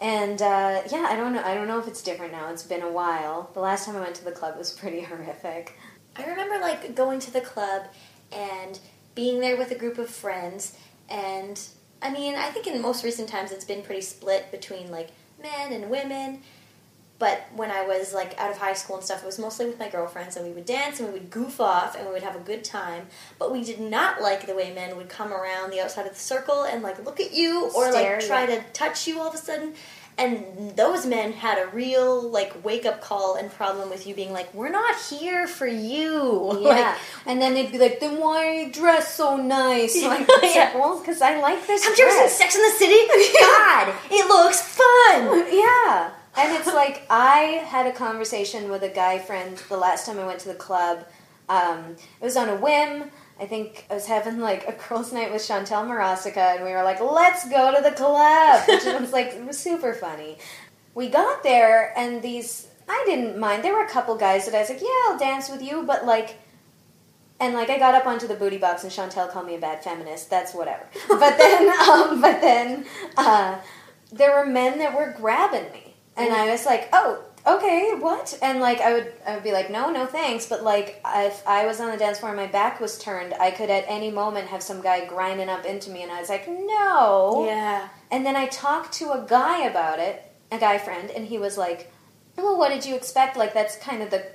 And 0.00 0.40
uh, 0.40 0.82
yeah, 0.90 1.06
I 1.08 1.16
don't 1.16 1.32
know. 1.32 1.42
I 1.42 1.54
don't 1.54 1.66
know 1.66 1.78
if 1.78 1.88
it's 1.88 2.02
different 2.02 2.32
now. 2.32 2.50
It's 2.50 2.62
been 2.62 2.82
a 2.82 2.90
while. 2.90 3.50
The 3.54 3.60
last 3.60 3.86
time 3.86 3.96
I 3.96 4.00
went 4.00 4.14
to 4.16 4.24
the 4.24 4.32
club 4.32 4.56
was 4.56 4.72
pretty 4.78 5.00
horrific. 5.00 5.76
I 6.16 6.24
remember 6.24 6.58
like 6.58 6.94
going 6.94 7.20
to 7.20 7.32
the 7.32 7.40
club 7.40 7.82
and 8.32 8.78
being 9.14 9.40
there 9.40 9.56
with 9.56 9.70
a 9.70 9.74
group 9.74 9.98
of 9.98 10.10
friends 10.10 10.76
and 11.08 11.60
I 12.00 12.10
mean, 12.10 12.34
I 12.34 12.50
think 12.50 12.66
in 12.66 12.80
most 12.80 13.02
recent 13.02 13.28
times 13.28 13.50
it's 13.50 13.64
been 13.64 13.82
pretty 13.82 14.02
split 14.02 14.50
between 14.50 14.90
like 14.90 15.08
men 15.42 15.72
and 15.72 15.90
women. 15.90 16.42
But 17.18 17.48
when 17.56 17.70
I 17.72 17.82
was 17.84 18.14
like 18.14 18.38
out 18.38 18.50
of 18.50 18.58
high 18.58 18.74
school 18.74 18.96
and 18.96 19.04
stuff, 19.04 19.22
it 19.22 19.26
was 19.26 19.38
mostly 19.40 19.66
with 19.66 19.78
my 19.78 19.88
girlfriends 19.88 20.36
and 20.36 20.46
we 20.46 20.52
would 20.52 20.66
dance 20.66 21.00
and 21.00 21.08
we 21.08 21.14
would 21.18 21.30
goof 21.30 21.60
off 21.60 21.96
and 21.96 22.06
we 22.06 22.12
would 22.12 22.22
have 22.22 22.36
a 22.36 22.40
good 22.40 22.62
time. 22.62 23.08
But 23.40 23.50
we 23.50 23.64
did 23.64 23.80
not 23.80 24.22
like 24.22 24.46
the 24.46 24.54
way 24.54 24.72
men 24.72 24.96
would 24.96 25.08
come 25.08 25.32
around 25.32 25.70
the 25.70 25.80
outside 25.80 26.06
of 26.06 26.12
the 26.12 26.18
circle 26.18 26.62
and 26.62 26.82
like 26.82 27.04
look 27.04 27.18
at 27.18 27.32
you 27.34 27.70
or 27.74 27.90
Stare, 27.90 28.18
like 28.18 28.26
try 28.26 28.46
yeah. 28.46 28.60
to 28.60 28.62
touch 28.72 29.08
you 29.08 29.18
all 29.18 29.28
of 29.28 29.34
a 29.34 29.38
sudden. 29.38 29.74
And 30.16 30.76
those 30.76 31.06
men 31.06 31.32
had 31.32 31.58
a 31.58 31.68
real 31.68 32.20
like 32.28 32.64
wake 32.64 32.84
up 32.84 33.00
call 33.00 33.36
and 33.36 33.52
problem 33.52 33.88
with 33.88 34.04
you 34.04 34.16
being 34.16 34.32
like, 34.32 34.52
"We're 34.52 34.68
not 34.68 34.96
here 35.10 35.46
for 35.46 35.66
you." 35.66 36.58
Yeah. 36.62 36.70
Like, 36.70 36.96
and 37.26 37.40
then 37.40 37.54
they'd 37.54 37.70
be 37.70 37.78
like, 37.78 38.00
then 38.00 38.18
why 38.20 38.46
are 38.46 38.52
you 38.52 38.72
dressed 38.72 39.14
so 39.16 39.36
nice? 39.36 39.94
Like, 40.04 40.26
Yeah. 40.42 40.76
well, 40.76 40.98
because 40.98 41.22
I 41.22 41.38
like 41.40 41.64
this 41.68 41.84
Have 41.84 41.96
you 41.96 42.04
ever 42.04 42.28
seen. 42.28 42.36
Sex 42.36 42.56
in 42.56 42.62
the 42.62 42.70
City? 42.70 42.98
God, 43.40 43.94
it 44.10 44.26
looks 44.28 44.60
fun. 44.60 45.46
yeah. 45.52 46.10
And 46.38 46.54
it's 46.56 46.68
like 46.68 47.02
I 47.10 47.64
had 47.66 47.86
a 47.86 47.92
conversation 47.92 48.70
with 48.70 48.84
a 48.84 48.88
guy 48.88 49.18
friend 49.18 49.56
the 49.68 49.76
last 49.76 50.06
time 50.06 50.20
I 50.20 50.24
went 50.26 50.38
to 50.40 50.48
the 50.48 50.54
club. 50.54 51.04
Um, 51.48 51.96
it 52.20 52.24
was 52.24 52.36
on 52.36 52.48
a 52.48 52.54
whim. 52.54 53.10
I 53.40 53.46
think 53.46 53.86
I 53.90 53.94
was 53.94 54.06
having 54.06 54.38
like 54.38 54.66
a 54.68 54.72
girls' 54.88 55.12
night 55.12 55.32
with 55.32 55.42
Chantel 55.42 55.84
Marasica, 55.86 56.56
and 56.56 56.64
we 56.64 56.70
were 56.70 56.84
like, 56.84 57.00
"Let's 57.00 57.48
go 57.48 57.74
to 57.74 57.82
the 57.82 57.90
club," 57.90 58.68
which 58.68 58.84
was 58.84 59.12
like 59.12 59.28
it 59.34 59.44
was 59.44 59.58
super 59.58 59.92
funny. 59.92 60.38
We 60.94 61.08
got 61.08 61.42
there, 61.42 61.92
and 61.96 62.22
these 62.22 62.68
I 62.88 63.02
didn't 63.06 63.36
mind. 63.38 63.64
There 63.64 63.74
were 63.74 63.84
a 63.84 63.90
couple 63.90 64.14
guys 64.16 64.46
that 64.46 64.54
I 64.54 64.60
was 64.60 64.68
like, 64.70 64.80
"Yeah, 64.80 65.08
I'll 65.08 65.18
dance 65.18 65.48
with 65.50 65.62
you," 65.62 65.82
but 65.82 66.04
like. 66.04 66.36
And 67.40 67.54
like 67.54 67.70
I 67.70 67.78
got 67.78 67.94
up 67.94 68.04
onto 68.04 68.26
the 68.26 68.34
booty 68.34 68.58
box, 68.58 68.82
and 68.82 68.92
Chantel 68.92 69.30
called 69.30 69.46
me 69.46 69.54
a 69.54 69.60
bad 69.60 69.84
feminist. 69.84 70.28
That's 70.28 70.52
whatever. 70.52 70.84
But 71.08 71.38
then, 71.38 71.68
um, 71.88 72.20
but 72.20 72.40
then, 72.40 72.84
uh, 73.16 73.60
there 74.10 74.32
were 74.36 74.44
men 74.44 74.78
that 74.80 74.92
were 74.92 75.14
grabbing 75.16 75.70
me, 75.72 75.87
and 76.18 76.32
I 76.32 76.50
was 76.50 76.66
like, 76.66 76.88
"Oh, 76.92 77.22
okay, 77.46 77.94
what?" 77.98 78.38
And 78.42 78.60
like 78.60 78.80
I 78.80 78.92
would, 78.92 79.12
I 79.26 79.34
would 79.34 79.44
be 79.44 79.52
like, 79.52 79.70
"No, 79.70 79.90
no, 79.90 80.06
thanks." 80.06 80.46
But 80.46 80.62
like 80.62 81.00
if 81.04 81.46
I 81.46 81.66
was 81.66 81.80
on 81.80 81.90
the 81.90 81.96
dance 81.96 82.18
floor 82.18 82.32
and 82.32 82.40
my 82.40 82.46
back 82.46 82.80
was 82.80 82.98
turned, 82.98 83.34
I 83.34 83.50
could 83.50 83.70
at 83.70 83.84
any 83.88 84.10
moment 84.10 84.48
have 84.48 84.62
some 84.62 84.80
guy 84.80 85.06
grinding 85.06 85.48
up 85.48 85.64
into 85.64 85.90
me, 85.90 86.02
and 86.02 86.12
I 86.12 86.20
was 86.20 86.28
like, 86.28 86.48
"No." 86.48 87.44
Yeah. 87.46 87.88
And 88.10 88.24
then 88.24 88.36
I 88.36 88.46
talked 88.46 88.92
to 88.94 89.12
a 89.12 89.24
guy 89.28 89.66
about 89.66 89.98
it, 89.98 90.24
a 90.50 90.58
guy 90.58 90.78
friend, 90.78 91.10
and 91.10 91.26
he 91.26 91.38
was 91.38 91.56
like, 91.58 91.92
"Well, 92.36 92.58
what 92.58 92.70
did 92.70 92.84
you 92.84 92.94
expect? 92.94 93.36
Like 93.36 93.54
that's 93.54 93.76
kind 93.76 94.02
of 94.02 94.10
the 94.10 94.26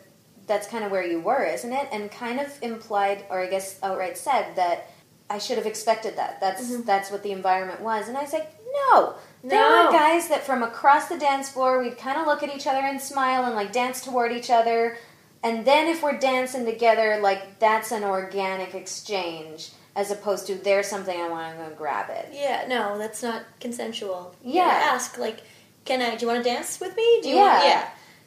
that's 0.46 0.68
kind 0.68 0.84
of 0.84 0.92
where 0.92 1.06
you 1.06 1.20
were, 1.20 1.44
isn't 1.44 1.72
it?" 1.72 1.90
And 1.92 2.12
kind 2.12 2.40
of 2.40 2.58
implied, 2.62 3.26
or 3.30 3.40
I 3.42 3.50
guess 3.50 3.80
outright 3.84 4.18
said 4.18 4.56
that 4.56 4.90
I 5.30 5.40
should 5.40 5.58
have 5.58 5.68
expected 5.68 6.18
that. 6.18 6.40
That's 6.40 6.72
mm-hmm. 6.72 6.84
that's 6.84 7.12
what 7.12 7.24
the 7.24 7.32
environment 7.32 7.82
was, 7.82 8.08
and 8.08 8.18
I 8.18 8.22
was 8.22 8.34
like, 8.34 8.54
"No." 8.92 9.16
There 9.44 9.60
No. 9.60 9.86
were 9.86 9.92
guys 9.92 10.30
that 10.30 10.46
from 10.46 10.64
across 10.64 11.08
the 11.10 11.18
dance 11.18 11.50
floor, 11.50 11.80
we'd 11.82 11.98
kind 11.98 12.18
of 12.20 12.26
look 12.26 12.44
at 12.44 12.56
each 12.56 12.66
other 12.66 12.80
and 12.80 13.00
smile 13.02 13.44
and 13.46 13.56
like 13.56 13.72
dance 13.74 14.02
toward 14.04 14.32
each 14.32 14.50
other. 14.50 14.98
And 15.44 15.66
then 15.66 15.88
if 15.88 16.02
we're 16.02 16.18
dancing 16.18 16.64
together, 16.66 17.20
like 17.22 17.60
that's 17.60 17.92
an 17.92 18.04
organic 18.04 18.74
exchange 18.74 19.72
as 19.96 20.10
opposed 20.12 20.48
to 20.48 20.56
there's 20.56 20.88
something 20.88 21.20
I 21.20 21.28
want, 21.30 21.46
I'm 21.48 21.58
going 21.58 21.70
to 21.70 21.76
grab 21.76 22.10
it. 22.10 22.30
Yeah, 22.32 22.66
no, 22.68 22.98
that's 22.98 23.22
not 23.22 23.44
consensual. 23.60 24.34
You 24.44 24.54
Yeah. 24.56 24.82
ask 24.94 25.18
like, 25.18 25.40
can 25.86 26.02
I? 26.02 26.16
Do 26.16 26.26
you 26.26 26.32
want 26.32 26.42
to 26.44 26.50
dance 26.50 26.80
with 26.80 26.96
me? 26.96 27.20
Do 27.22 27.30
you 27.30 27.36
Yeah. 27.36 27.54
Want, 27.54 27.66
yeah. 27.66 27.82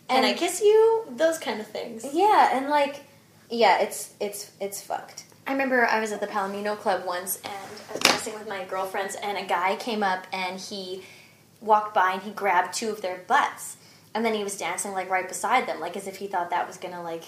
Can 0.08 0.18
And- 0.18 0.26
I 0.26 0.32
kiss 0.34 0.60
you? 0.60 1.04
Those 1.08 1.38
kind 1.38 1.60
of 1.60 1.66
things. 1.66 2.04
Yeah, 2.12 2.50
and 2.56 2.68
like, 2.68 3.00
yeah, 3.48 3.78
it's 3.78 4.10
it's 4.20 4.50
it's 4.60 4.82
fucked. 4.82 5.24
I 5.46 5.52
remember 5.52 5.86
I 5.86 6.00
was 6.00 6.12
at 6.12 6.20
the 6.20 6.26
Palomino 6.26 6.76
Club 6.76 7.04
once 7.06 7.36
and 7.44 7.52
I 7.54 7.92
was 7.92 8.00
dancing 8.00 8.34
with 8.34 8.48
my 8.48 8.64
girlfriends, 8.64 9.14
and 9.14 9.38
a 9.38 9.44
guy 9.44 9.76
came 9.76 10.02
up 10.02 10.26
and 10.32 10.58
he 10.58 11.02
walked 11.60 11.94
by 11.94 12.12
and 12.12 12.22
he 12.22 12.30
grabbed 12.30 12.74
two 12.74 12.90
of 12.90 13.00
their 13.02 13.18
butts, 13.26 13.76
and 14.14 14.24
then 14.24 14.34
he 14.34 14.42
was 14.44 14.56
dancing 14.58 14.92
like 14.92 15.08
right 15.10 15.28
beside 15.28 15.66
them, 15.68 15.80
like 15.80 15.96
as 15.96 16.06
if 16.06 16.16
he 16.16 16.26
thought 16.26 16.50
that 16.50 16.66
was 16.66 16.76
gonna 16.78 17.02
like 17.02 17.24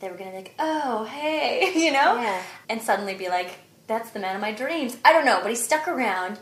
they 0.00 0.10
were 0.10 0.16
gonna 0.16 0.30
be 0.30 0.36
like, 0.38 0.54
oh 0.58 1.04
hey, 1.04 1.72
you 1.76 1.92
know, 1.92 2.16
Yeah. 2.16 2.42
and 2.68 2.80
suddenly 2.82 3.14
be 3.14 3.28
like, 3.28 3.50
that's 3.86 4.10
the 4.10 4.18
man 4.18 4.34
of 4.34 4.40
my 4.42 4.52
dreams. 4.52 4.96
I 5.04 5.12
don't 5.12 5.24
know, 5.24 5.40
but 5.42 5.50
he 5.50 5.56
stuck 5.56 5.86
around. 5.88 6.38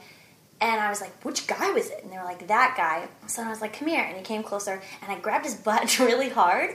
And 0.61 0.81
I 0.81 0.89
was 0.89 1.01
like, 1.01 1.25
which 1.25 1.47
guy 1.47 1.71
was 1.71 1.89
it? 1.89 2.01
And 2.03 2.13
they 2.13 2.19
were 2.19 2.25
like, 2.25 2.49
that 2.49 2.75
guy. 2.77 3.07
So 3.29 3.45
I 3.45 3.49
was 3.49 3.61
like, 3.61 3.79
come 3.79 3.87
here. 3.87 4.03
And 4.03 4.17
he 4.17 4.23
came 4.25 4.43
closer, 4.43 4.83
and 5.03 5.13
I 5.13 5.17
grabbed 5.21 5.45
his 5.45 5.55
butt 5.67 5.99
really 6.01 6.29
hard. 6.31 6.75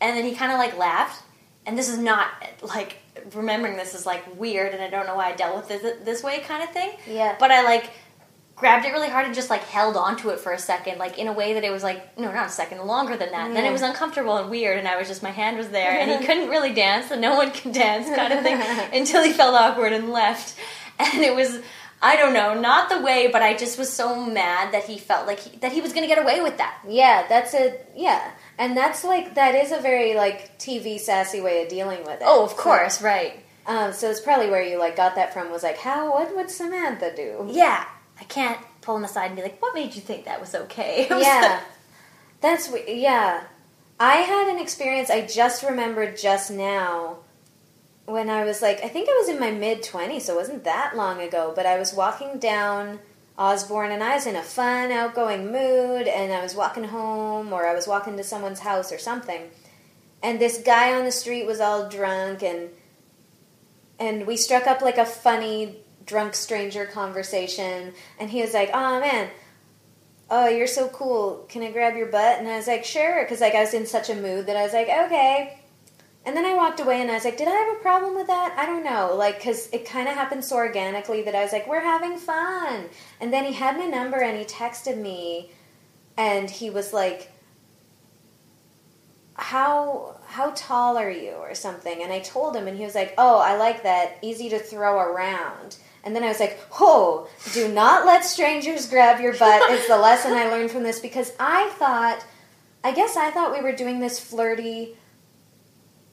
And 0.00 0.16
then 0.16 0.24
he 0.24 0.34
kind 0.34 0.50
of 0.50 0.56
like 0.58 0.78
laughed. 0.78 1.22
And 1.66 1.76
this 1.76 1.90
is 1.90 1.98
not 1.98 2.28
like 2.62 2.96
remembering 3.34 3.76
this 3.76 3.94
is 3.94 4.06
like 4.06 4.38
weird, 4.38 4.72
and 4.74 4.82
I 4.82 4.88
don't 4.88 5.06
know 5.06 5.16
why 5.16 5.32
I 5.32 5.36
dealt 5.36 5.56
with 5.56 5.68
this 5.68 6.04
this 6.04 6.22
way 6.22 6.40
kind 6.40 6.62
of 6.62 6.70
thing. 6.70 6.90
Yeah. 7.06 7.36
But 7.38 7.50
I 7.50 7.62
like 7.62 7.90
grabbed 8.58 8.84
it 8.84 8.92
really 8.92 9.08
hard 9.08 9.24
and 9.26 9.34
just 9.34 9.50
like 9.50 9.62
held 9.64 9.96
onto 9.96 10.30
it 10.30 10.40
for 10.40 10.52
a 10.52 10.58
second, 10.58 10.98
like 10.98 11.18
in 11.18 11.28
a 11.28 11.32
way 11.32 11.54
that 11.54 11.64
it 11.64 11.70
was 11.70 11.82
like 11.82 12.18
no, 12.18 12.32
not 12.32 12.46
a 12.46 12.50
second, 12.50 12.84
longer 12.84 13.16
than 13.16 13.30
that. 13.30 13.52
Then 13.52 13.64
it 13.64 13.72
was 13.72 13.82
uncomfortable 13.82 14.36
and 14.36 14.50
weird, 14.50 14.78
and 14.78 14.88
I 14.88 14.96
was 14.96 15.08
just 15.08 15.22
my 15.22 15.30
hand 15.30 15.56
was 15.56 15.68
there, 15.68 15.92
and 15.92 16.10
he 16.10 16.26
couldn't 16.26 16.48
really 16.48 16.72
dance, 16.72 17.10
and 17.10 17.20
no 17.20 17.36
one 17.36 17.50
can 17.50 17.72
dance, 17.72 18.08
kind 18.08 18.32
of 18.32 18.42
thing, 18.42 18.60
until 18.92 19.22
he 19.22 19.32
felt 19.32 19.54
awkward 19.54 19.92
and 19.92 20.10
left, 20.10 20.56
and 20.98 21.22
it 21.22 21.34
was. 21.34 21.60
I 22.00 22.14
don't 22.14 22.32
know, 22.32 22.54
not 22.54 22.90
the 22.90 23.00
way, 23.00 23.26
but 23.26 23.42
I 23.42 23.56
just 23.56 23.76
was 23.76 23.92
so 23.92 24.24
mad 24.24 24.72
that 24.72 24.84
he 24.84 24.98
felt 24.98 25.26
like 25.26 25.40
he, 25.40 25.58
that 25.58 25.72
he 25.72 25.80
was 25.80 25.92
going 25.92 26.04
to 26.04 26.06
get 26.06 26.22
away 26.22 26.40
with 26.40 26.58
that. 26.58 26.78
Yeah, 26.86 27.26
that's 27.28 27.54
a 27.54 27.76
yeah, 27.96 28.30
and 28.58 28.76
that's 28.76 29.04
like 29.04 29.34
that 29.34 29.54
is 29.54 29.72
a 29.72 29.80
very 29.80 30.14
like 30.14 30.58
TV 30.58 30.98
sassy 30.98 31.40
way 31.40 31.62
of 31.62 31.68
dealing 31.68 32.00
with 32.00 32.20
it. 32.20 32.22
Oh, 32.24 32.44
of 32.44 32.56
course, 32.56 33.00
right. 33.00 33.34
Um, 33.66 33.92
so 33.92 34.10
it's 34.10 34.20
probably 34.20 34.50
where 34.50 34.62
you 34.62 34.78
like 34.78 34.96
got 34.96 35.14
that 35.14 35.32
from. 35.32 35.50
Was 35.50 35.62
like, 35.62 35.78
how? 35.78 36.12
What 36.12 36.34
would 36.34 36.50
Samantha 36.50 37.14
do? 37.14 37.46
Yeah, 37.50 37.84
I 38.20 38.24
can't 38.24 38.58
pull 38.80 38.96
him 38.96 39.04
aside 39.04 39.26
and 39.26 39.36
be 39.36 39.42
like, 39.42 39.60
"What 39.62 39.74
made 39.74 39.94
you 39.94 40.00
think 40.00 40.24
that 40.24 40.40
was 40.40 40.54
okay?" 40.54 41.06
Yeah, 41.10 41.60
that's 42.40 42.72
yeah. 42.86 43.44
I 44.00 44.16
had 44.16 44.48
an 44.48 44.60
experience. 44.60 45.10
I 45.10 45.26
just 45.26 45.62
remembered 45.62 46.16
just 46.16 46.50
now 46.50 47.18
when 48.06 48.30
I 48.30 48.44
was 48.44 48.62
like, 48.62 48.82
I 48.82 48.88
think 48.88 49.08
I 49.08 49.12
was 49.12 49.28
in 49.28 49.38
my 49.38 49.50
mid 49.50 49.82
twenties, 49.82 50.24
so 50.24 50.34
it 50.34 50.36
wasn't 50.36 50.64
that 50.64 50.96
long 50.96 51.20
ago. 51.20 51.52
But 51.54 51.66
I 51.66 51.78
was 51.78 51.94
walking 51.94 52.38
down 52.38 52.98
Osborne, 53.38 53.92
and 53.92 54.02
I 54.02 54.16
was 54.16 54.26
in 54.26 54.34
a 54.34 54.42
fun, 54.42 54.90
outgoing 54.90 55.52
mood, 55.52 56.08
and 56.08 56.32
I 56.32 56.42
was 56.42 56.56
walking 56.56 56.84
home, 56.84 57.52
or 57.52 57.66
I 57.66 57.74
was 57.74 57.86
walking 57.86 58.16
to 58.16 58.24
someone's 58.24 58.60
house 58.60 58.92
or 58.92 58.98
something, 58.98 59.48
and 60.22 60.40
this 60.40 60.58
guy 60.58 60.94
on 60.94 61.04
the 61.04 61.12
street 61.12 61.46
was 61.46 61.60
all 61.60 61.88
drunk, 61.88 62.42
and 62.42 62.70
and 64.00 64.26
we 64.26 64.36
struck 64.36 64.66
up 64.66 64.82
like 64.82 64.98
a 64.98 65.06
funny 65.06 65.76
drunk 66.04 66.34
stranger 66.34 66.84
conversation, 66.84 67.94
and 68.18 68.30
he 68.30 68.42
was 68.42 68.52
like, 68.54 68.70
"Oh 68.74 69.00
man." 69.00 69.30
Oh, 70.30 70.46
you're 70.46 70.66
so 70.66 70.88
cool. 70.88 71.46
Can 71.48 71.62
I 71.62 71.70
grab 71.70 71.96
your 71.96 72.08
butt? 72.08 72.38
And 72.38 72.46
I 72.46 72.56
was 72.56 72.66
like, 72.66 72.84
sure, 72.84 73.22
because 73.22 73.40
like 73.40 73.54
I 73.54 73.60
was 73.60 73.72
in 73.72 73.86
such 73.86 74.10
a 74.10 74.14
mood 74.14 74.44
that 74.44 74.58
I 74.58 74.62
was 74.62 74.74
like, 74.74 74.88
okay. 74.88 75.57
And 76.28 76.36
then 76.36 76.44
I 76.44 76.52
walked 76.52 76.78
away 76.78 77.00
and 77.00 77.10
I 77.10 77.14
was 77.14 77.24
like, 77.24 77.38
did 77.38 77.48
I 77.48 77.52
have 77.52 77.78
a 77.78 77.80
problem 77.80 78.14
with 78.14 78.26
that? 78.26 78.54
I 78.58 78.66
don't 78.66 78.84
know. 78.84 79.14
Like, 79.16 79.38
because 79.38 79.70
it 79.72 79.86
kind 79.86 80.06
of 80.06 80.14
happened 80.14 80.44
so 80.44 80.56
organically 80.56 81.22
that 81.22 81.34
I 81.34 81.42
was 81.42 81.52
like, 81.52 81.66
we're 81.66 81.80
having 81.80 82.18
fun. 82.18 82.90
And 83.18 83.32
then 83.32 83.46
he 83.46 83.54
had 83.54 83.78
my 83.78 83.86
number 83.86 84.18
and 84.18 84.36
he 84.36 84.44
texted 84.44 84.98
me 84.98 85.52
and 86.18 86.50
he 86.50 86.68
was 86.68 86.92
like, 86.92 87.32
how 89.36 90.16
how 90.26 90.52
tall 90.54 90.98
are 90.98 91.10
you 91.10 91.30
or 91.30 91.54
something 91.54 92.02
and 92.02 92.12
i 92.12 92.18
told 92.18 92.56
him 92.56 92.66
and 92.66 92.76
he 92.76 92.82
was 92.82 92.96
like 92.96 93.14
oh 93.18 93.38
i 93.38 93.56
like 93.56 93.84
that 93.84 94.18
easy 94.20 94.48
to 94.48 94.58
throw 94.58 94.98
around 94.98 95.76
and 96.02 96.16
then 96.16 96.24
i 96.24 96.26
was 96.26 96.40
like 96.40 96.58
oh 96.80 97.28
do 97.54 97.68
not 97.72 98.04
let 98.04 98.24
strangers 98.24 98.88
grab 98.88 99.20
your 99.20 99.32
butt 99.38 99.70
is 99.70 99.86
the 99.86 99.96
lesson 100.08 100.32
i 100.32 100.50
learned 100.50 100.72
from 100.72 100.82
this 100.82 100.98
because 100.98 101.32
i 101.38 101.68
thought 101.78 102.26
i 102.82 102.90
guess 102.90 103.16
i 103.16 103.30
thought 103.30 103.52
we 103.52 103.62
were 103.62 103.70
doing 103.70 104.00
this 104.00 104.18
flirty 104.18 104.96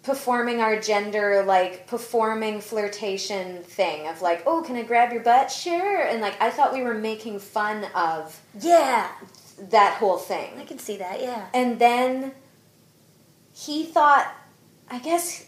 performing 0.05 0.61
our 0.61 0.79
gender 0.79 1.43
like 1.45 1.87
performing 1.87 2.61
flirtation 2.61 3.63
thing 3.63 4.07
of 4.07 4.21
like 4.21 4.43
oh 4.45 4.61
can 4.61 4.75
i 4.75 4.83
grab 4.83 5.11
your 5.11 5.23
butt 5.23 5.51
sure 5.51 6.01
and 6.03 6.21
like 6.21 6.39
i 6.41 6.49
thought 6.49 6.71
we 6.71 6.83
were 6.83 6.93
making 6.93 7.39
fun 7.39 7.85
of 7.95 8.39
yeah, 8.59 9.09
that 9.69 9.97
whole 9.97 10.17
thing 10.17 10.51
I 10.59 10.65
can 10.65 10.79
see 10.79 10.97
that. 10.97 11.21
Yeah, 11.21 11.47
and 11.53 11.79
then 11.79 12.33
he 13.55 13.85
thought, 13.85 14.33
I 14.89 14.99
guess, 14.99 15.45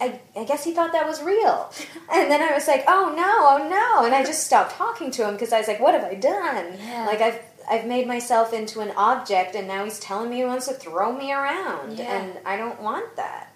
I, 0.00 0.20
I 0.34 0.44
guess 0.44 0.64
he 0.64 0.72
thought 0.72 0.92
that 0.92 1.06
was 1.06 1.22
real. 1.22 1.70
And 2.12 2.30
then 2.30 2.40
I 2.42 2.54
was 2.54 2.68
like, 2.68 2.84
oh 2.86 3.12
no, 3.16 3.24
oh 3.24 3.68
no. 3.68 4.06
And 4.06 4.14
I 4.14 4.22
just 4.24 4.46
stopped 4.46 4.72
talking 4.72 5.10
to 5.12 5.26
him 5.26 5.34
because 5.34 5.52
I 5.52 5.58
was 5.58 5.66
like, 5.66 5.80
what 5.80 5.94
have 5.94 6.04
I 6.04 6.14
done? 6.14 6.74
Yeah. 6.78 7.06
Like, 7.06 7.20
I've, 7.20 7.40
I've 7.68 7.86
made 7.86 8.06
myself 8.06 8.52
into 8.52 8.80
an 8.80 8.92
object 8.96 9.54
and 9.54 9.66
now 9.68 9.84
he's 9.84 9.98
telling 10.00 10.30
me 10.30 10.36
he 10.36 10.44
wants 10.44 10.66
to 10.68 10.74
throw 10.74 11.12
me 11.12 11.32
around. 11.32 11.98
Yeah. 11.98 12.12
And 12.20 12.38
I 12.46 12.56
don't 12.56 12.80
want 12.82 13.16
that. 13.16 13.52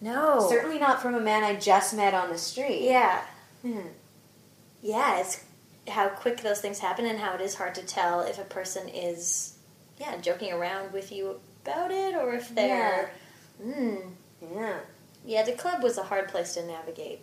no, 0.00 0.46
Certainly 0.48 0.78
not 0.78 1.00
from 1.02 1.14
a 1.14 1.20
man 1.20 1.44
I 1.44 1.54
just 1.56 1.94
met 1.94 2.14
on 2.14 2.28
the 2.30 2.38
street. 2.38 2.82
Yeah, 2.82 3.22
Hmm. 3.62 3.88
yeah. 4.82 5.20
It's 5.20 5.44
how 5.88 6.08
quick 6.08 6.40
those 6.42 6.60
things 6.60 6.78
happen 6.78 7.06
and 7.06 7.18
how 7.18 7.34
it 7.34 7.40
is 7.40 7.54
hard 7.54 7.74
to 7.76 7.82
tell 7.82 8.20
if 8.20 8.38
a 8.38 8.44
person 8.44 8.88
is, 8.88 9.54
yeah, 9.98 10.16
joking 10.18 10.52
around 10.52 10.92
with 10.92 11.10
you 11.12 11.40
about 11.64 11.90
it 11.90 12.14
or 12.14 12.34
if 12.34 12.52
they're. 12.54 13.12
Mm, 13.64 14.10
Yeah. 14.54 14.78
yeah, 15.24 15.42
the 15.44 15.52
club 15.52 15.82
was 15.82 15.98
a 15.98 16.02
hard 16.04 16.28
place 16.28 16.54
to 16.54 16.66
navigate 16.66 17.20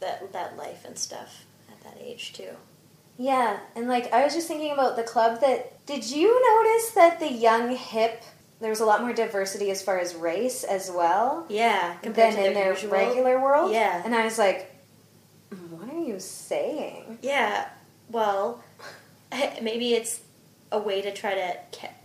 that 0.00 0.32
that 0.32 0.56
life 0.56 0.84
and 0.86 0.98
stuff 0.98 1.44
at 1.70 1.80
that 1.82 1.96
age 2.00 2.32
too. 2.32 2.56
Yeah, 3.22 3.58
and 3.76 3.86
like 3.86 4.10
I 4.14 4.24
was 4.24 4.32
just 4.34 4.48
thinking 4.48 4.72
about 4.72 4.96
the 4.96 5.02
club 5.02 5.42
that 5.42 5.84
did 5.84 6.08
you 6.10 6.28
notice 6.28 6.90
that 6.92 7.20
the 7.20 7.30
young 7.30 7.76
hip 7.76 8.22
there 8.60 8.70
was 8.70 8.80
a 8.80 8.86
lot 8.86 9.02
more 9.02 9.12
diversity 9.12 9.70
as 9.70 9.82
far 9.82 9.98
as 9.98 10.14
race 10.14 10.64
as 10.64 10.90
well 10.90 11.44
Yeah, 11.50 11.96
than 12.02 12.38
in 12.38 12.54
their 12.54 12.72
usual. 12.72 12.90
regular 12.92 13.40
world? 13.40 13.72
Yeah. 13.72 14.02
And 14.04 14.14
I 14.14 14.24
was 14.24 14.38
like, 14.38 14.74
what 15.70 15.88
are 15.92 15.98
you 16.00 16.18
saying? 16.18 17.18
Yeah, 17.22 17.68
well, 18.10 18.62
maybe 19.62 19.94
it's 19.94 20.20
a 20.72 20.78
way 20.78 21.02
to 21.02 21.12
try 21.12 21.34
to 21.34 21.56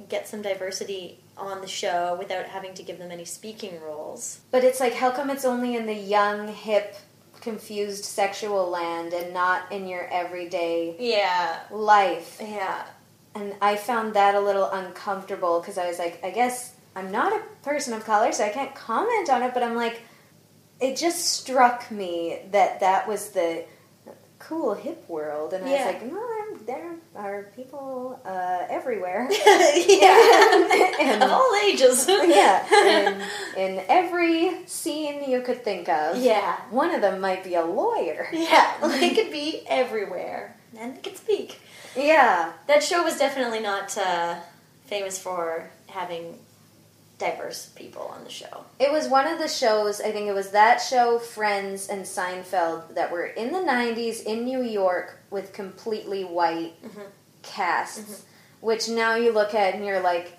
get 0.09 0.27
some 0.27 0.41
diversity 0.41 1.19
on 1.37 1.59
the 1.61 1.67
show 1.67 2.15
without 2.17 2.45
having 2.45 2.73
to 2.73 2.83
give 2.83 2.97
them 2.99 3.11
any 3.11 3.25
speaking 3.25 3.79
roles. 3.81 4.39
But 4.51 4.63
it's 4.63 4.79
like 4.79 4.93
how 4.93 5.11
come 5.11 5.29
it's 5.29 5.45
only 5.45 5.75
in 5.75 5.85
the 5.85 5.93
young 5.93 6.47
hip 6.47 6.95
confused 7.45 8.03
sexual 8.03 8.69
land 8.69 9.13
and 9.13 9.33
not 9.33 9.71
in 9.71 9.87
your 9.87 10.05
everyday 10.21 10.95
Yeah, 10.99 11.59
life? 11.71 12.41
yeah, 12.41 12.83
And 13.35 13.53
I 13.61 13.75
found 13.75 14.15
that 14.15 14.33
a 14.35 14.39
little 14.39 14.69
uncomfortable 14.81 15.59
because 15.61 15.77
I 15.77 15.87
was 15.87 15.99
like, 15.99 16.15
I 16.23 16.31
guess 16.31 16.73
I'm 16.95 17.11
not 17.11 17.31
a 17.33 17.41
person 17.63 17.93
of 17.93 18.03
color, 18.03 18.31
so 18.33 18.43
I 18.43 18.49
can't 18.49 18.73
comment 18.73 19.29
on 19.29 19.43
it, 19.43 19.53
but 19.53 19.61
I'm 19.63 19.75
like, 19.75 20.01
it 20.81 20.97
just 20.97 21.19
struck 21.39 21.79
me 21.91 22.39
that 22.51 22.79
that 22.79 23.07
was 23.07 23.29
the 23.29 23.63
cool 24.39 24.73
hip 24.73 25.01
world. 25.07 25.53
And 25.53 25.63
I 25.65 25.69
Yeah. 25.71 25.85
was 25.85 25.93
like, 25.93 26.03
no, 26.11 26.21
I'm, 26.41 26.44
there 26.65 26.95
are 27.15 27.43
people 27.55 28.19
uh, 28.25 28.65
everywhere. 28.69 29.27
yeah, 29.31 30.91
And- 30.99 31.23
of 31.23 31.29
all 31.31 31.51
ages. 31.65 32.05
yeah, 32.09 32.65
in, 32.85 33.21
in 33.57 33.85
every 33.87 34.65
scene 34.65 35.29
you 35.29 35.41
could 35.41 35.63
think 35.63 35.87
of. 35.89 36.17
yeah, 36.17 36.57
One 36.69 36.93
of 36.93 37.01
them 37.01 37.19
might 37.21 37.43
be 37.43 37.55
a 37.55 37.63
lawyer. 37.65 38.27
yeah. 38.31 38.73
They 38.99 39.11
could 39.13 39.31
be 39.31 39.63
everywhere, 39.67 40.55
and 40.77 40.95
they 40.95 41.01
could 41.01 41.17
speak. 41.17 41.59
Yeah. 41.95 42.51
That 42.67 42.83
show 42.83 43.03
was 43.03 43.17
definitely 43.17 43.59
not 43.61 43.97
uh, 43.97 44.35
famous 44.85 45.17
for 45.19 45.69
having 45.87 46.37
diverse 47.17 47.67
people 47.75 48.01
on 48.03 48.23
the 48.23 48.29
show. 48.29 48.65
It 48.79 48.91
was 48.91 49.07
one 49.07 49.25
of 49.27 49.39
the 49.39 49.47
shows, 49.47 50.01
I 50.01 50.11
think 50.11 50.27
it 50.27 50.33
was 50.33 50.51
that 50.51 50.77
show, 50.77 51.17
Friends, 51.19 51.87
and 51.87 52.03
Seinfeld, 52.03 52.95
that 52.95 53.11
were 53.11 53.25
in 53.25 53.51
the 53.53 53.59
90s 53.59 54.23
in 54.23 54.43
New 54.43 54.61
York 54.61 55.19
with 55.29 55.53
completely 55.53 56.23
white 56.23 56.73
casts. 57.41 58.25
Which 58.61 58.89
now 58.89 59.15
you 59.15 59.31
look 59.31 59.53
at 59.53 59.75
and 59.75 59.85
you're 59.85 60.01
like, 60.01 60.37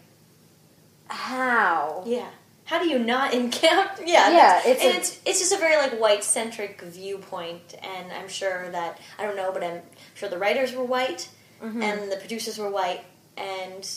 how? 1.09 2.03
Yeah. 2.07 2.29
How 2.65 2.81
do 2.83 2.89
you 2.89 2.99
not 2.99 3.33
encounter? 3.33 4.03
Yeah, 4.07 4.31
Yeah, 4.31 4.61
it's 4.65 4.83
and 4.83 4.95
a- 4.95 4.97
it's 4.99 5.21
it's 5.25 5.39
just 5.39 5.53
a 5.53 5.57
very 5.57 5.77
like 5.77 6.01
white 6.01 6.25
centric 6.25 6.81
viewpoint, 6.83 7.77
and 7.83 8.11
I'm 8.13 8.29
sure 8.29 8.69
that 8.73 8.99
I 9.19 9.23
don't 9.25 9.37
know, 9.37 9.53
but 9.53 9.63
I'm 9.63 9.83
sure 10.15 10.29
the 10.29 10.39
writers 10.39 10.73
were 10.75 10.85
white 10.85 11.29
Mm-hmm. 11.63 11.81
and 11.83 12.13
the 12.13 12.17
producers 12.17 12.59
were 12.59 12.69
white, 12.69 13.03
and 13.39 13.89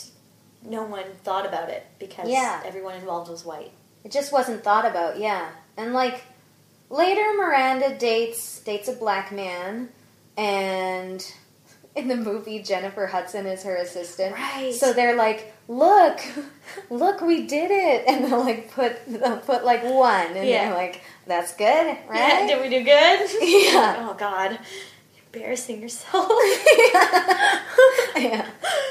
no 0.64 0.82
one 0.84 1.04
thought 1.24 1.46
about 1.46 1.68
it 1.70 1.86
because 1.98 2.28
Yeah. 2.28 2.62
everyone 2.64 2.94
involved 2.96 3.30
was 3.30 3.44
white. 3.44 3.72
It 4.04 4.12
just 4.12 4.32
wasn't 4.32 4.62
thought 4.64 4.84
about, 4.86 5.18
yeah. 5.18 5.48
And 5.76 5.92
like 5.94 6.22
later 6.88 7.22
Miranda 7.36 7.96
dates 7.96 8.60
dates 8.60 8.88
a 8.88 8.92
black 8.92 9.30
man 9.32 9.88
and 10.36 11.24
in 11.96 12.08
the 12.08 12.16
movie 12.16 12.62
Jennifer 12.62 13.06
Hudson 13.06 13.46
is 13.46 13.62
her 13.64 13.76
assistant. 13.76 14.34
Right. 14.34 14.72
So 14.74 14.92
they're 14.92 15.16
like, 15.16 15.52
"Look, 15.68 16.20
look, 16.88 17.20
we 17.20 17.46
did 17.46 17.70
it." 17.70 18.04
And 18.06 18.24
they'll 18.24 18.40
like 18.44 18.70
put 18.72 18.96
they'll 19.06 19.38
put 19.38 19.64
like 19.64 19.82
one 19.84 20.36
and 20.36 20.48
Yeah. 20.48 20.66
they're 20.66 20.74
like, 20.74 21.00
"That's 21.26 21.52
good, 21.54 21.66
Yeah, 21.66 21.96
right?" 22.08 22.46
did 22.46 22.60
we 22.60 22.68
do 22.68 22.84
good? 22.84 23.30
Yeah. 23.42 24.08
oh 24.08 24.14
God, 24.14 24.58
embarrassing 25.32 25.80
yourself. 25.82 26.28
yeah. 28.16 28.48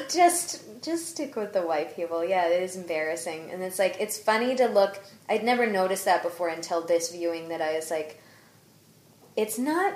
Just 0.10 0.64
just 0.82 1.10
stick 1.10 1.36
with 1.36 1.54
the 1.54 1.62
white 1.62 1.96
people. 1.96 2.24
Yeah, 2.24 2.48
it 2.48 2.64
is 2.64 2.76
embarrassing. 2.76 3.52
And 3.52 3.62
it's 3.62 3.80
like 3.80 3.98
it's 4.00 4.18
funny 4.18 4.56
to 4.56 4.68
look 4.68 5.00
I'd 5.28 5.44
never 5.44 5.66
noticed 5.68 6.06
that 6.06 6.24
before 6.24 6.50
until 6.50 6.82
this 6.82 7.12
viewing 7.12 7.50
that 7.50 7.62
I 7.62 7.76
was 7.76 7.92
like 7.92 8.22
it's 9.36 9.58
not 9.58 9.94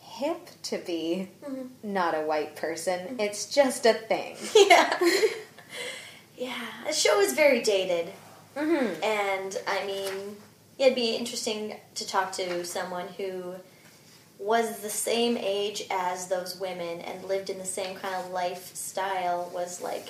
hip 0.00 0.48
to 0.64 0.78
be 0.78 1.28
not 1.82 2.14
a 2.14 2.20
white 2.20 2.56
person. 2.56 3.16
It's 3.18 3.46
just 3.46 3.86
a 3.86 3.94
thing. 3.94 4.36
yeah, 4.56 4.98
yeah. 6.36 6.66
The 6.86 6.92
show 6.92 7.20
is 7.20 7.32
very 7.32 7.62
dated. 7.62 8.12
Mhm. 8.56 9.02
And 9.02 9.58
I 9.66 9.86
mean, 9.86 10.36
it'd 10.78 10.94
be 10.94 11.16
interesting 11.16 11.76
to 11.94 12.06
talk 12.06 12.32
to 12.32 12.64
someone 12.64 13.08
who 13.16 13.54
was 14.42 14.80
the 14.80 14.90
same 14.90 15.36
age 15.36 15.84
as 15.90 16.26
those 16.26 16.58
women 16.58 17.00
and 17.00 17.24
lived 17.24 17.48
in 17.48 17.58
the 17.58 17.64
same 17.64 17.94
kind 17.96 18.14
of 18.16 18.30
lifestyle 18.32 19.50
was 19.54 19.80
like 19.80 20.08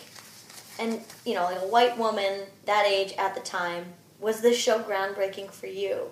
and 0.78 1.00
you 1.26 1.34
know 1.34 1.44
like 1.44 1.60
a 1.60 1.66
white 1.66 1.98
woman 1.98 2.40
that 2.64 2.86
age 2.86 3.12
at 3.18 3.34
the 3.34 3.40
time 3.40 3.84
was 4.20 4.40
this 4.40 4.56
show 4.56 4.82
groundbreaking 4.82 5.50
for 5.50 5.66
you 5.66 6.08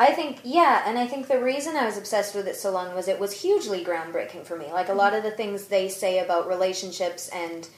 I 0.00 0.12
think, 0.12 0.38
yeah, 0.44 0.84
and 0.86 0.96
I 0.96 1.08
think 1.08 1.26
the 1.26 1.42
reason 1.42 1.74
I 1.74 1.84
was 1.84 1.98
obsessed 1.98 2.32
with 2.32 2.46
it 2.46 2.54
so 2.54 2.70
long 2.70 2.94
was 2.94 3.08
it 3.08 3.18
was 3.18 3.42
hugely 3.42 3.84
groundbreaking 3.84 4.44
for 4.44 4.56
me. 4.56 4.72
Like 4.72 4.88
a 4.88 4.94
lot 4.94 5.12
of 5.12 5.24
the 5.24 5.32
things 5.32 5.64
they 5.64 5.88
say 5.88 6.20
about 6.20 6.46
relationships 6.46 7.28
and 7.30 7.68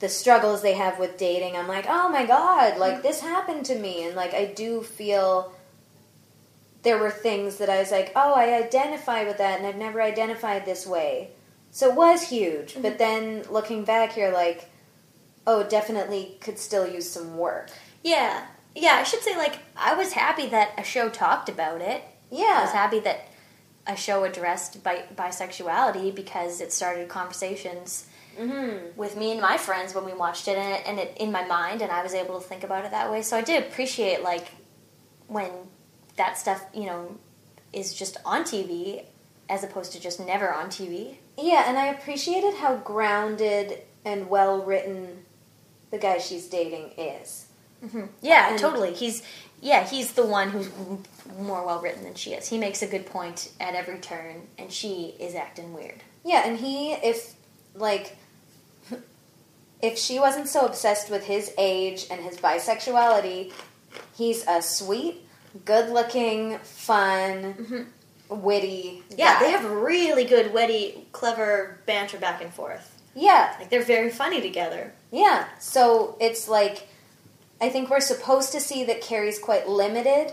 the 0.00 0.10
struggles 0.10 0.60
they 0.60 0.74
have 0.74 0.98
with 0.98 1.16
dating, 1.16 1.56
I'm 1.56 1.66
like, 1.66 1.86
oh 1.88 2.10
my 2.10 2.26
god, 2.26 2.76
like 2.76 2.96
mm. 2.96 3.02
this 3.02 3.22
happened 3.22 3.64
to 3.66 3.78
me. 3.78 4.04
And 4.04 4.14
like, 4.14 4.34
I 4.34 4.44
do 4.44 4.82
feel 4.82 5.54
there 6.82 6.98
were 6.98 7.10
things 7.10 7.56
that 7.58 7.68
I 7.68 7.78
was 7.78 7.90
like, 7.90 8.12
oh, 8.16 8.34
I 8.34 8.54
identify 8.54 9.24
with 9.24 9.38
that, 9.38 9.58
and 9.58 9.66
I've 9.66 9.76
never 9.76 10.00
identified 10.00 10.64
this 10.64 10.86
way. 10.86 11.30
So 11.70 11.90
it 11.90 11.94
was 11.94 12.28
huge. 12.28 12.74
But 12.74 12.82
mm-hmm. 12.82 12.98
then 12.98 13.42
looking 13.50 13.84
back, 13.84 14.16
you're 14.16 14.32
like, 14.32 14.70
oh, 15.46 15.62
definitely 15.62 16.36
could 16.40 16.58
still 16.58 16.86
use 16.86 17.08
some 17.08 17.36
work. 17.36 17.70
yeah 18.02 18.46
yeah 18.76 18.96
i 19.00 19.02
should 19.02 19.20
say 19.20 19.36
like 19.36 19.58
i 19.76 19.94
was 19.94 20.12
happy 20.12 20.46
that 20.46 20.70
a 20.78 20.84
show 20.84 21.08
talked 21.08 21.48
about 21.48 21.80
it 21.80 22.04
Yeah. 22.30 22.58
I 22.58 22.62
was 22.62 22.72
happy 22.72 23.00
that 23.00 23.28
a 23.86 23.96
show 23.96 24.24
addressed 24.24 24.82
bi- 24.84 25.04
bisexuality 25.16 26.14
because 26.14 26.60
it 26.60 26.72
started 26.72 27.08
conversations 27.08 28.06
mm-hmm. 28.38 28.96
with 28.96 29.16
me 29.16 29.32
and 29.32 29.40
my 29.40 29.56
friends 29.56 29.94
when 29.94 30.04
we 30.04 30.12
watched 30.12 30.46
it 30.48 30.56
and, 30.56 30.74
it, 30.74 30.82
and 30.86 30.98
it 30.98 31.16
in 31.18 31.32
my 31.32 31.44
mind, 31.44 31.82
and 31.82 31.90
I 31.90 32.02
was 32.02 32.14
able 32.14 32.40
to 32.40 32.46
think 32.46 32.62
about 32.62 32.84
it 32.84 32.92
that 32.92 33.10
way. 33.10 33.22
So 33.22 33.36
I 33.36 33.42
did 33.42 33.64
appreciate 33.64 34.22
like 34.22 34.48
when 35.26 35.50
that 36.20 36.36
stuff, 36.38 36.62
you 36.74 36.84
know, 36.84 37.16
is 37.72 37.94
just 37.94 38.18
on 38.26 38.44
TV 38.44 39.04
as 39.48 39.64
opposed 39.64 39.92
to 39.92 40.00
just 40.00 40.20
never 40.20 40.52
on 40.52 40.66
TV. 40.66 41.16
Yeah, 41.38 41.64
and 41.66 41.78
I 41.78 41.86
appreciated 41.86 42.54
how 42.54 42.76
grounded 42.76 43.78
and 44.04 44.28
well 44.28 44.62
written 44.62 45.24
the 45.90 45.96
guy 45.98 46.18
she's 46.18 46.46
dating 46.46 46.92
is. 46.98 47.46
Mm-hmm. 47.84 48.02
Yeah, 48.20 48.50
And- 48.50 48.58
totally. 48.58 48.92
He's 48.92 49.22
yeah, 49.62 49.84
he's 49.86 50.12
the 50.12 50.24
one 50.24 50.48
who's 50.50 50.70
more 51.38 51.64
well 51.66 51.80
written 51.80 52.02
than 52.04 52.14
she 52.14 52.32
is. 52.32 52.48
He 52.48 52.56
makes 52.58 52.80
a 52.82 52.86
good 52.86 53.04
point 53.06 53.50
at 53.60 53.74
every 53.74 53.98
turn, 53.98 54.46
and 54.58 54.70
she 54.72 55.14
is 55.20 55.34
acting 55.34 55.74
weird. 55.74 56.02
Yeah, 56.24 56.46
and 56.46 56.58
he, 56.58 56.92
if, 56.92 57.34
like, 57.74 58.16
if 59.82 59.98
she 59.98 60.18
wasn't 60.18 60.48
so 60.48 60.64
obsessed 60.66 61.10
with 61.10 61.24
his 61.24 61.52
age 61.58 62.06
and 62.10 62.20
his 62.22 62.36
bisexuality, 62.38 63.52
he's 64.16 64.46
a 64.46 64.62
sweet, 64.62 65.26
good 65.64 65.90
looking, 65.90 66.58
fun, 66.58 67.86
witty. 68.28 69.02
Yeah, 69.10 69.34
guy. 69.38 69.46
they 69.46 69.50
have 69.52 69.64
really 69.70 70.24
good, 70.24 70.52
witty, 70.52 71.06
clever 71.12 71.78
banter 71.86 72.18
back 72.18 72.42
and 72.42 72.52
forth. 72.52 72.96
Yeah, 73.14 73.56
Like 73.58 73.70
they're 73.70 73.82
very 73.82 74.10
funny 74.10 74.40
together. 74.40 74.92
Yeah, 75.10 75.46
so 75.58 76.16
it's 76.20 76.48
like 76.48 76.86
I 77.60 77.68
think 77.68 77.90
we're 77.90 78.00
supposed 78.00 78.52
to 78.52 78.60
see 78.60 78.84
that 78.84 79.00
Carrie's 79.02 79.38
quite 79.38 79.68
limited, 79.68 80.32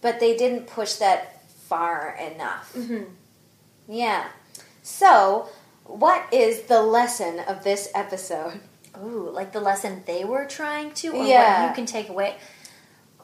but 0.00 0.18
they 0.20 0.36
didn't 0.36 0.66
push 0.66 0.94
that 0.94 1.48
far 1.50 2.18
enough. 2.34 2.72
Mm-hmm. 2.76 3.04
Yeah. 3.88 4.26
So, 4.82 5.48
what 5.84 6.26
is 6.32 6.62
the 6.62 6.82
lesson 6.82 7.38
of 7.40 7.62
this 7.64 7.88
episode? 7.94 8.60
Ooh, 9.02 9.30
like 9.32 9.52
the 9.52 9.60
lesson 9.60 10.02
they 10.06 10.24
were 10.24 10.46
trying 10.46 10.92
to, 10.94 11.12
or 11.12 11.24
Yeah. 11.24 11.62
what 11.62 11.68
you 11.70 11.74
can 11.76 11.86
take 11.86 12.08
away. 12.08 12.36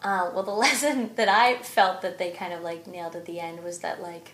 Uh, 0.07 0.31
well, 0.33 0.45
the 0.45 0.51
lesson 0.67 1.11
that 1.17 1.29
I 1.29 1.57
felt 1.57 2.03
that 2.03 2.19
they 2.19 2.31
kind 2.31 2.53
of 2.53 2.63
like 2.63 2.87
nailed 2.87 3.17
at 3.17 3.27
the 3.27 3.41
end 3.41 3.65
was 3.65 3.81
that 3.81 4.01
like, 4.01 4.33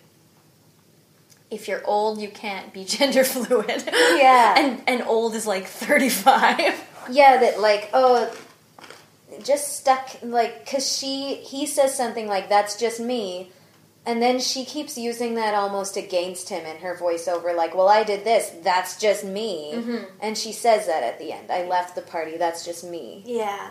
if 1.50 1.66
you're 1.66 1.82
old, 1.86 2.20
you 2.20 2.28
can't 2.28 2.72
be 2.74 2.84
gender 2.96 3.24
fluid. 3.24 3.82
Yeah. 3.86 4.54
and 4.58 4.82
and 4.86 5.02
old 5.02 5.34
is 5.34 5.46
like 5.46 5.66
thirty 5.66 6.10
five. 6.10 6.84
Yeah, 7.10 7.38
that 7.38 7.58
like 7.58 7.88
oh, 7.94 8.34
just 9.42 9.78
stuck 9.78 10.10
like 10.22 10.64
because 10.64 10.94
she 10.94 11.36
he 11.36 11.66
says 11.66 11.96
something 11.96 12.28
like 12.28 12.50
that's 12.50 12.78
just 12.78 13.00
me. 13.00 13.50
And 14.04 14.20
then 14.20 14.40
she 14.40 14.64
keeps 14.64 14.98
using 14.98 15.36
that 15.36 15.54
almost 15.54 15.96
against 15.96 16.48
him 16.48 16.66
in 16.66 16.78
her 16.78 16.96
voiceover, 16.96 17.54
like, 17.56 17.72
well, 17.72 17.88
I 17.88 18.02
did 18.02 18.24
this, 18.24 18.50
that's 18.64 18.98
just 18.98 19.24
me. 19.24 19.72
And 20.20 20.36
she 20.36 20.50
says 20.50 20.88
that 20.88 21.04
at 21.04 21.20
the 21.20 21.30
end. 21.30 21.52
I 21.52 21.68
left 21.68 21.94
the 21.94 22.02
party, 22.02 22.36
that's 22.36 22.64
just 22.64 22.82
me. 22.82 23.22
Yeah. 23.24 23.70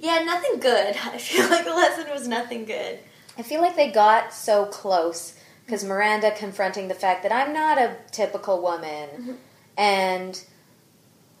Yeah, 0.00 0.20
nothing 0.24 0.60
good. 0.60 0.96
I 1.04 1.18
feel 1.18 1.48
like 1.48 1.64
the 1.64 1.74
lesson 1.74 2.06
was 2.10 2.26
nothing 2.26 2.64
good. 2.64 2.98
I 3.38 3.42
feel 3.42 3.60
like 3.60 3.76
they 3.76 3.90
got 3.90 4.34
so 4.34 4.66
close 4.66 5.34
because 5.64 5.84
Miranda 5.84 6.32
confronting 6.32 6.88
the 6.88 6.94
fact 6.94 7.22
that 7.22 7.32
I'm 7.32 7.52
not 7.52 7.78
a 7.78 7.96
typical 8.10 8.60
woman, 8.60 9.38
and 9.76 10.42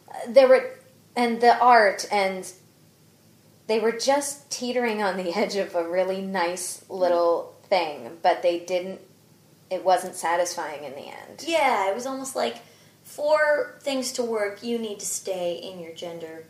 uh, 0.08 0.14
there 0.28 0.46
were, 0.46 0.70
and 1.16 1.40
the 1.40 1.58
art, 1.58 2.06
and 2.12 2.50
they 3.66 3.80
were 3.80 3.92
just 3.92 4.50
teetering 4.50 5.02
on 5.02 5.16
the 5.16 5.32
edge 5.36 5.56
of 5.56 5.74
a 5.74 5.88
really 5.88 6.20
nice 6.20 6.84
little 6.88 7.56
thing, 7.64 8.18
but 8.22 8.42
they 8.42 8.60
didn't. 8.60 9.00
It 9.70 9.84
wasn't 9.84 10.16
satisfying 10.16 10.84
in 10.84 10.92
the 10.92 11.06
end. 11.06 11.44
Yeah, 11.46 11.88
it 11.88 11.94
was 11.94 12.04
almost 12.04 12.36
like 12.36 12.56
for 13.04 13.78
things 13.80 14.12
to 14.12 14.22
work, 14.22 14.62
you 14.62 14.78
need 14.78 15.00
to 15.00 15.06
stay 15.06 15.54
in 15.54 15.80
your 15.80 15.92
gender 15.92 16.44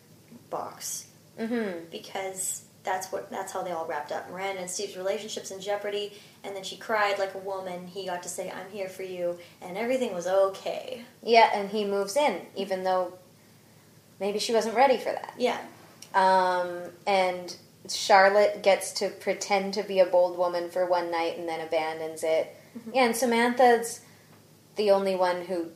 box 0.48 1.06
Mm-hmm. 1.40 1.90
because 1.90 2.64
that's 2.82 3.10
what 3.12 3.30
that's 3.30 3.52
how 3.52 3.62
they 3.62 3.72
all 3.72 3.86
wrapped 3.86 4.12
up. 4.12 4.30
Miranda 4.30 4.60
and 4.62 4.70
Steve's 4.70 4.96
relationships 4.96 5.50
in 5.50 5.60
jeopardy, 5.60 6.12
and 6.44 6.54
then 6.56 6.62
she 6.62 6.76
cried 6.76 7.18
like 7.18 7.34
a 7.34 7.38
woman. 7.38 7.86
He 7.86 8.06
got 8.06 8.22
to 8.22 8.28
say, 8.28 8.50
"I'm 8.50 8.70
here 8.70 8.88
for 8.88 9.02
you," 9.02 9.38
and 9.60 9.76
everything 9.76 10.14
was 10.14 10.26
okay. 10.26 11.04
Yeah, 11.22 11.50
and 11.54 11.68
he 11.70 11.84
moves 11.84 12.16
in, 12.16 12.40
even 12.56 12.84
though 12.84 13.14
maybe 14.18 14.38
she 14.38 14.52
wasn't 14.54 14.76
ready 14.76 14.96
for 14.96 15.12
that. 15.12 15.34
Yeah, 15.38 15.58
Um, 16.14 16.80
and 17.06 17.54
Charlotte 17.88 18.62
gets 18.62 18.92
to 18.92 19.08
pretend 19.10 19.74
to 19.74 19.82
be 19.82 20.00
a 20.00 20.06
bold 20.06 20.36
woman 20.38 20.70
for 20.70 20.86
one 20.86 21.10
night 21.10 21.38
and 21.38 21.48
then 21.48 21.60
abandons 21.60 22.22
it. 22.22 22.54
Yeah, 22.94 23.04
and 23.04 23.16
Samantha's 23.16 24.00
the 24.76 24.90
only 24.90 25.16
one 25.16 25.42
who. 25.42 25.70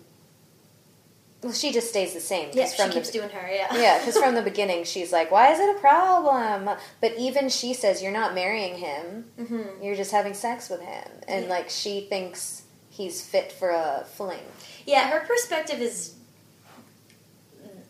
Well, 1.44 1.52
she 1.52 1.72
just 1.72 1.90
stays 1.90 2.14
the 2.14 2.20
same. 2.20 2.48
yeah. 2.54 2.66
She 2.68 2.76
from 2.82 2.90
keeps 2.90 3.10
the, 3.10 3.18
doing 3.18 3.28
her. 3.30 3.46
Yeah, 3.52 3.76
Yeah, 3.76 3.98
because 3.98 4.16
from 4.16 4.34
the 4.34 4.42
beginning 4.50 4.84
she's 4.84 5.12
like, 5.12 5.30
"Why 5.30 5.52
is 5.52 5.60
it 5.60 5.76
a 5.76 5.78
problem?" 5.78 6.74
But 7.02 7.12
even 7.18 7.48
she 7.50 7.74
says, 7.74 8.02
"You're 8.02 8.12
not 8.12 8.34
marrying 8.34 8.76
him. 8.78 9.26
Mhm. 9.38 9.82
You're 9.84 9.94
just 9.94 10.10
having 10.10 10.32
sex 10.34 10.70
with 10.70 10.80
him," 10.80 11.08
and 11.28 11.44
Yeah. 11.44 11.50
like 11.50 11.68
she 11.70 12.00
thinks 12.08 12.62
he's 12.90 13.20
fit 13.20 13.52
for 13.52 13.70
a 13.70 14.06
fling. 14.16 14.46
yeah. 14.86 15.08
Her 15.10 15.20
perspective 15.26 15.80
is 15.82 16.14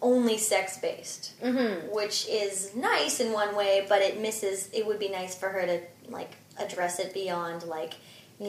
only 0.03 0.37
sex 0.37 0.77
based. 0.79 1.33
Mm-hmm. 1.43 1.95
which 1.95 2.27
is 2.29 2.75
nice 2.75 3.21
in 3.21 3.33
one 3.33 3.55
way, 3.57 3.87
but 3.89 4.03
it 4.03 4.21
misses. 4.21 4.69
It 4.73 4.85
would 4.87 4.99
be 4.99 5.09
nice 5.09 5.35
for 5.35 5.49
her 5.49 5.65
to 5.65 5.81
like 6.09 6.33
address 6.59 6.99
it 6.99 7.15
beyond 7.15 7.63
like. 7.65 7.95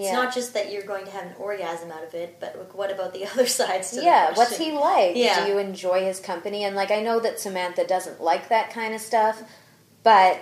It's 0.04 0.12
not 0.14 0.34
just 0.34 0.54
that 0.54 0.72
you're 0.72 0.84
going 0.84 1.06
to 1.06 1.12
have 1.12 1.24
an 1.26 1.34
orgasm 1.40 1.92
out 1.92 2.04
of 2.04 2.14
it, 2.14 2.38
but 2.40 2.56
like, 2.58 2.74
what 2.76 2.92
about 2.92 3.14
the 3.14 3.26
other 3.32 3.46
sides 3.48 3.92
to 3.92 4.04
yeah, 4.04 4.32
what's 4.34 4.58
he 4.58 4.72
like? 4.72 5.16
Yeah. 5.16 5.46
Do 5.46 5.52
you 5.52 5.58
enjoy 5.60 6.06
his 6.06 6.20
company? 6.20 6.64
And 6.64 6.76
like 6.76 6.92
I 6.92 7.02
know 7.02 7.20
that 7.20 7.40
Samantha 7.40 7.86
doesn't 7.88 8.22
like 8.22 8.50
that 8.50 8.72
kind 8.72 8.94
of 8.94 9.02
stuff, 9.02 9.42
but 10.04 10.40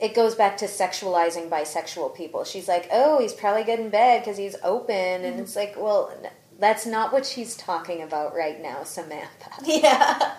it 0.00 0.14
goes 0.14 0.34
back 0.34 0.56
to 0.58 0.66
sexualizing 0.66 1.48
bisexual 1.48 2.16
people. 2.16 2.44
She's 2.44 2.66
like, 2.68 2.88
"Oh, 2.92 3.20
he's 3.20 3.32
probably 3.32 3.62
good 3.64 3.78
in 3.80 3.90
bed 3.90 4.22
because 4.22 4.36
he's 4.36 4.56
open," 4.64 4.94
Mm-hmm. 4.94 5.24
and 5.24 5.40
it's 5.40 5.54
like, 5.56 5.74
well, 5.78 6.12
n- 6.22 6.30
that's 6.58 6.84
not 6.86 7.12
what 7.12 7.24
she's 7.24 7.56
talking 7.56 8.02
about 8.02 8.34
right 8.34 8.60
now, 8.60 8.82
Samantha. 8.84 9.50
Yeah. 9.64 10.34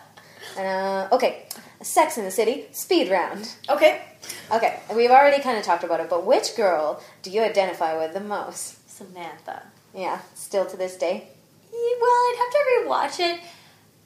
Uh, 0.58 1.08
okay, 1.12 1.46
Sex 1.86 2.18
in 2.18 2.26
the 2.26 2.32
City 2.32 2.66
speed 2.72 3.12
round. 3.12 3.54
Okay. 3.70 4.02
Okay, 4.52 4.80
we've 4.96 5.12
already 5.12 5.42
kind 5.42 5.58
of 5.58 5.64
talked 5.64 5.84
about 5.84 6.00
it, 6.00 6.10
but 6.10 6.26
which 6.26 6.56
girl 6.56 7.02
do 7.22 7.30
you 7.30 7.42
identify 7.44 7.98
with 7.98 8.14
the 8.14 8.20
most? 8.20 8.90
Samantha. 8.90 9.62
Yeah, 9.94 10.20
still 10.34 10.66
to 10.66 10.78
this 10.78 10.98
day. 10.98 11.28
Yeah, 11.72 11.96
Well, 12.02 12.10
I'd 12.10 12.36
have 12.40 12.52
to 12.52 12.90
rewatch 12.90 13.20
it. 13.20 13.40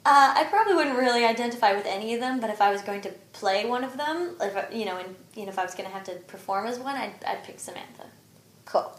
Uh, 0.04 0.34
I 0.36 0.44
probably 0.50 0.74
wouldn't 0.74 0.96
really 0.98 1.24
identify 1.24 1.72
with 1.74 1.86
any 1.86 2.14
of 2.14 2.20
them, 2.20 2.40
but 2.40 2.50
if 2.50 2.60
I 2.60 2.70
was 2.70 2.82
going 2.82 3.00
to 3.02 3.10
play 3.32 3.66
one 3.66 3.84
of 3.84 3.96
them, 3.96 4.36
if 4.40 4.56
I, 4.56 4.68
you 4.72 4.84
know, 4.84 4.96
and 4.96 5.14
you 5.34 5.44
know, 5.44 5.50
if 5.50 5.58
I 5.58 5.64
was 5.64 5.74
going 5.74 5.88
to 5.88 5.94
have 5.94 6.04
to 6.04 6.12
perform 6.26 6.66
as 6.66 6.78
one, 6.78 6.96
I'd, 6.96 7.14
I'd 7.26 7.44
pick 7.44 7.60
Samantha. 7.60 8.06
Cool. 8.64 8.90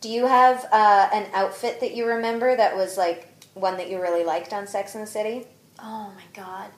Do 0.00 0.08
you 0.08 0.26
have 0.26 0.66
uh, 0.72 1.08
an 1.12 1.26
outfit 1.34 1.80
that 1.80 1.94
you 1.94 2.06
remember 2.06 2.56
that 2.56 2.74
was 2.74 2.96
like 2.96 3.44
one 3.54 3.76
that 3.76 3.90
you 3.90 4.00
really 4.00 4.24
liked 4.24 4.52
on 4.52 4.66
Sex 4.66 4.94
in 4.94 5.02
the 5.02 5.06
City? 5.06 5.46
Oh 5.78 6.12
my 6.14 6.22
god, 6.34 6.70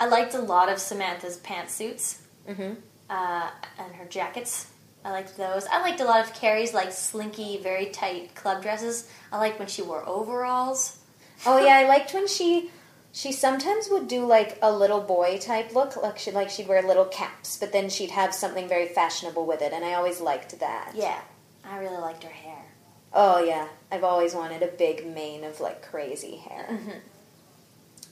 I 0.00 0.06
liked 0.06 0.34
a 0.34 0.40
lot 0.40 0.68
of 0.68 0.80
Samantha's 0.80 1.36
pantsuits. 1.36 2.18
Mm-hmm. 2.48 2.72
uh, 3.08 3.50
and 3.78 3.94
her 3.94 4.06
jackets. 4.06 4.66
I 5.04 5.10
liked 5.12 5.36
those. 5.36 5.66
I 5.66 5.80
liked 5.82 6.00
a 6.00 6.04
lot 6.04 6.24
of 6.24 6.34
Carrie's 6.34 6.74
like 6.74 6.90
slinky, 6.90 7.58
very 7.58 7.86
tight 7.86 8.34
club 8.34 8.62
dresses. 8.62 9.08
I 9.30 9.38
liked 9.38 9.58
when 9.58 9.68
she 9.68 9.82
wore 9.82 10.06
overalls. 10.06 10.98
Oh 11.46 11.58
yeah, 11.64 11.76
I 11.76 11.86
liked 11.86 12.12
when 12.12 12.26
she 12.26 12.70
she 13.12 13.32
sometimes 13.32 13.88
would 13.90 14.08
do 14.08 14.26
like 14.26 14.58
a 14.62 14.72
little 14.72 15.00
boy 15.00 15.38
type 15.38 15.74
look, 15.74 15.96
like 15.96 16.18
she 16.18 16.30
like 16.32 16.50
she'd 16.50 16.68
wear 16.68 16.82
little 16.82 17.06
caps, 17.06 17.56
but 17.56 17.72
then 17.72 17.88
she'd 17.88 18.10
have 18.10 18.34
something 18.34 18.68
very 18.68 18.88
fashionable 18.88 19.46
with 19.46 19.62
it, 19.62 19.72
and 19.72 19.84
I 19.84 19.94
always 19.94 20.20
liked 20.20 20.58
that. 20.60 20.92
Yeah, 20.94 21.20
I 21.64 21.78
really 21.78 21.98
liked 21.98 22.24
her 22.24 22.30
hair. 22.30 22.64
Oh 23.12 23.42
yeah, 23.42 23.68
I've 23.90 24.04
always 24.04 24.34
wanted 24.34 24.62
a 24.62 24.68
big 24.68 25.06
mane 25.06 25.44
of 25.44 25.60
like 25.60 25.82
crazy 25.82 26.36
hair. 26.36 26.66
Mm-hmm. 26.70 26.98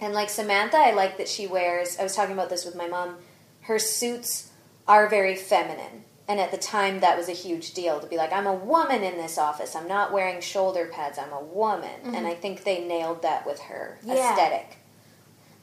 And 0.01 0.15
like 0.15 0.31
Samantha, 0.31 0.77
I 0.77 0.93
like 0.93 1.19
that 1.19 1.29
she 1.29 1.47
wears. 1.47 1.99
I 1.99 2.03
was 2.05 2.15
talking 2.15 2.33
about 2.35 2.51
this 2.51 2.65
with 2.65 2.77
my 2.77 2.87
mom. 2.89 3.17
Her 3.63 3.79
suits 3.79 4.51
are 4.87 5.09
very 5.09 5.35
feminine, 5.37 6.05
and 6.29 6.39
at 6.41 6.51
the 6.51 6.57
time 6.57 7.01
that 7.01 7.17
was 7.19 7.29
a 7.29 7.33
huge 7.33 7.75
deal 7.75 8.01
to 8.01 8.07
be 8.07 8.17
like, 8.17 8.33
I'm 8.33 8.47
a 8.47 8.55
woman 8.55 9.03
in 9.03 9.17
this 9.17 9.37
office. 9.39 9.75
I'm 9.77 9.89
not 9.89 10.13
wearing 10.13 10.41
shoulder 10.41 10.87
pads. 10.87 11.19
I'm 11.19 11.33
a 11.33 11.43
woman, 11.43 12.15
and 12.15 12.27
I 12.27 12.35
think 12.35 12.65
they 12.65 12.87
nailed 12.87 13.23
that 13.23 13.47
with 13.47 13.61
her 13.63 13.99
Mm-hmm. 14.01 14.11
Yeah. 14.17 14.31
aesthetic. 14.33 14.77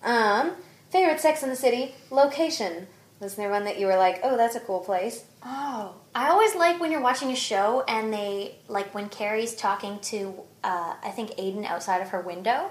Um, 0.04 0.52
favorite 0.92 1.20
Sex 1.20 1.42
in 1.44 1.50
the 1.50 1.56
City 1.56 1.96
location. 2.12 2.88
Was 3.20 3.36
there 3.36 3.50
one 3.50 3.64
that 3.64 3.80
you 3.80 3.88
were 3.88 3.96
like, 3.98 4.20
oh, 4.24 4.36
that's 4.38 4.56
a 4.56 4.60
cool 4.60 4.82
place? 4.82 5.24
Oh, 5.44 5.94
I 6.14 6.30
always 6.30 6.54
like 6.54 6.80
when 6.82 6.92
you're 6.92 7.02
watching 7.02 7.32
a 7.32 7.36
show 7.36 7.84
and 7.88 8.12
they 8.14 8.56
like 8.68 8.94
when 8.94 9.08
Carrie's 9.10 9.56
talking 9.56 10.00
to 10.00 10.34
uh, 10.64 10.96
I 11.02 11.10
think 11.12 11.32
Aidan 11.38 11.66
outside 11.66 12.02
of 12.02 12.10
her 12.10 12.20
window. 12.20 12.70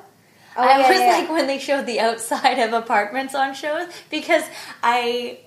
Oh, 0.56 0.62
I 0.62 0.78
yeah, 0.78 0.84
always 0.84 1.00
yeah. 1.00 1.06
like 1.18 1.30
when 1.30 1.46
they 1.46 1.58
showed 1.58 1.86
the 1.86 2.00
outside 2.00 2.58
of 2.58 2.72
apartments 2.72 3.34
on 3.34 3.54
shows 3.54 3.88
because 4.10 4.44
I 4.82 5.40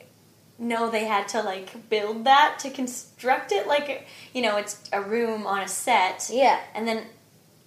know 0.59 0.89
they 0.89 1.05
had 1.05 1.27
to 1.29 1.41
like 1.41 1.89
build 1.89 2.23
that 2.25 2.57
to 2.59 2.69
construct 2.71 3.51
it 3.51 3.67
like 3.67 4.07
you 4.33 4.41
know 4.41 4.57
it's 4.57 4.81
a 4.91 4.99
room 5.01 5.45
on 5.45 5.61
a 5.61 5.67
set 5.67 6.29
Yeah. 6.33 6.59
and 6.73 6.87
then 6.87 7.03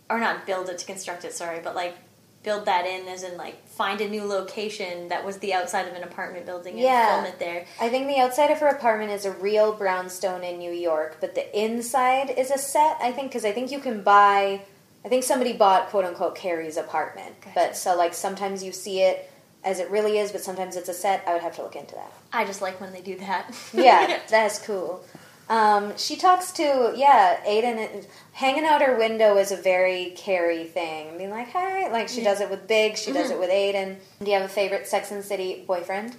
or 0.08 0.18
not 0.18 0.44
build 0.44 0.68
it 0.68 0.78
to 0.78 0.86
construct 0.86 1.24
it 1.24 1.32
sorry 1.32 1.60
but 1.62 1.76
like 1.76 1.96
build 2.42 2.64
that 2.64 2.86
in 2.86 3.06
as 3.06 3.22
in 3.22 3.36
like 3.36 3.64
find 3.68 4.00
a 4.00 4.08
new 4.08 4.24
location 4.24 5.06
that 5.08 5.24
was 5.24 5.38
the 5.38 5.54
outside 5.54 5.86
of 5.86 5.94
an 5.94 6.02
apartment 6.02 6.46
building 6.46 6.72
and 6.74 6.82
Yeah. 6.82 7.22
film 7.22 7.32
it 7.32 7.38
there 7.38 7.64
I 7.80 7.90
think 7.90 8.08
the 8.08 8.18
outside 8.18 8.50
of 8.50 8.58
her 8.58 8.66
apartment 8.68 9.12
is 9.12 9.24
a 9.24 9.30
real 9.30 9.72
brownstone 9.72 10.42
in 10.42 10.58
New 10.58 10.72
York, 10.72 11.18
but 11.20 11.34
the 11.36 11.46
inside 11.58 12.30
is 12.30 12.50
a 12.50 12.58
set. 12.58 12.96
I 13.00 13.12
think 13.12 13.28
because 13.30 13.44
I 13.44 13.52
think 13.52 13.70
you 13.70 13.78
can 13.78 14.02
buy. 14.02 14.62
I 15.04 15.08
think 15.08 15.24
somebody 15.24 15.52
bought 15.54 15.88
quote 15.88 16.04
unquote 16.04 16.34
Carrie's 16.36 16.76
apartment, 16.76 17.34
but 17.54 17.76
so 17.76 17.96
like 17.96 18.14
sometimes 18.14 18.62
you 18.62 18.72
see 18.72 19.00
it 19.00 19.30
as 19.64 19.78
it 19.78 19.90
really 19.90 20.18
is, 20.18 20.32
but 20.32 20.40
sometimes 20.42 20.76
it's 20.76 20.88
a 20.88 20.94
set. 20.94 21.22
I 21.26 21.32
would 21.34 21.42
have 21.42 21.56
to 21.56 21.62
look 21.62 21.76
into 21.76 21.94
that. 21.94 22.12
I 22.32 22.44
just 22.44 22.62
like 22.62 22.80
when 22.80 22.92
they 22.92 23.00
do 23.02 23.16
that 23.18 23.54
Yeah, 23.74 24.20
that's 24.30 24.58
cool. 24.64 25.04
Um, 25.48 25.96
she 25.96 26.14
talks 26.16 26.52
to 26.52 26.92
yeah, 26.96 27.40
Aidan. 27.44 27.78
and- 27.78 28.06
Hanging 28.32 28.64
out 28.64 28.80
her 28.80 28.96
window 28.96 29.36
is 29.36 29.52
a 29.52 29.56
very 29.56 30.14
Carrie 30.16 30.64
thing. 30.64 31.18
Being 31.18 31.28
like, 31.30 31.50
"Hi," 31.50 31.90
like 31.90 32.08
she 32.08 32.22
does 32.22 32.40
it 32.40 32.48
with 32.48 32.66
Big. 32.66 32.96
She 32.96 33.12
does 33.12 33.30
it 33.30 33.38
with 33.38 33.50
Aidan. 33.50 33.98
Do 34.20 34.26
you 34.30 34.34
have 34.38 34.44
a 34.44 34.48
favorite 34.48 34.86
Sex 34.86 35.10
and 35.10 35.22
City 35.22 35.62
boyfriend? 35.66 36.12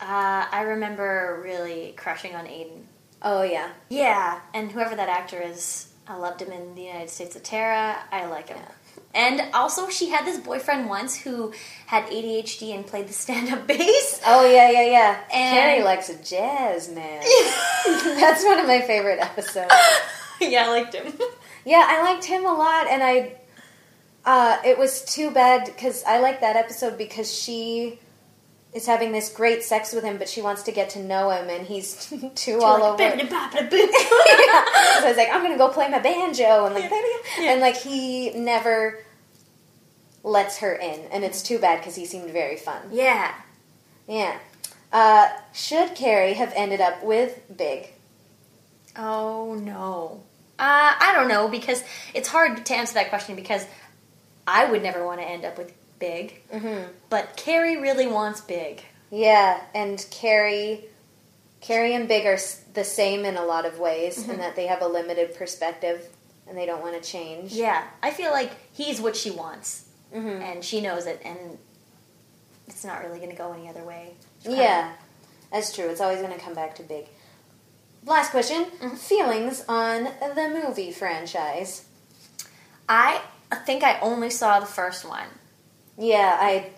Uh, 0.00 0.46
I 0.50 0.62
remember 0.62 1.40
really 1.44 1.94
crushing 1.96 2.34
on 2.34 2.46
Aidan. 2.48 2.86
Oh 3.22 3.42
yeah, 3.42 3.70
Yeah, 3.88 4.40
and 4.54 4.70
whoever 4.72 4.96
that 4.96 5.08
actor 5.08 5.40
is, 5.40 5.87
I 6.08 6.16
loved 6.16 6.40
him 6.40 6.50
in 6.52 6.74
the 6.74 6.82
United 6.82 7.10
States 7.10 7.36
of 7.36 7.42
Tara. 7.42 7.96
I 8.10 8.26
like 8.26 8.48
him. 8.48 8.58
And 9.14 9.42
also, 9.54 9.88
she 9.88 10.08
had 10.10 10.24
this 10.26 10.38
boyfriend 10.38 10.88
once 10.88 11.16
who 11.16 11.52
had 11.86 12.04
ADHD 12.06 12.74
and 12.74 12.86
played 12.86 13.08
the 13.08 13.12
stand-up 13.12 13.66
bass. 13.66 14.20
Oh 14.26 14.46
yeah, 14.50 14.70
yeah, 14.70 14.84
yeah. 14.84 15.20
And- 15.32 15.56
Carrie 15.58 15.82
likes 15.82 16.08
a 16.08 16.16
jazz 16.22 16.88
man. 16.90 17.22
That's 18.20 18.44
one 18.44 18.58
of 18.58 18.66
my 18.66 18.80
favorite 18.80 19.18
episodes. 19.20 19.72
yeah, 20.40 20.66
I 20.66 20.68
liked 20.68 20.94
him. 20.94 21.12
Yeah, 21.64 21.84
I 21.88 22.02
liked 22.02 22.24
him 22.24 22.44
a 22.46 22.52
lot, 22.52 22.86
and 22.88 23.02
I. 23.02 23.34
Uh, 24.24 24.58
it 24.64 24.76
was 24.78 25.04
too 25.06 25.30
bad 25.30 25.64
because 25.64 26.04
I 26.04 26.18
like 26.20 26.40
that 26.42 26.54
episode 26.56 26.98
because 26.98 27.32
she 27.32 27.98
is 28.78 28.86
having 28.86 29.12
this 29.12 29.28
great 29.30 29.62
sex 29.62 29.92
with 29.92 30.04
him, 30.04 30.16
but 30.16 30.28
she 30.28 30.40
wants 30.40 30.62
to 30.64 30.72
get 30.72 30.90
to 30.90 31.02
know 31.02 31.30
him, 31.30 31.50
and 31.50 31.66
he's 31.66 32.12
too 32.34 32.60
all 32.62 32.82
over. 32.82 33.02
Like, 33.02 33.30
yeah. 33.30 33.44
So 33.60 35.04
I 35.04 35.04
was 35.06 35.16
like, 35.16 35.28
I'm 35.30 35.42
gonna 35.42 35.58
go 35.58 35.68
play 35.68 35.88
my 35.90 35.98
banjo, 35.98 36.64
and 36.66 36.74
like, 36.74 36.90
and 37.38 37.60
like 37.60 37.76
he 37.76 38.30
never 38.30 38.98
lets 40.24 40.58
her 40.58 40.74
in, 40.74 41.00
and 41.12 41.24
it's 41.24 41.42
too 41.42 41.58
bad 41.58 41.78
because 41.78 41.94
he 41.94 42.06
seemed 42.06 42.30
very 42.30 42.56
fun. 42.56 42.80
yeah. 42.92 43.34
Yeah. 44.06 44.38
Uh, 44.90 45.28
should 45.52 45.94
Carrie 45.94 46.32
have 46.32 46.50
ended 46.56 46.80
up 46.80 47.04
with 47.04 47.38
Big? 47.54 47.92
Oh 48.96 49.54
no. 49.54 50.22
Uh, 50.58 50.94
I 50.98 51.12
don't 51.14 51.28
know 51.28 51.46
because 51.48 51.84
it's 52.14 52.26
hard 52.26 52.64
to 52.64 52.74
answer 52.74 52.94
that 52.94 53.10
question 53.10 53.36
because 53.36 53.66
I 54.46 54.64
would 54.64 54.82
never 54.82 55.04
want 55.04 55.20
to 55.20 55.26
end 55.28 55.44
up 55.44 55.58
with 55.58 55.72
Big, 55.98 56.42
Mm-hmm. 56.52 56.90
but 57.10 57.36
Carrie 57.36 57.76
really 57.76 58.06
wants 58.06 58.40
Big. 58.40 58.82
Yeah, 59.10 59.60
and 59.74 60.04
Carrie, 60.10 60.84
Carrie 61.60 61.94
and 61.94 62.06
Big 62.08 62.26
are 62.26 62.38
the 62.74 62.84
same 62.84 63.24
in 63.24 63.36
a 63.36 63.44
lot 63.44 63.64
of 63.66 63.78
ways, 63.78 64.28
in 64.28 64.38
that 64.38 64.54
they 64.56 64.66
have 64.66 64.82
a 64.82 64.86
limited 64.88 65.34
perspective 65.34 66.06
and 66.46 66.56
they 66.56 66.66
don't 66.66 66.80
want 66.82 66.94
to 67.02 67.06
change. 67.08 67.52
Yeah, 67.52 67.84
I 68.02 68.10
feel 68.10 68.30
like 68.30 68.50
he's 68.72 69.00
what 69.00 69.16
she 69.16 69.30
wants, 69.30 69.84
Mhm. 70.14 70.40
and 70.42 70.64
she 70.64 70.80
knows 70.80 71.06
it, 71.06 71.20
and 71.24 71.58
it's 72.66 72.84
not 72.84 73.02
really 73.02 73.18
going 73.18 73.30
to 73.30 73.36
go 73.36 73.52
any 73.52 73.68
other 73.68 73.82
way. 73.82 74.14
Yeah, 74.42 74.92
that's 75.52 75.74
true. 75.74 75.88
It's 75.88 76.00
always 76.00 76.20
going 76.20 76.32
to 76.32 76.38
come 76.38 76.54
back 76.54 76.74
to 76.76 76.82
Big. 76.82 77.06
Last 78.04 78.30
question: 78.30 78.66
feelings 78.96 79.64
on 79.68 80.04
the 80.20 80.48
movie 80.64 80.92
franchise? 80.92 81.84
I 82.88 83.20
think 83.66 83.82
I 83.84 83.98
only 84.00 84.30
saw 84.30 84.60
the 84.60 84.66
first 84.66 85.04
one. 85.04 85.26
Yeah, 85.98 86.36
I, 86.40 86.70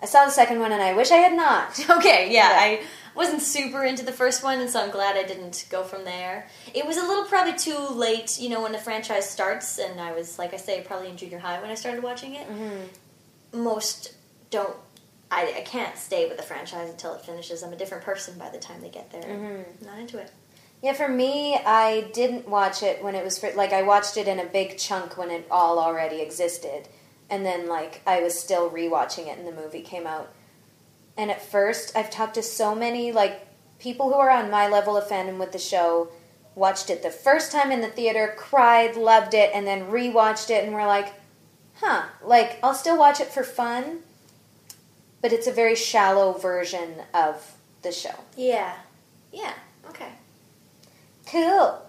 I 0.00 0.06
saw 0.06 0.24
the 0.24 0.30
second 0.30 0.60
one 0.60 0.72
and 0.72 0.82
I 0.82 0.94
wish 0.94 1.10
I 1.10 1.16
had 1.16 1.36
not. 1.36 1.78
Okay, 1.98 2.32
yeah, 2.32 2.50
Yeah. 2.50 2.58
I 2.60 2.80
wasn't 3.14 3.42
super 3.42 3.84
into 3.84 4.04
the 4.04 4.12
first 4.12 4.44
one, 4.44 4.60
and 4.60 4.70
so 4.70 4.80
I'm 4.80 4.92
glad 4.92 5.16
I 5.16 5.24
didn't 5.24 5.66
go 5.70 5.82
from 5.82 6.04
there. 6.04 6.46
It 6.72 6.86
was 6.86 6.96
a 6.96 7.02
little 7.02 7.24
probably 7.24 7.54
too 7.54 7.76
late, 7.76 8.38
you 8.38 8.48
know, 8.48 8.62
when 8.62 8.70
the 8.70 8.78
franchise 8.78 9.28
starts, 9.28 9.78
and 9.78 10.00
I 10.00 10.12
was, 10.12 10.38
like 10.38 10.54
I 10.54 10.56
say, 10.56 10.82
probably 10.82 11.08
in 11.08 11.16
junior 11.16 11.40
high 11.40 11.60
when 11.60 11.68
I 11.68 11.74
started 11.74 12.04
watching 12.04 12.36
it. 12.36 12.48
Mm-hmm. 12.48 13.60
Most 13.64 14.14
don't. 14.50 14.76
I, 15.30 15.54
I 15.58 15.60
can't 15.62 15.96
stay 15.98 16.28
with 16.28 16.36
the 16.36 16.42
franchise 16.44 16.88
until 16.88 17.12
it 17.14 17.22
finishes. 17.22 17.62
I'm 17.64 17.72
a 17.72 17.76
different 17.76 18.04
person 18.04 18.38
by 18.38 18.50
the 18.50 18.58
time 18.58 18.80
they 18.80 18.88
get 18.88 19.10
there. 19.10 19.22
Mm-hmm. 19.22 19.84
Not 19.84 19.98
into 19.98 20.18
it. 20.18 20.30
Yeah, 20.80 20.92
for 20.92 21.08
me, 21.08 21.56
I 21.56 22.08
didn't 22.14 22.48
watch 22.48 22.82
it 22.84 23.02
when 23.02 23.14
it 23.16 23.24
was 23.24 23.36
for, 23.38 23.50
like 23.54 23.72
I 23.72 23.82
watched 23.82 24.16
it 24.16 24.28
in 24.28 24.38
a 24.38 24.44
big 24.46 24.78
chunk 24.78 25.18
when 25.18 25.30
it 25.30 25.44
all 25.50 25.78
already 25.80 26.20
existed, 26.20 26.88
and 27.30 27.44
then 27.44 27.68
like 27.68 28.00
I 28.06 28.22
was 28.22 28.38
still 28.38 28.70
rewatching 28.70 29.26
it 29.26 29.38
and 29.38 29.46
the 29.46 29.52
movie 29.52 29.82
came 29.82 30.06
out. 30.06 30.32
And 31.16 31.30
at 31.30 31.42
first, 31.42 31.96
I've 31.96 32.10
talked 32.10 32.34
to 32.34 32.42
so 32.42 32.74
many 32.74 33.12
like 33.12 33.46
people 33.78 34.08
who 34.08 34.14
are 34.14 34.30
on 34.30 34.50
my 34.50 34.68
level 34.68 34.96
of 34.96 35.08
fandom 35.08 35.38
with 35.38 35.52
the 35.52 35.58
show, 35.58 36.08
watched 36.54 36.90
it 36.90 37.02
the 37.02 37.10
first 37.10 37.52
time 37.52 37.70
in 37.70 37.80
the 37.80 37.88
theater, 37.88 38.34
cried, 38.36 38.96
loved 38.96 39.34
it, 39.34 39.50
and 39.54 39.66
then 39.66 39.90
rewatched 39.90 40.50
it, 40.50 40.64
and 40.64 40.72
were 40.72 40.86
like, 40.86 41.12
"Huh, 41.74 42.04
like 42.22 42.58
I'll 42.62 42.74
still 42.74 42.98
watch 42.98 43.20
it 43.20 43.28
for 43.28 43.44
fun." 43.44 44.00
But 45.20 45.32
it's 45.32 45.48
a 45.48 45.52
very 45.52 45.74
shallow 45.74 46.32
version 46.32 47.02
of 47.12 47.56
the 47.82 47.90
show. 47.90 48.14
Yeah. 48.36 48.76
Yeah. 49.32 49.54
Okay. 49.88 50.12
Cool. 51.26 51.82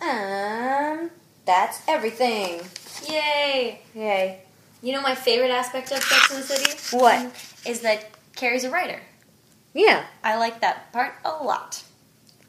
Um, 0.00 1.10
that's 1.44 1.82
everything. 1.86 2.62
Yay! 3.06 3.82
Yay. 3.94 4.42
You 4.82 4.92
know 4.94 5.02
my 5.02 5.14
favorite 5.14 5.50
aspect 5.50 5.92
of 5.92 6.02
Sex 6.02 6.30
and 6.30 6.42
the 6.42 6.46
City 6.46 6.96
What? 6.96 7.26
is 7.66 7.80
that 7.80 8.06
Carrie's 8.34 8.64
a 8.64 8.70
writer. 8.70 9.00
Yeah. 9.74 10.04
I 10.24 10.36
like 10.38 10.60
that 10.60 10.92
part 10.92 11.14
a 11.24 11.30
lot. 11.44 11.82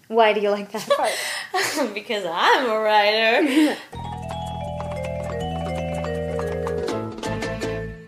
Why 0.07 0.33
do 0.33 0.39
you 0.41 0.49
like 0.49 0.71
that 0.71 0.87
part? 0.89 1.93
because 1.93 2.25
I'm 2.25 2.69
a 2.69 2.79
writer. 2.79 3.77